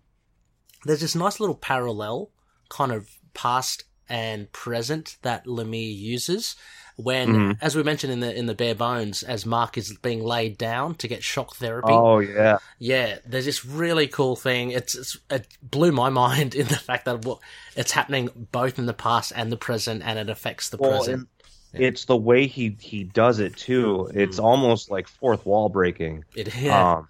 there's 0.85 1.01
this 1.01 1.15
nice 1.15 1.39
little 1.39 1.55
parallel, 1.55 2.29
kind 2.69 2.91
of 2.91 3.09
past 3.33 3.83
and 4.07 4.51
present 4.51 5.17
that 5.23 5.45
Lemire 5.45 5.97
uses 5.97 6.55
when, 6.95 7.27
Mhm. 7.27 7.57
as 7.59 7.75
we 7.75 7.83
mentioned 7.83 8.13
in 8.13 8.19
the 8.21 8.33
in 8.33 8.45
the 8.45 8.53
bare 8.53 8.75
bones, 8.75 9.21
as 9.23 9.45
Mark 9.45 9.77
is 9.77 9.97
being 9.97 10.23
laid 10.23 10.57
down 10.57 10.95
to 10.95 11.07
get 11.07 11.23
shock 11.23 11.55
therapy. 11.55 11.91
Oh 11.91 12.19
yeah, 12.19 12.59
Yeah, 12.79 13.17
there's 13.25 13.45
this 13.45 13.65
really 13.65 14.07
cool 14.07 14.35
thing. 14.35 14.71
It's, 14.71 14.95
it's 14.95 15.17
it 15.29 15.47
blew 15.61 15.91
my 15.91 16.09
mind 16.23 16.55
in 16.55 16.67
the 16.67 16.77
fact 16.77 17.05
that 17.05 17.25
what 17.25 17.39
it's 17.75 17.91
happening 17.91 18.47
both 18.51 18.79
in 18.79 18.85
the 18.85 18.93
past 18.93 19.33
and 19.35 19.51
the 19.51 19.57
present, 19.57 20.03
and 20.05 20.17
it 20.19 20.29
affects 20.29 20.69
the 20.69 20.77
well, 20.77 20.91
present. 20.91 21.27
And 21.75 21.83
it's 21.83 22.05
the 22.05 22.15
way 22.17 22.47
he 22.47 22.75
he 22.79 23.03
does 23.03 23.39
it 23.39 23.55
too. 23.55 24.09
It's 24.13 24.39
almost 24.39 24.89
like 24.89 25.07
fourth 25.07 25.45
wall 25.45 25.69
breaking. 25.69 26.25
It 26.35 26.55
yeah, 26.55 26.97
Um, 26.97 27.07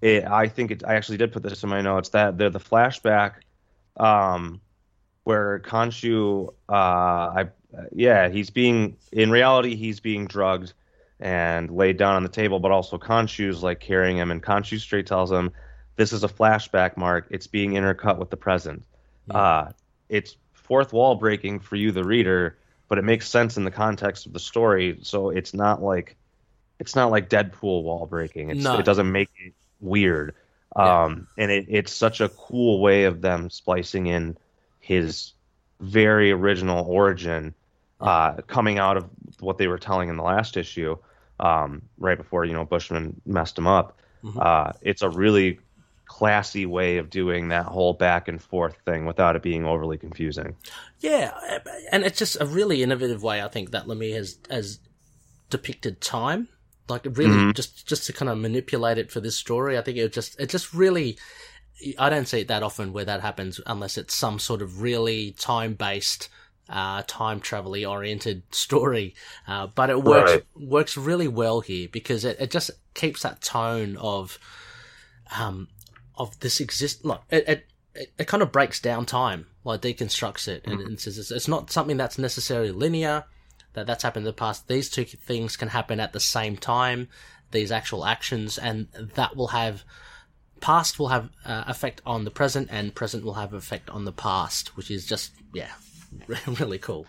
it, 0.00 0.24
I 0.24 0.48
think 0.48 0.70
it, 0.70 0.84
I 0.86 0.94
actually 0.94 1.18
did 1.18 1.32
put 1.32 1.42
this 1.42 1.62
in 1.62 1.68
my 1.68 1.80
notes 1.80 2.10
that 2.10 2.38
they're 2.38 2.50
the 2.50 2.60
flashback, 2.60 3.34
um, 3.96 4.60
where 5.24 5.60
Khonshu, 5.60 6.48
uh, 6.68 6.72
I, 6.72 7.48
yeah, 7.92 8.28
he's 8.28 8.50
being 8.50 8.96
in 9.12 9.30
reality 9.30 9.76
he's 9.76 10.00
being 10.00 10.26
drugged 10.26 10.72
and 11.20 11.70
laid 11.70 11.98
down 11.98 12.16
on 12.16 12.22
the 12.22 12.30
table, 12.30 12.60
but 12.60 12.70
also 12.70 12.98
Khonshu's 12.98 13.62
like 13.62 13.80
carrying 13.80 14.16
him, 14.16 14.30
and 14.30 14.42
Khonshu 14.42 14.78
straight 14.80 15.06
tells 15.06 15.30
him, 15.30 15.52
"This 15.96 16.12
is 16.12 16.24
a 16.24 16.28
flashback, 16.28 16.96
Mark. 16.96 17.26
It's 17.30 17.46
being 17.46 17.72
intercut 17.72 18.18
with 18.18 18.30
the 18.30 18.36
present. 18.36 18.82
Uh, 19.30 19.70
it's 20.08 20.36
fourth 20.54 20.92
wall 20.92 21.14
breaking 21.14 21.60
for 21.60 21.76
you, 21.76 21.92
the 21.92 22.04
reader." 22.04 22.56
But 22.90 22.98
it 22.98 23.04
makes 23.04 23.28
sense 23.28 23.56
in 23.56 23.64
the 23.64 23.70
context 23.70 24.26
of 24.26 24.34
the 24.34 24.40
story, 24.40 24.98
so 25.02 25.30
it's 25.30 25.54
not 25.54 25.80
like 25.82 26.16
it's 26.80 26.96
not 26.96 27.10
like 27.10 27.30
Deadpool 27.30 27.84
wall 27.84 28.04
breaking. 28.04 28.50
It's, 28.50 28.64
No. 28.64 28.78
It 28.78 28.84
doesn't 28.84 29.10
make 29.10 29.30
it 29.36 29.54
weird. 29.80 30.34
Yeah. 30.76 31.04
Um, 31.04 31.28
and 31.38 31.50
it, 31.50 31.66
it's 31.68 31.92
such 31.92 32.20
a 32.20 32.28
cool 32.28 32.80
way 32.80 33.04
of 33.04 33.20
them 33.20 33.48
splicing 33.48 34.06
in 34.06 34.36
his 34.80 35.32
very 35.80 36.32
original 36.32 36.84
origin, 36.84 37.54
uh, 38.00 38.42
coming 38.46 38.78
out 38.78 38.96
of 38.96 39.08
what 39.38 39.56
they 39.56 39.68
were 39.68 39.78
telling 39.78 40.08
in 40.08 40.16
the 40.16 40.22
last 40.22 40.56
issue, 40.56 40.96
um, 41.38 41.82
right 41.98 42.18
before 42.18 42.44
you 42.44 42.52
know 42.54 42.64
Bushman 42.64 43.20
messed 43.24 43.56
him 43.56 43.66
up. 43.68 43.98
Mhm. 44.24 44.44
Uh, 44.44 44.72
it's 44.82 45.02
a 45.02 45.08
really 45.08 45.60
classy 46.10 46.66
way 46.66 46.98
of 46.98 47.08
doing 47.08 47.48
that 47.48 47.66
whole 47.66 47.92
back 47.94 48.26
and 48.28 48.42
forth 48.42 48.74
thing 48.84 49.06
without 49.06 49.36
it 49.36 49.42
being 49.42 49.64
overly 49.64 49.96
confusing. 49.96 50.56
yeah, 50.98 51.30
and 51.92 52.04
it's 52.04 52.18
just 52.18 52.36
a 52.40 52.44
really 52.46 52.82
innovative 52.82 53.22
way 53.22 53.40
I 53.40 53.48
think 53.48 53.70
that 53.70 53.86
Lemire 53.86 54.14
has 54.16 54.38
has 54.50 54.80
depicted 55.50 56.00
time. 56.00 56.48
Like 56.88 57.06
really, 57.06 57.46
Mhm. 57.46 57.54
just 57.54 57.86
just 57.86 58.06
to 58.06 58.12
kind 58.12 58.28
of 58.28 58.38
manipulate 58.38 58.98
it 58.98 59.12
for 59.12 59.20
this 59.20 59.36
story. 59.36 59.78
I 59.78 59.82
think 59.82 59.96
it 59.98 60.12
just 60.12 60.38
it 60.40 60.50
just 60.50 60.74
really. 60.74 61.16
I 61.98 62.10
don't 62.10 62.26
see 62.28 62.40
it 62.40 62.48
that 62.48 62.62
often 62.62 62.92
where 62.92 63.06
that 63.06 63.20
happens 63.22 63.60
unless 63.66 63.96
it's 63.96 64.14
some 64.14 64.38
sort 64.38 64.60
of 64.60 64.82
really 64.82 65.30
time 65.38 65.74
based, 65.74 66.28
uh, 66.68 67.02
time 67.06 67.40
travel 67.40 67.74
oriented 67.86 68.42
story. 68.54 69.14
Uh, 69.48 69.68
but 69.68 69.88
it 69.90 70.02
works 70.02 70.32
Right. 70.32 70.44
works 70.56 70.96
really 70.96 71.28
well 71.28 71.60
here 71.60 71.88
because 71.90 72.24
it, 72.24 72.36
it 72.40 72.50
just 72.50 72.70
keeps 72.94 73.22
that 73.22 73.40
tone 73.40 73.96
of, 73.96 74.38
um, 75.38 75.68
of 76.20 76.38
this 76.40 76.60
exist. 76.60 77.04
Like 77.04 77.20
it, 77.30 77.66
it, 77.94 78.10
it, 78.18 78.26
kind 78.26 78.42
of 78.42 78.52
breaks 78.52 78.80
down 78.80 79.06
time, 79.06 79.46
like 79.64 79.80
deconstructs 79.80 80.48
it, 80.48 80.62
and, 80.66 80.80
and 80.80 81.00
says 81.00 81.18
it's, 81.18 81.30
it's 81.30 81.48
not 81.48 81.70
something 81.70 81.96
that's 81.96 82.18
necessarily 82.18 82.70
linear. 82.70 83.24
That 83.72 83.86
that's 83.86 84.02
happened 84.02 84.24
in 84.24 84.30
the 84.30 84.32
past. 84.32 84.68
These 84.68 84.90
two 84.90 85.04
things 85.04 85.56
can 85.56 85.68
happen 85.68 86.00
at 86.00 86.12
the 86.12 86.20
same 86.20 86.56
time. 86.56 87.08
These 87.52 87.72
actual 87.72 88.04
actions, 88.04 88.58
and 88.58 88.88
that 89.14 89.36
will 89.36 89.48
have 89.48 89.84
past 90.60 90.98
will 90.98 91.08
have 91.08 91.30
uh, 91.44 91.64
effect 91.66 92.02
on 92.04 92.24
the 92.24 92.30
present, 92.30 92.68
and 92.70 92.94
present 92.94 93.24
will 93.24 93.34
have 93.34 93.54
effect 93.54 93.88
on 93.90 94.04
the 94.04 94.12
past, 94.12 94.76
which 94.76 94.90
is 94.90 95.06
just 95.06 95.32
yeah, 95.54 95.70
really 96.46 96.78
cool. 96.78 97.06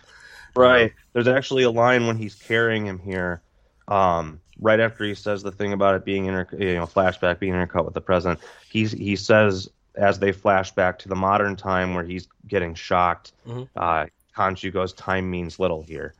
Right. 0.54 0.92
There's 1.12 1.28
actually 1.28 1.62
a 1.62 1.70
line 1.70 2.06
when 2.06 2.16
he's 2.16 2.34
carrying 2.34 2.86
him 2.86 2.98
here, 2.98 3.42
um, 3.88 4.40
right 4.58 4.80
after 4.80 5.04
he 5.04 5.14
says 5.14 5.42
the 5.42 5.52
thing 5.52 5.72
about 5.72 5.94
it 5.94 6.04
being 6.04 6.26
inter- 6.26 6.48
you 6.58 6.74
know 6.74 6.86
flashback 6.86 7.38
being 7.38 7.52
intercut 7.54 7.84
with 7.84 7.94
the 7.94 8.00
present. 8.00 8.38
He's 8.70 8.92
he 8.92 9.16
says 9.16 9.68
as 9.94 10.18
they 10.18 10.32
flash 10.32 10.72
back 10.72 10.98
to 11.00 11.08
the 11.08 11.14
modern 11.16 11.56
time 11.56 11.94
where 11.94 12.04
he's 12.04 12.28
getting 12.46 12.74
shocked. 12.74 13.32
Mhm. 13.46 13.68
Uh, 13.76 14.06
Khonshu 14.36 14.72
goes, 14.72 14.92
"Time 14.94 15.30
means 15.30 15.58
little 15.58 15.82
here." 15.82 16.14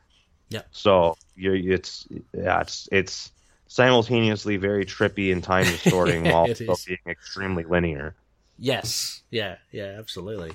Yeah. 0.49 0.61
So 0.71 1.17
you're 1.35 1.55
it's 1.55 2.07
yeah 2.33 2.61
it's 2.61 2.87
it's 2.91 3.31
simultaneously 3.67 4.57
very 4.57 4.85
trippy 4.85 5.31
and 5.31 5.43
time 5.43 5.65
distorting 5.65 6.23
while 6.31 6.53
still 6.53 6.77
being 6.85 6.99
extremely 7.07 7.63
linear. 7.63 8.15
Yes, 8.59 9.23
yeah, 9.31 9.55
yeah, 9.71 9.95
absolutely. 9.97 10.53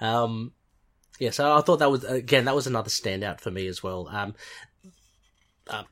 Um, 0.00 0.52
yeah, 1.18 1.30
so 1.30 1.56
I 1.56 1.60
thought 1.60 1.80
that 1.80 1.90
was 1.90 2.04
again 2.04 2.44
that 2.44 2.54
was 2.54 2.68
another 2.68 2.90
standout 2.90 3.40
for 3.40 3.50
me 3.50 3.66
as 3.66 3.82
well. 3.82 4.08
Um, 4.08 4.34
uh, 5.68 5.82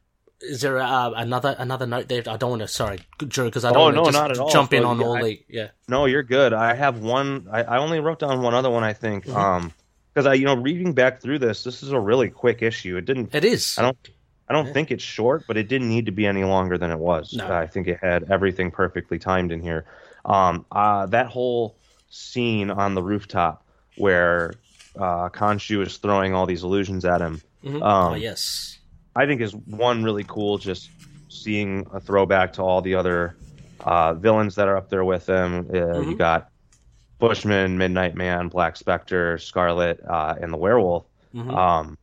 is 0.40 0.60
there 0.62 0.78
uh, 0.78 1.10
another 1.10 1.54
another 1.58 1.86
note 1.86 2.08
there? 2.08 2.22
I 2.26 2.36
don't 2.36 2.50
want 2.50 2.62
to 2.62 2.68
sorry, 2.68 3.00
Drew, 3.18 3.46
because 3.46 3.64
I 3.64 3.72
don't 3.72 3.96
Oh, 3.96 4.02
want 4.02 4.14
to 4.14 4.34
no, 4.40 4.48
jump 4.50 4.72
in 4.72 4.82
So, 4.82 4.88
on 4.88 5.00
yeah, 5.00 5.06
all 5.06 5.16
I- 5.16 5.22
the 5.22 5.44
yeah. 5.48 5.68
No, 5.88 6.06
you're 6.06 6.22
good. 6.22 6.52
I 6.52 6.74
have 6.74 6.98
one. 7.00 7.46
I, 7.50 7.62
I 7.62 7.78
only 7.78 8.00
wrote 8.00 8.18
down 8.20 8.42
one 8.42 8.54
other 8.54 8.70
one. 8.70 8.84
I 8.84 8.92
think. 8.92 9.26
Mhm. 9.26 9.34
Um, 9.36 9.72
because 10.12 10.26
I, 10.26 10.34
you 10.34 10.44
know, 10.44 10.56
reading 10.56 10.92
back 10.92 11.20
through 11.20 11.38
this, 11.38 11.62
this 11.62 11.84
is 11.84 11.92
a 11.92 12.00
really 12.00 12.30
quick 12.30 12.62
issue. 12.62 12.96
It 12.96 13.04
didn't. 13.04 13.32
It 13.34 13.44
is. 13.44 13.76
I 13.78 13.82
don't. 13.82 13.96
I 14.48 14.52
don't 14.52 14.66
Yeah. 14.66 14.72
think 14.72 14.90
it's 14.90 15.04
short, 15.04 15.44
but 15.46 15.56
it 15.56 15.68
didn't 15.68 15.88
need 15.88 16.06
to 16.06 16.12
be 16.12 16.26
any 16.26 16.42
longer 16.42 16.76
than 16.76 16.90
it 16.90 16.98
was. 16.98 17.32
No. 17.32 17.46
I 17.52 17.68
think 17.68 17.86
it 17.86 18.00
had 18.02 18.28
everything 18.28 18.72
perfectly 18.72 19.20
timed 19.20 19.52
in 19.52 19.60
here. 19.62 19.84
Um, 20.24 20.66
uh, 20.72 21.06
that 21.06 21.26
whole 21.28 21.76
scene 22.08 22.70
on 22.72 22.94
the 22.96 23.02
rooftop 23.02 23.64
where 23.96 24.54
uh, 24.96 25.28
Khonshu 25.28 25.86
is 25.86 25.98
throwing 25.98 26.34
all 26.34 26.46
these 26.46 26.64
illusions 26.64 27.04
at 27.04 27.20
him, 27.20 27.40
Mhm. 27.64 27.76
Um, 27.76 28.12
oh 28.12 28.14
yes. 28.16 28.79
I 29.14 29.26
think 29.26 29.40
is 29.40 29.54
one 29.54 30.02
really 30.04 30.24
cool. 30.24 30.58
Just 30.58 30.90
seeing 31.28 31.86
a 31.92 32.00
throwback 32.00 32.54
to 32.54 32.62
all 32.62 32.80
the 32.82 32.94
other 32.94 33.36
uh, 33.80 34.14
villains 34.14 34.56
that 34.56 34.68
are 34.68 34.76
up 34.76 34.90
there 34.90 35.04
with 35.04 35.26
him. 35.28 35.68
Uh, 35.72 36.00
You 36.00 36.14
Mhm. 36.14 36.18
got 36.18 36.48
Bushman, 37.18 37.78
Midnight 37.78 38.14
Man, 38.14 38.48
Black 38.48 38.76
Spectre, 38.76 39.38
Scarlet, 39.38 40.00
uh, 40.06 40.34
and 40.40 40.52
the 40.52 40.56
Werewolf. 40.58 41.04
Mhm. 41.34 41.56
Um, 41.56 41.98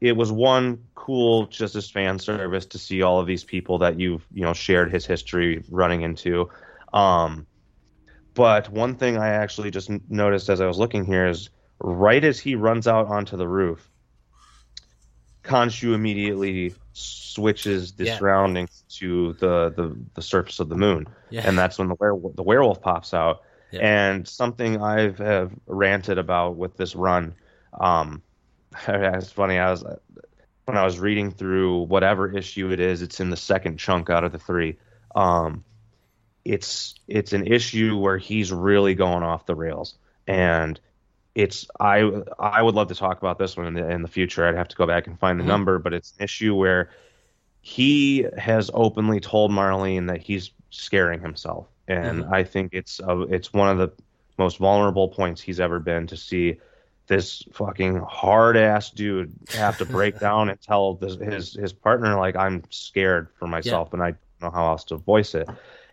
it 0.00 0.16
was 0.16 0.32
one 0.32 0.84
cool, 0.94 1.46
just 1.46 1.76
as 1.76 1.90
fan 1.90 2.18
service 2.18 2.66
to 2.66 2.78
see 2.78 3.02
all 3.02 3.20
of 3.20 3.26
these 3.26 3.44
people 3.44 3.78
that 3.78 3.98
you've 4.00 4.26
you 4.32 4.42
know 4.42 4.52
shared 4.52 4.90
his 4.90 5.06
history 5.06 5.62
running 5.70 6.02
into. 6.02 6.50
Um, 6.92 7.46
but 8.34 8.68
one 8.70 8.96
thing 8.96 9.16
I 9.16 9.28
actually 9.28 9.70
just 9.70 9.90
noticed 10.10 10.48
as 10.48 10.60
I 10.60 10.66
was 10.66 10.78
looking 10.78 11.04
here 11.04 11.26
is 11.26 11.50
right 11.80 12.22
as 12.24 12.38
he 12.40 12.54
runs 12.54 12.86
out 12.88 13.06
onto 13.08 13.36
the 13.36 13.48
roof, 13.48 13.88
Khonshu 15.44 15.94
immediately 15.94 16.74
switches 16.92 17.92
the 17.92 18.04
Yeah. 18.04 18.18
surroundings 18.18 18.84
to 18.98 19.32
the, 19.34 19.72
the 19.74 19.96
the 20.14 20.22
surface 20.22 20.60
of 20.60 20.68
the 20.68 20.76
moon, 20.76 21.06
yeah. 21.30 21.42
and 21.46 21.58
that's 21.58 21.78
when 21.78 21.88
the 21.88 21.94
werewolf 21.98 22.36
the 22.36 22.42
werewolf 22.42 22.80
pops 22.82 23.14
out. 23.14 23.42
Yeah. 23.70 23.80
And 23.80 24.28
something 24.28 24.82
I've 24.82 25.18
have 25.18 25.50
ranted 25.66 26.18
about 26.18 26.56
with 26.56 26.76
this 26.76 26.94
run, 26.94 27.34
um, 27.80 28.22
it's 28.88 29.32
funny. 29.32 29.58
I 29.58 29.70
was 29.70 29.84
when 30.66 30.76
I 30.76 30.84
was 30.84 30.98
reading 30.98 31.30
through 31.30 31.84
whatever 31.84 32.30
issue 32.30 32.70
it 32.70 32.80
is. 32.80 33.02
It's 33.02 33.18
in 33.20 33.30
the 33.30 33.36
second 33.36 33.78
chunk 33.78 34.10
out 34.10 34.24
of 34.24 34.32
the 34.32 34.38
three. 34.38 34.76
Um, 35.14 35.64
it's 36.44 36.94
it's 37.08 37.32
an 37.32 37.46
issue 37.46 37.96
where 37.96 38.18
he's 38.18 38.52
really 38.52 38.94
going 38.94 39.22
off 39.22 39.46
the 39.46 39.54
rails, 39.54 39.94
and 40.26 40.78
it's 41.34 41.66
I 41.80 42.22
I 42.38 42.62
would 42.62 42.74
love 42.74 42.88
to 42.88 42.94
talk 42.94 43.18
about 43.18 43.38
this 43.38 43.56
one 43.56 43.66
in 43.66 43.74
the, 43.74 43.88
in 43.88 44.02
the 44.02 44.08
future. 44.08 44.46
I'd 44.46 44.54
have 44.56 44.68
to 44.68 44.76
go 44.76 44.86
back 44.86 45.06
and 45.06 45.18
find 45.18 45.38
the 45.40 45.44
Mhm. 45.44 45.46
number, 45.46 45.78
but 45.78 45.94
it's 45.94 46.14
an 46.18 46.24
issue 46.24 46.54
where 46.54 46.90
he 47.60 48.26
has 48.38 48.70
openly 48.74 49.20
told 49.20 49.50
Marlene 49.52 50.08
that 50.08 50.20
he's 50.22 50.50
scaring 50.70 51.20
himself, 51.20 51.68
and 51.88 52.24
Mhm. 52.24 52.32
I 52.32 52.44
think 52.44 52.74
it's 52.74 53.00
uh, 53.00 53.20
it's 53.30 53.52
one 53.52 53.68
of 53.68 53.78
the 53.78 53.92
most 54.38 54.58
vulnerable 54.58 55.08
points 55.08 55.40
he's 55.40 55.60
ever 55.60 55.78
been 55.78 56.06
to 56.08 56.16
see 56.16 56.58
this 57.08 57.42
fucking 57.52 57.96
hard 58.08 58.56
ass 58.56 58.90
dude 58.90 59.32
have 59.52 59.76
to 59.78 59.84
break 59.84 60.18
down 60.20 60.48
and 60.50 60.60
tell 60.60 60.94
this, 60.94 61.16
his 61.16 61.54
his 61.54 61.72
partner 61.72 62.16
like 62.18 62.36
I'm 62.36 62.62
scared 62.70 63.28
for 63.38 63.46
myself 63.48 63.92
and 63.92 64.02
I 64.02 64.12
don't 64.12 64.18
know 64.40 64.50
how 64.50 64.66
else 64.68 64.84
to 64.84 64.96
voice 64.96 65.34
it, 65.34 65.48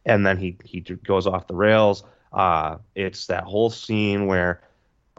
and 0.06 0.26
then 0.26 0.38
he 0.38 0.58
he 0.64 0.82
goes 0.82 1.28
off 1.28 1.48
the 1.48 1.56
rails. 1.56 2.04
Uh, 2.34 2.78
it's 2.96 3.28
that 3.28 3.44
whole 3.44 3.70
scene 3.70 4.28
where 4.28 4.62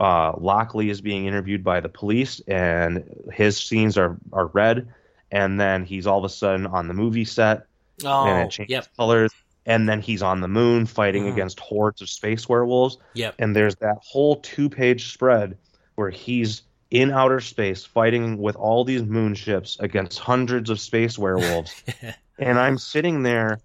uh, 0.01 0.33
Lockley 0.39 0.89
is 0.91 1.01
being 1.03 1.27
interviewed 1.27 1.63
by 1.63 1.81
the 1.81 1.89
police, 1.89 2.41
and 2.49 3.05
his 3.33 3.59
scenes 3.59 3.99
are 3.99 4.17
are 4.33 4.47
red, 4.47 4.89
and 5.31 5.61
then 5.61 5.85
he's 5.85 6.07
all 6.07 6.19
of 6.19 6.25
a 6.25 6.29
sudden 6.29 6.67
on 6.67 6.89
the 6.89 6.95
movie 6.95 7.25
set, 7.27 7.67
oh, 8.05 8.25
and 8.27 8.47
it 8.47 8.51
changes 8.51 8.73
yep, 8.73 8.97
colors, 8.97 9.31
and 9.67 9.89
then 9.89 10.01
he's 10.01 10.23
on 10.23 10.41
the 10.41 10.49
moon 10.49 10.87
fighting 10.87 11.25
Mhm. 11.25 11.33
against 11.33 11.61
hordes 11.61 12.01
of 12.01 12.09
space 12.09 12.49
werewolves, 12.49 12.97
yep. 13.15 13.35
and 13.39 13.55
there's 13.55 13.77
that 13.77 13.99
whole 14.03 14.37
two 14.37 14.71
page 14.71 15.13
spread 15.13 15.59
where 15.97 16.11
he's 16.11 16.63
in 16.91 17.11
outer 17.13 17.39
space 17.41 17.85
fighting 17.85 18.39
with 18.39 18.57
all 18.57 18.85
these 18.85 19.03
moon 19.05 19.35
ships 19.35 19.77
against 19.81 20.19
hundreds 20.19 20.71
of 20.71 20.81
space 20.81 21.19
werewolves, 21.19 21.85
and 22.39 22.59
I'm 22.59 22.79
sitting 22.79 23.23
there. 23.23 23.61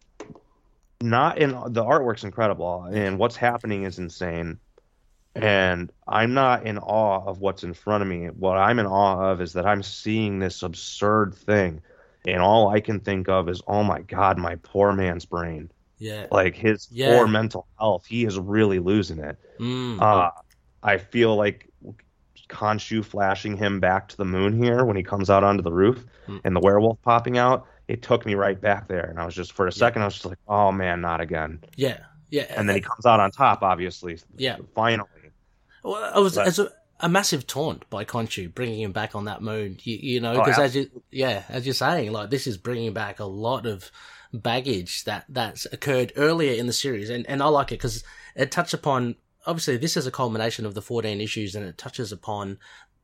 Not 1.01 1.37
in 1.39 1.51
the 1.51 1.83
artwork's 1.83 2.23
incredible, 2.23 2.85
and 2.91 3.19
what's 3.19 3.35
happening 3.35 3.83
is 3.83 3.99
insane 3.99 4.59
and 5.35 5.91
I'm 6.07 6.33
not 6.33 6.65
in 6.65 6.77
awe 6.77 7.23
of 7.25 7.39
what's 7.39 7.63
in 7.63 7.73
front 7.73 8.01
of 8.01 8.07
me. 8.07 8.27
What 8.27 8.57
I'm 8.57 8.79
in 8.79 8.85
awe 8.85 9.31
of 9.31 9.41
is 9.41 9.53
that 9.53 9.65
I'm 9.65 9.83
seeing 9.83 10.39
this 10.39 10.63
absurd 10.63 11.35
thing, 11.35 11.81
and 12.25 12.41
all 12.41 12.69
I 12.69 12.79
can 12.79 12.99
think 13.01 13.27
of 13.29 13.49
is, 13.49 13.61
oh 13.67 13.83
my 13.83 14.01
god, 14.01 14.37
my 14.37 14.55
poor 14.55 14.93
man's 14.93 15.25
brain. 15.25 15.69
yeah. 15.97 16.27
Like 16.31 16.55
his 16.55 16.87
Yeah. 16.91 17.15
poor 17.17 17.27
mental 17.27 17.67
health, 17.79 18.05
he 18.05 18.25
is 18.25 18.37
really 18.39 18.79
losing 18.79 19.19
it. 19.19 19.37
Mm. 19.59 20.01
Uh, 20.01 20.31
I 20.83 20.97
feel 20.97 21.35
like 21.35 21.69
Khonshu 22.49 23.03
flashing 23.03 23.57
him 23.57 23.79
back 23.79 24.07
to 24.09 24.17
the 24.17 24.25
moon 24.25 24.61
here 24.61 24.85
when 24.85 24.95
he 24.95 25.03
comes 25.03 25.29
out 25.29 25.43
onto 25.43 25.63
the 25.63 25.71
roof, 25.71 26.05
Mm. 26.27 26.41
and 26.43 26.55
the 26.55 26.59
werewolf 26.59 27.01
popping 27.01 27.37
out. 27.37 27.65
It 27.87 28.01
took 28.01 28.25
me 28.25 28.35
right 28.35 28.59
back 28.59 28.87
there, 28.87 29.05
and 29.05 29.19
I 29.19 29.25
was 29.25 29.35
just 29.35 29.53
for 29.53 29.67
a 29.67 29.71
second, 29.71 30.01
I 30.01 30.05
was 30.05 30.15
just 30.15 30.25
like, 30.25 30.39
"Oh 30.47 30.71
man, 30.71 31.01
not 31.01 31.21
again!" 31.21 31.59
yeah. 31.75 31.99
Yeah. 32.31 32.45
And 32.49 32.67
then 32.67 32.75
he 32.75 32.81
comes 32.81 33.05
out 33.05 33.19
on 33.19 33.29
top, 33.31 33.61
obviously. 33.61 34.17
Yeah. 34.35 34.57
finally. 34.73 35.07
Well, 35.85 36.17
it 36.17 36.21
was 36.21 36.35
But- 36.35 36.47
as 36.47 36.59
a, 36.59 36.71
a 36.99 37.09
massive 37.09 37.45
taunt 37.45 37.89
by 37.89 38.05
Khonshu 38.05 38.53
bringing 38.53 38.81
him 38.81 38.91
back 38.91 39.15
on 39.15 39.25
that 39.25 39.41
moon. 39.41 39.77
You, 39.83 39.97
you 40.01 40.19
know, 40.19 40.33
Oh, 40.33 40.43
because 40.43 40.57
as 40.59 40.75
you, 40.75 40.89
yeah, 41.11 41.43
as 41.49 41.65
you're 41.65 41.73
saying, 41.73 42.11
like 42.11 42.29
this 42.29 42.47
is 42.47 42.57
bringing 42.57 42.93
back 42.93 43.19
a 43.19 43.25
lot 43.25 43.65
of 43.65 43.91
baggage 44.33 45.03
that 45.05 45.25
that's 45.29 45.65
occurred 45.71 46.11
earlier 46.15 46.53
in 46.53 46.67
the 46.67 46.73
series, 46.73 47.09
and 47.09 47.25
and 47.27 47.41
I 47.43 47.47
like 47.47 47.71
it 47.71 47.75
because 47.79 48.03
it 48.35 48.51
touches 48.51 48.73
upon. 48.73 49.15
Obviously, 49.47 49.77
this 49.77 49.95
is 49.95 50.07
a 50.07 50.11
culmination 50.11 50.65
of 50.65 50.73
the 50.73 50.81
14 50.81 51.21
issues, 51.21 51.53
and 51.53 51.63
it 51.65 51.77
touches 51.77 52.11
upon 52.11 52.57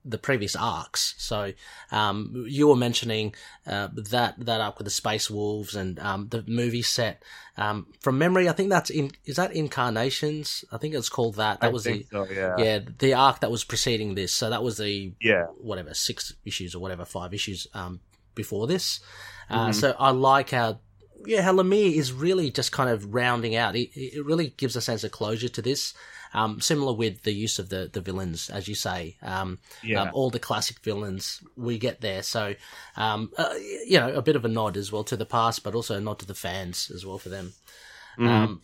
the 0.04 0.18
previous 0.18 0.56
arcs. 0.56 1.14
So, 1.18 1.54
um, 1.92 2.46
you 2.48 2.68
were 2.68 2.76
mentioning 2.76 3.36
uh, 3.68 3.90
that 3.96 4.36
that 4.46 4.62
arc 4.62 4.78
with 4.78 4.86
the 4.86 4.92
space 4.92 5.30
wolves 5.30 5.76
and 5.76 6.00
um, 6.00 6.28
the 6.30 6.44
movie 6.48 6.82
set. 6.82 7.22
Um, 7.58 7.88
from 8.00 8.18
memory, 8.18 8.50
I 8.50 8.54
think 8.54 8.70
that's 8.70 8.90
in 8.90 9.12
is 9.26 9.36
that 9.36 9.52
Incarnations. 9.56 10.66
I 10.72 10.78
think 10.78 10.94
it's 10.96 11.10
called 11.10 11.36
that. 11.36 11.60
That 11.62 11.68
I 11.68 11.70
was 11.70 11.84
the 11.84 12.06
so, 12.12 12.26
yeah. 12.32 12.56
yeah, 12.58 12.80
the 12.98 13.14
arc 13.14 13.42
that 13.42 13.52
was 13.52 13.64
preceding 13.64 14.16
this. 14.16 14.34
So 14.34 14.50
that 14.50 14.64
was 14.64 14.78
the 14.78 15.14
Yeah. 15.22 15.46
whatever 15.58 15.94
six 15.94 16.34
issues 16.46 16.74
or 16.76 16.80
whatever 16.80 17.06
five 17.06 17.34
issues 17.34 17.68
um 17.74 18.00
before 18.36 18.68
this. 18.68 19.00
Uh, 19.50 19.68
Mhm. 19.68 19.76
so 19.76 19.96
I 20.00 20.12
like 20.12 20.52
how 20.52 20.80
yeah 21.26 21.42
how 21.42 21.54
Lemire 21.54 21.94
is 21.94 22.14
really 22.14 22.50
just 22.50 22.72
kind 22.72 22.90
of 22.90 23.14
rounding 23.14 23.56
out. 23.56 23.76
It, 23.76 23.90
it 23.96 24.26
really 24.26 24.50
gives 24.58 24.76
a 24.76 24.82
sense 24.82 25.04
of 25.04 25.12
closure 25.12 25.50
to 25.50 25.62
this. 25.62 25.94
Um, 26.34 26.62
similar 26.62 26.94
with 26.94 27.24
the 27.24 27.34
use 27.34 27.60
of 27.60 27.70
the 27.70 27.90
the 27.92 28.00
villains, 28.02 28.50
as 28.50 28.68
you 28.68 28.76
say. 28.76 29.18
Um, 29.22 29.60
Yeah. 29.84 30.04
um, 30.04 30.10
all 30.14 30.30
the 30.30 30.40
classic 30.40 30.80
villains 30.80 31.42
we 31.58 31.78
get 31.78 32.00
there. 32.02 32.24
So, 32.24 32.56
um, 32.96 33.32
uh, 33.38 33.54
you 33.86 34.00
know, 34.00 34.14
a 34.14 34.22
bit 34.22 34.36
of 34.38 34.46
a 34.46 34.48
nod 34.48 34.78
as 34.78 34.92
well 34.92 35.04
to 35.06 35.18
the 35.18 35.26
past, 35.26 35.62
but 35.64 35.76
also 35.76 35.98
a 35.98 36.02
nod 36.02 36.20
to 36.20 36.26
the 36.26 36.34
fans 36.36 36.90
as 36.94 37.06
well 37.06 37.18
for 37.18 37.30
them. 37.30 37.54
Mhm. 38.18 38.28
Um, 38.30 38.62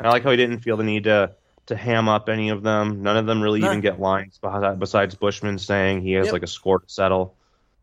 I 0.00 0.10
like 0.10 0.22
how 0.22 0.30
he 0.30 0.36
didn't 0.36 0.60
feel 0.60 0.76
the 0.76 0.84
need 0.84 1.04
to 1.04 1.32
to 1.66 1.76
ham 1.76 2.08
up 2.08 2.28
any 2.28 2.48
of 2.48 2.62
them. 2.62 3.02
None 3.02 3.16
of 3.18 3.26
them 3.26 3.42
really 3.42 3.60
No. 3.60 3.66
even 3.66 3.80
get 3.82 4.00
lines 4.00 4.40
besides 4.78 5.14
Bushman 5.14 5.58
saying 5.58 6.00
he 6.02 6.12
has 6.12 6.26
Yep. 6.26 6.32
like 6.32 6.42
a 6.42 6.46
score 6.46 6.78
to 6.80 6.88
settle 6.88 7.34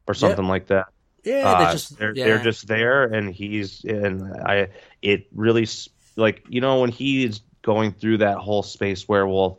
or 0.08 0.14
something 0.16 0.48
like 0.48 0.68
that. 0.68 0.88
yeah, 1.24 1.48
Uh, 1.48 1.60
they're 1.64 1.72
just 1.72 1.98
they're, 1.98 2.16
yeah. 2.16 2.26
they're 2.26 2.44
just 2.44 2.68
there, 2.68 3.04
and 3.06 3.34
he's 3.34 3.84
and 3.84 4.22
I. 4.46 4.70
It 5.02 5.28
really 5.34 5.68
like 6.16 6.44
you 6.48 6.62
know 6.62 6.80
when 6.82 6.92
he's 6.92 7.42
going 7.66 7.92
through 7.92 8.16
that 8.20 8.38
whole 8.38 8.62
space 8.62 9.08
werewolf 9.10 9.58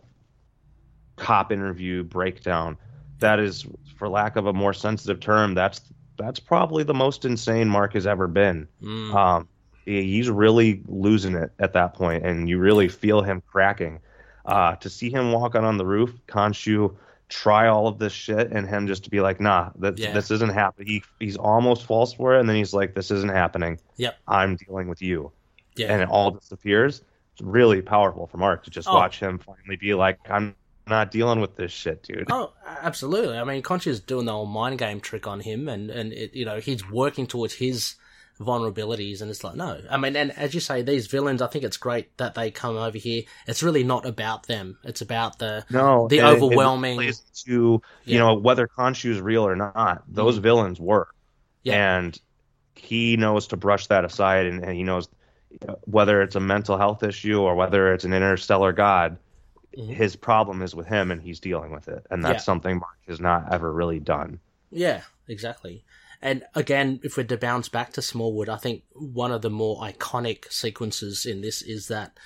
cop 1.17 1.51
interview 1.51 2.05
breakdown. 2.05 2.77
That 3.19 3.41
is, 3.41 3.67
for 3.97 4.09
lack 4.09 4.37
of 4.37 4.47
a 4.47 4.53
more 4.53 4.73
sensitive 4.73 5.19
term, 5.21 5.55
that's 5.55 5.81
that's 6.17 6.39
probably 6.41 6.85
the 6.85 6.95
most 6.95 7.25
insane 7.27 7.69
Mark 7.69 7.93
has 7.95 8.07
ever 8.07 8.27
been. 8.29 8.69
Mm, 8.83 9.13
Um, 9.15 9.49
he's 9.85 10.31
really 10.31 10.83
losing 10.87 11.35
it 11.35 11.51
at 11.59 11.73
that 11.75 11.95
point, 11.95 12.25
and 12.25 12.49
you 12.49 12.59
really 12.59 12.89
feel 12.89 13.23
him 13.23 13.43
cracking. 13.47 13.99
Uh, 14.47 14.77
to 14.77 14.89
see 14.89 15.11
him 15.11 15.33
walk 15.33 15.57
out 15.57 15.65
on 15.65 15.77
the 15.77 15.85
roof, 15.85 16.15
Khonshu 16.29 16.95
try 17.29 17.67
all 17.67 17.89
of 17.89 17.99
this 17.99 18.13
shit, 18.13 18.53
and 18.53 18.69
him 18.69 18.87
just 18.87 19.03
to 19.05 19.11
be 19.11 19.21
like, 19.21 19.41
"Nah, 19.41 19.71
that, 19.81 19.99
Yeah. 19.99 20.13
this 20.13 20.31
isn't 20.31 20.53
happening." 20.53 20.87
He 20.87 21.03
he's 21.19 21.37
almost 21.37 21.85
falls 21.85 22.15
for 22.15 22.37
it, 22.37 22.41
and 22.41 22.49
then 22.49 22.55
he's 22.57 22.73
like, 22.73 22.95
"This 22.95 23.11
isn't 23.11 23.33
happening. 23.33 23.81
Yep. 23.97 24.17
I'm 24.29 24.55
dealing 24.57 24.87
with 24.89 25.03
you," 25.03 25.33
yeah. 25.75 25.93
and 25.93 26.01
it 26.03 26.09
all 26.09 26.31
disappears. 26.31 27.03
It's 27.37 27.43
really 27.43 27.83
powerful 27.83 28.27
for 28.27 28.39
Mark 28.39 28.65
to 28.65 28.71
just 28.71 28.89
Oh. 28.89 28.95
watch 28.95 29.21
him 29.21 29.39
finally 29.39 29.77
be 29.77 29.93
like, 29.93 30.19
"I'm 30.31 30.55
not 30.87 31.11
dealing 31.11 31.39
with 31.41 31.55
this 31.55 31.71
shit, 31.71 32.03
dude." 32.03 32.29
Oh, 32.31 32.55
absolutely. 32.67 33.37
I 33.37 33.45
mean, 33.45 33.63
Khonshu's 33.63 34.01
doing 34.01 34.25
the 34.25 34.33
whole 34.33 34.47
mind 34.47 34.79
game 34.79 35.01
trick 35.01 35.27
on 35.27 35.41
him, 35.41 35.69
and 35.69 35.91
and 35.91 36.15
it, 36.15 36.35
you 36.35 36.47
know 36.47 36.61
he's 36.61 36.89
working 36.91 37.27
towards 37.27 37.53
his 37.53 37.97
vulnerabilities, 38.41 39.21
and 39.21 39.31
it's 39.31 39.45
like 39.45 39.55
no. 39.55 39.83
I 39.91 39.99
mean, 39.99 40.17
and 40.17 40.31
as 40.33 40.55
you 40.55 40.61
say, 40.61 40.81
these 40.81 41.09
villains, 41.09 41.43
I 41.43 41.47
think 41.49 41.63
it's 41.65 41.77
great 41.77 42.17
that 42.17 42.35
they 42.35 42.51
come 42.51 42.77
over 42.79 42.97
here. 42.97 43.25
It's 43.47 43.63
really 43.63 43.85
not 43.85 44.07
about 44.07 44.47
them. 44.47 44.79
It's 44.83 45.03
about 45.03 45.39
the 45.39 45.67
No, 45.69 46.09
The 46.09 46.19
it- 46.19 46.25
it 46.25 46.25
overwhelming- 46.43 46.97
plays 46.97 47.21
to 47.45 47.83
Yeah. 48.07 48.13
you 48.15 48.19
know 48.19 48.33
whether 48.35 48.67
Khonshu's 48.67 49.21
real 49.21 49.47
or 49.47 49.57
not. 49.57 50.05
Those 50.09 50.39
Mhm. 50.39 50.43
villains 50.43 50.81
were, 50.81 51.09
Yeah. 51.65 51.97
and 51.99 52.19
he 52.75 53.17
knows 53.19 53.47
to 53.49 53.57
brush 53.59 53.89
that 53.89 54.05
aside, 54.07 54.47
and, 54.47 54.63
and 54.65 54.75
he 54.75 54.83
knows 54.85 55.09
whether 55.85 56.23
it's 56.23 56.37
a 56.37 56.41
mental 56.41 56.77
health 56.79 57.03
issue 57.03 57.41
or 57.41 57.55
whether 57.55 57.93
it's 57.93 58.05
an 58.05 58.13
interstellar 58.13 58.73
god. 58.73 59.19
Mhm. 59.77 59.89
His 59.95 60.17
problem 60.17 60.63
is 60.63 60.75
with 60.75 60.87
him, 60.87 61.11
and 61.11 61.21
he's 61.21 61.41
dealing 61.41 61.71
with 61.73 61.89
it, 61.89 62.07
and 62.11 62.25
that's 62.25 62.43
Yeah. 62.43 62.45
something 62.45 62.79
Mark 62.79 62.97
has 63.09 63.21
not 63.21 63.53
ever 63.53 63.73
really 63.73 64.01
done. 64.01 64.41
yeah, 64.71 65.03
exactly. 65.29 65.85
and 66.23 66.43
again, 66.55 66.99
if 67.03 67.17
we're 67.19 67.23
to 67.25 67.37
bounce 67.37 67.69
back 67.69 67.93
to 67.93 68.01
Smallwood, 68.01 68.49
I 68.49 68.57
think 68.57 68.83
one 68.95 69.31
of 69.33 69.43
the 69.43 69.51
more 69.51 69.81
iconic 69.83 70.51
sequences 70.51 71.27
in 71.27 71.43
this 71.43 71.61
is 71.61 71.89
that 71.89 72.17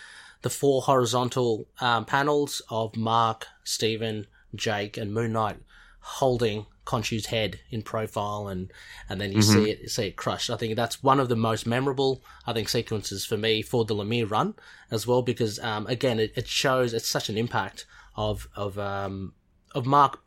the 0.43 0.49
four 0.49 0.83
horizontal 0.83 1.67
um, 1.81 2.05
panels 2.05 2.63
of 2.71 2.97
Mark, 2.97 3.49
Stephen, 3.65 4.29
Jake, 4.55 4.97
and 4.97 5.13
Moon 5.13 5.33
Knight 5.33 5.59
holding 5.99 6.67
Khonshu's 6.91 7.27
head 7.27 7.61
in 7.71 7.83
profile, 7.83 8.49
and 8.49 8.73
and 9.09 9.21
then 9.21 9.31
you 9.33 9.39
Mm-hmm. 9.39 9.65
see 9.65 9.71
it 9.71 9.91
see 9.91 10.07
it 10.09 10.17
crushed. 10.17 10.51
I 10.51 10.57
think 10.57 10.75
that's 10.77 11.03
one 11.03 11.21
of 11.21 11.29
the 11.29 11.37
most 11.37 11.67
memorable 11.67 12.23
I 12.47 12.53
think 12.53 12.69
sequences 12.69 13.25
for 13.25 13.37
me 13.37 13.63
for 13.63 13.85
the 13.85 13.95
Lemire 13.95 14.31
run 14.31 14.55
as 14.91 15.07
well 15.07 15.23
because 15.23 15.59
um, 15.61 15.87
again 15.87 16.19
it, 16.19 16.33
it 16.37 16.49
shows 16.49 16.93
it's 16.95 17.09
such 17.09 17.29
an 17.29 17.39
impact 17.39 17.87
of 18.17 18.49
of 18.57 18.79
um, 18.79 19.35
of 19.75 19.87
Mark. 19.87 20.21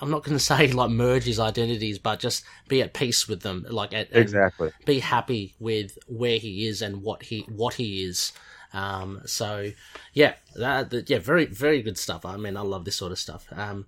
I'm 0.00 0.10
not 0.10 0.24
going 0.24 0.36
to 0.42 0.44
say 0.44 0.70
like 0.72 0.90
merge 0.90 1.24
his 1.24 1.38
identities, 1.38 1.98
but 1.98 2.18
just 2.20 2.44
be 2.68 2.82
at 2.82 2.92
peace 2.94 3.28
with 3.28 3.40
them, 3.42 3.64
like 3.70 3.92
at, 3.94 4.08
Exactly. 4.14 4.70
be 4.84 4.98
happy 5.00 5.54
with 5.58 5.98
where 6.08 6.38
he 6.38 6.66
is 6.66 6.82
and 6.82 7.02
what 7.02 7.22
he 7.24 7.40
what 7.48 7.74
he 7.74 8.02
is. 8.04 8.32
Um, 8.74 9.20
so 9.26 9.70
yeah, 10.14 10.34
that, 10.56 10.90
that- 10.90 11.10
yeah, 11.10 11.18
very 11.18 11.44
very 11.46 11.82
good 11.82 11.98
stuff. 11.98 12.24
I 12.24 12.36
mean, 12.36 12.56
I 12.56 12.62
love 12.62 12.84
this 12.84 12.96
sort 12.96 13.12
of 13.12 13.18
stuff. 13.18 13.46
Um, 13.52 13.86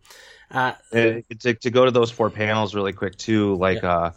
uh, 0.51 0.73
to, 0.93 1.55
to 1.55 1.71
go 1.71 1.85
to 1.85 1.91
those 1.91 2.11
four 2.11 2.31
panels 2.31 2.75
really 2.75 2.93
quick 2.93 3.17
too, 3.17 3.57
like 3.57 3.83
uh, 3.83 4.11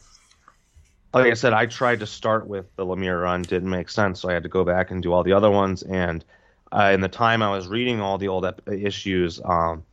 like 1.13 1.32
I 1.32 1.34
said, 1.34 1.53
I 1.53 1.65
tried 1.65 2.01
to 2.01 2.07
start 2.07 2.47
with 2.47 2.73
the 2.75 2.86
Lemire 2.86 3.21
run, 3.21 3.41
didn't 3.41 3.69
make 3.69 3.89
sense, 3.89 4.21
so 4.21 4.30
I 4.30 4.34
had 4.34 4.43
to 4.43 4.49
go 4.49 4.63
back 4.63 4.91
and 4.91 5.01
do 5.01 5.13
all 5.13 5.23
the 5.23 5.34
other 5.34 5.49
ones. 5.49 5.84
And 5.84 6.23
uh, 6.71 6.91
in 6.93 7.01
the 7.01 7.07
time 7.07 7.41
I 7.41 7.49
was 7.49 7.67
reading 7.67 8.01
all 8.01 8.17
the 8.17 8.28
old 8.28 8.45
ep- 8.45 8.67
issues, 8.67 9.39
um, 9.43 9.84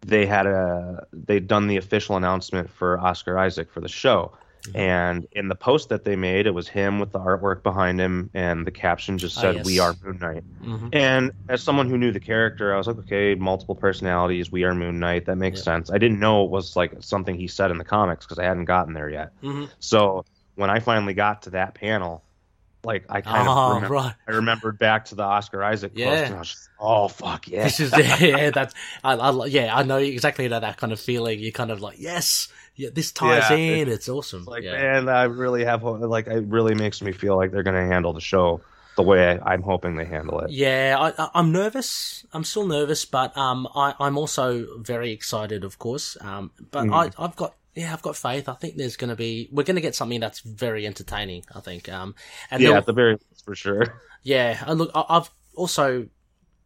they 0.00 0.26
had 0.26 0.46
a 0.46 1.06
they'd 1.12 1.46
done 1.46 1.66
the 1.66 1.76
official 1.76 2.16
announcement 2.16 2.70
for 2.70 2.98
Oscar 3.00 3.38
Isaac 3.38 3.70
for 3.70 3.80
the 3.80 3.88
show. 3.88 4.32
And 4.74 5.26
in 5.32 5.48
the 5.48 5.54
post 5.54 5.88
that 5.90 6.04
they 6.04 6.16
made, 6.16 6.46
it 6.46 6.54
was 6.54 6.68
him 6.68 6.98
with 6.98 7.10
the 7.12 7.18
artwork 7.20 7.62
behind 7.62 8.00
him, 8.00 8.30
and 8.34 8.66
the 8.66 8.70
caption 8.70 9.18
just 9.18 9.36
Ah, 9.38 9.40
said, 9.42 9.54
yes. 9.56 9.64
"We 9.64 9.78
are 9.80 9.96
Moon 10.02 10.18
Knight." 10.18 10.44
mhm. 10.64 10.88
And 10.92 11.32
as 11.48 11.62
someone 11.62 11.88
who 11.88 11.98
knew 11.98 12.12
the 12.12 12.20
character, 12.20 12.72
I 12.74 12.78
was 12.78 12.86
like, 12.86 12.98
okay, 12.98 13.34
multiple 13.34 13.74
personalities. 13.74 14.50
We 14.52 14.64
are 14.64 14.74
Moon 14.74 14.98
Knight. 14.98 15.26
That 15.26 15.36
makes 15.36 15.60
Yeah. 15.60 15.64
sense. 15.64 15.90
I 15.90 15.98
didn't 15.98 16.20
know 16.20 16.44
it 16.44 16.50
was 16.50 16.76
like 16.76 16.94
something 17.02 17.34
he 17.36 17.48
said 17.48 17.70
in 17.70 17.78
the 17.78 17.84
comics 17.84 18.24
because 18.26 18.38
I 18.38 18.44
hadn't 18.44 18.66
gotten 18.66 18.94
there 18.94 19.10
yet. 19.10 19.32
Mhm. 19.42 19.70
So 19.80 20.24
when 20.54 20.70
I 20.70 20.80
finally 20.80 21.14
got 21.14 21.42
to 21.42 21.50
that 21.50 21.74
panel, 21.74 22.24
like 22.84 23.06
I 23.08 23.20
kind 23.22 23.48
Oh, 23.48 23.48
of 23.48 23.64
remember, 23.64 23.92
right. 23.92 24.14
I 24.28 24.32
remembered 24.32 24.78
back 24.78 25.06
to 25.06 25.14
the 25.14 25.22
Oscar 25.22 25.62
Isaac 25.64 25.94
Yeah. 25.94 25.98
post, 25.98 26.30
and 26.30 26.36
I 26.36 26.40
was 26.40 26.48
just, 26.50 26.70
oh 26.78 27.08
fuck 27.08 27.48
yeah, 27.48 27.70
This 27.70 27.80
is 27.80 27.96
yeah, 27.96 28.50
that's 28.50 28.74
I, 29.04 29.14
I 29.14 29.46
yeah, 29.46 29.74
I 29.76 29.82
know 29.84 29.98
exactly 29.98 30.48
that 30.48 30.60
that 30.60 30.76
kind 30.78 30.92
of 30.92 31.00
feeling. 31.00 31.38
You're 31.38 31.52
kind 31.52 31.70
of 31.70 31.80
like 31.80 31.98
yes, 31.98 32.48
yeah, 32.74 32.88
this 32.92 33.12
ties 33.12 33.50
Yeah, 33.50 33.50
in. 33.50 33.88
It's 33.88 34.08
awesome. 34.08 34.50
like 34.50 34.64
yeah. 34.64 34.70
man, 34.70 35.08
I 35.08 35.24
really 35.24 35.64
have 35.64 35.82
like 35.84 36.26
it 36.26 36.44
really 36.46 36.74
makes 36.74 37.02
me 37.02 37.12
feel 37.12 37.36
like 37.36 37.52
they're 37.52 37.62
gonna 37.62 37.86
handle 37.86 38.12
the 38.12 38.20
show 38.20 38.64
the 38.96 39.02
way 39.02 39.38
I, 39.38 39.52
I'm 39.54 39.62
hoping 39.62 39.96
they 39.96 40.04
handle 40.06 40.40
it. 40.40 40.52
Yeah, 40.54 40.96
I, 41.16 41.30
I'm 41.34 41.52
nervous. 41.52 42.26
I'm 42.32 42.42
still 42.44 42.66
nervous, 42.66 43.04
but 43.04 43.36
um, 43.36 43.68
I, 43.74 43.94
I'm 44.00 44.18
also 44.18 44.78
very 44.78 45.12
excited, 45.12 45.62
of 45.64 45.78
course. 45.78 46.16
Um, 46.20 46.50
but 46.72 46.88
Mhm. 46.88 46.90
I, 46.90 47.10
I've 47.16 47.36
got 47.36 47.56
yeah, 47.74 47.92
I've 47.92 48.02
got 48.02 48.16
faith. 48.16 48.48
I 48.48 48.54
think 48.54 48.76
there's 48.76 48.96
going 48.96 49.10
to 49.10 49.16
be 49.16 49.48
we're 49.52 49.62
going 49.64 49.76
to 49.76 49.80
get 49.82 49.94
something 49.94 50.20
that's 50.20 50.40
very 50.40 50.86
entertaining. 50.86 51.44
I 51.54 51.60
think. 51.60 51.88
Um, 51.88 52.14
and 52.50 52.62
Yeah, 52.62 52.76
at 52.76 52.86
the 52.86 52.92
very 52.92 53.12
least, 53.14 53.44
for 53.44 53.54
sure. 53.54 54.00
yeah, 54.22 54.62
and 54.66 54.78
look, 54.78 54.90
I, 54.94 55.04
I've 55.08 55.30
also 55.54 56.06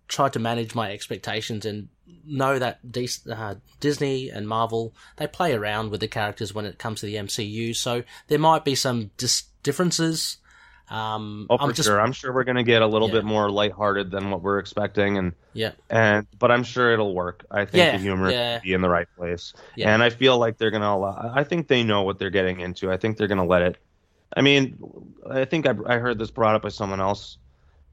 tried 0.09 0.33
to 0.35 0.39
manage 0.39 0.75
my 0.75 0.93
expectations 0.93 1.67
and 1.67 1.89
know 2.25 2.59
that 2.59 2.93
Dis- 2.93 3.27
uh, 3.27 3.57
Disney 3.81 4.31
and 4.31 4.49
Marvel 4.49 4.95
they 5.17 5.27
play 5.27 5.53
around 5.53 5.91
with 5.91 6.01
the 6.01 6.09
characters 6.09 6.55
when 6.55 6.65
it 6.67 6.79
comes 6.79 7.01
to 7.01 7.07
the 7.07 7.17
MCU. 7.17 7.75
So 7.75 8.03
there 8.29 8.39
might 8.39 8.65
be 8.65 8.75
some 8.75 9.11
dis- 9.17 9.45
differences. 9.63 10.39
Um, 10.89 11.47
Oh, 11.51 11.57
for 11.59 11.65
I'm 11.65 11.73
just 11.73 11.89
sure. 11.89 12.01
I'm 12.01 12.13
sure 12.13 12.33
we're 12.33 12.45
gonna 12.45 12.63
get 12.63 12.81
a 12.83 12.87
little 12.87 13.09
Yeah. 13.09 13.15
bit 13.15 13.25
more 13.25 13.51
lighthearted 13.51 14.11
than 14.11 14.31
what 14.31 14.41
we're 14.43 14.59
expecting, 14.61 15.19
and 15.19 15.33
yeah, 15.53 15.73
and 15.91 16.27
but 16.39 16.51
I'm 16.53 16.63
sure 16.63 16.93
it'll 16.93 17.15
work. 17.15 17.45
I 17.51 17.65
think 17.65 17.75
Yeah, 17.77 17.93
the 17.93 17.99
humor 17.99 18.31
yeah. 18.31 18.55
will 18.55 18.61
be 18.63 18.73
in 18.73 18.81
the 18.83 18.89
right 18.89 19.09
place, 19.17 19.53
Yeah. 19.75 19.93
and 19.93 20.03
I 20.03 20.11
feel 20.11 20.39
like 20.39 20.59
they're 20.59 20.71
gonna 20.71 20.95
allow. 20.95 21.33
I 21.35 21.43
think 21.43 21.67
they 21.67 21.83
know 21.83 22.03
what 22.03 22.19
they're 22.21 22.31
getting 22.31 22.61
into. 22.61 22.91
I 22.93 22.97
think 22.99 23.17
they're 23.17 23.27
gonna 23.27 23.45
let 23.45 23.63
it. 23.63 23.77
I 24.37 24.43
mean, 24.43 24.77
I 25.29 25.45
think 25.45 25.67
I, 25.67 25.75
I 25.87 25.99
heard 25.99 26.19
this 26.19 26.31
brought 26.31 26.55
up 26.55 26.63
by 26.63 26.69
someone 26.69 27.01
else 27.01 27.39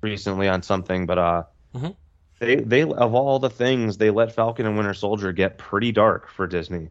recently 0.02 0.48
on 0.48 0.62
something, 0.62 1.06
but 1.08 1.18
uh, 1.18 1.44
Mhm. 1.76 1.96
they 2.40 2.56
they 2.58 2.84
of 2.84 3.16
all 3.16 3.40
the 3.40 3.50
things 3.50 3.98
they 3.98 4.12
let 4.12 4.36
Falcon 4.36 4.68
and 4.68 4.78
Winter 4.78 4.94
Soldier 4.94 5.32
get 5.32 5.58
pretty 5.58 5.92
dark 5.92 6.30
for 6.30 6.46
Disney. 6.46 6.90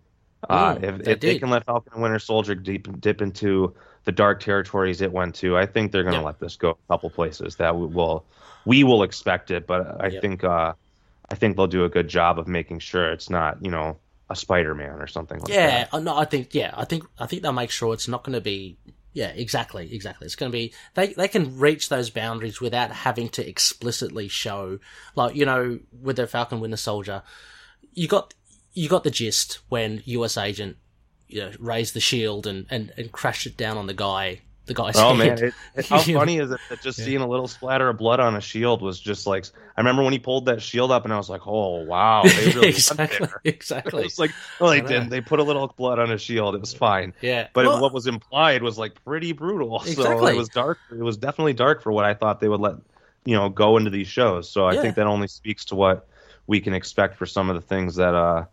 Uh, 0.51 0.75
Mm, 0.75 0.83
if 0.83 1.05
they 1.05 1.13
if 1.13 1.21
they 1.21 1.39
can 1.39 1.51
let 1.51 1.65
Falcon 1.65 1.93
and 1.93 2.03
Winter 2.03 2.19
Soldier 2.19 2.57
deep 2.57 2.89
dip 3.01 3.23
into 3.23 3.75
the 4.05 4.13
dark 4.13 4.41
territories 4.41 5.01
it 5.01 5.13
went 5.13 5.35
to, 5.37 5.57
I 5.57 5.67
think 5.67 5.93
they're 5.93 6.03
going 6.03 6.15
to 6.15 6.21
Yeah. 6.21 6.27
let 6.27 6.41
this 6.41 6.57
go 6.57 6.71
a 6.71 6.93
couple 6.93 7.11
places 7.11 7.57
that 7.57 7.77
we 7.77 7.87
will 7.87 8.25
we 8.65 8.85
will 8.85 9.03
expect 9.03 9.51
it, 9.51 9.67
but 9.67 10.01
I 10.01 10.09
Yep. 10.09 10.21
think 10.23 10.45
uh, 10.45 10.73
I 11.31 11.35
think 11.35 11.57
they'll 11.57 11.67
do 11.67 11.85
a 11.85 11.89
good 11.89 12.09
job 12.09 12.39
of 12.39 12.47
making 12.49 12.81
sure 12.81 13.13
it's 13.13 13.31
not 13.31 13.59
you 13.65 13.71
know 13.71 13.99
a 14.31 14.37
Spider 14.37 14.75
Man 14.75 15.01
or 15.01 15.07
something 15.07 15.41
like 15.41 15.51
yeah, 15.51 15.85
that. 15.85 15.95
uh, 15.95 16.01
no, 16.01 16.17
I 16.17 16.25
think 16.25 16.55
yeah, 16.55 16.73
I 16.75 16.85
think 16.85 17.05
I 17.19 17.27
think 17.27 17.43
they'll 17.43 17.53
make 17.53 17.71
sure 17.71 17.93
it's 17.95 18.09
not 18.09 18.23
going 18.25 18.35
to 18.35 18.41
be 18.41 18.79
yeah, 19.15 19.29
exactly, 19.29 19.95
exactly. 19.95 20.25
It's 20.25 20.37
going 20.37 20.51
to 20.51 20.57
be 20.57 20.73
they 20.95 21.13
they 21.13 21.29
can 21.29 21.59
reach 21.59 21.89
those 21.89 22.09
boundaries 22.11 22.61
without 22.61 22.91
having 22.91 23.29
to 23.31 23.47
explicitly 23.47 24.29
show 24.29 24.79
like 25.15 25.35
you 25.37 25.45
know 25.45 25.81
with 26.01 26.17
the 26.17 26.27
Falcon 26.27 26.61
Winter 26.61 26.77
Soldier, 26.79 27.23
you 27.93 28.09
got 28.09 28.35
you 28.73 28.89
got 28.89 29.05
the 29.05 29.11
gist 29.11 29.59
when 29.69 30.03
U.S. 30.07 30.39
Agent 30.39 30.77
you 31.33 31.41
know 31.41 31.53
raised 31.59 31.95
the 31.95 32.01
shield 32.01 32.47
and 32.47 32.67
and 32.71 32.93
and 32.97 33.13
crashed 33.13 33.47
it 33.47 33.57
down 33.57 33.77
on 33.79 33.87
the 33.87 33.95
guy 33.95 34.41
the 34.67 34.75
guy's 34.75 35.01
Oh 35.01 35.15
head. 35.15 35.15
man, 35.15 35.43
it, 35.43 35.55
it- 35.75 35.87
how 35.89 36.03
funny 36.05 36.39
is 36.39 36.51
it 36.51 36.61
that 36.69 36.81
just 36.81 37.03
seeing 37.03 37.21
a 37.23 37.27
little 37.29 37.49
splatter 37.49 37.89
of 37.89 37.97
blood 37.99 38.21
on 38.21 38.37
a 38.37 38.41
shield 38.41 38.83
was 38.83 39.01
just 39.01 39.27
like 39.27 39.47
I 39.77 39.81
remember 39.81 40.03
when 40.03 40.13
he 40.13 40.19
pulled 40.19 40.47
that 40.47 40.61
shield 40.63 40.91
up 40.93 41.05
and 41.05 41.13
I 41.13 41.17
was 41.17 41.31
like, 41.31 41.47
oh 41.47 41.81
wow, 41.83 42.33
they 42.33 42.47
really 42.49 42.77
exactly, 42.77 43.29
exactly. 43.45 44.05
It's 44.05 44.19
like 44.19 44.35
no, 44.61 44.71
they 44.71 44.81
didn't. 44.81 45.09
They 45.11 45.21
put 45.21 45.41
a 45.41 45.43
little 45.43 45.69
blood 45.77 45.99
on 45.99 46.11
a 46.13 46.19
shield. 46.19 46.55
It 46.55 46.61
was 46.61 46.75
fine. 46.75 47.15
yeah, 47.21 47.49
But 47.53 47.67
Well, 47.67 47.79
what 47.79 47.93
was 47.93 48.07
implied 48.07 48.63
was 48.63 48.79
like 48.79 49.03
pretty 49.05 49.33
brutal. 49.33 49.81
So 49.81 49.91
Exactly. 49.91 50.31
it 50.33 50.35
was 50.35 50.49
dark. 50.49 50.81
It 50.91 51.03
was 51.03 51.17
definitely 51.17 51.53
dark 51.55 51.83
for 51.83 51.93
what 51.93 52.05
I 52.05 52.15
thought 52.15 52.41
they 52.41 52.49
would 52.49 52.61
let 52.61 52.77
you 53.25 53.35
know 53.37 53.49
go 53.49 53.77
into 53.77 53.91
these 53.91 54.09
shows. 54.09 54.49
So 54.51 54.67
I 54.67 54.75
Yeah. 54.75 54.81
think 54.81 54.97
that 54.97 55.07
only 55.07 55.29
speaks 55.29 55.65
to 55.67 55.75
what 55.75 56.09
we 56.47 56.61
can 56.61 56.75
expect 56.75 57.17
for 57.17 57.27
some 57.27 57.49
of 57.51 57.57
the 57.57 57.63
things 57.63 57.97
that 57.97 58.15
uh 58.15 58.45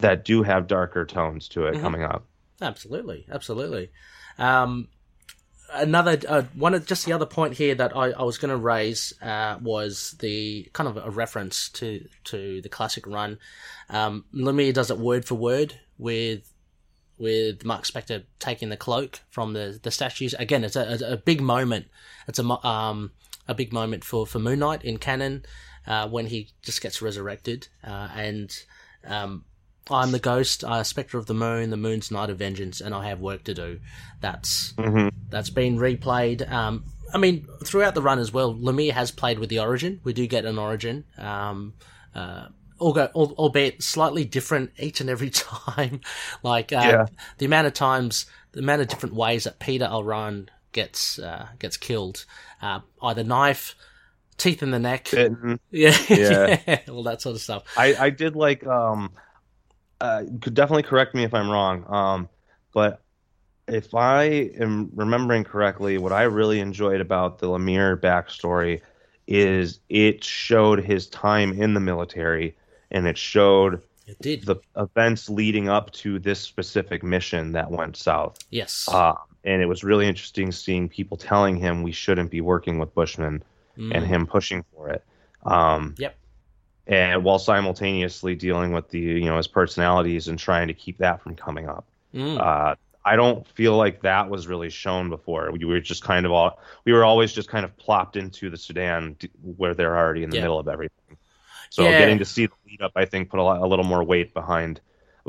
that 0.00 0.24
do 0.24 0.42
have 0.42 0.66
darker 0.66 1.04
tones 1.04 1.48
to 1.48 1.66
it 1.66 1.74
Mhm. 1.76 1.80
coming 1.80 2.02
up. 2.02 2.26
Absolutely, 2.60 3.26
absolutely. 3.30 3.90
Um, 4.38 4.88
another 5.72 6.18
uh, 6.28 6.42
one 6.54 6.74
of 6.74 6.86
just 6.86 7.06
the 7.06 7.12
other 7.12 7.26
point 7.26 7.54
here 7.54 7.74
that 7.74 7.96
I, 7.96 8.10
I 8.10 8.22
was 8.22 8.38
going 8.38 8.50
to 8.50 8.56
raise 8.56 9.12
uh, 9.22 9.56
was 9.62 10.16
the 10.20 10.68
kind 10.72 10.88
of 10.88 10.96
a 10.96 11.10
reference 11.10 11.68
to 11.70 12.06
to 12.24 12.60
the 12.60 12.68
classic 12.68 13.06
run. 13.06 13.38
Um, 13.88 14.24
Lemire 14.34 14.74
does 14.74 14.90
it 14.90 14.98
word 14.98 15.24
for 15.24 15.36
word 15.36 15.74
with 15.98 16.52
with 17.18 17.64
Mark 17.64 17.84
Spector 17.84 18.24
taking 18.38 18.70
the 18.70 18.76
cloak 18.76 19.20
from 19.30 19.52
the 19.52 19.78
the 19.82 19.90
statues. 19.90 20.34
Again, 20.34 20.64
it's 20.64 20.76
a, 20.76 20.98
a, 21.00 21.12
a 21.12 21.16
big 21.16 21.40
moment. 21.40 21.86
It's 22.26 22.38
a 22.38 22.66
um 22.66 23.12
a 23.48 23.54
big 23.54 23.72
moment 23.72 24.04
for 24.04 24.26
for 24.26 24.38
Moon 24.38 24.58
Knight 24.58 24.84
in 24.84 24.98
canon 24.98 25.44
uh, 25.86 26.08
when 26.08 26.26
he 26.26 26.48
just 26.62 26.82
gets 26.82 27.00
resurrected 27.02 27.68
uh, 27.84 28.08
and. 28.14 28.54
Um, 29.02 29.46
I'm 29.90 30.12
the 30.12 30.18
ghost, 30.18 30.62
uh, 30.64 30.82
spectre 30.84 31.18
of 31.18 31.26
the 31.26 31.34
moon, 31.34 31.70
the 31.70 31.76
moon's 31.76 32.10
knight 32.10 32.30
of 32.30 32.38
vengeance, 32.38 32.80
and 32.80 32.94
I 32.94 33.08
have 33.08 33.20
work 33.20 33.44
to 33.44 33.54
do. 33.54 33.80
That's 34.20 34.72
hmm 34.78 35.08
that's 35.30 35.50
been 35.50 35.78
replayed. 35.78 36.48
Um, 36.50 36.84
I 37.14 37.18
mean, 37.18 37.46
throughout 37.64 37.94
the 37.94 38.02
run 38.02 38.18
as 38.18 38.32
well, 38.32 38.54
Lemire 38.54 38.92
has 38.92 39.10
played 39.10 39.38
with 39.38 39.48
the 39.48 39.60
origin. 39.60 40.00
We 40.04 40.12
do 40.12 40.26
get 40.26 40.44
an 40.44 40.58
origin, 40.58 41.04
um, 41.18 41.74
uh, 42.14 42.46
albeit 42.80 43.82
slightly 43.82 44.24
different 44.24 44.70
each 44.78 45.00
and 45.00 45.10
every 45.10 45.30
time. 45.30 46.00
like 46.42 46.72
uh, 46.72 46.76
Yeah. 46.76 47.06
the 47.38 47.46
amount 47.46 47.66
of 47.66 47.74
times, 47.74 48.26
the 48.52 48.60
amount 48.60 48.82
of 48.82 48.88
different 48.88 49.14
ways 49.14 49.44
that 49.44 49.58
Peter 49.58 49.86
Alraune 49.86 50.48
gets 50.72 51.18
uh, 51.18 51.48
gets 51.58 51.76
killed, 51.76 52.24
uh, 52.62 52.80
either 53.02 53.24
knife, 53.24 53.74
teeth 54.36 54.62
in 54.62 54.70
the 54.70 54.78
neck, 54.78 55.08
Bitten. 55.10 55.58
yeah, 55.70 55.96
Yeah. 56.08 56.80
all 56.88 57.02
that 57.04 57.22
sort 57.22 57.34
of 57.36 57.42
stuff. 57.42 57.64
I, 57.76 57.94
I 57.94 58.10
did 58.10 58.36
like 58.36 58.66
um 58.66 59.10
uh 60.00 60.24
could 60.40 60.54
definitely 60.54 60.82
correct 60.82 61.14
me 61.14 61.24
if 61.24 61.34
I'm 61.34 61.50
wrong. 61.50 61.84
Um 61.88 62.28
but 62.72 63.02
if 63.68 63.94
I 63.94 64.24
am 64.58 64.90
remembering 64.94 65.44
correctly, 65.44 65.98
what 65.98 66.12
I 66.12 66.22
really 66.22 66.60
enjoyed 66.60 67.00
about 67.00 67.38
the 67.38 67.46
Lemire 67.46 67.96
backstory 68.00 68.80
is 69.28 69.78
it 69.88 70.24
showed 70.24 70.82
his 70.82 71.08
time 71.08 71.52
in 71.52 71.74
the 71.74 71.80
military 71.80 72.56
and 72.90 73.06
it 73.06 73.16
showed 73.16 73.80
It 74.08 74.18
did, 74.20 74.44
the 74.44 74.56
events 74.76 75.28
leading 75.28 75.68
up 75.68 75.92
to 75.92 76.18
this 76.18 76.40
specific 76.40 77.04
mission 77.04 77.52
that 77.52 77.70
went 77.70 77.96
south. 77.96 78.38
yes. 78.50 78.88
Uh, 78.90 79.14
and 79.44 79.62
it 79.62 79.66
was 79.66 79.84
really 79.84 80.06
interesting 80.08 80.50
seeing 80.50 80.88
people 80.88 81.16
telling 81.16 81.56
him 81.56 81.82
we 81.82 81.92
shouldn't 81.92 82.30
be 82.30 82.40
working 82.40 82.78
with 82.78 82.92
Bushman 82.94 83.42
Mm. 83.78 83.94
and 83.94 84.04
him 84.04 84.26
pushing 84.26 84.64
for 84.74 84.88
it. 84.90 85.04
Um, 85.44 85.94
Yep. 85.96 86.16
And 86.90 87.22
while 87.24 87.38
simultaneously 87.38 88.34
dealing 88.34 88.72
with 88.72 88.90
the 88.90 88.98
you 88.98 89.24
know 89.24 89.36
his 89.36 89.46
personalities 89.46 90.28
and 90.28 90.38
trying 90.38 90.68
to 90.68 90.74
keep 90.74 90.98
that 90.98 91.22
from 91.22 91.36
coming 91.36 91.68
up. 91.68 91.86
Mm. 92.14 92.38
Uh, 92.38 92.74
I 93.04 93.16
don't 93.16 93.46
feel 93.48 93.76
like 93.76 94.02
that 94.02 94.28
was 94.28 94.46
really 94.46 94.68
shown 94.68 95.08
before. 95.08 95.50
We 95.52 95.64
were 95.64 95.80
just 95.80 96.02
kind 96.02 96.26
of 96.26 96.32
all 96.32 96.58
we 96.84 96.92
were 96.92 97.04
always 97.04 97.32
just 97.32 97.48
kind 97.48 97.64
of 97.64 97.74
plopped 97.76 98.16
into 98.16 98.50
the 98.50 98.56
Sudan 98.56 99.16
d- 99.18 99.30
where 99.56 99.72
they're 99.72 99.96
already 99.96 100.24
in 100.24 100.30
the 100.30 100.36
Yeah. 100.36 100.42
middle 100.42 100.58
of 100.58 100.68
everything. 100.68 101.16
So 101.70 101.84
Yeah. 101.84 101.98
getting 101.98 102.18
to 102.18 102.24
see 102.24 102.46
the 102.46 102.52
lead 102.66 102.82
up, 102.82 102.92
I 102.96 103.04
think, 103.04 103.30
put 103.30 103.38
a, 103.38 103.42
lot, 103.42 103.62
a 103.62 103.66
little 103.66 103.84
more 103.84 104.02
weight 104.04 104.34
behind 104.34 104.80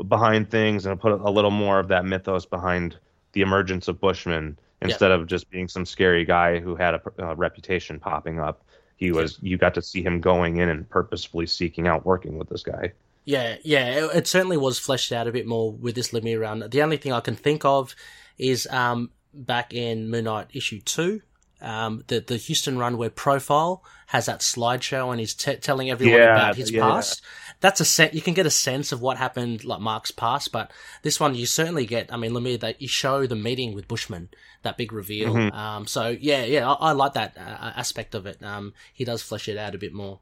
behind 0.08 0.50
things 0.50 0.84
and 0.84 0.98
put 1.00 1.12
a, 1.12 1.30
little 1.30 1.50
more 1.50 1.78
of 1.78 1.88
that 1.88 2.04
mythos 2.04 2.44
behind 2.46 2.96
the 3.34 3.42
emergence 3.42 3.88
of 3.88 4.00
Bushman 4.00 4.58
instead 4.80 5.12
of 5.12 5.26
just 5.26 5.48
being 5.50 5.68
some 5.68 5.86
scary 5.86 6.24
guy 6.24 6.58
who 6.58 6.74
had 6.74 6.94
a, 6.94 7.02
a 7.18 7.34
reputation 7.36 8.00
popping 8.00 8.40
up. 8.40 8.64
He 9.02 9.10
was 9.10 9.36
you 9.42 9.58
got 9.58 9.74
to 9.74 9.82
see 9.82 10.00
him 10.00 10.20
going 10.20 10.58
in 10.58 10.68
and 10.68 10.88
purposefully 10.88 11.46
seeking 11.46 11.88
out 11.88 12.06
working 12.06 12.38
with 12.38 12.48
this 12.48 12.62
guy. 12.62 12.92
Yeah, 13.24 13.56
yeah, 13.64 13.86
it, 13.86 14.16
it 14.18 14.26
certainly 14.28 14.56
was 14.56 14.78
fleshed 14.78 15.10
out 15.10 15.26
a 15.26 15.32
bit 15.32 15.44
more 15.44 15.72
with 15.72 15.96
this 15.96 16.12
Lemire 16.12 16.40
run. 16.40 16.62
The 16.70 16.82
only 16.82 16.98
thing 16.98 17.12
I 17.12 17.18
can 17.18 17.34
think 17.34 17.64
of 17.64 17.96
is 18.38 18.68
um, 18.70 19.10
back 19.34 19.74
in 19.74 20.08
Moon 20.08 20.26
Knight 20.26 20.50
issue 20.52 20.80
two, 20.80 21.20
um, 21.62 22.04
the 22.08 22.20
the 22.20 22.36
Huston 22.38 22.78
run 22.78 22.98
where 22.98 23.10
Profile 23.10 23.82
has 24.08 24.26
that 24.26 24.40
slideshow 24.40 25.10
and 25.10 25.20
he's 25.20 25.32
t- 25.34 25.56
telling 25.56 25.90
everyone 25.90 26.18
Yeah, 26.20 26.34
about 26.36 26.56
his 26.56 26.70
yeah. 26.70 26.82
past. 26.82 27.22
That's 27.60 27.80
a 27.80 27.84
set. 27.84 28.12
You 28.12 28.20
can 28.20 28.34
get 28.34 28.44
a 28.44 28.50
sense 28.50 28.90
of 28.92 29.00
what 29.00 29.16
happened, 29.16 29.64
like 29.64 29.80
Mark's 29.80 30.10
past, 30.10 30.50
but 30.52 30.70
this 31.02 31.20
one 31.20 31.34
you 31.34 31.46
certainly 31.46 31.86
get. 31.86 32.12
I 32.12 32.16
mean, 32.16 32.32
Lemire, 32.32 32.58
that 32.60 32.82
you 32.82 32.88
show 32.88 33.26
the 33.26 33.36
meeting 33.36 33.72
with 33.72 33.86
Bushman, 33.88 34.28
that 34.62 34.76
big 34.76 34.92
reveal. 34.92 35.32
Mhm. 35.34 35.54
Um, 35.54 35.86
so 35.86 36.08
yeah, 36.20 36.44
yeah, 36.44 36.68
I, 36.70 36.88
I 36.88 36.92
like 36.92 37.12
that 37.14 37.36
uh, 37.38 37.72
aspect 37.76 38.14
of 38.14 38.26
it. 38.26 38.42
Um, 38.42 38.74
he 38.92 39.04
does 39.04 39.22
flesh 39.22 39.48
it 39.48 39.56
out 39.56 39.74
a 39.74 39.78
bit 39.78 39.92
more. 39.94 40.18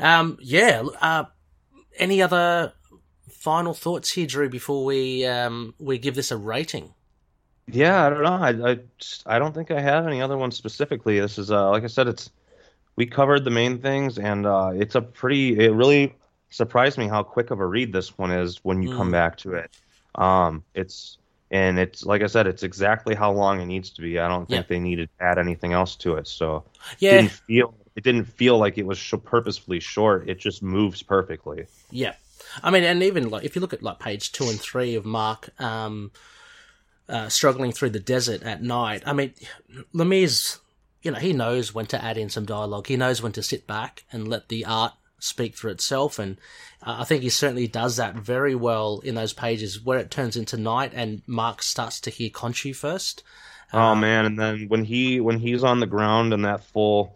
Um, 0.00 0.36
yeah. 0.40 0.82
Uh, 1.00 1.24
any 1.96 2.20
other 2.22 2.72
final 3.30 3.74
thoughts 3.74 4.10
here, 4.12 4.26
Drew, 4.26 4.48
before 4.48 4.84
we 4.84 5.24
um, 5.26 5.74
we 5.78 5.98
give 5.98 6.14
this 6.16 6.30
a 6.30 6.36
rating? 6.36 6.94
Yeah, 7.70 8.06
I 8.06 8.10
don't 8.10 8.22
know. 8.22 8.32
I, 8.66 8.70
I 8.72 8.78
I 9.26 9.38
don't 9.38 9.54
think 9.54 9.70
I 9.70 9.80
have 9.80 10.06
any 10.06 10.22
other 10.22 10.36
ones 10.38 10.56
specifically. 10.56 11.20
This 11.20 11.38
is 11.38 11.50
uh 11.50 11.70
like 11.70 11.84
I 11.84 11.88
said, 11.88 12.08
it's 12.08 12.30
we 12.96 13.06
covered 13.06 13.44
the 13.44 13.50
main 13.50 13.78
things, 13.78 14.18
and 14.18 14.46
uh, 14.46 14.72
it's 14.74 14.94
a 14.94 15.02
pretty. 15.02 15.58
It 15.58 15.72
really 15.72 16.14
surprised 16.50 16.98
me 16.98 17.06
how 17.08 17.22
quick 17.22 17.50
of 17.50 17.60
a 17.60 17.66
read 17.66 17.92
this 17.92 18.16
one 18.18 18.30
is 18.32 18.58
when 18.64 18.82
you 18.82 18.88
come 18.88 19.08
Mm. 19.08 19.12
back 19.12 19.36
to 19.38 19.54
it. 19.54 19.70
Um, 20.14 20.64
it's 20.74 21.18
and 21.50 21.78
it's 21.78 22.04
like 22.04 22.22
I 22.22 22.26
said, 22.26 22.46
it's 22.46 22.62
exactly 22.62 23.14
how 23.14 23.32
long 23.32 23.60
it 23.60 23.66
needs 23.66 23.90
to 23.90 24.02
be. 24.02 24.18
I 24.18 24.28
don't 24.28 24.48
think 24.48 24.66
Yeah. 24.66 24.68
they 24.68 24.80
needed 24.80 25.08
to 25.18 25.24
add 25.24 25.38
anything 25.38 25.72
else 25.72 25.96
to 25.96 26.16
it. 26.16 26.26
So 26.26 26.64
Yeah, 26.98 27.10
didn't 27.12 27.32
feel 27.46 27.74
it 27.96 28.04
didn't 28.04 28.24
feel 28.26 28.58
like 28.58 28.78
it 28.78 28.86
was 28.86 28.98
sh- 28.98 29.14
purposefully 29.24 29.80
short. 29.80 30.28
It 30.28 30.38
just 30.38 30.62
moves 30.62 31.02
perfectly. 31.02 31.66
yeah. 31.90 32.14
I 32.62 32.70
mean, 32.70 32.84
and 32.84 33.02
even 33.02 33.30
like 33.30 33.44
if 33.44 33.54
you 33.54 33.60
look 33.60 33.72
at 33.72 33.82
like 33.82 33.98
page 33.98 34.32
two 34.32 34.48
and 34.48 34.60
three 34.60 34.94
of 34.94 35.04
Mark 35.04 35.50
um, 35.60 36.10
uh, 37.08 37.28
struggling 37.28 37.72
through 37.72 37.90
the 37.90 38.00
desert 38.00 38.42
at 38.42 38.62
night. 38.62 39.02
I 39.06 39.12
mean, 39.12 39.32
Lemire's, 39.94 40.58
you 41.02 41.10
know, 41.10 41.18
he 41.18 41.32
knows 41.32 41.74
when 41.74 41.86
to 41.86 42.02
add 42.04 42.18
in 42.18 42.28
some 42.28 42.44
dialogue. 42.44 42.86
He 42.86 42.96
knows 42.96 43.22
when 43.22 43.32
to 43.32 43.42
sit 43.42 43.66
back 43.66 44.04
and 44.12 44.28
let 44.28 44.48
the 44.48 44.64
art 44.64 44.92
speak 45.18 45.56
for 45.56 45.68
itself. 45.68 46.18
And 46.18 46.38
uh, 46.82 46.96
I 47.00 47.04
think 47.04 47.22
he 47.22 47.28
certainly 47.30 47.66
does 47.66 47.96
that 47.96 48.14
very 48.14 48.54
well 48.54 49.00
in 49.00 49.14
those 49.14 49.32
pages 49.32 49.82
where 49.84 49.98
it 49.98 50.10
turns 50.10 50.36
into 50.36 50.56
night 50.56 50.92
and 50.94 51.22
Mark 51.26 51.62
starts 51.62 52.00
to 52.02 52.10
hear 52.10 52.30
Khonshu 52.30 52.74
first. 52.74 53.22
Oh 53.72 53.94
man! 53.94 54.24
And 54.24 54.38
then 54.38 54.64
when 54.68 54.82
he 54.82 55.20
when 55.20 55.38
he's 55.38 55.62
on 55.62 55.80
the 55.80 55.86
ground 55.86 56.32
in 56.32 56.40
that 56.42 56.64
full 56.64 57.14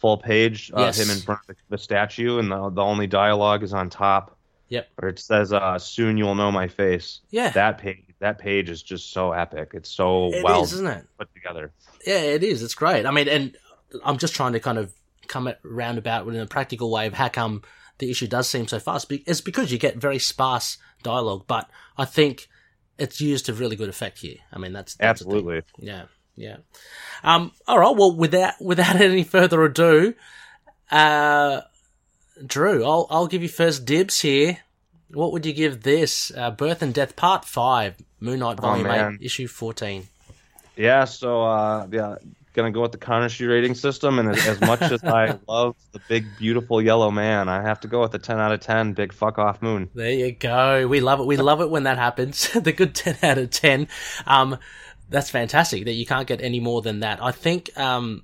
full 0.00 0.16
page, 0.16 0.72
uh, 0.76 0.80
Yes. 0.80 0.98
him 0.98 1.10
in 1.16 1.22
front 1.22 1.42
of 1.48 1.54
the, 1.54 1.62
the 1.68 1.78
statue, 1.78 2.38
and 2.40 2.50
the 2.50 2.70
the 2.70 2.82
only 2.82 3.06
dialogue 3.06 3.62
is 3.62 3.72
on 3.72 3.88
top, 3.88 4.36
Yep. 4.68 4.88
where 4.96 5.10
it 5.10 5.20
says, 5.20 5.52
uh, 5.52 5.78
"Soon 5.78 6.16
you'll 6.16 6.34
know 6.34 6.50
my 6.50 6.66
face." 6.66 7.20
Yeah. 7.30 7.50
That 7.50 7.78
page 7.78 8.02
that 8.22 8.38
page 8.38 8.70
is 8.70 8.82
just 8.82 9.12
so 9.12 9.32
epic. 9.32 9.72
It's 9.74 9.90
so 9.90 10.28
It 10.28 10.36
is, 10.36 10.44
well 10.44 10.62
isn't 10.62 10.86
it? 10.86 11.06
put 11.18 11.32
together. 11.34 11.72
Yeah, 12.06 12.20
it 12.20 12.42
is. 12.42 12.62
It's 12.62 12.74
great. 12.74 13.04
I 13.04 13.10
mean, 13.10 13.28
and 13.28 13.56
I'm 14.04 14.16
just 14.16 14.34
trying 14.34 14.52
to 14.54 14.60
kind 14.60 14.78
of 14.78 14.92
come 15.28 15.48
at 15.48 15.58
roundabout 15.62 16.26
in 16.28 16.36
a 16.36 16.46
practical 16.46 16.90
way 16.90 17.06
of 17.06 17.14
how 17.14 17.28
come 17.28 17.62
the 17.98 18.10
issue 18.10 18.26
does 18.26 18.48
seem 18.48 18.68
so 18.68 18.78
fast. 18.78 19.06
It's 19.10 19.40
because 19.40 19.70
you 19.70 19.78
get 19.78 19.96
very 19.96 20.18
sparse 20.18 20.78
dialogue, 21.02 21.44
but 21.46 21.68
I 21.96 22.04
think 22.04 22.48
it's 22.98 23.20
used 23.20 23.46
to 23.46 23.54
really 23.54 23.76
good 23.76 23.88
effect 23.88 24.18
here. 24.20 24.36
I 24.52 24.58
mean, 24.58 24.72
that's, 24.72 24.94
that's. 24.94 25.22
Absolutely. 25.22 25.62
Yeah, 25.78 26.04
yeah. 26.36 26.58
Um, 27.24 27.52
all 27.66 27.78
right. 27.78 27.96
Well, 27.96 28.14
without 28.16 28.54
without 28.60 28.96
any 29.00 29.24
further 29.24 29.62
ado, 29.64 30.14
uh, 30.90 31.62
Drew, 32.46 32.84
I'll 32.84 33.06
I'll 33.10 33.26
give 33.26 33.42
you 33.42 33.48
first 33.48 33.84
dibs 33.84 34.20
here. 34.20 34.58
What 35.12 35.32
would 35.32 35.46
you 35.46 35.52
give 35.52 35.82
this? 35.82 36.32
Uh, 36.36 36.50
Birth 36.50 36.82
and 36.82 36.92
Death 36.94 37.16
Part 37.16 37.44
Five, 37.44 37.96
Moon 38.20 38.38
Knight 38.40 38.58
Oh, 38.58 38.62
Volume 38.62 38.86
man. 38.86 39.18
Eight, 39.20 39.26
Issue 39.26 39.46
Fourteen. 39.46 40.08
Yeah. 40.76 41.04
So 41.04 41.42
uh, 41.44 41.86
yeah, 41.90 42.16
gonna 42.54 42.70
go 42.70 42.82
with 42.82 42.92
the 42.92 42.98
Kanashi 42.98 43.48
rating 43.48 43.74
system, 43.74 44.18
and 44.18 44.30
as, 44.30 44.46
as 44.46 44.60
much 44.60 44.82
as 44.82 45.02
I 45.04 45.38
love 45.48 45.76
the 45.92 46.00
big 46.08 46.26
beautiful 46.38 46.80
yellow 46.82 47.10
man, 47.10 47.48
I 47.48 47.62
have 47.62 47.80
to 47.80 47.88
go 47.88 48.00
with 48.00 48.12
the 48.12 48.18
ten 48.18 48.38
out 48.38 48.52
of 48.52 48.60
ten. 48.60 48.92
Big 48.94 49.12
fuck 49.12 49.38
off 49.38 49.60
moon. 49.62 49.90
There 49.94 50.10
you 50.10 50.32
go. 50.32 50.86
We 50.88 51.00
love 51.00 51.20
it. 51.20 51.26
We 51.26 51.36
love 51.36 51.60
it 51.60 51.70
when 51.70 51.84
that 51.84 51.98
happens. 51.98 52.50
the 52.54 52.72
good 52.72 52.94
10 52.94 53.16
out 53.22 53.38
of 53.38 53.50
10. 53.50 53.88
Um, 54.26 54.58
that's 55.08 55.30
fantastic 55.30 55.84
that 55.84 55.92
you 55.92 56.06
can't 56.06 56.26
get 56.26 56.40
any 56.40 56.60
more 56.60 56.80
than 56.82 57.00
that. 57.00 57.22
I 57.22 57.32
think, 57.32 57.76
um, 57.78 58.22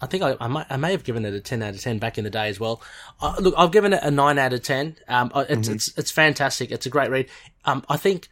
I 0.00 0.06
think 0.06 0.22
I, 0.22 0.36
I, 0.40 0.46
might, 0.48 0.66
I 0.68 0.76
may 0.76 0.90
have 0.92 1.04
given 1.04 1.24
it 1.24 1.32
a 1.32 1.40
10 1.40 1.62
out 1.62 1.74
of 1.74 1.80
10 1.80 1.98
back 1.98 2.18
in 2.18 2.24
the 2.24 2.30
day 2.30 2.48
as 2.48 2.60
well. 2.60 2.82
Uh, 3.20 3.34
look, 3.40 3.54
I've 3.56 3.72
given 3.72 3.92
it 3.92 4.00
a 4.02 4.10
9 4.10 4.38
out 4.38 4.52
of 4.52 4.62
10. 4.62 4.96
Um, 5.08 5.32
it's, 5.34 5.68
it's, 5.68 5.98
it's 5.98 6.10
fantastic. 6.10 6.70
It's 6.70 6.86
a 6.86 6.90
great 6.90 7.10
read. 7.10 7.28
Um, 7.64 7.84
I 7.88 7.96
think, 7.96 8.28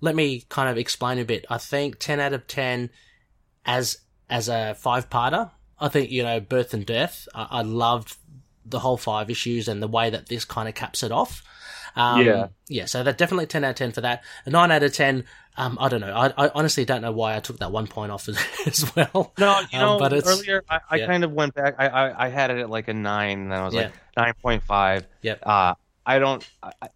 let 0.00 0.14
me 0.14 0.44
kind 0.48 0.68
of 0.68 0.76
explain 0.76 1.18
a 1.18 1.24
bit. 1.24 1.46
I 1.48 1.56
think 1.58 1.98
10 1.98 2.20
out 2.20 2.34
of 2.34 2.46
10 2.46 2.90
as, 3.64 3.98
as 4.28 4.48
a 4.48 4.74
five 4.74 5.08
parter. 5.08 5.50
I 5.80 5.88
think, 5.88 6.10
you 6.10 6.22
know, 6.22 6.38
Birth 6.40 6.74
and 6.74 6.84
Death. 6.84 7.26
I, 7.34 7.46
I 7.50 7.62
loved 7.62 8.16
the 8.66 8.80
whole 8.80 8.96
five 8.98 9.30
issues 9.30 9.68
and 9.68 9.82
the 9.82 9.88
way 9.88 10.10
that 10.10 10.28
this 10.28 10.44
kind 10.44 10.68
of 10.68 10.74
caps 10.74 11.02
it 11.02 11.12
off. 11.12 11.42
Um, 11.94 12.20
Yeah. 12.26 12.48
Yeah, 12.68 12.84
so 12.84 13.02
that 13.02 13.16
definitely 13.16 13.46
10 13.46 13.64
out 13.64 13.70
of 13.70 13.76
10 13.76 13.92
for 13.92 14.00
that. 14.02 14.22
A 14.44 14.50
9 14.50 14.70
out 14.70 14.82
of 14.82 14.92
10, 14.92 15.24
um, 15.56 15.78
I 15.80 15.88
don't 15.88 16.00
know. 16.00 16.14
I, 16.14 16.32
I 16.36 16.50
honestly 16.54 16.84
don't 16.84 17.02
know 17.02 17.12
why 17.12 17.36
I 17.36 17.40
took 17.40 17.58
that 17.58 17.72
one 17.72 17.86
point 17.86 18.12
off 18.12 18.28
as, 18.28 18.38
as 18.66 18.94
well. 18.96 19.32
No, 19.38 19.60
you 19.72 19.78
Um, 19.78 19.80
know, 19.80 19.98
but 19.98 20.12
it's- 20.12 20.26
earlier 20.38 20.62
I, 20.68 20.80
I 20.90 20.96
yeah. 20.96 21.06
kind 21.06 21.24
of 21.24 21.32
went 21.32 21.54
back. 21.54 21.76
I, 21.78 21.88
I 21.88 22.26
I 22.26 22.28
had 22.28 22.50
it 22.50 22.58
at 22.58 22.70
like 22.70 22.88
a 22.88 22.94
nine, 22.94 23.40
and 23.42 23.52
then 23.52 23.58
I 23.60 23.64
was 23.64 23.74
Yeah. 23.74 23.82
like 23.82 23.92
nine 24.16 24.34
point 24.42 24.62
five. 24.62 25.06
Yep. 25.22 25.42
Uh, 25.44 25.74
I 26.04 26.18
don't. 26.18 26.46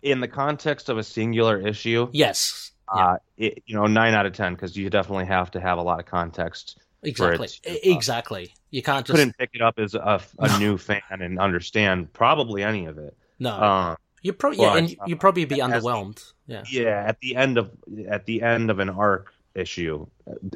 In 0.02 0.20
the 0.20 0.28
context 0.28 0.88
of 0.88 0.98
a 0.98 1.02
singular 1.02 1.58
issue, 1.58 2.08
Yes. 2.12 2.70
uh, 2.92 3.16
it, 3.36 3.62
you 3.66 3.74
know, 3.74 3.86
nine 3.86 4.14
out 4.14 4.26
of 4.26 4.32
ten 4.34 4.54
because 4.54 4.76
you 4.76 4.88
definitely 4.90 5.26
have 5.26 5.50
to 5.52 5.61
have 5.61 5.78
a 5.78 5.82
lot 5.82 5.98
of 5.98 6.06
context. 6.06 6.78
Exactly. 7.02 7.48
uh, 7.68 7.74
exactly. 7.82 8.52
You 8.70 8.82
can't 8.82 9.06
just. 9.06 9.16
Couldn't 9.16 9.36
pick 9.38 9.50
it 9.54 9.62
up 9.62 9.78
as 9.78 9.94
a, 9.94 10.20
a 10.38 10.58
new 10.61 10.76
fan 10.76 11.00
and 11.11 11.38
understand 11.40 12.12
probably 12.12 12.62
any 12.62 12.86
of 12.86 12.98
it. 12.98 13.16
No. 13.38 13.50
Uh, 13.50 13.96
you 14.22 14.32
probably 14.32 14.60
yeah, 14.60 14.76
and 14.76 14.96
you 15.06 15.16
probably 15.16 15.44
be 15.44 15.60
as- 15.60 15.70
underwhelmed. 15.70 16.32
Yeah. 16.46 16.64
yeah, 16.68 17.04
at 17.06 17.20
the 17.20 17.36
end 17.36 17.58
of 17.58 17.70
at 18.08 18.26
the 18.26 18.42
end 18.42 18.70
of 18.70 18.78
an 18.78 18.90
arc 18.90 19.32
issue, 19.54 20.06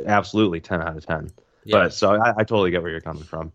absolutely 0.06 0.60
ten 0.60 0.80
out 0.80 0.96
of 0.96 1.06
ten. 1.06 1.30
Yeah. 1.64 1.84
But 1.84 1.94
so 1.94 2.14
I, 2.14 2.30
I 2.30 2.44
totally 2.44 2.70
get 2.70 2.82
where 2.82 2.90
you're 2.90 3.00
coming 3.00 3.22
from. 3.22 3.52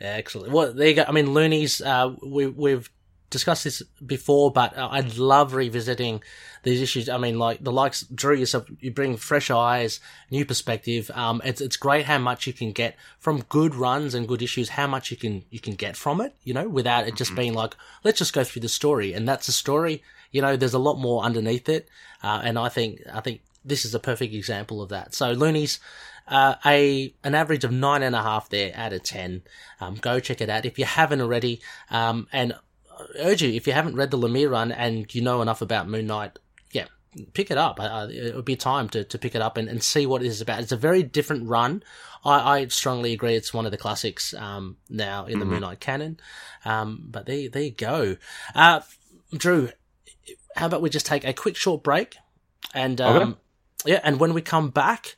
Excellent. 0.00 0.52
Well, 0.52 0.72
there 0.72 0.88
you 0.88 0.94
go. 0.94 1.04
I 1.06 1.12
mean, 1.12 1.34
Loonies, 1.34 1.80
uh, 1.80 2.14
we, 2.22 2.46
we've 2.46 2.88
discussed 3.30 3.64
this 3.64 3.82
before, 4.04 4.52
but 4.52 4.76
uh, 4.76 4.88
I'd 4.90 5.16
love 5.16 5.54
revisiting 5.54 6.22
these 6.68 6.82
issues. 6.82 7.08
I 7.08 7.18
mean, 7.18 7.38
like 7.38 7.62
the 7.62 7.72
likes, 7.72 8.02
Drew, 8.02 8.34
yourself, 8.34 8.66
you 8.80 8.90
bring 8.90 9.16
fresh 9.16 9.50
eyes, 9.50 10.00
new 10.30 10.44
perspective. 10.44 11.10
Um, 11.14 11.40
it's, 11.44 11.60
it's 11.60 11.76
great 11.76 12.06
how 12.06 12.18
much 12.18 12.46
you 12.46 12.52
can 12.52 12.72
get 12.72 12.96
from 13.18 13.42
good 13.48 13.74
runs 13.74 14.14
and 14.14 14.28
good 14.28 14.42
issues, 14.42 14.70
how 14.70 14.86
much 14.86 15.10
you 15.10 15.16
can, 15.16 15.44
you 15.50 15.60
can 15.60 15.74
get 15.74 15.96
from 15.96 16.20
it, 16.20 16.34
you 16.44 16.54
know, 16.54 16.68
without 16.68 17.06
it 17.08 17.16
just 17.16 17.34
being 17.34 17.54
like, 17.54 17.76
let's 18.04 18.18
just 18.18 18.32
go 18.32 18.44
through 18.44 18.62
the 18.62 18.68
story. 18.68 19.12
And 19.12 19.28
that's 19.28 19.48
a 19.48 19.52
story, 19.52 20.02
you 20.30 20.42
know, 20.42 20.56
there's 20.56 20.74
a 20.74 20.78
lot 20.78 20.98
more 20.98 21.22
underneath 21.22 21.68
it. 21.68 21.88
Uh, 22.22 22.40
and 22.44 22.58
I 22.58 22.68
think, 22.68 23.02
I 23.12 23.20
think 23.20 23.40
this 23.64 23.84
is 23.84 23.94
a 23.94 24.00
perfect 24.00 24.34
example 24.34 24.82
of 24.82 24.88
that. 24.88 25.14
So 25.14 25.32
Loonies, 25.32 25.78
uh, 26.26 26.56
a 26.64 27.14
an 27.24 27.34
average 27.34 27.64
of 27.64 27.72
nine 27.72 28.02
and 28.02 28.14
a 28.14 28.22
half 28.22 28.48
there 28.50 28.72
out 28.74 28.92
of 28.92 29.02
ten. 29.02 29.42
Um, 29.80 29.94
go 29.94 30.20
check 30.20 30.40
it 30.40 30.50
out 30.50 30.66
if 30.66 30.78
you 30.78 30.84
haven't 30.84 31.20
already. 31.20 31.60
Um, 31.90 32.28
and 32.32 32.52
I 32.98 33.04
urge 33.20 33.42
you 33.42 33.50
if 33.50 33.66
you 33.66 33.72
haven't 33.72 33.96
read 33.96 34.10
the 34.10 34.18
Lemire 34.18 34.50
run 34.50 34.72
and 34.72 35.12
you 35.14 35.22
know 35.22 35.40
enough 35.40 35.62
about 35.62 35.88
Moon 35.88 36.06
Knight, 36.06 36.38
pick 37.34 37.50
it 37.50 37.58
up. 37.58 37.80
Uh, 37.80 38.06
it 38.10 38.34
would 38.34 38.44
be 38.44 38.56
time 38.56 38.88
to, 38.90 39.04
to 39.04 39.18
pick 39.18 39.34
it 39.34 39.42
up 39.42 39.56
and, 39.56 39.68
and 39.68 39.82
see 39.82 40.06
what 40.06 40.22
it 40.22 40.26
is 40.26 40.40
about. 40.40 40.60
It's 40.60 40.72
a 40.72 40.76
very 40.76 41.02
different 41.02 41.48
run. 41.48 41.82
I, 42.24 42.58
I 42.60 42.66
strongly 42.68 43.12
agree. 43.12 43.34
It's 43.34 43.54
one 43.54 43.64
of 43.66 43.72
the 43.72 43.78
classics 43.78 44.34
um, 44.34 44.76
now 44.88 45.26
in 45.26 45.38
the 45.38 45.44
Moon 45.44 45.60
Knight 45.60 45.80
canon. 45.80 46.18
Um, 46.64 47.04
but 47.10 47.26
there 47.26 47.48
there 47.48 47.62
you 47.62 47.70
go. 47.70 48.16
Uh, 48.54 48.80
Drew, 49.36 49.70
how 50.56 50.66
about 50.66 50.82
we 50.82 50.90
just 50.90 51.06
take 51.06 51.24
a 51.24 51.32
quick 51.32 51.56
short 51.56 51.82
break 51.82 52.16
and 52.74 53.00
um, 53.00 53.16
Okay. 53.16 53.92
yeah, 53.92 54.00
and 54.02 54.18
when 54.20 54.34
we 54.34 54.42
come 54.42 54.70
back, 54.70 55.16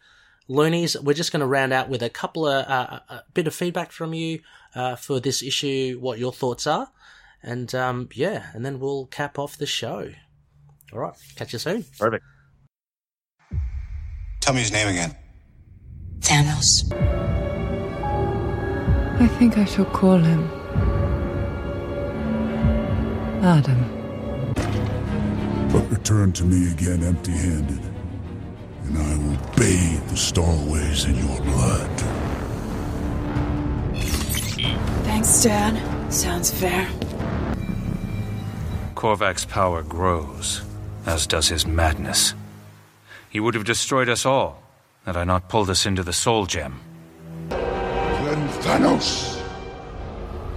Loonies, 0.49 0.97
we're 1.01 1.15
just 1.15 1.33
going 1.33 1.41
to 1.41 1.47
round 1.47 1.73
out 1.73 1.89
with 1.89 2.03
a 2.03 2.11
couple 2.11 2.47
of 2.47 2.67
uh, 2.67 3.01
a 3.09 3.15
a 3.15 3.25
bit 3.35 3.47
of 3.47 3.55
feedback 3.55 3.93
from 3.93 4.13
you 4.15 4.41
uh, 4.75 4.97
for 4.97 5.21
this 5.21 5.43
issue, 5.43 5.99
what 6.01 6.19
your 6.19 6.33
thoughts 6.33 6.67
are, 6.67 6.91
and 7.43 7.75
um, 7.75 8.09
yeah, 8.15 8.47
and 8.53 8.65
then 8.65 8.79
we'll 8.81 9.07
cap 9.07 9.39
off 9.39 9.57
the 9.57 9.67
show. 9.67 10.11
All 10.93 10.99
right, 10.99 11.13
catch 11.37 11.53
you 11.53 11.59
soon. 11.59 11.85
Perfect. 11.99 12.25
Tell 14.41 14.55
me 14.55 14.61
his 14.61 14.73
name 14.73 14.89
again. 14.89 15.15
Thanos. 16.21 16.91
I 19.21 19.27
think 19.39 19.59
I 19.59 19.65
shall 19.67 19.85
call 19.85 20.19
him 20.19 20.49
Adam. 23.43 23.85
But 25.73 25.89
return 25.91 26.33
to 26.33 26.45
me 26.45 26.73
again 26.73 27.05
empty 27.05 27.33
handed, 27.33 27.81
and 28.85 28.99
I 28.99 29.17
will 29.19 29.39
bathe 29.57 30.03
the 30.09 30.17
Starways 30.17 31.07
in 31.07 31.15
your 31.17 31.41
blood. 31.43 32.01
Thanks, 35.05 35.43
Dad. 35.43 36.13
Sounds 36.13 36.51
fair. 36.51 36.89
Korvac's 38.95 39.45
power 39.45 39.83
grows, 39.83 40.63
as 41.07 41.27
does 41.27 41.49
his 41.49 41.67
madness. 41.67 42.35
He 43.29 43.41
would 43.41 43.55
have 43.55 43.65
destroyed 43.65 44.09
us 44.09 44.27
all 44.27 44.63
had 45.07 45.17
I 45.17 45.25
not 45.25 45.49
pulled 45.49 45.71
us 45.71 45.87
into 45.87 46.03
the 46.03 46.13
Soul 46.13 46.47
Gem. 46.47 46.81
Then 47.49 48.49
Thanos, 48.61 49.41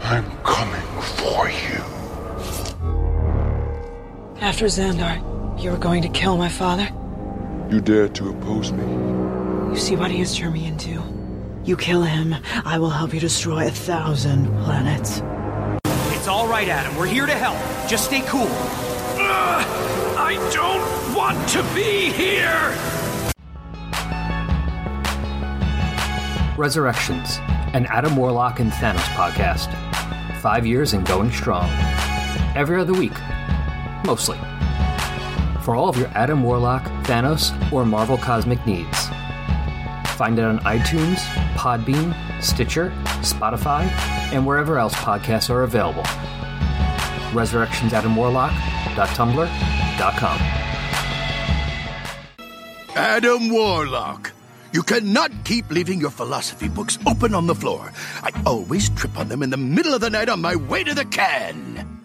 I'm 0.02 0.30
coming 0.44 1.02
for 1.02 1.50
you. 1.50 1.82
After 4.42 4.66
Xandar, 4.66 5.18
you 5.62 5.72
were 5.72 5.78
going 5.78 6.02
to 6.02 6.10
kill 6.10 6.38
my 6.38 6.50
father? 6.50 6.90
You 7.70 7.80
dare 7.80 8.10
to 8.10 8.30
oppose 8.30 8.72
me? 8.72 8.84
You 9.72 9.78
see 9.78 9.96
what 9.96 10.12
he 10.12 10.20
has 10.20 10.38
turned 10.38 10.54
me 10.54 10.66
into. 10.66 11.02
You 11.64 11.78
kill 11.78 12.02
him, 12.04 12.36
I 12.66 12.78
will 12.78 12.90
help 12.90 13.14
you 13.14 13.20
destroy 13.22 13.68
a 13.68 13.72
thousand 13.72 14.48
planets. 14.64 15.22
It's 16.16 16.28
all 16.28 16.48
right, 16.48 16.68
Adam. 16.68 16.96
We're 16.98 17.08
here 17.08 17.26
to 17.26 17.34
help. 17.34 17.58
Just 17.88 18.06
stay 18.06 18.22
cool. 18.28 18.48
Ugh, 18.50 19.66
I 19.66 19.93
don't 20.52 21.16
want 21.16 21.48
to 21.50 21.64
be 21.76 22.10
here! 22.12 22.76
Resurrections, 26.58 27.40
an 27.74 27.86
Adam 27.88 28.16
Warlock 28.16 28.60
and 28.60 28.72
Thanos 28.72 29.02
podcast. 29.16 29.72
Five 30.40 30.66
years 30.66 30.94
and 30.94 31.06
going 31.06 31.32
strong. 31.32 31.70
Every 32.56 32.80
other 32.80 32.94
week. 32.94 33.14
Mostly. 34.06 34.38
For 35.64 35.76
all 35.76 35.90
of 35.90 35.98
your 35.98 36.10
Adam 36.10 36.44
Warlock, 36.44 36.84
Thanos, 37.06 37.54
or 37.72 37.86
Marvel 37.86 38.18
Cosmic 38.18 38.64
needs. 38.66 39.08
Find 40.16 40.38
it 40.38 40.46
on 40.46 40.60
iTunes, 40.60 41.18
Podbean, 41.56 42.14
Stitcher, 42.42 42.92
Spotify, 43.22 43.84
and 44.32 44.46
wherever 44.46 44.78
else 44.78 44.94
podcasts 44.96 45.50
are 45.50 45.64
available. 45.64 46.04
Resurrections 47.34 47.94
Adam 47.94 48.14
ResurrectionsAdamWarlock.tumblr.com. 48.16 49.73
Adam 52.96 53.50
Warlock. 53.50 54.32
You 54.72 54.82
cannot 54.82 55.32
keep 55.46 55.70
leaving 55.70 56.00
your 56.00 56.10
philosophy 56.10 56.68
books 56.68 56.98
open 57.06 57.36
on 57.36 57.46
the 57.46 57.54
floor. 57.54 57.92
I 58.24 58.32
always 58.46 58.90
trip 58.90 59.18
on 59.18 59.28
them 59.30 59.44
in 59.44 59.52
the 59.52 59.58
middle 59.58 59.94
of 59.94 60.02
the 60.02 60.10
night 60.10 60.30
on 60.30 60.42
my 60.42 60.56
way 60.56 60.84
to 60.84 60.96
the 60.96 61.06
can. 61.06 62.04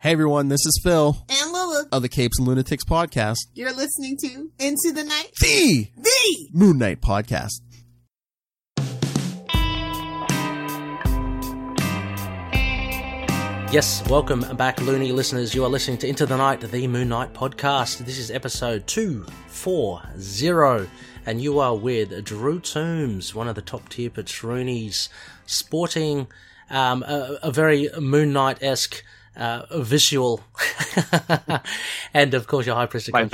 Hey 0.00 0.12
everyone, 0.12 0.48
this 0.48 0.64
is 0.64 0.80
Phil. 0.84 1.16
And 1.28 1.52
Lula. 1.52 1.86
Of 1.90 2.02
the 2.02 2.08
Capes 2.08 2.38
and 2.38 2.46
Lunatics 2.46 2.84
podcast. 2.84 3.38
You're 3.54 3.72
listening 3.72 4.16
to 4.18 4.50
Into 4.60 4.92
the 4.94 5.02
Night. 5.02 5.32
The! 5.40 5.88
The! 5.96 6.48
Moon 6.52 6.78
Knight 6.78 7.00
podcast. 7.00 7.60
Yes, 13.70 14.02
welcome 14.08 14.40
back, 14.56 14.80
Looney 14.80 15.12
listeners. 15.12 15.54
You 15.54 15.62
are 15.62 15.68
listening 15.68 15.98
to 15.98 16.08
Into 16.08 16.24
the 16.24 16.38
Night, 16.38 16.62
the 16.62 16.88
Moon 16.88 17.10
Knight 17.10 17.34
podcast. 17.34 17.98
This 17.98 18.16
is 18.16 18.30
episode 18.30 18.86
240, 18.86 20.88
and 21.26 21.42
you 21.42 21.58
are 21.58 21.76
with 21.76 22.24
Drew 22.24 22.60
Toombs, 22.60 23.34
one 23.34 23.46
of 23.46 23.56
the 23.56 23.60
top 23.60 23.90
tier 23.90 24.08
patroonies, 24.08 25.10
sporting 25.44 26.28
um, 26.70 27.02
a, 27.02 27.40
a, 27.42 27.52
very 27.52 27.90
Moon 28.00 28.32
Knight 28.32 28.62
esque 28.62 29.04
uh, 29.36 29.64
visual, 29.78 30.40
and 32.14 32.32
of 32.32 32.46
course 32.46 32.64
your 32.64 32.74
high 32.74 32.86
priest. 32.86 33.12
My 33.12 33.24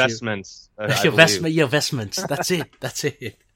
vestments. 0.77 1.05
your 1.05 1.13
vestment, 1.13 1.55
your 1.55 1.67
vestments. 1.67 2.23
That's 2.23 2.51
it. 2.51 2.71
That's 2.81 3.05
it. 3.05 3.39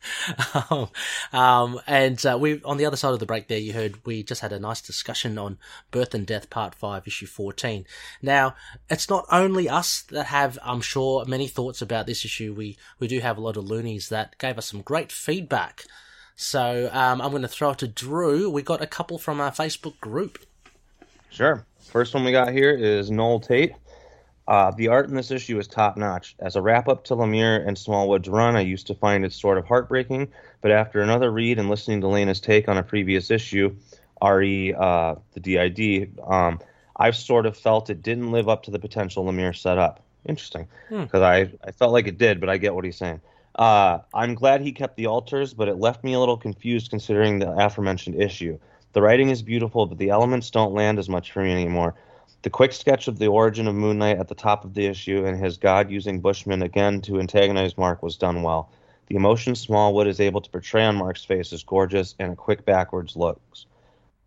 Um, 0.71 0.89
um, 1.33 1.81
and 1.87 2.25
uh, 2.25 2.39
we 2.41 2.63
on 2.63 2.77
the 2.77 2.87
other 2.87 2.97
side 2.97 3.13
of 3.13 3.19
the 3.19 3.27
break 3.27 3.49
there, 3.49 3.59
you 3.59 3.73
heard 3.73 4.07
we 4.07 4.23
just 4.23 4.41
had 4.41 4.53
a 4.53 4.59
nice 4.61 4.81
discussion 4.81 5.37
on 5.39 5.59
Birth 5.91 6.15
and 6.15 6.25
Death 6.25 6.49
Part 6.51 6.77
Five, 6.77 7.07
Issue 7.07 7.27
Fourteen. 7.27 7.85
Now, 8.23 8.55
it's 8.89 9.11
not 9.11 9.27
only 9.31 9.69
us 9.69 10.03
that 10.03 10.27
have, 10.27 10.57
I'm 10.63 10.81
sure, 10.81 11.25
many 11.25 11.49
thoughts 11.49 11.83
about 11.83 12.07
this 12.07 12.25
issue. 12.25 12.55
We 12.55 12.79
we 13.01 13.09
do 13.09 13.19
have 13.19 13.39
a 13.39 13.41
lot 13.41 13.57
of 13.57 13.65
loonies 13.65 14.09
that 14.09 14.39
gave 14.39 14.57
us 14.57 14.67
some 14.67 14.83
great 14.83 15.11
feedback. 15.11 15.85
So 16.37 16.89
um, 16.93 17.21
I'm 17.21 17.31
going 17.31 17.43
to 17.43 17.49
throw 17.49 17.71
it 17.71 17.79
to 17.79 17.89
Drew. 17.89 18.49
We 18.49 18.63
got 18.63 18.81
a 18.81 18.87
couple 18.87 19.19
from 19.19 19.41
our 19.41 19.51
Facebook 19.51 19.99
group. 20.01 20.39
Sure. 21.31 21.67
First 21.81 22.15
one 22.15 22.25
we 22.25 22.31
got 22.31 22.53
here 22.53 22.71
is 22.71 23.11
Noel 23.11 23.41
Tate. 23.41 23.73
Uh, 24.49 24.71
the 24.71 24.89
art 24.89 25.11
in 25.11 25.15
this 25.15 25.31
issue 25.31 25.59
is 25.59 25.69
top 25.69 25.99
notch. 25.99 26.35
As 26.39 26.57
a 26.57 26.63
wrap 26.63 26.89
up 26.89 27.05
to 27.05 27.15
Lemire 27.15 27.63
and 27.69 27.77
Smallwood's 27.77 28.31
run, 28.31 28.57
I 28.57 28.63
used 28.63 28.87
to 28.87 28.95
find 28.95 29.23
it 29.27 29.35
sort 29.35 29.59
of 29.59 29.67
heartbreaking, 29.67 30.29
but 30.63 30.71
after 30.71 31.03
another 31.03 31.31
read 31.31 31.59
and 31.59 31.69
listening 31.69 32.01
to 32.01 32.09
Lena's 32.09 32.41
take 32.41 32.67
on 32.67 32.79
a 32.79 32.83
previous 32.83 33.31
issue, 33.31 33.77
RE, 34.23 34.73
uh, 34.73 35.17
the 35.35 35.41
DID, 35.41 36.19
um, 36.27 36.61
I've 36.97 37.15
sort 37.15 37.45
of 37.45 37.59
felt 37.59 37.91
it 37.91 38.03
didn't 38.03 38.33
live 38.33 38.49
up 38.49 38.63
to 38.63 38.71
the 38.71 38.79
potential 38.79 39.23
Lemire 39.27 39.55
set 39.55 39.77
up. 39.77 40.03
Interesting, 40.25 40.67
because 40.89 41.11
hmm. 41.11 41.25
I, 41.25 41.51
I 41.63 41.71
felt 41.73 41.93
like 41.93 42.07
it 42.07 42.17
did, 42.17 42.41
but 42.41 42.49
I 42.49 42.57
get 42.57 42.75
what 42.75 42.87
he's 42.87 42.97
saying. 42.97 43.21
Uh, 43.55 43.99
I'm 44.15 44.35
glad 44.35 44.63
he 44.63 44.73
kept 44.73 44.97
the 44.97 45.07
alters, 45.07 45.53
but 45.53 45.69
it 45.69 45.77
left 45.77 46.03
me 46.03 46.15
a 46.15 46.19
little 46.19 46.39
confused 46.39 46.89
considering 46.89 47.39
the 47.39 47.51
aforementioned 47.51 48.17
issue. 48.17 48.59
The 48.95 49.03
writing 49.03 49.29
is 49.29 49.43
beautiful, 49.43 49.85
but 49.85 49.99
the 49.99 50.09
elements 50.09 50.51
don't 50.51 50.73
land 50.73 50.99
as 50.99 51.09
much 51.09 51.33
for 51.33 51.43
me 51.43 51.53
anymore. 51.53 51.95
The 52.43 52.51
quick 52.51 52.73
sketch 52.73 53.09
of 53.09 53.19
the 53.19 53.27
origin 53.27 53.67
of 53.67 53.75
Moon 53.75 53.99
Knight 53.99 54.19
at 54.19 54.29
the 54.29 54.35
top 54.37 54.65
of 54.65 54.75
the 54.75 54.87
issue 54.87 55.25
and 55.25 55.37
his 55.37 55.57
God 55.57 55.91
using 55.91 56.21
Bushman 56.21 56.63
again 56.63 57.01
to 57.03 57.19
antagonize 57.19 57.77
Mark 57.77 58.01
was 58.01 58.17
done 58.17 58.45
well. 58.45 58.71
The 59.09 59.17
emotion 59.17 59.57
Smallwood 59.57 60.07
is 60.07 60.21
able 60.21 60.41
to 60.43 60.51
portray 60.51 60.85
on 60.85 60.95
Mark's 60.95 61.25
face 61.25 61.53
is 61.53 61.65
gorgeous 61.65 62.15
and 62.21 62.33
a 62.33 62.37
quick 62.37 62.65
backwards 62.65 63.17
looks. 63.17 63.67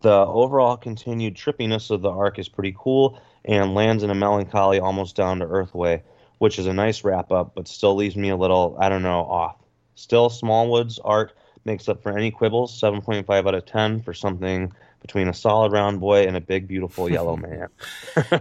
The 0.02 0.10
overall 0.10 0.76
continued 0.76 1.36
trippiness 1.36 1.90
of 1.90 2.02
the 2.02 2.10
arc 2.10 2.38
is 2.38 2.50
pretty 2.50 2.74
cool 2.78 3.18
and 3.46 3.74
lands 3.74 4.02
in 4.02 4.10
a 4.10 4.14
melancholy, 4.14 4.78
almost 4.78 5.16
down 5.16 5.38
to 5.38 5.46
earth 5.46 5.74
way, 5.74 6.02
which 6.36 6.58
is 6.58 6.66
a 6.66 6.72
nice 6.74 7.04
wrap 7.04 7.32
up, 7.32 7.54
but 7.54 7.66
still 7.66 7.94
leaves 7.94 8.16
me 8.16 8.28
a 8.28 8.36
little, 8.36 8.76
I 8.78 8.90
don't 8.90 9.02
know, 9.02 9.20
off. 9.20 9.56
Still, 9.94 10.28
Smallwood's 10.28 10.98
art 10.98 11.32
makes 11.64 11.88
up 11.88 12.02
for 12.02 12.18
any 12.18 12.30
quibbles, 12.30 12.78
7.5 12.78 13.30
out 13.30 13.54
of 13.54 13.64
10 13.64 14.02
for 14.02 14.12
something 14.12 14.70
between 15.02 15.28
a 15.28 15.34
solid 15.34 15.72
round 15.72 16.00
boy 16.00 16.22
and 16.22 16.36
a 16.36 16.40
big 16.40 16.66
beautiful 16.66 17.10
yellow 17.10 17.36
man. 17.36 17.68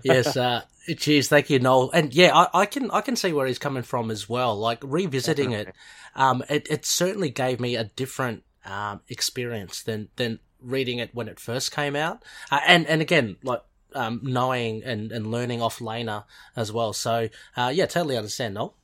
yes, 0.03 0.38
uh, 0.38 0.62
cheers, 0.97 1.28
thank 1.28 1.49
you, 1.49 1.59
Noel. 1.59 1.91
And 1.91 2.14
yeah, 2.14 2.36
I, 2.36 2.62
I, 2.62 2.66
can 2.66 2.89
I 2.91 3.01
can 3.01 3.16
see 3.16 3.34
where 3.34 3.47
he's 3.47 3.59
coming 3.59 3.84
from 3.84 4.09
as 4.09 4.30
well. 4.30 4.57
Like 4.57 4.80
revisiting 4.84 5.51
it, 5.51 5.76
um, 6.16 6.43
it, 6.49 6.68
it 6.70 6.86
certainly 6.86 7.30
gave 7.30 7.59
me 7.59 7.76
a 7.76 7.84
different 7.84 8.43
um, 8.66 9.01
experience 9.09 9.84
than 9.84 10.09
than 10.16 10.39
reading 10.62 10.99
it 10.99 11.14
when 11.14 11.28
it 11.28 11.39
first 11.39 11.72
came 11.72 11.95
out. 11.95 12.24
Uh, 12.51 12.59
and 12.66 12.88
and 12.88 13.01
again, 13.01 13.38
like 13.43 13.62
um, 13.93 14.22
knowing 14.24 14.84
and, 14.84 15.12
and 15.12 15.32
learning 15.32 15.62
off 15.62 15.82
Lena 15.82 16.26
as 16.55 16.72
well. 16.72 16.93
So 16.93 17.30
uh, 17.57 17.72
yeah, 17.74 17.88
totally 17.88 18.18
understand, 18.18 18.53
Noel. 18.53 18.76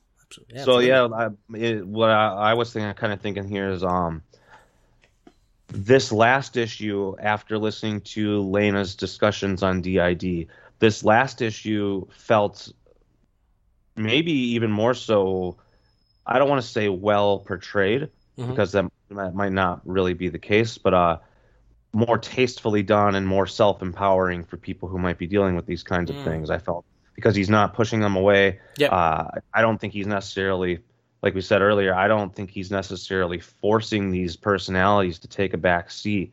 Yeah, 0.48 0.64
so 0.64 0.78
yeah, 0.80 1.06
I, 1.06 1.28
it, 1.56 1.86
what 1.86 2.10
I, 2.10 2.50
I 2.50 2.54
was 2.54 2.70
thinking, 2.70 2.92
kind 2.94 3.14
of 3.14 3.20
thinking 3.22 3.48
here 3.48 3.70
is, 3.70 3.82
um, 3.82 4.22
this 5.68 6.12
last 6.12 6.56
issue, 6.56 7.14
after 7.18 7.58
listening 7.58 8.00
to 8.00 8.40
Lena's 8.40 8.94
discussions 8.94 9.62
on 9.62 9.82
DID, 9.82 10.48
this 10.78 11.04
last 11.04 11.42
issue 11.42 12.06
felt 12.10 12.72
maybe 13.96 14.32
even 14.32 14.70
more 14.70 14.94
so. 14.94 15.56
I 16.26 16.38
don't 16.38 16.48
want 16.48 16.62
to 16.62 16.68
say 16.68 16.88
well 16.88 17.38
portrayed 17.40 18.08
mm-hmm. 18.38 18.50
because 18.50 18.72
that, 18.72 18.90
that 19.10 19.34
might 19.34 19.52
not 19.52 19.80
really 19.84 20.14
be 20.14 20.28
the 20.28 20.38
case, 20.38 20.78
but 20.78 20.94
uh, 20.94 21.18
more 21.92 22.18
tastefully 22.18 22.82
done 22.82 23.14
and 23.14 23.26
more 23.26 23.46
self 23.46 23.82
empowering 23.82 24.44
for 24.44 24.56
people 24.56 24.88
who 24.88 24.98
might 24.98 25.18
be 25.18 25.26
dealing 25.26 25.56
with 25.56 25.66
these 25.66 25.82
kinds 25.82 26.10
mm. 26.10 26.18
of 26.18 26.24
things. 26.24 26.50
I 26.50 26.58
felt 26.58 26.84
because 27.14 27.34
he's 27.34 27.50
not 27.50 27.74
pushing 27.74 28.00
them 28.00 28.16
away. 28.16 28.60
Yep. 28.76 28.92
Uh, 28.92 29.24
I 29.52 29.60
don't 29.60 29.78
think 29.78 29.92
he's 29.92 30.06
necessarily 30.06 30.78
like 31.22 31.34
we 31.34 31.40
said 31.40 31.62
earlier, 31.62 31.94
I 31.94 32.08
don't 32.08 32.34
think 32.34 32.50
he's 32.50 32.70
necessarily 32.70 33.40
forcing 33.40 34.10
these 34.10 34.36
personalities 34.36 35.18
to 35.20 35.28
take 35.28 35.52
a 35.52 35.58
back 35.58 35.90
seat. 35.90 36.32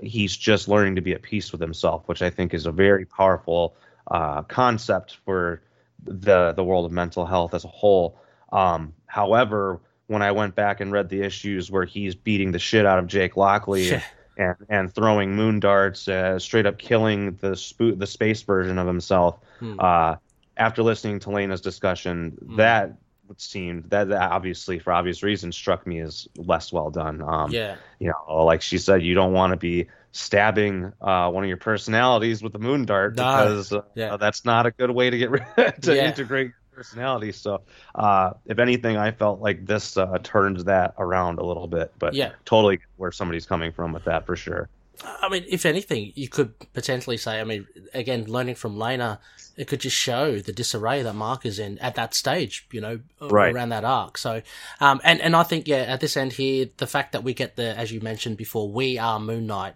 He's 0.00 0.36
just 0.36 0.68
learning 0.68 0.96
to 0.96 1.02
be 1.02 1.12
at 1.12 1.22
peace 1.22 1.52
with 1.52 1.60
himself, 1.60 2.08
which 2.08 2.22
I 2.22 2.30
think 2.30 2.54
is 2.54 2.66
a 2.66 2.72
very 2.72 3.04
powerful 3.04 3.74
uh, 4.10 4.42
concept 4.42 5.18
for 5.24 5.62
the 6.02 6.52
the 6.52 6.64
world 6.64 6.84
of 6.84 6.92
mental 6.92 7.26
health 7.26 7.54
as 7.54 7.64
a 7.64 7.68
whole. 7.68 8.18
Um, 8.52 8.94
however, 9.06 9.80
when 10.06 10.22
I 10.22 10.32
went 10.32 10.54
back 10.54 10.80
and 10.80 10.92
read 10.92 11.08
the 11.08 11.22
issues 11.22 11.70
where 11.70 11.84
he's 11.84 12.14
beating 12.14 12.52
the 12.52 12.58
shit 12.58 12.86
out 12.86 12.98
of 12.98 13.06
Jake 13.06 13.36
Lockley 13.36 13.90
and, 13.90 14.02
and, 14.36 14.56
and 14.68 14.94
throwing 14.94 15.34
moon 15.34 15.60
darts, 15.60 16.08
uh, 16.08 16.38
straight 16.38 16.66
up 16.66 16.78
killing 16.78 17.36
the 17.36 17.56
sp- 17.56 17.96
the 17.96 18.06
space 18.06 18.42
version 18.42 18.78
of 18.78 18.86
himself, 18.86 19.38
hmm. 19.58 19.76
uh, 19.78 20.16
after 20.56 20.82
listening 20.82 21.20
to 21.20 21.30
Lena's 21.30 21.60
discussion, 21.60 22.30
hmm. 22.30 22.56
that 22.56 22.92
seemed 23.38 23.90
that, 23.90 24.08
that 24.08 24.30
obviously 24.32 24.78
for 24.78 24.92
obvious 24.92 25.22
reasons 25.22 25.56
struck 25.56 25.86
me 25.86 26.00
as 26.00 26.28
less 26.36 26.72
well 26.72 26.90
done. 26.90 27.22
Um, 27.22 27.50
Yeah. 27.52 27.76
you 27.98 28.08
know, 28.28 28.44
like 28.44 28.62
she 28.62 28.78
said, 28.78 29.02
you 29.02 29.14
don't 29.14 29.32
want 29.32 29.52
to 29.52 29.56
be 29.56 29.88
stabbing 30.12 30.92
uh, 31.00 31.30
one 31.30 31.42
of 31.44 31.48
your 31.48 31.56
personalities 31.56 32.42
with 32.42 32.52
the 32.52 32.58
moon 32.58 32.84
dart 32.84 33.16
No. 33.16 33.24
because 33.24 33.72
uh, 33.72 33.82
Yeah. 33.94 34.16
that's 34.16 34.44
not 34.44 34.66
a 34.66 34.70
good 34.70 34.90
way 34.90 35.10
to 35.10 35.18
get 35.18 35.30
rid 35.56 35.82
to 35.82 35.96
Yeah. 35.96 36.06
integrate 36.08 36.46
your 36.46 36.54
personality. 36.78 37.32
So, 37.32 37.62
uh, 37.94 38.30
if 38.46 38.58
anything, 38.58 38.96
I 38.96 39.10
felt 39.12 39.40
like 39.40 39.64
this 39.66 39.96
uh, 39.96 40.18
turns 40.22 40.64
that 40.64 40.94
around 40.98 41.38
a 41.38 41.44
little 41.44 41.66
bit. 41.66 41.92
But 41.98 42.14
Yeah. 42.14 42.32
totally 42.44 42.80
where 42.96 43.12
somebody's 43.12 43.46
coming 43.46 43.72
from 43.72 43.92
with 43.92 44.04
that 44.04 44.26
for 44.26 44.36
sure. 44.36 44.68
I 45.02 45.28
mean, 45.28 45.44
if 45.48 45.66
anything, 45.66 46.12
you 46.14 46.28
could 46.28 46.54
potentially 46.72 47.16
say, 47.16 47.40
I 47.40 47.44
mean, 47.44 47.66
again, 47.92 48.24
learning 48.26 48.54
from 48.54 48.78
Lena, 48.78 49.18
it 49.56 49.66
could 49.66 49.80
just 49.80 49.96
show 49.96 50.38
the 50.38 50.52
disarray 50.52 51.02
that 51.02 51.14
Mark 51.14 51.44
is 51.44 51.58
in 51.58 51.78
at 51.78 51.94
that 51.96 52.14
stage, 52.14 52.66
you 52.72 52.80
know, 52.80 53.00
Right. 53.20 53.52
around 53.54 53.70
that 53.70 53.84
arc. 53.84 54.18
So, 54.18 54.42
um, 54.80 55.00
and, 55.04 55.20
and 55.20 55.34
I 55.34 55.42
think, 55.42 55.66
yeah, 55.66 55.78
at 55.78 56.00
this 56.00 56.16
end 56.16 56.34
here, 56.34 56.68
the 56.76 56.86
fact 56.86 57.12
that 57.12 57.24
we 57.24 57.34
get 57.34 57.56
the, 57.56 57.76
as 57.76 57.90
you 57.92 58.00
mentioned 58.00 58.36
before, 58.36 58.70
we 58.70 58.98
are 58.98 59.18
Moon 59.18 59.46
Knight, 59.46 59.74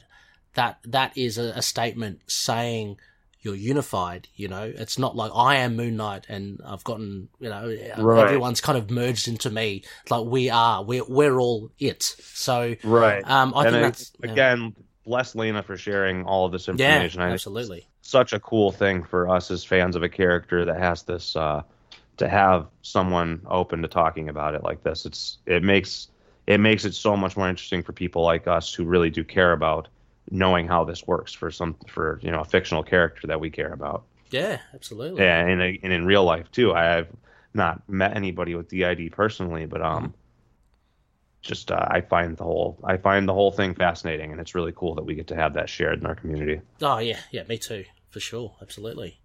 that, 0.55 0.79
that 0.85 1.16
is 1.16 1.37
a, 1.39 1.53
a 1.57 1.62
statement 1.62 2.21
saying 2.27 2.97
you're 3.41 3.55
unified, 3.55 4.29
you 4.35 4.49
know, 4.49 4.73
it's 4.77 4.99
not 4.99 5.14
like 5.14 5.31
I 5.35 5.57
am 5.57 5.77
Moon 5.77 5.97
Knight 5.97 6.27
and 6.29 6.61
I've 6.64 6.83
gotten, 6.85 7.29
you 7.39 7.49
know, 7.49 7.77
Right. 7.99 8.25
everyone's 8.25 8.61
kind 8.61 8.77
of 8.77 8.91
merged 8.91 9.29
into 9.29 9.49
me. 9.51 9.85
It's 10.03 10.11
like 10.11 10.27
we 10.27 10.51
are, 10.51 10.83
we're, 10.83 11.05
we're 11.05 11.39
all 11.39 11.71
it. 11.79 12.03
So, 12.03 12.75
Right. 12.83 13.23
um, 13.25 13.53
I 13.55 13.66
and 13.66 13.71
think 13.75 13.83
that's, 13.83 14.12
yeah. 14.25 14.69
Bless 15.09 15.35
Lena 15.35 15.63
for 15.63 15.77
sharing 15.77 16.25
all 16.25 16.45
of 16.45 16.53
this 16.53 16.69
information. 16.69 17.21
Think 17.21 17.33
absolutely. 17.33 17.87
such 18.03 18.35
a 18.35 18.39
cool 18.39 18.71
thing 18.71 19.03
for 19.03 19.29
us 19.29 19.51
as 19.51 19.65
fans 19.65 19.97
of 19.97 20.03
a 20.03 20.09
character 20.09 20.67
that 20.67 20.79
has 20.79 21.03
this 21.03 21.35
uh, 21.35 21.63
to 22.19 22.29
have 22.29 22.67
someone 22.83 23.41
open 23.49 23.83
to 23.83 23.89
talking 23.89 24.29
about 24.29 24.55
it 24.55 24.63
like 24.63 24.83
this. 24.83 25.07
It's 25.07 25.39
it 25.47 25.63
makes 25.63 26.09
it 26.47 26.59
makes 26.59 26.85
it 26.85 26.95
so 26.95 27.17
much 27.17 27.37
more 27.37 27.49
interesting 27.49 27.83
for 27.83 27.93
people 27.93 28.23
like 28.23 28.47
us 28.47 28.73
who 28.73 28.85
really 28.85 29.11
do 29.11 29.25
care 29.25 29.53
about 29.53 29.89
knowing 30.31 30.69
how 30.69 30.85
this 30.85 31.07
works 31.07 31.33
for 31.33 31.51
some 31.51 31.75
for 31.87 32.21
you 32.23 32.31
know 32.31 32.41
a 32.41 32.45
fictional 32.45 32.83
character 32.83 33.27
that 33.27 33.41
we 33.41 33.51
care 33.51 33.73
about. 33.73 34.05
Yeah, 34.31 34.59
absolutely. 34.75 35.23
Yeah, 35.23 35.47
and, 35.47 35.63
and 35.63 35.93
in 35.93 36.05
real 36.05 36.25
life 36.25 36.51
too. 36.53 36.75
I've 36.75 37.09
not 37.55 37.89
met 37.89 38.15
anybody 38.15 38.55
with 38.55 38.69
DID 38.69 39.11
personally, 39.13 39.65
but 39.65 39.81
um, 39.81 40.13
just 41.49 41.72
uh, 41.72 41.84
I 41.90 42.03
find 42.03 42.36
the 42.36 42.44
whole 42.44 42.78
I 42.84 42.96
find 42.99 43.26
the 43.28 43.34
whole 43.34 43.51
thing 43.51 43.74
fascinating, 43.74 44.30
and 44.30 44.40
it's 44.40 44.55
really 44.55 44.72
cool 44.76 44.94
that 44.96 45.03
we 45.05 45.14
get 45.14 45.26
to 45.28 45.34
have 45.34 45.55
that 45.55 45.68
shared 45.68 45.99
in 45.99 46.07
our 46.07 46.14
community. 46.14 46.61
Oh 46.82 46.99
yeah, 46.99 47.18
yeah, 47.32 47.42
me 47.49 47.59
too, 47.59 47.84
for 48.11 48.20
sure, 48.20 48.55
absolutely. 48.62 49.18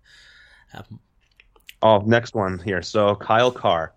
Um, 0.74 1.00
Oh, 1.82 2.00
next 2.00 2.34
one 2.34 2.60
here. 2.60 2.82
So 2.82 3.14
Kyle 3.16 3.52
Carr, 3.52 3.92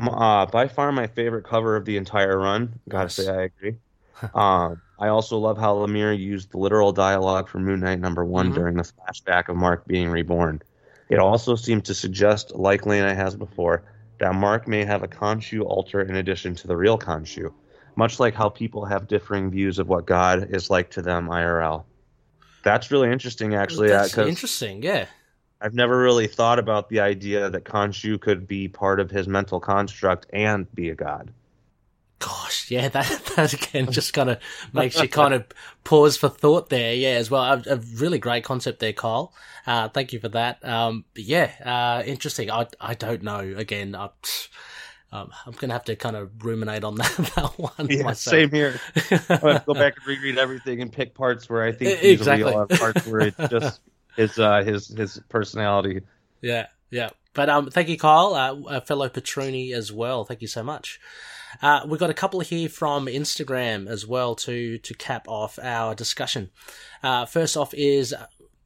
uh, 0.00 0.46
by 0.46 0.68
far 0.68 0.92
my 0.92 1.08
favorite 1.08 1.44
cover 1.44 1.74
of 1.74 1.84
the 1.84 1.96
entire 1.96 2.38
run. 2.38 2.78
Gotta 2.88 3.08
say, 3.10 3.28
I 3.28 3.42
agree. 3.42 3.76
um, 4.34 4.80
I 5.00 5.08
also 5.08 5.38
love 5.38 5.58
how 5.58 5.74
Lemire 5.74 6.16
used 6.16 6.52
the 6.52 6.58
literal 6.58 6.92
dialogue 6.92 7.48
from 7.48 7.64
Moon 7.64 7.80
Knight 7.80 7.98
number 7.98 8.24
one 8.24 8.50
Mhm. 8.50 8.54
during 8.54 8.76
the 8.76 8.84
flashback 8.84 9.48
of 9.48 9.56
Mark 9.56 9.84
being 9.86 10.08
reborn. 10.10 10.62
It 11.08 11.18
also 11.18 11.56
seemed 11.56 11.84
to 11.86 11.94
suggest, 11.94 12.54
like 12.54 12.86
Lena 12.86 13.14
has 13.14 13.34
before, 13.34 13.82
that 14.20 14.34
Mark 14.34 14.68
may 14.68 14.84
have 14.84 15.02
a 15.02 15.08
Khonshu 15.08 15.62
alter 15.64 16.00
in 16.00 16.14
addition 16.14 16.54
to 16.54 16.68
the 16.68 16.76
real 16.76 16.96
Khonshu, 16.96 17.52
much 17.96 18.20
like 18.20 18.34
how 18.34 18.48
people 18.48 18.84
have 18.84 19.08
differing 19.08 19.50
views 19.50 19.78
of 19.78 19.88
what 19.88 20.06
God 20.06 20.48
is 20.50 20.70
like 20.70 20.90
to 20.92 21.02
them 21.02 21.28
IRL. 21.28 21.84
That's 22.64 22.90
really 22.90 23.10
interesting, 23.12 23.54
actually. 23.54 23.92
uh, 23.92 24.08
interesting. 24.26 24.82
Yeah, 24.82 25.06
I've 25.60 25.74
never 25.74 25.98
really 25.98 26.26
thought 26.26 26.58
about 26.58 26.88
the 26.88 27.00
idea 27.00 27.50
that 27.50 27.64
Khonshu 27.64 28.20
could 28.20 28.46
be 28.48 28.68
part 28.68 29.00
of 29.00 29.10
his 29.10 29.28
mental 29.28 29.60
construct 29.60 30.26
and 30.32 30.72
be 30.74 30.90
a 30.90 30.94
god. 30.94 31.32
gosh, 32.18 32.70
yeah, 32.70 32.88
that 32.88 33.32
that 33.36 33.52
again 33.52 33.90
just 33.90 34.12
kind 34.14 34.30
of 34.30 34.38
makes 34.72 35.00
you 35.00 35.08
kind 35.08 35.34
of 35.34 35.44
pause 35.84 36.16
for 36.16 36.28
thought 36.28 36.70
there. 36.70 36.94
Yeah, 36.94 37.10
as 37.16 37.30
well. 37.30 37.42
A, 37.44 37.74
a 37.74 37.76
really 37.76 38.18
great 38.18 38.44
concept 38.44 38.80
there, 38.80 38.92
Kyle. 38.92 39.34
Uh, 39.66 39.88
thank 39.88 40.12
you 40.12 40.20
for 40.20 40.28
that. 40.30 40.64
Um, 40.64 41.04
but 41.14 41.24
yeah, 41.24 41.50
uh, 41.64 42.02
interesting. 42.06 42.50
I 42.50 42.66
I 42.80 42.94
don't 42.94 43.22
know. 43.22 43.40
Again, 43.40 43.94
I, 43.94 44.10
um, 45.14 45.30
I'm 45.46 45.52
gonna 45.52 45.72
have 45.72 45.84
to 45.84 45.94
kind 45.94 46.16
of 46.16 46.44
ruminate 46.44 46.82
on 46.82 46.94
that, 46.96 47.32
that 47.36 47.52
one. 47.56 47.86
Yeah, 47.88 48.02
myself. 48.02 48.32
same 48.32 48.50
here. 48.50 48.80
I'm 49.10 49.38
gonna 49.38 49.62
go 49.64 49.74
back 49.74 49.94
and 49.96 50.06
reread 50.06 50.38
everything 50.38 50.82
and 50.82 50.92
pick 50.92 51.14
parts 51.14 51.48
where 51.48 51.62
I 51.62 51.70
think 51.70 52.00
he's 52.00 52.18
exactly. 52.18 52.50
real, 52.50 52.62
and 52.62 52.70
parts 52.70 53.06
where 53.06 53.20
it 53.20 53.34
just 53.50 53.80
his 54.16 54.38
uh, 54.40 54.64
his 54.64 54.88
his 54.88 55.20
personality. 55.28 56.00
Yeah, 56.42 56.66
yeah. 56.90 57.10
But 57.32 57.48
um, 57.48 57.70
thank 57.70 57.88
you, 57.88 57.96
Kyle, 57.96 58.34
uh, 58.68 58.80
fellow 58.80 59.08
Petruni 59.08 59.72
as 59.72 59.92
well. 59.92 60.24
Thank 60.24 60.42
you 60.42 60.48
so 60.48 60.64
much. 60.64 61.00
Uh, 61.62 61.82
we've 61.86 62.00
got 62.00 62.10
a 62.10 62.14
couple 62.14 62.40
here 62.40 62.68
from 62.68 63.06
Instagram 63.06 63.86
as 63.88 64.04
well 64.04 64.34
to 64.34 64.78
to 64.78 64.94
cap 64.94 65.28
off 65.28 65.60
our 65.62 65.94
discussion. 65.94 66.50
Uh, 67.04 67.24
first 67.24 67.56
off 67.56 67.72
is. 67.74 68.12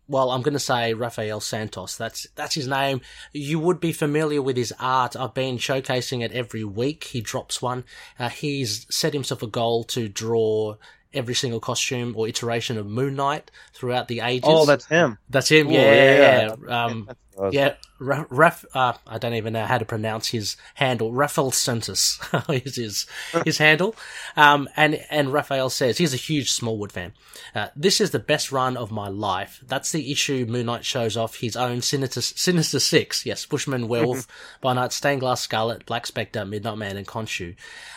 Well, 0.09 0.30
I'm 0.30 0.42
going 0.42 0.54
to 0.54 0.59
say 0.59 0.94
Rafael 0.94 1.40
Santos. 1.40 1.96
That's 1.96 2.26
that's 2.34 2.54
his 2.54 2.66
name. 2.66 3.02
You 3.32 3.59
would 3.61 3.78
be 3.78 3.92
familiar 3.92 4.40
with 4.40 4.56
his 4.56 4.72
art. 4.80 5.14
I've 5.14 5.34
been 5.34 5.59
showcasing 5.59 6.24
it 6.24 6.32
every 6.32 6.64
week. 6.64 7.04
He 7.04 7.20
drops 7.20 7.61
one. 7.61 7.84
Uh, 8.18 8.30
he's 8.30 8.86
set 8.88 9.12
himself 9.12 9.42
a 9.42 9.46
goal 9.46 9.84
to 9.84 10.09
draw 10.09 10.76
every 11.12 11.34
single 11.34 11.61
costume 11.61 12.14
or 12.16 12.28
iteration 12.28 12.78
of 12.78 12.86
Moon 12.86 13.16
Knight 13.16 13.50
throughout 13.72 14.09
the 14.09 14.20
ages. 14.20 14.48
Oh, 14.50 14.66
that's 14.66 14.86
him. 14.86 15.18
That's 15.28 15.50
him. 15.50 15.70
Yeah, 15.70 15.80
yeah, 15.80 16.16
yeah. 16.16 16.54
yeah. 16.66 16.84
Um, 16.84 17.11
Yeah, 17.53 17.74
Ra- 17.99 18.24
Raf. 18.30 18.64
Uh, 18.74 18.95
I 19.07 19.18
don't 19.18 19.34
even 19.34 19.53
know 19.53 19.64
how 19.64 19.78
to 19.78 19.84
pronounce 19.84 20.28
his 20.28 20.57
handle. 20.74 21.12
Rafael 21.12 21.51
Santos 21.51 22.18
is 22.49 22.76
his 22.76 23.07
his 23.45 23.59
handle. 23.66 23.95
Um, 24.36 24.68
and 24.76 25.05
and 25.11 25.32
Raphael 25.32 25.70
says 25.70 25.99
he's 25.99 26.14
a 26.14 26.18
huge 26.18 26.51
Smallwood 26.53 26.93
fan. 26.93 27.12
Uh, 27.55 27.68
this 27.76 28.01
is 28.01 28.11
the 28.11 28.18
best 28.18 28.53
run 28.53 28.76
of 28.76 28.91
my 28.91 29.09
life. 29.09 29.62
That's 29.66 29.93
the 29.93 30.11
issue. 30.12 30.47
Moon 30.47 30.66
Knight 30.66 30.84
shows 30.84 31.16
off 31.16 31.36
his 31.36 31.57
own 31.57 31.82
Sinister 31.82 32.20
Sinister 32.20 32.80
Six. 32.80 33.24
Yes, 33.26 33.47
Bushman, 33.47 33.89
Werewolf, 33.89 34.26
by 34.61 34.74
Night, 34.74 34.93
Stained 34.93 35.20
Glass, 35.20 35.41
Scarlet, 35.41 35.86
Black 35.86 36.07
Spectre, 36.07 36.45
Midnight 36.45 36.78
Man, 36.78 36.97
and 36.97 37.07
Khonshu. 37.07 37.55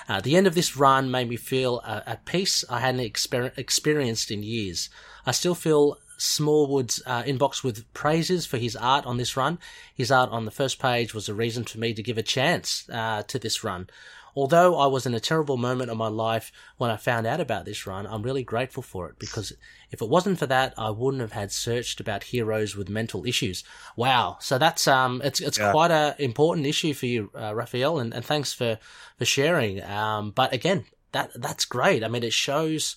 Uh, 0.08 0.22
the 0.22 0.36
end 0.36 0.48
of 0.48 0.56
this 0.56 0.76
run 0.78 1.10
made 1.10 1.30
me 1.30 1.36
feel 1.38 1.82
uh, 1.84 2.02
at 2.06 2.26
peace 2.26 2.64
I 2.70 2.80
hadn't 2.80 3.02
exper- 3.02 3.58
experienced 3.58 4.30
in 4.32 4.44
years. 4.44 4.90
I 5.26 5.32
still 5.32 5.56
feel 5.56 5.98
Smallwood's 6.22 7.02
uh, 7.06 7.24
inbox 7.24 7.64
with 7.64 7.92
praises 7.94 8.46
for 8.46 8.58
his 8.58 8.76
art 8.76 9.06
on 9.06 9.18
this 9.18 9.36
run. 9.36 9.58
His 9.94 10.12
art 10.12 10.30
on 10.30 10.46
the 10.46 10.52
first 10.52 10.80
page 10.80 11.14
was 11.14 11.28
a 11.28 11.34
reason 11.34 11.64
for 11.64 11.80
me 11.80 11.94
to 11.94 12.04
give 12.04 12.18
a 12.18 12.24
chance 12.24 12.88
uh, 12.92 13.24
to 13.24 13.40
this 13.40 13.64
run. 13.64 13.90
Although 14.34 14.78
I 14.78 14.86
was 14.88 15.06
in 15.06 15.14
a 15.14 15.20
terrible 15.20 15.58
moment 15.58 15.92
of 15.92 15.98
my 15.98 16.08
life 16.08 16.54
when 16.78 16.90
I 16.90 16.96
found 16.96 17.28
out 17.28 17.42
about 17.42 17.66
this 17.66 17.86
run, 17.86 18.08
I'm 18.08 18.22
really 18.24 18.44
grateful 18.44 18.82
for 18.82 19.10
it 19.10 19.20
because 19.20 19.52
if 19.92 20.02
it 20.02 20.08
wasn't 20.08 20.40
for 20.40 20.46
that, 20.46 20.74
I 20.78 20.90
wouldn't 20.90 21.20
have 21.22 21.34
had 21.34 21.52
searched 21.52 22.00
about 22.00 22.24
heroes 22.24 22.76
with 22.76 22.88
mental 22.88 23.26
issues. 23.26 23.64
Wow! 23.98 24.38
So 24.40 24.58
that's 24.58 24.88
um, 24.88 25.22
it's 25.24 25.42
it's 25.42 25.58
Yeah. 25.58 25.72
quite 25.72 25.92
a 25.92 26.16
important 26.18 26.66
issue 26.66 26.94
for 26.94 27.08
you, 27.08 27.30
uh, 27.36 27.54
Raphael, 27.54 28.00
and, 28.00 28.14
and 28.14 28.24
thanks 28.24 28.54
for 28.54 28.80
for 29.18 29.26
sharing. 29.26 29.84
Um, 29.84 30.32
but 30.32 30.54
again, 30.54 30.86
that 31.12 31.32
that's 31.36 31.66
great. 31.66 32.02
I 32.02 32.08
mean, 32.08 32.24
it 32.24 32.32
shows 32.34 32.96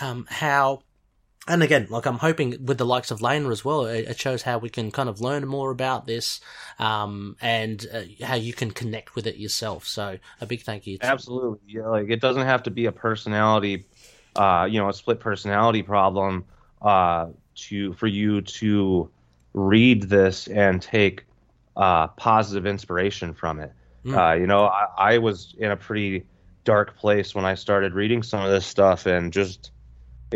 um 0.00 0.26
how 0.28 0.82
and 1.46 1.62
again, 1.62 1.86
like 1.90 2.06
I'm 2.06 2.18
hoping 2.18 2.64
with 2.64 2.78
the 2.78 2.86
likes 2.86 3.10
of 3.10 3.20
Lena 3.20 3.50
as 3.50 3.64
well, 3.64 3.84
it, 3.84 4.08
it 4.08 4.18
shows 4.18 4.42
how 4.42 4.58
we 4.58 4.70
can 4.70 4.90
kind 4.90 5.08
of 5.08 5.20
learn 5.20 5.46
more 5.46 5.70
about 5.70 6.06
this, 6.06 6.40
um, 6.78 7.36
and 7.40 7.86
uh, 7.92 8.02
how 8.24 8.34
you 8.34 8.54
can 8.54 8.70
connect 8.70 9.14
with 9.14 9.26
it 9.26 9.36
yourself. 9.36 9.86
So 9.86 10.18
a 10.40 10.46
big 10.46 10.62
thank 10.62 10.86
you. 10.86 10.98
To, 10.98 11.06
Absolutely. 11.06 11.58
Yeah, 11.66 11.88
like 11.88 12.08
it 12.08 12.20
doesn't 12.20 12.46
have 12.46 12.62
to 12.64 12.70
be 12.70 12.86
a 12.86 12.92
personality, 12.92 13.84
uh, 14.36 14.66
you 14.70 14.80
know, 14.80 14.88
a 14.88 14.94
split 14.94 15.20
personality 15.20 15.82
problem, 15.82 16.46
uh, 16.80 17.28
to 17.56 17.92
for 17.92 18.06
you 18.06 18.40
to 18.40 19.10
read 19.52 20.04
this 20.04 20.48
and 20.48 20.80
take 20.80 21.24
uh, 21.76 22.08
positive 22.08 22.66
inspiration 22.66 23.34
from 23.34 23.60
it. 23.60 23.72
Mm. 24.04 24.16
Uh, 24.16 24.34
you 24.40 24.46
know, 24.46 24.64
I, 24.64 24.86
I 24.96 25.18
was 25.18 25.54
in 25.58 25.70
a 25.70 25.76
pretty 25.76 26.24
dark 26.64 26.96
place 26.96 27.34
when 27.34 27.44
I 27.44 27.54
started 27.54 27.92
reading 27.92 28.22
some 28.22 28.42
of 28.42 28.50
this 28.50 28.64
stuff, 28.66 29.04
and 29.04 29.30
just 29.30 29.72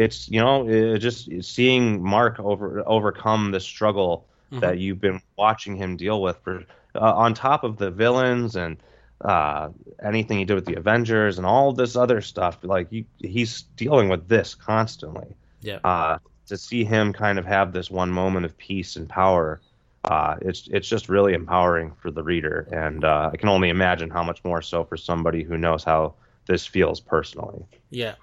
it's 0.05 0.28
you 0.28 0.40
know, 0.40 0.68
it 0.68 0.99
just 0.99 1.28
seeing 1.42 2.03
Mark 2.03 2.38
over 2.40 2.82
overcome 2.86 3.51
the 3.53 3.61
struggle 3.61 4.24
Mhm. 4.53 4.61
that 4.61 4.78
you've 4.78 5.01
been 5.01 5.20
watching 5.36 5.76
him 5.76 5.96
deal 5.96 6.22
with 6.22 6.38
for 6.44 6.64
uh, 6.94 7.12
on 7.24 7.34
top 7.34 7.64
of 7.64 7.76
the 7.76 7.90
villains 7.90 8.57
and 8.57 8.78
uh, 9.20 9.68
anything 10.03 10.38
he 10.38 10.44
did 10.46 10.55
with 10.55 10.64
the 10.64 10.76
Avengers 10.76 11.36
and 11.38 11.46
all 11.46 11.72
this 11.72 11.96
other 11.96 12.20
stuff. 12.22 12.57
Like 12.62 12.86
you, 12.90 13.05
he's 13.18 13.62
dealing 13.76 14.09
with 14.09 14.28
this 14.28 14.55
constantly. 14.55 15.34
Yeah. 15.61 15.80
Uh, 15.84 16.18
to 16.46 16.57
see 16.57 16.82
him 16.84 17.12
kind 17.12 17.38
of 17.38 17.44
have 17.44 17.72
this 17.72 17.90
one 17.90 18.11
moment 18.11 18.46
of 18.46 18.57
peace 18.57 18.96
and 18.96 19.07
power, 19.07 19.61
uh, 20.05 20.36
it's 20.40 20.66
it's 20.72 20.88
just 20.88 21.11
really 21.11 21.34
empowering 21.34 21.92
for 22.01 22.11
the 22.11 22.22
reader, 22.22 22.66
and 22.72 23.05
uh, 23.05 23.28
I 23.32 23.36
can 23.36 23.51
only 23.51 23.68
imagine 23.68 24.09
how 24.09 24.22
much 24.22 24.42
more 24.44 24.62
so 24.62 24.82
for 24.84 24.96
somebody 24.96 25.42
who 25.42 25.59
knows 25.59 25.84
how 25.84 26.14
this 26.46 26.64
feels 26.64 27.01
personally. 27.01 27.66
Yeah. 27.90 28.14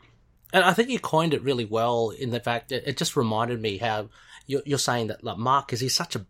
And 0.55 0.63
I 0.63 0.71
think 0.71 0.89
you 0.89 0.99
coined 0.99 1.33
it 1.33 1.43
really 1.43 1.65
well 1.65 2.11
in 2.11 2.29
the 2.29 2.39
fact 2.39 2.69
that 2.69 2.87
it 2.87 2.95
just 2.95 3.17
reminded 3.17 3.61
me 3.61 3.77
how 3.77 4.07
you're, 4.47 4.61
you're 4.65 4.77
saying 4.79 5.07
that 5.07 5.21
like 5.21 5.37
Mark, 5.37 5.73
is 5.73 5.81
he's 5.81 5.93
such 5.93 6.15
a, 6.15 6.25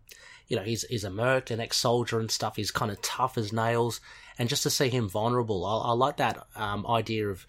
you 0.48 0.56
know, 0.58 0.64
he's 0.64 0.82
he's 0.86 1.04
a 1.04 1.12
merc, 1.12 1.52
an 1.52 1.60
ex-soldier 1.60 2.20
and 2.20 2.32
stuff. 2.32 2.56
He's 2.56 2.72
kind 2.72 2.90
of 2.90 3.00
tough 3.04 3.38
as 3.38 3.54
nails, 3.54 4.02
and 4.40 4.50
just 4.50 4.64
to 4.64 4.72
see 4.72 4.90
him 4.90 5.08
vulnerable, 5.10 5.64
I, 5.64 5.90
I 5.90 5.92
like 5.92 6.18
that 6.18 6.48
um, 6.56 6.88
idea 6.88 7.30
of 7.30 7.46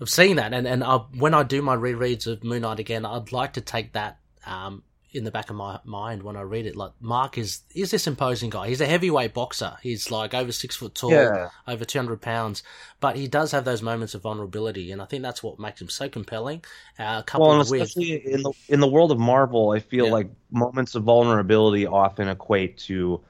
of 0.00 0.08
seeing 0.08 0.36
that. 0.36 0.54
And 0.54 0.66
and 0.66 0.82
I, 0.82 0.96
when 0.96 1.34
I 1.34 1.42
do 1.42 1.60
my 1.60 1.76
rereads 1.76 2.26
of 2.26 2.42
Moon 2.42 2.62
Knight 2.62 2.80
again, 2.80 3.04
I'd 3.04 3.30
like 3.30 3.52
to 3.52 3.60
take 3.60 3.92
that 3.92 4.18
um, 4.46 4.84
in 5.12 5.24
the 5.24 5.30
back 5.30 5.48
of 5.48 5.56
my 5.56 5.80
mind 5.84 6.22
when 6.22 6.36
I 6.36 6.42
read 6.42 6.66
it. 6.66 6.76
Like 6.76 6.92
Mark 7.00 7.38
is 7.38 7.62
is 7.74 7.90
this 7.90 8.06
imposing 8.06 8.50
guy. 8.50 8.68
He's 8.68 8.80
a 8.80 8.86
heavyweight 8.86 9.32
boxer. 9.34 9.76
He's 9.82 10.10
like 10.10 10.34
over 10.34 10.52
six 10.52 10.76
foot 10.76 10.94
tall, 10.94 11.10
Yeah. 11.12 11.48
over 11.66 11.84
two 11.84 11.98
hundred 11.98 12.20
pounds, 12.20 12.62
but 13.00 13.16
he 13.16 13.26
does 13.26 13.52
have 13.52 13.64
those 13.64 13.82
moments 13.82 14.14
of 14.14 14.22
vulnerability, 14.22 14.92
and 14.92 15.00
I 15.00 15.06
think 15.06 15.22
that's 15.22 15.42
what 15.42 15.58
makes 15.58 15.80
him 15.80 15.88
so 15.88 16.08
compelling. 16.08 16.62
Uh, 16.98 17.22
Well, 17.34 17.52
and 17.52 17.58
with 17.70 17.80
especially 17.82 18.32
in 18.32 18.42
the 18.42 18.52
in 18.68 18.80
the 18.80 18.88
world 18.88 19.10
of 19.12 19.18
Marvel, 19.18 19.70
I 19.70 19.80
feel 19.80 20.06
Yeah. 20.06 20.12
like 20.12 20.30
moments 20.50 20.94
of 20.94 21.04
vulnerability 21.04 21.86
often 21.86 22.28
equate 22.28 22.78
to 22.78 23.20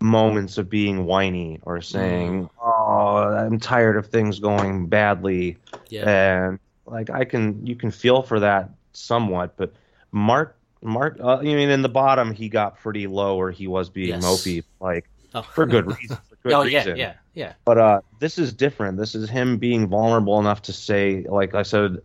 moments 0.00 0.58
of 0.58 0.70
being 0.70 1.04
whiny 1.06 1.58
or 1.64 1.80
saying, 1.80 2.44
Mm. 2.44 2.50
"Oh, 2.62 3.16
I'm 3.16 3.58
tired 3.58 3.96
of 3.96 4.06
things 4.06 4.38
going 4.38 4.86
badly," 4.86 5.58
Yeah. 5.90 6.08
and 6.08 6.58
like 6.86 7.10
I 7.10 7.24
can 7.24 7.66
you 7.66 7.76
can 7.76 7.90
feel 7.90 8.22
for 8.22 8.40
that 8.40 8.70
somewhat, 8.92 9.56
but 9.56 9.72
Mark 10.12 10.56
Mark, 10.82 11.18
uh, 11.20 11.36
I 11.36 11.42
mean, 11.42 11.70
in 11.70 11.82
the 11.82 11.88
bottom 11.88 12.32
he 12.32 12.48
got 12.48 12.78
pretty 12.78 13.06
low 13.06 13.36
where 13.36 13.50
he 13.50 13.66
was 13.66 13.90
being 13.90 14.08
Yes. 14.10 14.22
mopey, 14.22 14.64
like 14.80 15.08
Oh. 15.34 15.42
for 15.42 15.66
good 15.66 15.86
reason. 15.86 16.16
For 16.28 16.36
good 16.44 16.52
oh 16.54 16.62
yeah, 16.62 16.78
reason. 16.78 16.96
yeah, 16.96 17.14
yeah. 17.34 17.52
But 17.64 17.78
uh, 17.78 18.00
this 18.20 18.38
is 18.38 18.52
different. 18.54 18.96
This 18.98 19.14
is 19.14 19.28
him 19.28 19.58
being 19.58 19.86
vulnerable 19.88 20.38
enough 20.40 20.62
to 20.62 20.72
say, 20.72 21.24
like 21.28 21.54
I 21.54 21.62
said 21.62 21.98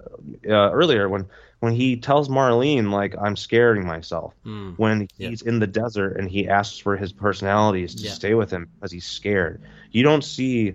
uh, 0.48 0.72
earlier, 0.72 1.08
when 1.08 1.28
when 1.62 1.74
he 1.74 1.96
tells 1.96 2.28
Marlene, 2.28 2.92
like 2.92 3.16
I'm 3.20 3.38
scaring 3.38 3.86
myself. 3.86 4.34
Mm. 4.46 4.78
When 4.78 5.08
Yeah. 5.18 5.30
he's 5.30 5.42
in 5.42 5.60
the 5.60 5.68
desert 5.68 6.18
and 6.18 6.30
he 6.30 6.50
asks 6.50 6.78
for 6.80 6.98
his 6.98 7.14
personalities 7.14 7.96
to 7.96 8.04
Yeah. 8.04 8.12
stay 8.12 8.34
with 8.34 8.52
him 8.52 8.68
because 8.80 8.92
he's 8.92 9.06
scared. 9.06 9.62
You 9.92 10.04
don't 10.04 10.24
see. 10.24 10.74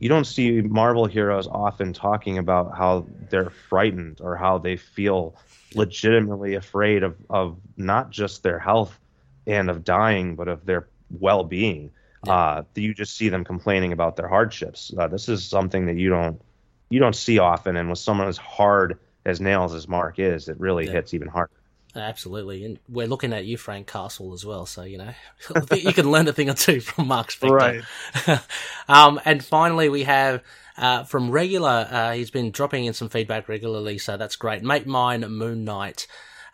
You 0.00 0.08
don't 0.08 0.26
see 0.26 0.60
Marvel 0.60 1.06
heroes 1.06 1.48
often 1.48 1.92
talking 1.92 2.38
about 2.38 2.76
how 2.76 3.06
they're 3.30 3.50
frightened 3.50 4.20
or 4.20 4.36
how 4.36 4.58
they 4.58 4.76
feel 4.76 5.34
legitimately 5.74 6.54
afraid 6.54 7.02
of, 7.02 7.16
of 7.30 7.58
not 7.76 8.10
just 8.10 8.42
their 8.42 8.58
health 8.58 8.98
and 9.46 9.70
of 9.70 9.84
dying, 9.84 10.36
but 10.36 10.48
of 10.48 10.64
their 10.66 10.88
well 11.10 11.44
being. 11.44 11.90
Uh, 12.26 12.62
you 12.74 12.92
just 12.94 13.16
see 13.16 13.28
them 13.28 13.44
complaining 13.44 13.92
about 13.92 14.16
their 14.16 14.28
hardships. 14.28 14.92
Uh, 14.98 15.06
this 15.06 15.28
is 15.28 15.44
something 15.44 15.86
that 15.86 15.96
you 15.96 16.10
don't 16.10 16.40
you 16.90 16.98
don't 16.98 17.14
see 17.14 17.38
often, 17.38 17.76
and 17.76 17.88
with 17.88 17.98
someone 17.98 18.28
as 18.28 18.36
hard 18.38 18.98
as 19.24 19.40
nails 19.40 19.74
as 19.74 19.86
Mark 19.86 20.18
is, 20.18 20.48
it 20.48 20.58
really 20.58 20.86
Yeah. 20.86 20.92
hits 20.92 21.14
even 21.14 21.28
harder. 21.28 21.52
Absolutely, 21.98 22.64
and 22.64 22.78
we're 22.88 23.06
looking 23.06 23.32
at 23.32 23.44
you, 23.44 23.56
Frank 23.56 23.86
Castle, 23.86 24.32
as 24.32 24.44
well. 24.44 24.66
So 24.66 24.82
you 24.82 24.98
know, 24.98 25.12
you 25.74 25.92
can 25.92 26.10
learn 26.10 26.28
a 26.28 26.32
thing 26.32 26.50
or 26.50 26.54
two 26.54 26.80
from 26.80 27.08
Mark 27.08 27.30
Spector. 27.30 27.84
um, 28.88 29.20
and 29.24 29.44
finally, 29.44 29.88
we 29.88 30.04
have 30.04 30.42
uh, 30.76 31.04
from 31.04 31.30
regular. 31.30 31.88
Uh, 31.90 32.12
he's 32.12 32.30
been 32.30 32.50
dropping 32.50 32.84
in 32.84 32.94
some 32.94 33.08
feedback 33.08 33.48
regularly, 33.48 33.98
so 33.98 34.16
that's 34.16 34.36
great. 34.36 34.62
Make 34.62 34.86
mine 34.86 35.20
Moon 35.20 35.64
Knight. 35.64 36.06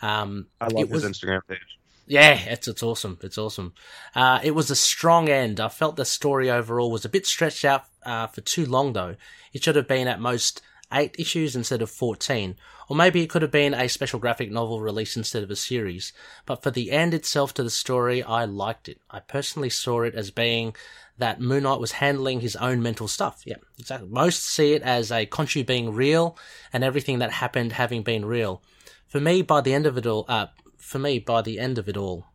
Um, 0.03 0.49
I 0.61 0.69
love 0.69 0.89
his 0.89 1.05
was- 1.05 1.19
Instagram 1.19 1.41
page. 1.49 1.79
yeah, 2.07 2.35
it's 2.35 2.69
it's 2.69 2.83
awesome. 2.83 3.19
It's 3.23 3.39
awesome. 3.39 3.75
Uh, 4.15 4.41
it 4.43 4.53
was 4.53 4.71
a 4.71 4.77
strong 4.77 5.29
end. 5.29 5.61
I 5.61 5.69
felt 5.69 5.97
the 5.97 6.05
story 6.05 6.51
overall 6.51 6.91
was 6.91 7.05
a 7.05 7.09
bit 7.09 7.27
stretched 7.27 7.65
out 7.65 7.85
uh, 8.05 8.27
for 8.27 8.41
too 8.41 8.67
long, 8.67 8.93
though. 8.93 9.17
It 9.53 9.63
should 9.63 9.77
have 9.77 9.89
been 9.89 10.09
at 10.09 10.21
most 10.21 10.61
eight 10.95 11.17
issues 11.19 11.55
instead 11.57 11.83
of 11.83 11.91
fourteen, 11.91 12.57
or 12.89 12.97
maybe 12.97 13.23
it 13.23 13.29
could 13.29 13.43
have 13.43 13.51
been 13.51 13.75
a 13.75 13.89
special 13.89 14.19
graphic 14.19 14.51
novel 14.51 14.81
release 14.81 15.17
instead 15.17 15.43
of 15.43 15.51
a 15.51 15.57
series. 15.57 16.13
But 16.47 16.63
for 16.63 16.71
the 16.71 16.93
end 16.93 17.13
itself 17.13 17.53
to 17.55 17.63
the 17.63 17.71
story, 17.71 18.23
I 18.23 18.45
liked 18.45 18.89
it. 18.89 19.01
I 19.11 19.21
personally 19.21 19.71
saw 19.71 20.03
it 20.03 20.15
as 20.15 20.31
being 20.31 20.75
that 21.19 21.41
Moon 21.41 21.63
Knight 21.63 21.81
was 21.81 21.93
handling 21.93 22.41
his 22.41 22.57
own 22.57 22.83
mental 22.83 23.09
stuff. 23.09 23.43
Yeah, 23.45 23.57
exactly. 23.79 24.09
Most 24.09 24.43
see 24.43 24.73
it 24.73 24.83
as 24.83 25.13
a 25.13 25.27
Khonshu 25.27 25.65
being 25.65 25.93
real 25.95 26.37
and 26.73 26.83
everything 26.83 27.21
that 27.21 27.31
happened 27.31 27.73
having 27.73 28.03
been 28.03 28.25
real. 28.25 28.63
For 29.07 29.21
me, 29.21 29.43
by 29.43 29.61
the 29.61 29.75
end 29.75 29.87
of 29.87 29.97
it 29.97 30.07
all, 30.07 30.25
uh, 30.29 30.47
for 30.77 30.99
me, 30.99 31.21
by 31.21 31.43
the 31.43 31.61
end 31.61 31.79
of 31.79 31.89
it 31.89 31.97
all, 31.97 32.27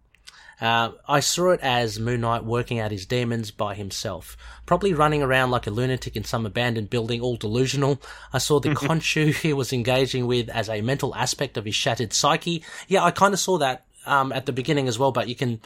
uh, 0.61 0.91
I 1.07 1.21
saw 1.21 1.51
it 1.51 1.61
as 1.61 1.99
Moon 1.99 2.21
Knight 2.21 2.43
working 2.43 2.79
out 2.79 2.91
his 2.91 3.05
demons 3.05 3.49
by 3.51 3.75
himself, 3.75 4.35
probably 4.65 4.93
running 4.93 5.23
around 5.23 5.51
like 5.51 5.67
a 5.67 5.71
lunatic 5.71 6.15
in 6.15 6.25
some 6.25 6.45
abandoned 6.45 6.89
building, 6.89 7.21
all 7.21 7.37
delusional. 7.37 8.01
I 8.33 8.39
saw 8.39 8.59
the 8.59 8.69
Khonshu 8.75 9.33
he 9.33 9.53
was 9.53 9.71
engaging 9.71 10.27
with 10.27 10.49
as 10.49 10.69
a 10.69 10.81
mental 10.81 11.15
aspect 11.15 11.55
of 11.55 11.65
his 11.65 11.75
shattered 11.75 12.11
psyche. 12.11 12.63
Yeah, 12.87 13.03
I 13.03 13.11
kind 13.11 13.33
of 13.33 13.39
saw 13.39 13.57
that 13.59 13.85
um, 14.05 14.31
at 14.33 14.45
the 14.45 14.51
beginning 14.51 14.87
as 14.87 14.99
well, 14.99 15.11
but 15.11 15.29
you 15.29 15.35
can 15.35 15.61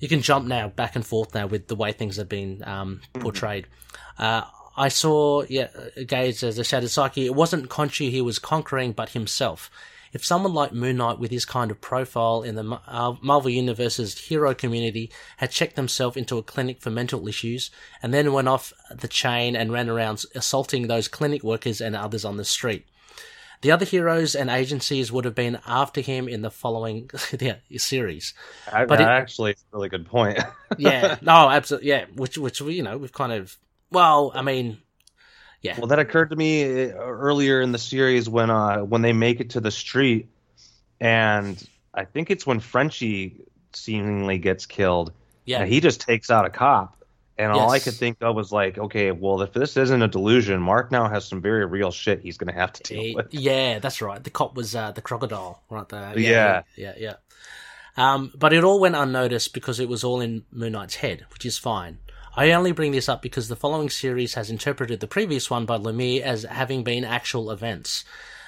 you 0.00 0.08
can 0.08 0.22
jump 0.22 0.46
now 0.46 0.68
back 0.68 0.96
and 0.96 1.06
forth 1.06 1.34
now 1.34 1.46
with 1.46 1.68
the 1.68 1.76
way 1.76 1.92
things 1.92 2.16
have 2.16 2.28
been 2.28 2.62
um, 2.66 3.00
portrayed. 3.14 3.66
Uh, 4.18 4.42
I 4.76 4.88
saw 4.88 5.42
yeah 5.48 5.68
Gaze 6.06 6.42
as 6.42 6.58
a 6.58 6.64
shattered 6.64 6.90
psyche. 6.90 7.26
It 7.26 7.34
wasn't 7.34 7.68
Khonshu 7.68 8.10
he 8.10 8.22
was 8.22 8.38
conquering, 8.38 8.92
but 8.92 9.10
himself. 9.10 9.70
If 10.16 10.24
someone 10.24 10.54
like 10.54 10.72
Moon 10.72 10.96
Knight 10.96 11.18
with 11.18 11.30
his 11.30 11.44
kind 11.44 11.70
of 11.70 11.82
profile 11.82 12.42
in 12.42 12.54
the 12.54 12.80
uh, 12.86 13.16
Marvel 13.20 13.50
Universe's 13.50 14.16
hero 14.16 14.54
community 14.54 15.12
had 15.36 15.50
checked 15.50 15.76
themselves 15.76 16.16
into 16.16 16.38
a 16.38 16.42
clinic 16.42 16.80
for 16.80 16.88
mental 16.88 17.28
issues 17.28 17.70
and 18.02 18.14
then 18.14 18.32
went 18.32 18.48
off 18.48 18.72
the 18.90 19.08
chain 19.08 19.54
and 19.54 19.70
ran 19.70 19.90
around 19.90 20.24
assaulting 20.34 20.86
those 20.86 21.06
clinic 21.06 21.42
workers 21.42 21.82
and 21.82 21.94
others 21.94 22.24
on 22.24 22.38
the 22.38 22.46
street. 22.46 22.86
The 23.60 23.70
other 23.70 23.84
heroes 23.84 24.34
and 24.34 24.48
agencies 24.48 25.12
would 25.12 25.26
have 25.26 25.34
been 25.34 25.58
after 25.66 26.00
him 26.00 26.28
in 26.28 26.40
the 26.40 26.50
following 26.50 27.10
yeah, 27.38 27.56
series. 27.76 28.32
I, 28.72 28.86
But 28.86 29.02
it- 29.02 29.06
actually, 29.06 29.50
it's 29.50 29.66
a 29.70 29.76
really 29.76 29.90
good 29.90 30.06
point. 30.06 30.38
yeah, 30.78 31.18
no, 31.20 31.50
absolutely, 31.50 31.90
yeah. 31.90 32.06
Which, 32.14 32.38
which 32.38 32.62
we, 32.62 32.72
you 32.72 32.82
know, 32.82 32.96
we've 32.96 33.12
kind 33.12 33.32
of, 33.32 33.58
well, 33.90 34.32
I 34.34 34.40
mean, 34.40 34.78
yeah, 35.62 35.78
Well, 35.78 35.88
that 35.88 35.98
occurred 35.98 36.30
to 36.30 36.36
me 36.36 36.84
uh, 36.90 36.94
earlier 36.94 37.60
in 37.60 37.72
the 37.72 37.78
series 37.78 38.28
when 38.28 38.50
uh 38.50 38.78
when 38.78 39.02
they 39.02 39.12
make 39.12 39.40
it 39.40 39.50
to 39.50 39.60
the 39.60 39.70
street, 39.70 40.28
and 41.00 41.62
I 41.94 42.04
think 42.04 42.30
it's 42.30 42.46
when 42.46 42.60
Frenchie 42.60 43.40
seemingly 43.72 44.38
gets 44.38 44.66
killed. 44.66 45.12
Yeah. 45.44 45.60
and 45.60 45.72
he 45.72 45.80
just 45.80 46.00
takes 46.00 46.28
out 46.30 46.44
a 46.44 46.50
cop, 46.50 46.96
and 47.38 47.52
all 47.52 47.70
I 47.70 47.78
could 47.78 47.94
think 47.94 48.18
of 48.20 48.34
was 48.34 48.50
like, 48.50 48.78
okay, 48.78 49.12
well, 49.12 49.42
if 49.42 49.52
this 49.52 49.76
isn't 49.76 50.02
a 50.02 50.08
delusion, 50.08 50.60
Mark 50.60 50.90
now 50.90 51.08
has 51.08 51.24
some 51.24 51.40
very 51.40 51.64
real 51.66 51.92
shit 51.92 52.20
he's 52.20 52.36
gonna 52.36 52.52
have 52.52 52.72
to 52.74 52.82
deal 52.82 53.14
with. 53.14 53.32
yeah, 53.32 53.78
that's 53.78 54.02
right. 54.02 54.22
The 54.22 54.30
cop 54.30 54.56
was 54.56 54.74
uh, 54.74 54.90
the 54.92 55.02
crocodile, 55.02 55.62
right 55.70 55.88
there. 55.88 56.18
Yeah. 56.18 56.62
yeah, 56.76 56.94
yeah. 56.98 57.14
Um, 57.96 58.32
but 58.36 58.52
it 58.52 58.62
all 58.64 58.78
went 58.80 58.94
unnoticed 58.94 59.54
because 59.54 59.80
it 59.80 59.88
was 59.88 60.04
all 60.04 60.20
in 60.20 60.44
Moon 60.50 60.72
Knight's 60.72 60.96
head, 60.96 61.24
which 61.32 61.46
is 61.46 61.56
fine. 61.58 61.98
I 62.38 62.50
only 62.52 62.72
bring 62.72 62.92
this 62.92 63.08
up 63.08 63.22
because 63.22 63.48
the 63.48 63.56
following 63.56 63.88
series 63.88 64.34
has 64.34 64.50
interpreted 64.50 65.00
the 65.00 65.06
previous 65.06 65.48
one 65.48 65.64
by 65.64 65.78
Lemire 65.78 66.20
as 66.20 66.42
having 66.42 66.84
been 66.84 67.02
actual 67.02 67.50
events. 67.50 68.04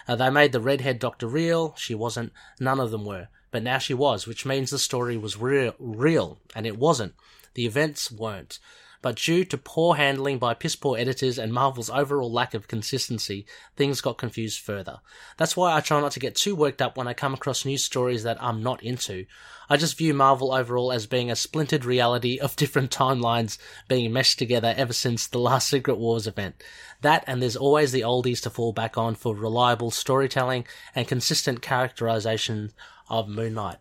Uh, 0.07 0.15
they 0.15 0.29
made 0.29 0.53
the 0.53 0.61
redhead 0.61 0.99
doctor 0.99 1.27
real. 1.27 1.75
She 1.79 1.95
wasn't. 1.95 2.35
None 2.61 2.81
of 2.81 2.91
them 2.91 3.07
were. 3.07 3.29
But 3.51 3.63
now 3.63 3.79
she 3.79 3.95
was, 3.95 4.27
which 4.27 4.45
means 4.45 4.69
the 4.69 4.79
story 4.79 5.17
was 5.17 5.39
real, 5.39 5.75
real, 5.79 6.39
and 6.55 6.67
it 6.67 6.77
wasn't. 6.77 7.15
The 7.55 7.65
events 7.65 8.13
weren't. 8.13 8.59
But 9.01 9.17
due 9.17 9.45
to 9.45 9.57
poor 9.57 9.95
handling 9.95 10.39
by 10.39 10.55
piss 10.55 10.75
poor 10.75 10.99
editors 10.99 11.39
and 11.39 11.53
Marvel's 11.53 11.91
overall 11.91 12.33
lack 12.33 12.53
of 12.53 12.67
consistency, 12.67 13.47
things 13.77 14.01
got 14.01 14.19
confused 14.19 14.61
further. 14.61 15.01
That's 15.37 15.57
why 15.57 15.77
I 15.77 15.81
try 15.81 16.01
not 16.01 16.13
to 16.13 16.21
get 16.21 16.35
too 16.35 16.57
worked 16.57 16.83
up 16.83 16.97
when 16.97 17.07
I 17.07 17.15
come 17.15 17.33
across 17.33 17.65
news 17.65 17.85
stories 17.85 18.25
that 18.25 18.43
I'm 18.43 18.63
not 18.63 18.83
into. 18.83 19.27
I 19.71 19.77
just 19.77 19.99
view 19.99 20.15
Marvel 20.15 20.53
overall 20.53 20.91
as 20.91 21.07
being 21.07 21.31
a 21.31 21.37
splintered 21.37 21.85
reality 21.85 22.39
of 22.39 22.57
different 22.57 22.91
timelines 22.91 23.59
being 23.87 24.13
meshed 24.13 24.39
together 24.39 24.75
ever 24.77 24.93
since 24.93 25.27
the 25.27 25.39
last 25.39 25.69
Secret 25.69 25.99
Wars 25.99 26.27
event. 26.27 26.63
That 27.03 27.23
and 27.27 27.41
there's 27.41 27.57
always 27.57 27.93
the 27.93 28.01
oldies 28.01 28.43
to 28.43 28.51
fall 28.51 28.73
back 28.73 28.99
on 28.99 29.15
for 29.15 29.35
reliable 29.35 29.93
storytelling 29.93 30.67
and 30.95 31.07
consistent 31.07 31.63
characterization 31.63 32.73
of 33.09 33.29
Moon 33.29 33.55
Knight. 33.55 33.79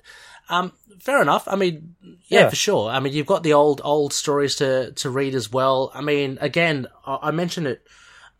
Um, 0.49 0.71
fair 0.99 1.21
enough. 1.21 1.47
I 1.47 1.55
mean, 1.55 1.95
yeah, 2.27 2.41
Yeah. 2.41 2.49
for 2.49 2.55
sure. 2.55 2.89
I 2.89 2.99
mean, 2.99 3.13
you've 3.13 3.25
got 3.25 3.43
the 3.43 3.53
old 3.53 3.81
old 3.83 4.13
stories 4.13 4.55
to 4.55 4.91
to 4.93 5.09
read 5.09 5.35
as 5.35 5.51
well. 5.51 5.91
I 5.93 6.01
mean, 6.01 6.37
again, 6.41 6.87
I, 7.05 7.17
I 7.23 7.31
mentioned 7.31 7.67
it 7.67 7.85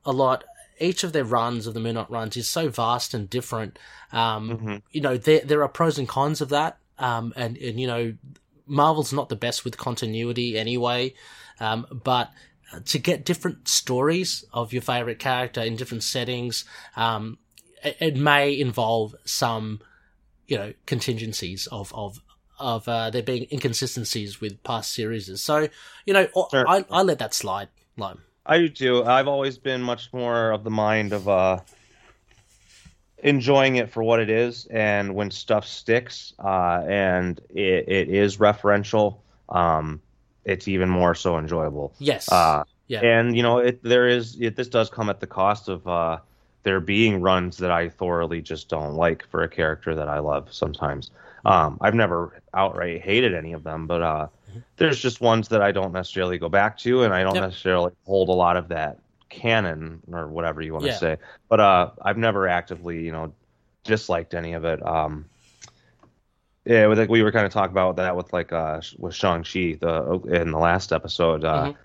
a 0.06 0.12
lot. 0.12 0.44
Each 0.80 1.04
of 1.04 1.12
their 1.12 1.24
runs 1.26 1.66
of 1.68 1.74
the 1.74 1.80
Moon 1.80 1.96
Knight 1.96 2.10
runs 2.12 2.38
is 2.38 2.48
so 2.48 2.70
vast 2.70 3.14
and 3.14 3.30
different. 3.30 3.80
Um, 4.12 4.82
You 4.92 5.02
know, 5.02 5.18
there 5.18 5.42
there 5.42 5.62
are 5.64 5.70
pros 5.70 5.98
and 5.98 6.08
cons 6.08 6.40
of 6.42 6.50
that. 6.50 6.78
Um, 7.00 7.34
and 7.36 7.58
and 7.58 7.80
you 7.80 7.88
know, 7.88 8.14
Marvel's 8.66 9.12
not 9.14 9.30
the 9.30 9.36
best 9.36 9.66
with 9.66 9.78
continuity 9.78 10.58
anyway. 10.58 11.14
Um, 11.60 11.88
but 12.04 12.32
to 12.86 13.00
get 13.00 13.26
different 13.26 13.68
stories 13.68 14.44
of 14.54 14.74
your 14.74 14.82
favorite 14.82 15.20
character 15.20 15.62
in 15.62 15.76
different 15.76 16.04
settings, 16.04 16.66
um, 16.96 17.38
it, 17.84 17.98
it 18.00 18.16
may 18.18 18.58
involve 18.60 19.16
some, 19.26 19.80
you 20.48 20.58
know, 20.58 20.74
contingencies 20.86 21.68
of 21.68 21.94
of 21.94 22.22
of 22.60 22.88
uh, 22.88 23.10
there 23.10 23.24
being 23.24 23.48
inconsistencies 23.52 24.42
with 24.42 24.64
past 24.64 24.94
series. 24.94 25.42
So, 25.42 25.68
you 26.06 26.14
know, 26.14 26.28
I, 26.54 26.86
I 26.90 27.04
let 27.04 27.20
that 27.20 27.34
slide. 27.34 27.70
Like, 27.98 28.18
I 28.46 28.58
do 28.58 28.70
too. 28.70 29.04
I've 29.06 29.28
always 29.28 29.58
been 29.58 29.82
much 29.82 30.12
more 30.12 30.52
of 30.52 30.64
the 30.64 30.72
mind 30.72 31.14
of 31.14 31.28
uh, 31.28 31.60
enjoying 33.20 33.76
it 33.76 33.90
for 33.92 34.02
what 34.02 34.20
it 34.20 34.30
is, 34.30 34.66
and 34.68 35.14
when 35.14 35.30
stuff 35.32 35.68
sticks 35.68 36.34
uh, 36.40 36.84
and 36.88 37.40
it, 37.50 37.88
it 37.88 38.10
is 38.10 38.38
referential, 38.38 39.18
um, 39.50 40.02
it's 40.46 40.68
even 40.68 40.90
more 40.90 41.14
so 41.14 41.38
enjoyable. 41.38 41.94
Yes. 42.00 42.32
Uh, 42.32 42.64
Yeah. 42.88 43.02
And 43.02 43.36
you 43.36 43.44
know, 43.44 43.58
it 43.60 43.84
there 43.84 44.08
is 44.08 44.40
it, 44.40 44.56
this 44.56 44.70
does 44.70 44.90
come 44.90 45.10
at 45.10 45.20
the 45.20 45.28
cost 45.28 45.68
of 45.68 45.86
uh, 45.88 46.20
there 46.68 46.82
being 46.82 47.22
runs 47.22 47.58
that 47.60 47.72
I 47.72 47.88
thoroughly 47.88 48.42
just 48.42 48.68
don't 48.70 48.96
like 48.96 49.26
for 49.28 49.44
a 49.44 49.48
character 49.48 49.96
that 49.96 50.10
I 50.10 50.20
love. 50.20 50.54
Sometimes 50.54 51.12
um, 51.46 51.78
I've 51.80 51.96
never 51.96 52.42
outright 52.54 53.02
hated 53.02 53.34
any 53.34 53.54
of 53.54 53.64
them, 53.64 53.88
but 53.88 54.02
uh, 54.02 54.28
there's 54.76 55.00
just 55.00 55.22
ones 55.22 55.48
that 55.50 55.62
I 55.62 55.72
don't 55.72 55.94
necessarily 55.94 56.38
go 56.38 56.50
back 56.50 56.78
to, 56.80 57.04
and 57.04 57.14
I 57.14 57.24
don't 57.24 57.36
Yep. 57.36 57.44
necessarily 57.44 57.94
hold 58.06 58.28
a 58.30 58.34
lot 58.34 58.58
of 58.58 58.68
that 58.70 59.00
canon 59.30 60.02
or 60.12 60.28
whatever 60.28 60.62
you 60.62 60.74
want 60.74 60.84
to 60.86 60.90
Yeah. 60.90 60.98
say. 60.98 61.18
But 61.48 61.62
uh, 61.62 61.92
I've 62.02 62.18
never 62.18 62.50
actively, 62.50 63.06
you 63.06 63.14
know, 63.14 63.34
disliked 63.86 64.34
any 64.34 64.54
of 64.54 64.66
it. 64.66 64.86
Um, 64.86 65.26
yeah, 66.66 66.88
like 66.88 67.10
we 67.10 67.24
were 67.24 67.32
kind 67.32 67.46
of 67.46 67.54
talking 67.54 67.72
about 67.72 67.96
that 67.96 68.16
with 68.18 68.34
like 68.34 68.52
uh 68.52 68.82
with 69.00 69.16
Shang 69.16 69.44
Chi 69.44 69.78
the 69.80 70.20
in 70.30 70.52
the 70.52 70.58
last 70.60 70.92
episode. 70.92 71.46
Uh, 71.46 71.70
Mhm. 71.70 71.76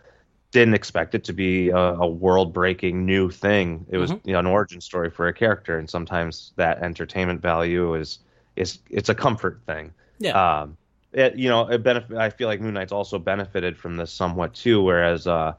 Didn't 0.53 0.75
expect 0.75 1.15
it 1.15 1.25
to 1.25 1.33
be 1.33 1.71
a, 1.71 1.77
a 1.77 2.07
world 2.07 2.53
breaking 2.53 3.05
new 3.05 3.31
thing. 3.31 3.87
It 3.91 3.99
was 3.99 4.13
Mhm. 4.13 4.21
you 4.25 4.33
know, 4.35 4.39
an 4.39 4.47
origin 4.47 4.81
story 4.81 5.11
for 5.11 5.27
a 5.27 5.33
character, 5.33 5.79
and 5.79 5.89
sometimes 5.91 6.53
that 6.57 6.83
entertainment 6.83 7.43
value 7.43 7.95
is 7.95 8.21
is 8.55 8.79
it's 8.91 9.09
a 9.09 9.15
comfort 9.15 9.61
thing. 9.67 9.93
Yeah. 10.19 10.61
Um, 10.61 10.77
it 11.13 11.37
you 11.37 11.49
know 11.49 11.69
it 11.69 11.83
benefit. 11.83 12.17
I 12.17 12.31
feel 12.31 12.49
like 12.49 12.61
Moon 12.61 12.75
Knight's 12.75 12.93
also 12.93 13.19
benefited 13.19 13.77
from 13.77 13.97
this 13.97 14.13
somewhat 14.13 14.55
too, 14.55 14.83
whereas 14.83 15.27
uh, 15.27 15.55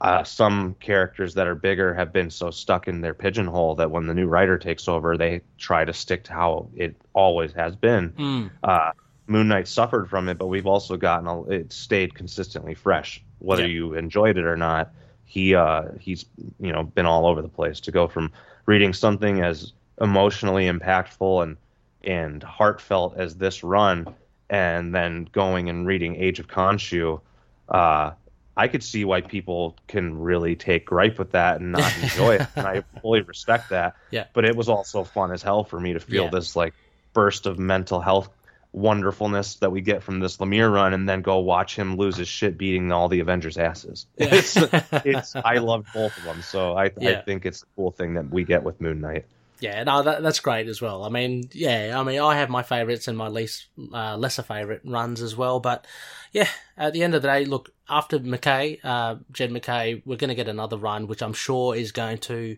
uh, 0.00 0.24
some 0.24 0.74
characters 0.80 1.34
that 1.34 1.46
are 1.46 1.54
bigger 1.54 1.94
have 1.94 2.12
been 2.12 2.28
so 2.30 2.50
stuck 2.50 2.88
in 2.88 3.00
their 3.00 3.14
pigeonhole 3.14 3.76
that 3.76 3.90
when 3.92 4.06
the 4.06 4.14
new 4.14 4.26
writer 4.26 4.58
takes 4.58 4.88
over, 4.88 5.16
they 5.16 5.40
try 5.58 5.84
to 5.84 5.92
stick 5.92 6.24
to 6.24 6.32
how 6.32 6.68
it 6.74 6.96
always 7.14 7.52
has 7.52 7.76
been. 7.76 8.10
Mm. 8.10 8.50
Uh, 8.64 8.90
Moon 9.28 9.46
Knight 9.46 9.68
suffered 9.68 10.10
from 10.10 10.28
it, 10.28 10.36
but 10.38 10.48
we've 10.48 10.66
also 10.66 10.96
gotten 10.96 11.28
a, 11.28 11.42
it 11.44 11.72
stayed 11.72 12.14
consistently 12.14 12.74
fresh, 12.74 13.22
whether 13.42 13.62
Yeah. 13.62 13.68
you 13.74 13.94
enjoyed 13.94 14.38
it 14.38 14.44
or 14.44 14.56
not. 14.56 14.90
He 15.24 15.54
uh, 15.54 15.84
he's 16.00 16.26
you 16.60 16.72
know 16.72 16.82
been 16.84 17.06
all 17.06 17.26
over 17.26 17.42
the 17.42 17.48
place 17.48 17.80
to 17.80 17.90
go 17.90 18.06
from 18.08 18.32
reading 18.66 18.92
something 18.92 19.40
as 19.40 19.72
emotionally 20.00 20.66
impactful 20.66 21.42
and 21.42 21.56
and 22.04 22.42
heartfelt 22.42 23.16
as 23.16 23.36
this 23.36 23.62
run, 23.62 24.12
and 24.50 24.94
then 24.94 25.28
going 25.32 25.68
and 25.68 25.86
reading 25.86 26.16
Age 26.16 26.38
of 26.40 26.48
Khonshu. 26.48 27.20
Uh, 27.68 28.10
I 28.54 28.68
could 28.68 28.82
see 28.82 29.04
why 29.06 29.22
people 29.22 29.76
can 29.88 30.18
really 30.18 30.56
take 30.56 30.84
gripe 30.84 31.18
with 31.18 31.30
that 31.32 31.60
and 31.60 31.72
not 31.72 31.90
enjoy 32.02 32.34
it, 32.34 32.46
and 32.56 32.66
I 32.66 32.82
fully 33.00 33.22
respect 33.22 33.70
that. 33.70 33.94
Yeah. 34.10 34.24
But 34.34 34.44
it 34.44 34.54
was 34.56 34.68
also 34.68 35.04
fun 35.04 35.30
as 35.32 35.42
hell 35.42 35.64
for 35.64 35.80
me 35.80 35.94
to 35.94 36.00
feel 36.00 36.24
Yeah. 36.24 36.30
this 36.30 36.54
like 36.56 36.74
burst 37.14 37.46
of 37.46 37.58
mental 37.58 38.00
health 38.00 38.28
wonderfulness 38.72 39.56
that 39.56 39.70
we 39.70 39.80
get 39.80 40.02
from 40.02 40.20
this 40.20 40.38
Lemire 40.38 40.72
run, 40.72 40.94
and 40.94 41.08
then 41.08 41.22
go 41.22 41.38
watch 41.38 41.76
him 41.76 41.96
lose 41.96 42.16
his 42.16 42.28
shit 42.28 42.56
beating 42.56 42.90
all 42.92 43.08
the 43.08 43.20
Avengers' 43.20 43.58
asses. 43.58 44.06
It's, 44.16 44.56
it's 44.56 45.36
I 45.36 45.58
love 45.58 45.86
both 45.92 46.16
of 46.16 46.24
them, 46.24 46.42
so 46.42 46.76
I, 46.76 46.84
I 47.00 47.16
think 47.16 47.46
it's 47.46 47.62
a 47.62 47.66
cool 47.76 47.90
thing 47.90 48.14
that 48.14 48.30
we 48.30 48.44
get 48.44 48.62
with 48.62 48.80
Moon 48.80 49.00
Knight. 49.00 49.26
Yeah, 49.62 49.84
no, 49.84 50.02
that, 50.02 50.24
that's 50.24 50.40
great 50.40 50.66
as 50.66 50.82
well. 50.82 51.04
I 51.04 51.08
mean, 51.08 51.48
yeah, 51.52 51.94
I 51.96 52.02
mean, 52.02 52.20
I 52.20 52.36
have 52.36 52.50
my 52.50 52.64
favourites 52.64 53.06
and 53.06 53.16
my 53.16 53.28
least 53.28 53.66
uh, 53.92 54.16
lesser 54.16 54.42
favourite 54.42 54.80
runs 54.84 55.22
as 55.22 55.36
well. 55.36 55.60
But 55.60 55.86
yeah, 56.32 56.48
at 56.76 56.92
the 56.92 57.04
end 57.04 57.14
of 57.14 57.22
the 57.22 57.28
day, 57.28 57.44
look, 57.44 57.70
after 57.88 58.18
McKay, 58.18 58.80
uh, 58.82 59.16
Jed 59.30 59.52
McKay, 59.52 60.02
we're 60.04 60.16
going 60.16 60.30
to 60.30 60.34
get 60.34 60.48
another 60.48 60.76
run, 60.76 61.06
which 61.06 61.22
I'm 61.22 61.32
sure 61.32 61.76
is 61.76 61.92
going 61.92 62.18
to 62.18 62.56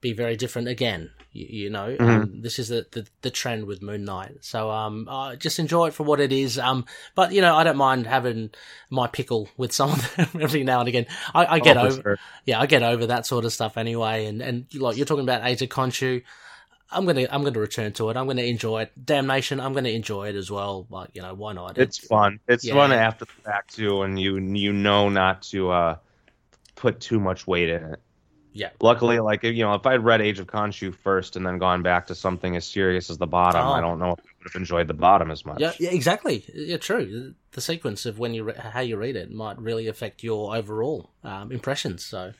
be 0.00 0.12
very 0.12 0.36
different 0.36 0.68
again. 0.68 1.10
You, 1.32 1.46
you 1.64 1.70
know, 1.70 1.98
um, 2.04 2.40
this 2.42 2.58
is 2.58 2.68
the, 2.68 2.86
the 2.92 3.06
the 3.22 3.30
trend 3.30 3.66
with 3.66 3.82
Moon 3.82 4.04
Knight. 4.04 4.38
So 4.40 4.70
um, 4.70 5.08
uh, 5.08 5.36
just 5.36 5.58
enjoy 5.58 5.88
it 5.88 5.94
for 5.94 6.02
what 6.04 6.20
it 6.20 6.32
is. 6.32 6.58
Um, 6.58 6.86
but 7.14 7.32
you 7.32 7.40
know, 7.40 7.54
I 7.56 7.64
don't 7.64 7.76
mind 7.76 8.06
having 8.06 8.50
my 8.90 9.06
pickle 9.06 9.48
with 9.56 9.72
some 9.72 9.90
of 9.92 10.16
them 10.16 10.28
every 10.40 10.64
now 10.64 10.80
and 10.80 10.88
again. 10.88 11.06
I, 11.34 11.46
I 11.46 11.58
get 11.60 11.76
Oh, 11.76 11.86
over, 11.86 12.02
sure. 12.02 12.18
yeah, 12.46 12.60
I 12.60 12.66
get 12.66 12.82
over 12.82 13.06
that 13.06 13.26
sort 13.26 13.44
of 13.44 13.52
stuff 13.52 13.76
anyway. 13.78 14.26
And 14.26 14.42
and 14.42 14.66
like 14.74 14.96
you're 14.96 15.06
talking 15.06 15.24
about 15.24 15.46
Age 15.46 15.62
of 15.62 15.68
Khonshu, 15.68 16.22
I'm 16.90 17.06
gonna 17.06 17.26
I'm 17.30 17.44
gonna 17.44 17.60
return 17.60 17.92
to 17.94 18.10
it. 18.10 18.16
I'm 18.16 18.26
gonna 18.26 18.42
enjoy 18.42 18.82
it. 18.82 18.92
Damnation, 19.04 19.60
I'm 19.60 19.72
gonna 19.72 19.90
enjoy 19.90 20.28
it 20.28 20.34
as 20.34 20.50
well. 20.50 20.86
Like 20.90 21.10
you 21.14 21.22
know, 21.22 21.34
why 21.34 21.52
not? 21.52 21.78
It's 21.78 21.98
fun. 21.98 22.40
It's 22.48 22.64
Yeah. 22.64 22.74
fun 22.74 22.92
after 22.92 23.24
the 23.26 23.42
fact 23.44 23.74
too, 23.76 24.02
and 24.02 24.18
you 24.20 24.38
you 24.38 24.72
know 24.72 25.08
not 25.08 25.42
to 25.52 25.70
uh, 25.70 25.96
put 26.74 27.00
too 27.00 27.20
much 27.20 27.46
weight 27.46 27.68
in 27.68 27.84
it. 27.84 28.00
Yeah. 28.52 28.70
Luckily, 28.80 29.20
like 29.20 29.42
you 29.44 29.62
know, 29.62 29.74
if 29.74 29.86
I'd 29.86 30.02
read 30.04 30.20
Age 30.20 30.40
of 30.40 30.46
Khonshu 30.46 30.94
first 30.94 31.36
and 31.36 31.46
then 31.46 31.58
gone 31.58 31.82
back 31.82 32.06
to 32.08 32.14
something 32.14 32.56
as 32.56 32.66
serious 32.66 33.08
as 33.10 33.18
the 33.18 33.26
bottom, 33.26 33.64
Oh. 33.64 33.72
I 33.72 33.80
don't 33.80 33.98
know 33.98 34.12
if 34.12 34.18
I 34.20 34.28
would 34.38 34.52
have 34.52 34.60
enjoyed 34.60 34.88
the 34.88 34.94
bottom 34.94 35.30
as 35.30 35.44
much. 35.46 35.60
Yeah, 35.60 35.72
yeah, 35.78 35.90
exactly. 35.90 36.44
Yeah, 36.52 36.78
true. 36.78 37.34
The 37.52 37.60
sequence 37.60 38.06
of 38.06 38.18
when 38.18 38.34
you 38.34 38.44
re- 38.44 38.54
how 38.56 38.80
you 38.80 38.96
read 38.96 39.16
it 39.16 39.30
might 39.30 39.58
really 39.58 39.86
affect 39.86 40.22
your 40.22 40.54
overall 40.56 41.10
um, 41.22 41.52
impressions. 41.52 42.04
So, 42.04 42.32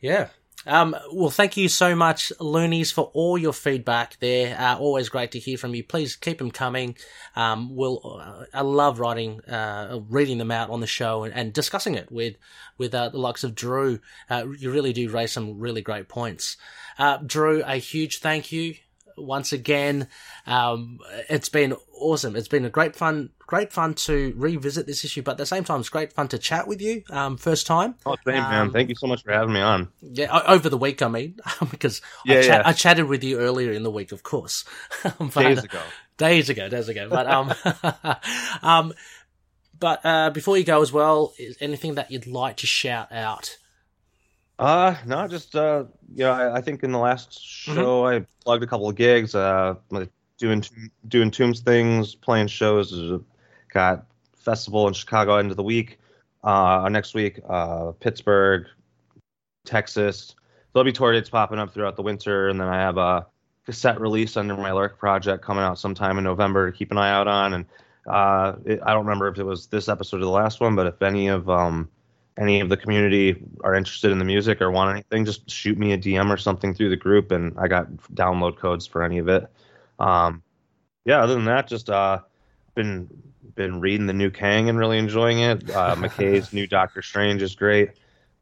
yeah. 0.00 0.28
Um, 0.66 0.94
well, 1.10 1.30
thank 1.30 1.56
you 1.56 1.68
so 1.68 1.96
much, 1.96 2.32
Loonies, 2.38 2.92
for 2.92 3.10
all 3.14 3.38
your 3.38 3.52
feedback 3.54 4.18
there. 4.20 4.58
Uh, 4.58 4.76
always 4.76 5.08
great 5.08 5.32
to 5.32 5.38
hear 5.38 5.56
from 5.56 5.74
you. 5.74 5.82
Please 5.82 6.16
keep 6.16 6.38
them 6.38 6.50
coming. 6.50 6.96
Um, 7.34 7.74
we'll, 7.74 8.00
uh, 8.04 8.44
I 8.52 8.60
love 8.60 9.00
writing, 9.00 9.40
uh, 9.46 10.00
reading 10.08 10.38
them 10.38 10.50
out 10.50 10.68
on 10.68 10.80
the 10.80 10.86
show 10.86 11.24
and, 11.24 11.32
and 11.34 11.52
discussing 11.52 11.94
it 11.94 12.12
with, 12.12 12.36
with, 12.76 12.94
uh, 12.94 13.08
the 13.08 13.18
likes 13.18 13.42
of 13.42 13.54
Drew. 13.54 14.00
Uh, 14.28 14.46
you 14.58 14.70
really 14.70 14.92
do 14.92 15.08
raise 15.08 15.32
some 15.32 15.58
really 15.58 15.80
great 15.80 16.08
points. 16.08 16.58
Uh, 16.98 17.16
Drew, 17.18 17.62
a 17.64 17.76
huge 17.76 18.18
thank 18.18 18.52
you 18.52 18.74
once 19.22 19.52
again. 19.52 20.08
Um, 20.46 20.98
it's 21.28 21.48
been 21.48 21.74
awesome. 21.94 22.36
It's 22.36 22.48
been 22.48 22.64
a 22.64 22.70
great 22.70 22.96
fun, 22.96 23.30
great 23.46 23.72
fun 23.72 23.94
to 23.94 24.32
revisit 24.36 24.86
this 24.86 25.04
issue, 25.04 25.22
but 25.22 25.32
at 25.32 25.38
the 25.38 25.46
same 25.46 25.64
time, 25.64 25.80
it's 25.80 25.88
great 25.88 26.12
fun 26.12 26.28
to 26.28 26.38
chat 26.38 26.66
with 26.66 26.80
you. 26.80 27.02
Um, 27.10 27.36
first 27.36 27.66
time. 27.66 27.94
Oh, 28.06 28.16
same, 28.24 28.36
man. 28.36 28.62
Um, 28.62 28.72
Thank 28.72 28.88
you 28.88 28.94
so 28.94 29.06
much 29.06 29.22
for 29.22 29.32
having 29.32 29.52
me 29.52 29.60
on. 29.60 29.88
Yeah, 30.00 30.40
over 30.46 30.68
the 30.68 30.78
week, 30.78 31.02
I 31.02 31.08
mean, 31.08 31.38
because 31.70 32.00
I, 32.26 32.34
Yeah, 32.34 32.40
yeah. 32.40 32.62
I 32.64 32.72
chatted 32.72 33.06
with 33.06 33.22
you 33.22 33.38
earlier 33.38 33.72
in 33.72 33.82
the 33.82 33.90
week, 33.90 34.12
of 34.12 34.22
course. 34.22 34.64
But, 35.18 35.34
Days 35.34 35.64
ago. 35.64 35.80
Days 36.16 36.50
ago, 36.50 36.68
days 36.68 36.88
ago. 36.88 37.08
But 37.08 37.26
um, 37.26 37.54
um, 38.62 38.92
but 39.78 40.04
uh, 40.04 40.30
before 40.30 40.58
you 40.58 40.64
go 40.64 40.82
as 40.82 40.92
well, 40.92 41.32
is 41.38 41.56
anything 41.60 41.94
that 41.94 42.10
you'd 42.10 42.26
like 42.26 42.58
to 42.58 42.66
shout 42.66 43.10
out? 43.10 43.56
Uh, 44.60 44.94
no, 45.06 45.26
just 45.26 45.56
uh, 45.56 45.84
you 46.14 46.24
know, 46.24 46.32
I, 46.32 46.58
I 46.58 46.60
think 46.60 46.84
in 46.84 46.92
the 46.92 46.98
last 46.98 47.32
Mm-hmm. 47.66 47.74
show 47.74 48.06
I 48.06 48.26
plugged 48.44 48.62
a 48.62 48.66
couple 48.66 48.88
of 48.88 48.94
gigs. 48.96 49.34
Uh, 49.34 49.74
like 49.90 50.10
doing 50.38 50.62
doing 51.08 51.30
Tombs 51.30 51.60
things, 51.60 52.14
playing 52.14 52.48
shows. 52.48 52.92
Uh, 52.92 53.18
Got 53.72 54.06
festival 54.36 54.88
in 54.88 54.94
Chicago 54.94 55.36
end 55.36 55.50
of 55.50 55.56
the 55.56 55.62
week. 55.62 55.98
Uh, 56.42 56.88
next 56.90 57.14
week, 57.14 57.40
uh, 57.48 57.92
Pittsburgh, 58.00 58.66
Texas. 59.64 60.34
There'll 60.72 60.84
be 60.84 60.92
tour 60.92 61.12
dates 61.12 61.30
popping 61.30 61.58
up 61.58 61.72
throughout 61.72 61.96
the 61.96 62.02
winter, 62.02 62.48
and 62.48 62.60
then 62.60 62.68
I 62.68 62.76
have 62.78 62.98
a 62.98 63.26
cassette 63.64 64.00
release 64.00 64.36
under 64.36 64.56
my 64.56 64.72
Lurk 64.72 64.98
project 64.98 65.44
coming 65.44 65.62
out 65.62 65.78
sometime 65.78 66.18
in 66.18 66.24
November 66.24 66.70
to 66.70 66.76
keep 66.76 66.90
an 66.90 66.98
eye 66.98 67.10
out 67.10 67.28
on. 67.28 67.54
And 67.54 67.66
uh, 68.08 68.54
it, 68.64 68.80
I 68.84 68.92
don't 68.92 69.04
remember 69.04 69.28
if 69.28 69.38
it 69.38 69.44
was 69.44 69.68
this 69.68 69.88
episode 69.88 70.16
or 70.18 70.24
the 70.24 70.30
last 70.30 70.60
one, 70.60 70.74
but 70.74 70.86
if 70.86 71.00
any 71.02 71.28
of 71.28 71.48
um, 71.48 71.88
any 72.38 72.60
of 72.60 72.68
the 72.68 72.76
community 72.76 73.42
are 73.62 73.74
interested 73.74 74.10
in 74.12 74.18
the 74.18 74.24
music 74.24 74.60
or 74.60 74.70
want 74.70 74.90
anything, 74.90 75.24
just 75.24 75.50
shoot 75.50 75.76
me 75.76 75.92
a 75.92 75.98
DM 75.98 76.30
or 76.32 76.36
something 76.36 76.74
through 76.74 76.90
the 76.90 76.96
group, 76.96 77.32
and 77.32 77.58
I 77.58 77.68
got 77.68 77.90
download 78.14 78.56
codes 78.56 78.86
for 78.86 79.02
any 79.02 79.18
of 79.18 79.28
it. 79.28 79.50
Um, 79.98 80.42
yeah, 81.04 81.22
other 81.22 81.34
than 81.34 81.44
that, 81.46 81.66
just 81.66 81.90
uh, 81.90 82.20
been 82.74 83.08
been 83.54 83.80
reading 83.80 84.06
the 84.06 84.12
new 84.12 84.30
Kang 84.30 84.68
and 84.68 84.78
really 84.78 84.98
enjoying 84.98 85.40
it. 85.40 85.68
Uh, 85.70 85.94
McKay's 85.98 86.52
new 86.52 86.66
Doctor 86.66 87.02
Strange 87.02 87.42
is 87.42 87.54
great. 87.54 87.90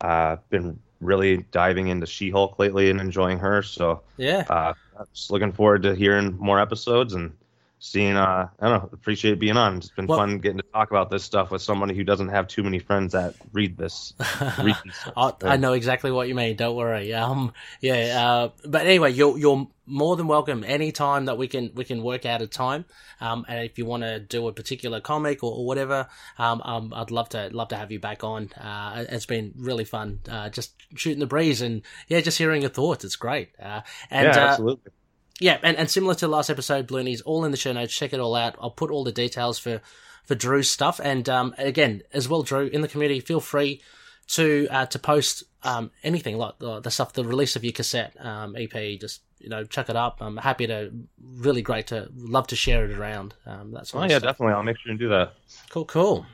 Uh, 0.00 0.36
been 0.50 0.78
really 1.00 1.38
diving 1.50 1.88
into 1.88 2.06
She-Hulk 2.06 2.58
lately 2.58 2.90
and 2.90 3.00
enjoying 3.00 3.38
her. 3.38 3.62
So 3.62 4.02
Yeah. 4.16 4.44
uh, 4.48 4.74
I'm 4.98 5.06
just 5.14 5.30
looking 5.30 5.52
forward 5.52 5.82
to 5.82 5.94
hearing 5.94 6.36
more 6.38 6.60
episodes 6.60 7.14
and 7.14 7.32
seeing. 7.78 8.16
Uh, 8.16 8.48
I 8.58 8.68
don't 8.68 8.82
know. 8.82 8.88
Appreciate 8.92 9.38
being 9.38 9.56
on. 9.56 9.78
It's 9.78 9.90
been 9.90 10.06
Well- 10.06 10.18
fun 10.18 10.38
getting 10.38 10.58
to 10.58 10.64
talk 10.72 10.90
about 10.90 11.10
this 11.10 11.24
stuff 11.24 11.50
with 11.50 11.62
somebody 11.62 11.94
who 11.94 12.04
doesn't 12.04 12.28
have 12.28 12.48
too 12.48 12.62
many 12.62 12.78
friends 12.78 13.12
that 13.12 13.34
read 13.52 13.76
this. 13.76 14.14
read 14.62 14.76
these 14.84 15.08
I, 15.42 15.56
know 15.56 15.72
exactly 15.72 16.10
what 16.10 16.28
you 16.28 16.34
mean. 16.34 16.56
Don't 16.56 16.76
worry. 16.76 17.12
Um, 17.14 17.52
yeah. 17.80 18.26
Uh, 18.26 18.50
but 18.64 18.86
anyway, 18.86 19.12
you're 19.12 19.38
you're 19.38 19.68
more 19.88 20.16
than 20.16 20.26
welcome 20.26 20.62
anytime 20.64 21.24
that 21.24 21.38
we 21.38 21.48
can 21.48 21.70
we 21.74 21.84
can 21.84 22.02
work 22.02 22.26
out 22.26 22.42
a 22.42 22.46
time. 22.46 22.84
Um, 23.20 23.44
and 23.48 23.64
if 23.64 23.78
you 23.78 23.86
want 23.86 24.02
to 24.02 24.20
do 24.20 24.46
a 24.46 24.52
particular 24.52 25.00
comic 25.00 25.42
or, 25.42 25.52
or 25.52 25.66
whatever, 25.66 26.08
um, 26.38 26.60
um, 26.64 26.92
I'd 26.94 27.10
love 27.10 27.30
to 27.30 27.48
love 27.52 27.68
to 27.68 27.76
have 27.76 27.90
you 27.90 27.98
back 27.98 28.22
on. 28.22 28.50
Uh, 28.52 29.06
it's 29.08 29.26
been 29.26 29.54
really 29.56 29.84
fun. 29.84 30.20
Uh, 30.28 30.50
just 30.50 30.74
shooting 30.94 31.20
the 31.20 31.26
breeze 31.26 31.62
and 31.62 31.82
yeah, 32.06 32.20
just 32.20 32.38
hearing 32.38 32.62
your 32.62 32.70
thoughts. 32.70 33.04
It's 33.04 33.16
great. 33.16 33.50
Uh, 33.60 33.80
and 34.10 34.26
yeah, 34.26 34.44
uh, 34.44 34.48
absolutely. 34.48 34.92
Yeah, 35.40 35.58
and, 35.62 35.76
and 35.76 35.90
similar 35.90 36.14
to 36.16 36.28
last 36.28 36.50
episode, 36.50 36.90
Loonies, 36.90 37.20
all 37.20 37.44
in 37.44 37.50
the 37.50 37.56
show 37.56 37.72
notes. 37.72 37.94
Check 37.94 38.12
it 38.12 38.20
all 38.20 38.34
out. 38.34 38.56
I'll 38.60 38.70
put 38.70 38.90
all 38.90 39.04
the 39.04 39.12
details 39.12 39.58
for 39.58 39.80
for 40.24 40.34
Drew's 40.34 40.70
stuff, 40.70 41.00
and 41.02 41.28
um, 41.28 41.54
again, 41.56 42.02
as 42.12 42.28
well, 42.28 42.42
Drew 42.42 42.66
in 42.66 42.82
the 42.82 42.88
community, 42.88 43.20
feel 43.20 43.40
free 43.40 43.80
to 44.28 44.68
uh, 44.70 44.86
to 44.86 44.98
post 44.98 45.44
um, 45.62 45.90
anything 46.02 46.36
like 46.36 46.58
the, 46.58 46.80
the 46.80 46.90
stuff, 46.90 47.12
the 47.12 47.24
release 47.24 47.56
of 47.56 47.64
your 47.64 47.72
cassette 47.72 48.14
um, 48.24 48.54
EP. 48.56 49.00
Just 49.00 49.22
you 49.38 49.48
know, 49.48 49.64
chuck 49.64 49.88
it 49.88 49.96
up. 49.96 50.18
I'm 50.20 50.36
happy 50.36 50.66
to. 50.66 50.92
Really 51.20 51.62
great 51.62 51.86
to 51.88 52.10
love 52.16 52.48
to 52.48 52.56
share 52.56 52.84
it 52.84 52.98
around. 52.98 53.34
Um, 53.46 53.70
that's 53.72 53.94
Oh 53.94 54.02
yeah, 54.02 54.18
definitely. 54.18 54.54
I'll 54.54 54.62
make 54.62 54.78
sure 54.78 54.92
to 54.92 54.98
do 54.98 55.08
that. 55.08 55.34
Cool, 55.70 55.84
cool. 55.84 56.26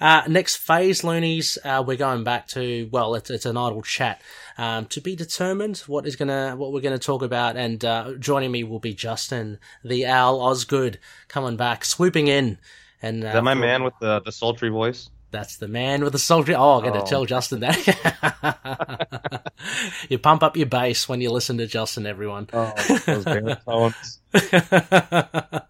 Uh, 0.00 0.22
next 0.28 0.56
phase, 0.56 1.04
loonies, 1.04 1.58
uh, 1.64 1.82
we're 1.86 1.96
going 1.96 2.24
back 2.24 2.46
to 2.48 2.88
well, 2.90 3.14
it's 3.14 3.30
it's 3.30 3.46
an 3.46 3.56
idle 3.56 3.82
chat 3.82 4.22
um, 4.56 4.86
to 4.86 5.00
be 5.00 5.16
determined. 5.16 5.78
What 5.86 6.06
is 6.06 6.16
gonna 6.16 6.54
what 6.56 6.72
we're 6.72 6.80
gonna 6.80 6.98
talk 6.98 7.22
about, 7.22 7.56
and 7.56 7.84
uh, 7.84 8.14
joining 8.18 8.50
me 8.50 8.64
will 8.64 8.80
be 8.80 8.94
Justin, 8.94 9.58
the 9.84 10.06
owl 10.06 10.40
Osgood, 10.40 10.98
coming 11.28 11.56
back, 11.56 11.84
swooping 11.84 12.28
in, 12.28 12.58
and 13.02 13.24
uh, 13.24 13.28
Is 13.28 13.32
that 13.34 13.44
my 13.44 13.54
man 13.54 13.82
with 13.82 13.94
the 14.00 14.20
the 14.20 14.32
sultry 14.32 14.70
voice? 14.70 15.10
That's 15.30 15.56
the 15.58 15.68
man 15.68 16.02
with 16.02 16.12
the 16.14 16.18
sultry. 16.18 16.54
Oh, 16.54 16.76
I'm 16.78 16.82
going 16.82 16.94
to 16.94 17.02
Oh. 17.02 17.06
tell 17.06 17.24
Justin 17.26 17.60
that. 17.60 19.44
you 20.08 20.18
pump 20.18 20.42
up 20.42 20.56
your 20.56 20.66
bass 20.66 21.06
when 21.08 21.20
you 21.20 21.30
listen 21.30 21.58
to 21.58 21.66
Justin, 21.66 22.06
everyone. 22.06 22.48
Oh. 22.52 23.92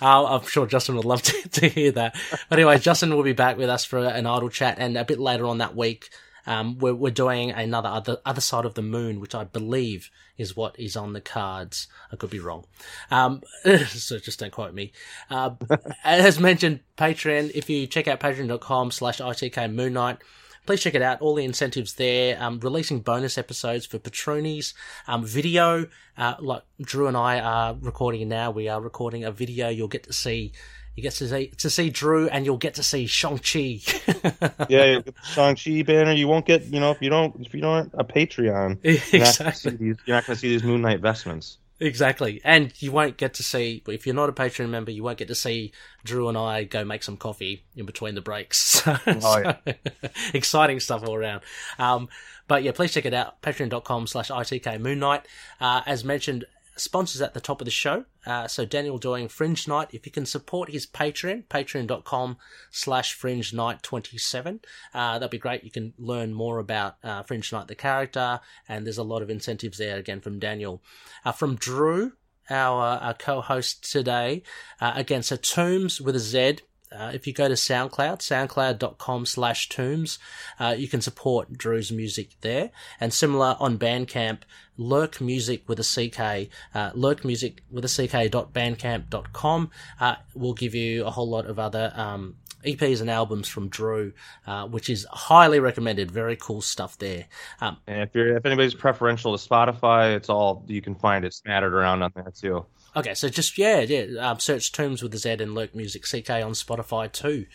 Uh, 0.00 0.24
I'm 0.40 0.46
sure 0.46 0.66
Justin 0.66 0.96
would 0.96 1.04
love 1.04 1.22
to, 1.22 1.48
to 1.48 1.68
hear 1.68 1.92
that. 1.92 2.16
But 2.48 2.58
anyway, 2.58 2.78
Justin 2.78 3.14
will 3.14 3.22
be 3.22 3.32
back 3.34 3.56
with 3.56 3.68
us 3.68 3.84
for 3.84 3.98
an 3.98 4.26
idle 4.26 4.48
chat, 4.48 4.76
and 4.78 4.96
a 4.96 5.04
bit 5.04 5.20
later 5.20 5.46
on 5.46 5.58
that 5.58 5.76
week, 5.76 6.08
um, 6.46 6.78
we're, 6.78 6.94
we're 6.94 7.10
doing 7.10 7.50
another 7.50 7.88
other 7.88 8.18
other 8.24 8.40
side 8.40 8.64
of 8.64 8.74
the 8.74 8.82
moon, 8.82 9.20
which 9.20 9.34
I 9.34 9.44
believe 9.44 10.10
is 10.36 10.56
what 10.56 10.78
is 10.78 10.96
on 10.96 11.12
the 11.12 11.20
cards. 11.20 11.88
I 12.12 12.16
could 12.16 12.30
be 12.30 12.40
wrong, 12.40 12.64
um, 13.10 13.42
so 13.88 14.18
just 14.18 14.40
don't 14.40 14.52
quote 14.52 14.74
me. 14.74 14.92
Uh, 15.30 15.50
as 16.04 16.40
mentioned, 16.40 16.80
Patreon. 16.96 17.52
If 17.54 17.70
you 17.70 17.86
check 17.86 18.08
out 18.08 18.20
patreon.com/slash 18.20 19.18
itk 19.18 19.72
Moon 19.72 19.92
Knight. 19.92 20.18
Please 20.66 20.80
check 20.80 20.94
it 20.94 21.02
out. 21.02 21.20
All 21.20 21.34
the 21.34 21.44
incentives 21.44 21.94
there. 21.94 22.40
Um, 22.40 22.60
releasing 22.60 23.00
bonus 23.00 23.36
episodes 23.36 23.84
for 23.84 23.98
patronies. 23.98 24.74
Um, 25.08 25.24
video, 25.24 25.86
uh, 26.16 26.34
like 26.40 26.62
Drew 26.80 27.08
and 27.08 27.16
I 27.16 27.40
are 27.40 27.74
recording 27.80 28.28
now. 28.28 28.50
We 28.52 28.68
are 28.68 28.80
recording 28.80 29.24
a 29.24 29.32
video. 29.32 29.68
You'll 29.68 29.88
get 29.88 30.04
to 30.04 30.12
see, 30.12 30.52
you 30.94 31.02
get 31.02 31.14
to 31.14 31.28
see 31.28 31.48
to 31.48 31.68
see 31.68 31.90
Drew, 31.90 32.28
and 32.28 32.44
you'll 32.44 32.58
get 32.58 32.74
to 32.74 32.82
see 32.84 33.06
Shang 33.06 33.38
Chi. 33.38 33.80
yeah, 34.68 35.00
the 35.00 35.14
Shang-Chi 35.24 35.82
banner. 35.82 36.12
You 36.12 36.28
won't 36.28 36.46
get, 36.46 36.64
you 36.66 36.78
know, 36.78 36.92
if 36.92 37.02
you 37.02 37.10
don't, 37.10 37.34
if 37.44 37.52
you 37.54 37.60
don't 37.60 37.90
a 37.94 38.04
Patreon, 38.04 38.78
you're 39.12 39.22
not 39.22 39.38
gonna 39.38 39.52
Exactly. 39.52 39.78
you're 39.80 39.96
not 40.06 40.26
going 40.26 40.36
to 40.36 40.36
see 40.36 40.48
these 40.50 40.62
Moon 40.62 40.82
Knight 40.82 41.00
vestments. 41.00 41.58
Exactly. 41.82 42.40
And 42.44 42.72
you 42.80 42.92
won't 42.92 43.16
get 43.16 43.34
to 43.34 43.42
see, 43.42 43.82
if 43.88 44.06
you're 44.06 44.14
not 44.14 44.28
a 44.28 44.32
Patreon 44.32 44.68
member, 44.68 44.92
you 44.92 45.02
won't 45.02 45.18
get 45.18 45.26
to 45.28 45.34
see 45.34 45.72
Drew 46.04 46.28
and 46.28 46.38
I 46.38 46.62
go 46.62 46.84
make 46.84 47.02
some 47.02 47.16
coffee 47.16 47.64
in 47.74 47.86
between 47.86 48.14
the 48.14 48.20
breaks. 48.20 48.62
So, 48.82 48.96
Oh, 49.06 49.38
yeah. 49.38 49.56
so, 49.66 50.08
exciting 50.34 50.78
stuff 50.80 51.02
all 51.06 51.14
around. 51.16 51.42
Um, 51.78 52.08
but 52.46 52.62
yeah, 52.62 52.70
please 52.72 52.92
check 52.92 53.04
it 53.04 53.14
out. 53.14 53.42
Patreon.com 53.42 54.06
slash 54.06 54.30
ITK 54.30 54.80
Moon 54.80 55.00
Knight. 55.00 55.26
Uh, 55.60 55.82
as 55.86 56.04
mentioned, 56.04 56.44
sponsors 56.76 57.20
at 57.20 57.34
the 57.34 57.40
top 57.40 57.60
of 57.60 57.64
the 57.64 57.70
show. 57.70 58.04
Uh, 58.26 58.46
so 58.46 58.64
Daniel 58.64 58.98
doing 58.98 59.28
Fringe 59.28 59.66
Night. 59.68 59.88
If 59.92 60.06
you 60.06 60.12
can 60.12 60.26
support 60.26 60.70
his 60.70 60.86
Patreon, 60.86 61.44
patreon.com 61.46 62.36
slash 62.70 63.14
Fringe 63.14 63.52
Night 63.52 63.82
27, 63.82 64.60
uh, 64.94 65.18
that'd 65.18 65.30
be 65.30 65.38
great. 65.38 65.64
You 65.64 65.70
can 65.70 65.92
learn 65.98 66.32
more 66.32 66.58
about 66.58 66.96
uh, 67.02 67.22
Fringe 67.22 67.52
Night, 67.52 67.68
the 67.68 67.74
character, 67.74 68.40
and 68.68 68.86
there's 68.86 68.98
a 68.98 69.02
lot 69.02 69.22
of 69.22 69.30
incentives 69.30 69.78
there 69.78 69.98
again 69.98 70.20
from 70.20 70.38
Daniel. 70.38 70.82
Uh, 71.24 71.32
from 71.32 71.56
Drew, 71.56 72.12
our, 72.50 72.98
our 72.98 73.14
co-host 73.14 73.90
today, 73.90 74.42
uh, 74.80 74.92
again, 74.94 75.22
so 75.22 75.36
Tombs 75.36 76.00
with 76.00 76.16
a 76.16 76.20
Z. 76.20 76.58
Uh, 76.96 77.10
if 77.14 77.26
you 77.26 77.32
go 77.32 77.48
to 77.48 77.54
SoundCloud, 77.54 78.18
soundcloud.com 78.18 79.26
slash 79.26 79.68
tombs, 79.68 80.18
uh, 80.58 80.74
you 80.76 80.88
can 80.88 81.00
support 81.00 81.56
Drew's 81.56 81.90
music 81.90 82.30
there. 82.40 82.70
And 83.00 83.12
similar 83.12 83.56
on 83.58 83.78
Bandcamp, 83.78 84.40
Lurk 84.76 85.20
Music 85.20 85.68
with 85.68 85.78
a 85.78 85.82
CK, 85.82 86.50
uh, 86.74 86.90
Lurk 86.94 87.24
Music 87.24 87.62
with 87.70 87.84
a 87.84 87.88
CK 87.88 88.30
dot 88.30 88.52
bandcamp 88.52 89.10
dot 89.10 89.32
com, 89.32 89.70
uh, 90.00 90.16
will 90.34 90.54
give 90.54 90.74
you 90.74 91.04
a 91.04 91.10
whole 91.10 91.28
lot 91.28 91.46
of 91.46 91.58
other, 91.58 91.92
um, 91.94 92.36
EPs 92.64 93.00
and 93.00 93.10
albums 93.10 93.48
from 93.48 93.68
Drew, 93.68 94.12
uh, 94.46 94.66
which 94.68 94.88
is 94.88 95.04
highly 95.10 95.58
recommended. 95.58 96.10
Very 96.10 96.36
cool 96.36 96.60
stuff 96.60 96.96
there. 96.98 97.26
Um, 97.60 97.78
And 97.88 98.02
if 98.02 98.14
you're, 98.14 98.36
if 98.36 98.46
anybody's 98.46 98.74
preferential 98.74 99.36
to 99.36 99.48
Spotify, 99.48 100.14
it's 100.14 100.28
all 100.28 100.64
you 100.68 100.80
can 100.80 100.94
find 100.94 101.24
it 101.24 101.34
scattered 101.34 101.74
around 101.74 102.02
on 102.02 102.12
there 102.14 102.32
too. 102.34 102.64
Okay, 102.94 103.14
so 103.14 103.28
just 103.28 103.56
yeah, 103.56 103.80
yeah. 103.80 104.30
Um, 104.30 104.38
search 104.38 104.72
Tombs 104.72 105.02
with 105.02 105.12
the 105.12 105.18
Z 105.18 105.30
and 105.30 105.54
Lurk 105.54 105.74
Music 105.74 106.02
CK 106.02 106.30
on 106.30 106.52
Spotify 106.52 107.10
too, 107.10 107.46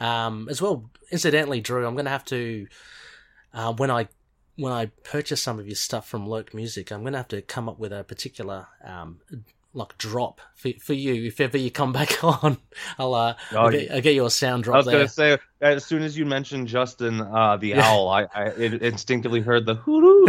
um, 0.00 0.48
as 0.48 0.62
well. 0.62 0.90
Incidentally, 1.10 1.60
Drew, 1.60 1.86
I'm 1.86 1.94
going 1.94 2.06
to 2.06 2.10
have 2.10 2.24
to 2.26 2.66
uh, 3.52 3.72
when 3.74 3.90
I 3.90 4.08
when 4.56 4.72
I 4.72 4.86
purchase 5.04 5.42
some 5.42 5.58
of 5.58 5.66
your 5.66 5.76
stuff 5.76 6.08
from 6.08 6.28
Lurk 6.28 6.54
Music, 6.54 6.90
I'm 6.90 7.02
going 7.02 7.12
to 7.12 7.18
have 7.18 7.28
to 7.28 7.42
come 7.42 7.68
up 7.68 7.78
with 7.78 7.92
a 7.92 8.02
particular 8.02 8.66
um, 8.84 9.20
like 9.78 9.96
drop 9.96 10.40
for, 10.54 10.70
for 10.80 10.92
you 10.92 11.26
if 11.28 11.40
ever 11.40 11.56
you 11.56 11.70
come 11.70 11.92
back 12.00 12.22
on. 12.22 12.58
I'll 12.98 13.14
uh, 13.14 13.34
Oh, 13.52 13.56
I'll, 13.56 13.70
get, 13.70 13.90
I'll 13.90 14.00
get 14.02 14.14
you 14.14 14.26
a 14.26 14.30
sound 14.30 14.64
drop. 14.64 14.74
I 14.74 14.78
was 14.78 14.86
there. 14.86 14.94
gonna 14.94 15.08
say 15.08 15.38
as 15.60 15.84
soon 15.84 16.02
as 16.02 16.16
you 16.18 16.26
mentioned 16.26 16.68
Justin 16.68 17.20
uh, 17.20 17.56
the 17.56 17.68
Yeah. 17.68 17.88
owl, 17.88 18.08
I, 18.08 18.26
I 18.34 18.50
instinctively 18.50 19.40
heard 19.40 19.64
the 19.66 19.76
hooroo, 19.76 20.28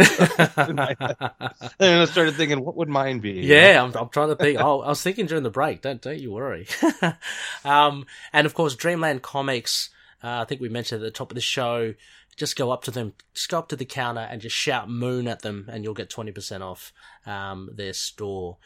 in 0.68 0.78
and 1.80 2.00
I 2.00 2.04
started 2.06 2.34
thinking, 2.34 2.64
what 2.64 2.76
would 2.76 2.88
mine 2.88 3.18
be? 3.20 3.32
Yeah. 3.32 3.82
I'm, 3.82 3.94
I'm 3.94 4.08
trying 4.08 4.28
to 4.28 4.36
think. 4.36 4.58
Oh, 4.60 4.80
I 4.80 4.88
was 4.88 5.02
thinking 5.02 5.26
during 5.26 5.42
the 5.44 5.50
break. 5.50 5.82
Don't 5.82 6.00
don't 6.00 6.18
you 6.18 6.32
worry. 6.32 6.66
um, 7.64 8.06
and 8.32 8.46
of 8.46 8.54
course, 8.54 8.74
Dreamland 8.74 9.22
Comics. 9.22 9.90
Uh, 10.22 10.40
I 10.42 10.44
think 10.44 10.60
we 10.60 10.68
mentioned 10.68 11.02
at 11.02 11.04
the 11.04 11.10
top 11.10 11.30
of 11.30 11.34
the 11.34 11.40
show. 11.40 11.94
Just 12.36 12.56
go 12.56 12.70
up 12.70 12.84
to 12.84 12.90
them, 12.90 13.12
just 13.34 13.48
go 13.50 13.58
up 13.58 13.68
to 13.68 13.76
the 13.76 13.84
counter 13.84 14.20
and 14.22 14.40
just 14.40 14.56
shout 14.56 14.88
"Moon" 14.88 15.28
at 15.28 15.42
them, 15.42 15.68
and 15.70 15.84
you'll 15.84 15.94
get 15.94 16.08
twenty 16.08 16.32
percent 16.32 16.62
off 16.62 16.92
um, 17.26 17.68
their 17.74 17.92
store, 17.92 18.56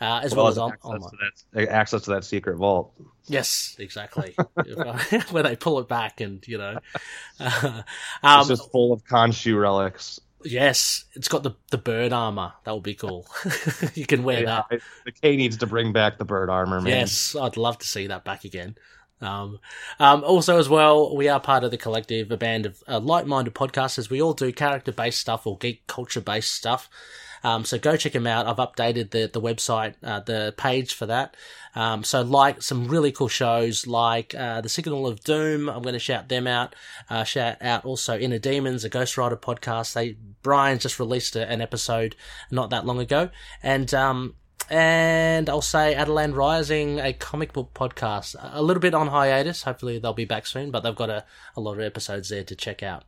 uh, 0.00 0.20
as 0.22 0.34
well, 0.34 0.48
as 0.48 0.56
on, 0.56 0.72
access, 0.72 0.84
online. 0.84 1.10
to 1.10 1.16
that, 1.52 1.68
access 1.68 2.02
to 2.02 2.10
that 2.10 2.24
secret 2.24 2.56
vault. 2.56 2.92
Yes, 3.26 3.76
exactly. 3.78 4.34
Where 5.30 5.42
they 5.42 5.56
pull 5.56 5.78
it 5.78 5.88
back, 5.88 6.20
and 6.20 6.46
you 6.48 6.58
know, 6.58 6.78
uh, 7.40 7.82
it's 7.82 7.84
um, 8.22 8.48
just 8.48 8.70
full 8.72 8.92
of 8.92 9.04
Khonshu 9.04 9.60
relics. 9.60 10.18
yes, 10.44 11.04
it's 11.14 11.28
got 11.28 11.42
the 11.42 11.52
the 11.70 11.78
bird 11.78 12.12
armor. 12.12 12.52
That 12.64 12.74
would 12.74 12.82
be 12.82 12.94
cool. 12.94 13.26
you 13.94 14.06
can 14.06 14.22
wear 14.22 14.44
that. 14.46 14.66
I- 14.70 14.78
the 15.04 15.12
K 15.12 15.36
needs 15.36 15.58
to 15.58 15.66
bring 15.66 15.92
back 15.92 16.18
the 16.18 16.24
bird 16.24 16.48
armor, 16.48 16.80
man. 16.80 16.90
Yes, 16.90 17.36
I'd 17.36 17.56
love 17.56 17.78
to 17.78 17.86
see 17.86 18.06
that 18.06 18.24
back 18.24 18.44
again. 18.44 18.76
Um, 19.22 19.58
um, 19.98 20.24
also, 20.24 20.58
as 20.58 20.68
well, 20.68 21.14
we 21.14 21.28
are 21.28 21.40
part 21.40 21.62
of 21.62 21.70
the 21.70 21.76
collective, 21.76 22.30
a 22.30 22.36
band 22.36 22.66
of 22.66 22.82
uh, 22.88 23.00
like-minded 23.00 23.54
podcasters. 23.54 24.08
We 24.08 24.22
all 24.22 24.32
do 24.32 24.50
character-based 24.50 25.20
stuff 25.20 25.46
or 25.46 25.58
geek 25.58 25.86
culture-based 25.86 26.52
stuff. 26.52 26.88
Um, 27.42 27.64
so 27.64 27.78
go 27.78 27.96
check 27.96 28.12
them 28.12 28.26
out. 28.26 28.46
I've 28.46 28.56
updated 28.56 29.10
the 29.10 29.30
the 29.32 29.40
website, 29.40 29.94
uh, 30.02 30.20
the 30.20 30.54
page 30.56 30.94
for 30.94 31.06
that. 31.06 31.36
Um, 31.74 32.02
so 32.02 32.22
like 32.22 32.62
some 32.62 32.88
really 32.88 33.12
cool 33.12 33.28
shows 33.28 33.86
like 33.86 34.34
uh, 34.34 34.60
the 34.60 34.68
Signal 34.68 35.06
of 35.06 35.22
Doom. 35.22 35.68
I'm 35.68 35.82
going 35.82 35.92
to 35.94 36.00
shout 36.00 36.28
them 36.28 36.46
out. 36.46 36.74
Uh, 37.08 37.24
shout 37.24 37.56
out 37.62 37.84
also 37.84 38.18
Inner 38.18 38.38
Demons, 38.38 38.84
a 38.84 38.88
Ghost 38.88 39.16
Rider 39.16 39.36
podcast. 39.36 39.92
They 39.92 40.16
Brian's 40.42 40.82
just 40.82 40.98
released 40.98 41.36
a, 41.36 41.48
an 41.48 41.60
episode 41.60 42.16
not 42.50 42.70
that 42.70 42.86
long 42.86 42.98
ago, 42.98 43.30
and 43.62 43.92
um, 43.94 44.34
and 44.68 45.48
I'll 45.48 45.62
say 45.62 45.94
Adeland 45.94 46.34
Rising, 46.34 47.00
a 47.00 47.12
comic 47.12 47.52
book 47.52 47.70
podcast, 47.74 48.36
a 48.38 48.62
little 48.62 48.80
bit 48.80 48.94
on 48.94 49.08
hiatus. 49.08 49.62
Hopefully 49.62 49.98
they'll 49.98 50.12
be 50.12 50.24
back 50.24 50.46
soon, 50.46 50.70
but 50.70 50.80
they've 50.80 50.94
got 50.94 51.10
a, 51.10 51.24
a 51.56 51.60
lot 51.60 51.74
of 51.74 51.80
episodes 51.80 52.28
there 52.28 52.44
to 52.44 52.54
check 52.54 52.82
out. 52.82 53.04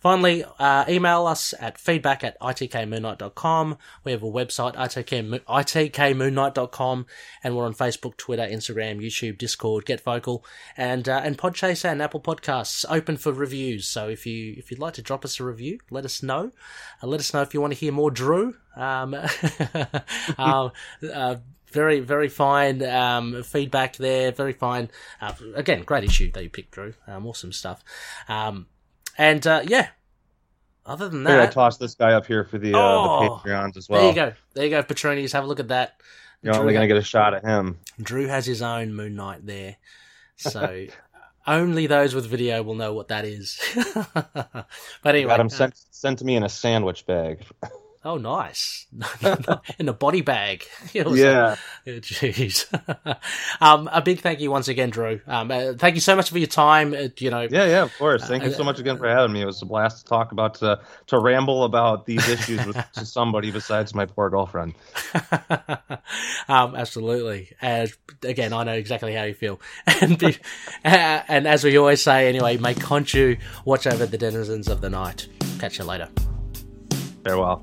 Finally, 0.00 0.44
uh, 0.58 0.84
email 0.88 1.26
us 1.26 1.52
at 1.60 1.78
feedback 1.78 2.24
at 2.24 2.38
itkmoonnight.com. 2.40 3.76
We 4.04 4.12
have 4.12 4.22
a 4.22 4.30
website, 4.30 4.74
itk, 4.74 5.44
itkmoonnight.com, 5.44 7.06
and 7.44 7.56
we're 7.56 7.66
on 7.66 7.74
Facebook, 7.74 8.16
Twitter, 8.16 8.46
Instagram, 8.46 9.04
YouTube, 9.04 9.36
Discord, 9.36 9.84
Get 9.84 10.00
Vocal, 10.00 10.44
and 10.76 11.08
uh, 11.08 11.20
and 11.22 11.36
Podchaser 11.36 11.92
and 11.92 12.00
Apple 12.00 12.20
Podcasts 12.20 12.84
open 12.88 13.16
for 13.16 13.32
reviews. 13.32 13.86
So 13.86 14.08
if 14.08 14.26
you 14.26 14.54
if 14.56 14.70
you'd 14.70 14.80
like 14.80 14.94
to 14.94 15.02
drop 15.02 15.24
us 15.24 15.38
a 15.38 15.44
review, 15.44 15.80
let 15.90 16.04
us 16.04 16.22
know. 16.22 16.50
Uh, 17.02 17.06
let 17.06 17.20
us 17.20 17.34
know 17.34 17.42
if 17.42 17.52
you 17.52 17.60
want 17.60 17.74
to 17.74 17.78
hear 17.78 17.92
more 17.92 18.10
Drew. 18.10 18.54
Um, 18.76 19.14
um, 20.38 20.72
uh, 21.12 21.36
very, 21.68 22.00
very 22.00 22.28
fine 22.28 22.82
um, 22.82 23.42
feedback 23.42 23.96
there. 23.96 24.32
Very 24.32 24.52
fine. 24.52 24.90
Uh, 25.20 25.32
again, 25.54 25.82
great 25.82 26.04
issue 26.04 26.30
that 26.32 26.42
you 26.42 26.50
picked, 26.50 26.72
Drew. 26.72 26.94
Um, 27.06 27.26
awesome 27.26 27.52
stuff. 27.52 27.84
Um, 28.28 28.66
and 29.16 29.46
uh, 29.46 29.62
yeah, 29.64 29.88
other 30.86 31.08
than 31.08 31.24
that, 31.24 31.40
I 31.40 31.46
that, 31.46 31.52
tossed 31.52 31.78
this 31.78 31.94
guy 31.94 32.12
up 32.12 32.26
here 32.26 32.44
for 32.44 32.58
the, 32.58 32.74
uh, 32.74 32.78
Oh, 32.78 33.40
the 33.44 33.50
Patreons 33.50 33.76
as 33.76 33.88
well. 33.88 34.00
there 34.00 34.08
you 34.10 34.14
go. 34.14 34.32
There 34.54 34.64
you 34.64 34.70
go, 34.70 34.82
Patronies. 34.82 35.32
Have 35.32 35.44
a 35.44 35.46
look 35.46 35.60
at 35.60 35.68
that. 35.68 36.00
You're 36.42 36.56
only 36.56 36.72
going 36.72 36.88
to 36.88 36.92
get 36.92 36.96
a 36.96 37.04
shot 37.04 37.34
at 37.34 37.44
him. 37.44 37.78
Drew 38.00 38.26
has 38.26 38.46
his 38.46 38.62
own 38.62 38.94
Moon 38.94 39.14
Knight 39.14 39.44
there. 39.44 39.76
So 40.36 40.86
only 41.46 41.86
those 41.86 42.14
with 42.14 42.26
video 42.26 42.62
will 42.62 42.74
know 42.74 42.94
what 42.94 43.08
that 43.08 43.24
is. 43.24 43.60
but 44.14 44.66
anyway, 45.04 45.28
Got 45.28 45.40
him 45.40 45.50
sent, 45.50 45.74
sent 45.90 46.18
to 46.20 46.24
me 46.24 46.36
in 46.36 46.42
a 46.42 46.48
sandwich 46.48 47.06
bag. 47.06 47.44
Oh, 48.02 48.16
nice. 48.16 48.86
In 49.78 49.86
a 49.90 49.92
body 49.92 50.22
bag. 50.22 50.64
yeah. 50.94 51.56
Jeez. 51.86 52.66
um, 53.60 53.90
a 53.92 54.00
big 54.00 54.20
thank 54.20 54.40
you 54.40 54.50
once 54.50 54.68
again, 54.68 54.88
Drew. 54.88 55.20
Um, 55.26 55.50
uh, 55.50 55.74
thank 55.74 55.96
you 55.96 56.00
so 56.00 56.16
much 56.16 56.30
for 56.30 56.38
your 56.38 56.46
time. 56.46 56.94
Uh, 56.94 57.08
you 57.18 57.30
know. 57.30 57.42
Yeah, 57.42 57.66
yeah, 57.66 57.82
of 57.82 57.94
course. 57.98 58.26
Thank 58.26 58.44
you 58.44 58.52
so 58.52 58.64
much 58.64 58.78
again 58.78 58.96
for 58.96 59.06
having 59.06 59.34
me. 59.34 59.42
It 59.42 59.46
was 59.46 59.60
a 59.60 59.66
blast 59.66 59.98
to 59.98 60.04
talk 60.06 60.32
about 60.32 60.54
to 60.56 60.80
to 61.08 61.18
ramble 61.18 61.64
about 61.64 62.06
these 62.06 62.26
issues 62.26 62.64
with 62.64 62.76
to 62.92 63.04
somebody 63.04 63.50
besides 63.50 63.94
my 63.94 64.06
poor 64.06 64.30
girlfriend. 64.30 64.74
um, 66.48 66.74
absolutely. 66.74 67.54
And 67.60 67.92
again, 68.22 68.54
I 68.54 68.64
know 68.64 68.72
exactly 68.72 69.14
how 69.14 69.24
you 69.24 69.34
feel. 69.34 69.60
And 70.00 70.16
be, 70.16 70.38
uh, 70.86 71.22
and 71.28 71.46
as 71.46 71.64
we 71.64 71.76
always 71.76 72.00
say, 72.00 72.28
anyway, 72.28 72.56
may 72.56 72.74
Khonshu 72.74 73.38
watch 73.66 73.86
over 73.86 74.06
the 74.06 74.16
denizens 74.16 74.68
of 74.68 74.80
the 74.80 74.88
night. 74.88 75.28
Catch 75.58 75.78
you 75.78 75.84
later. 75.84 76.08
Farewell. 77.24 77.62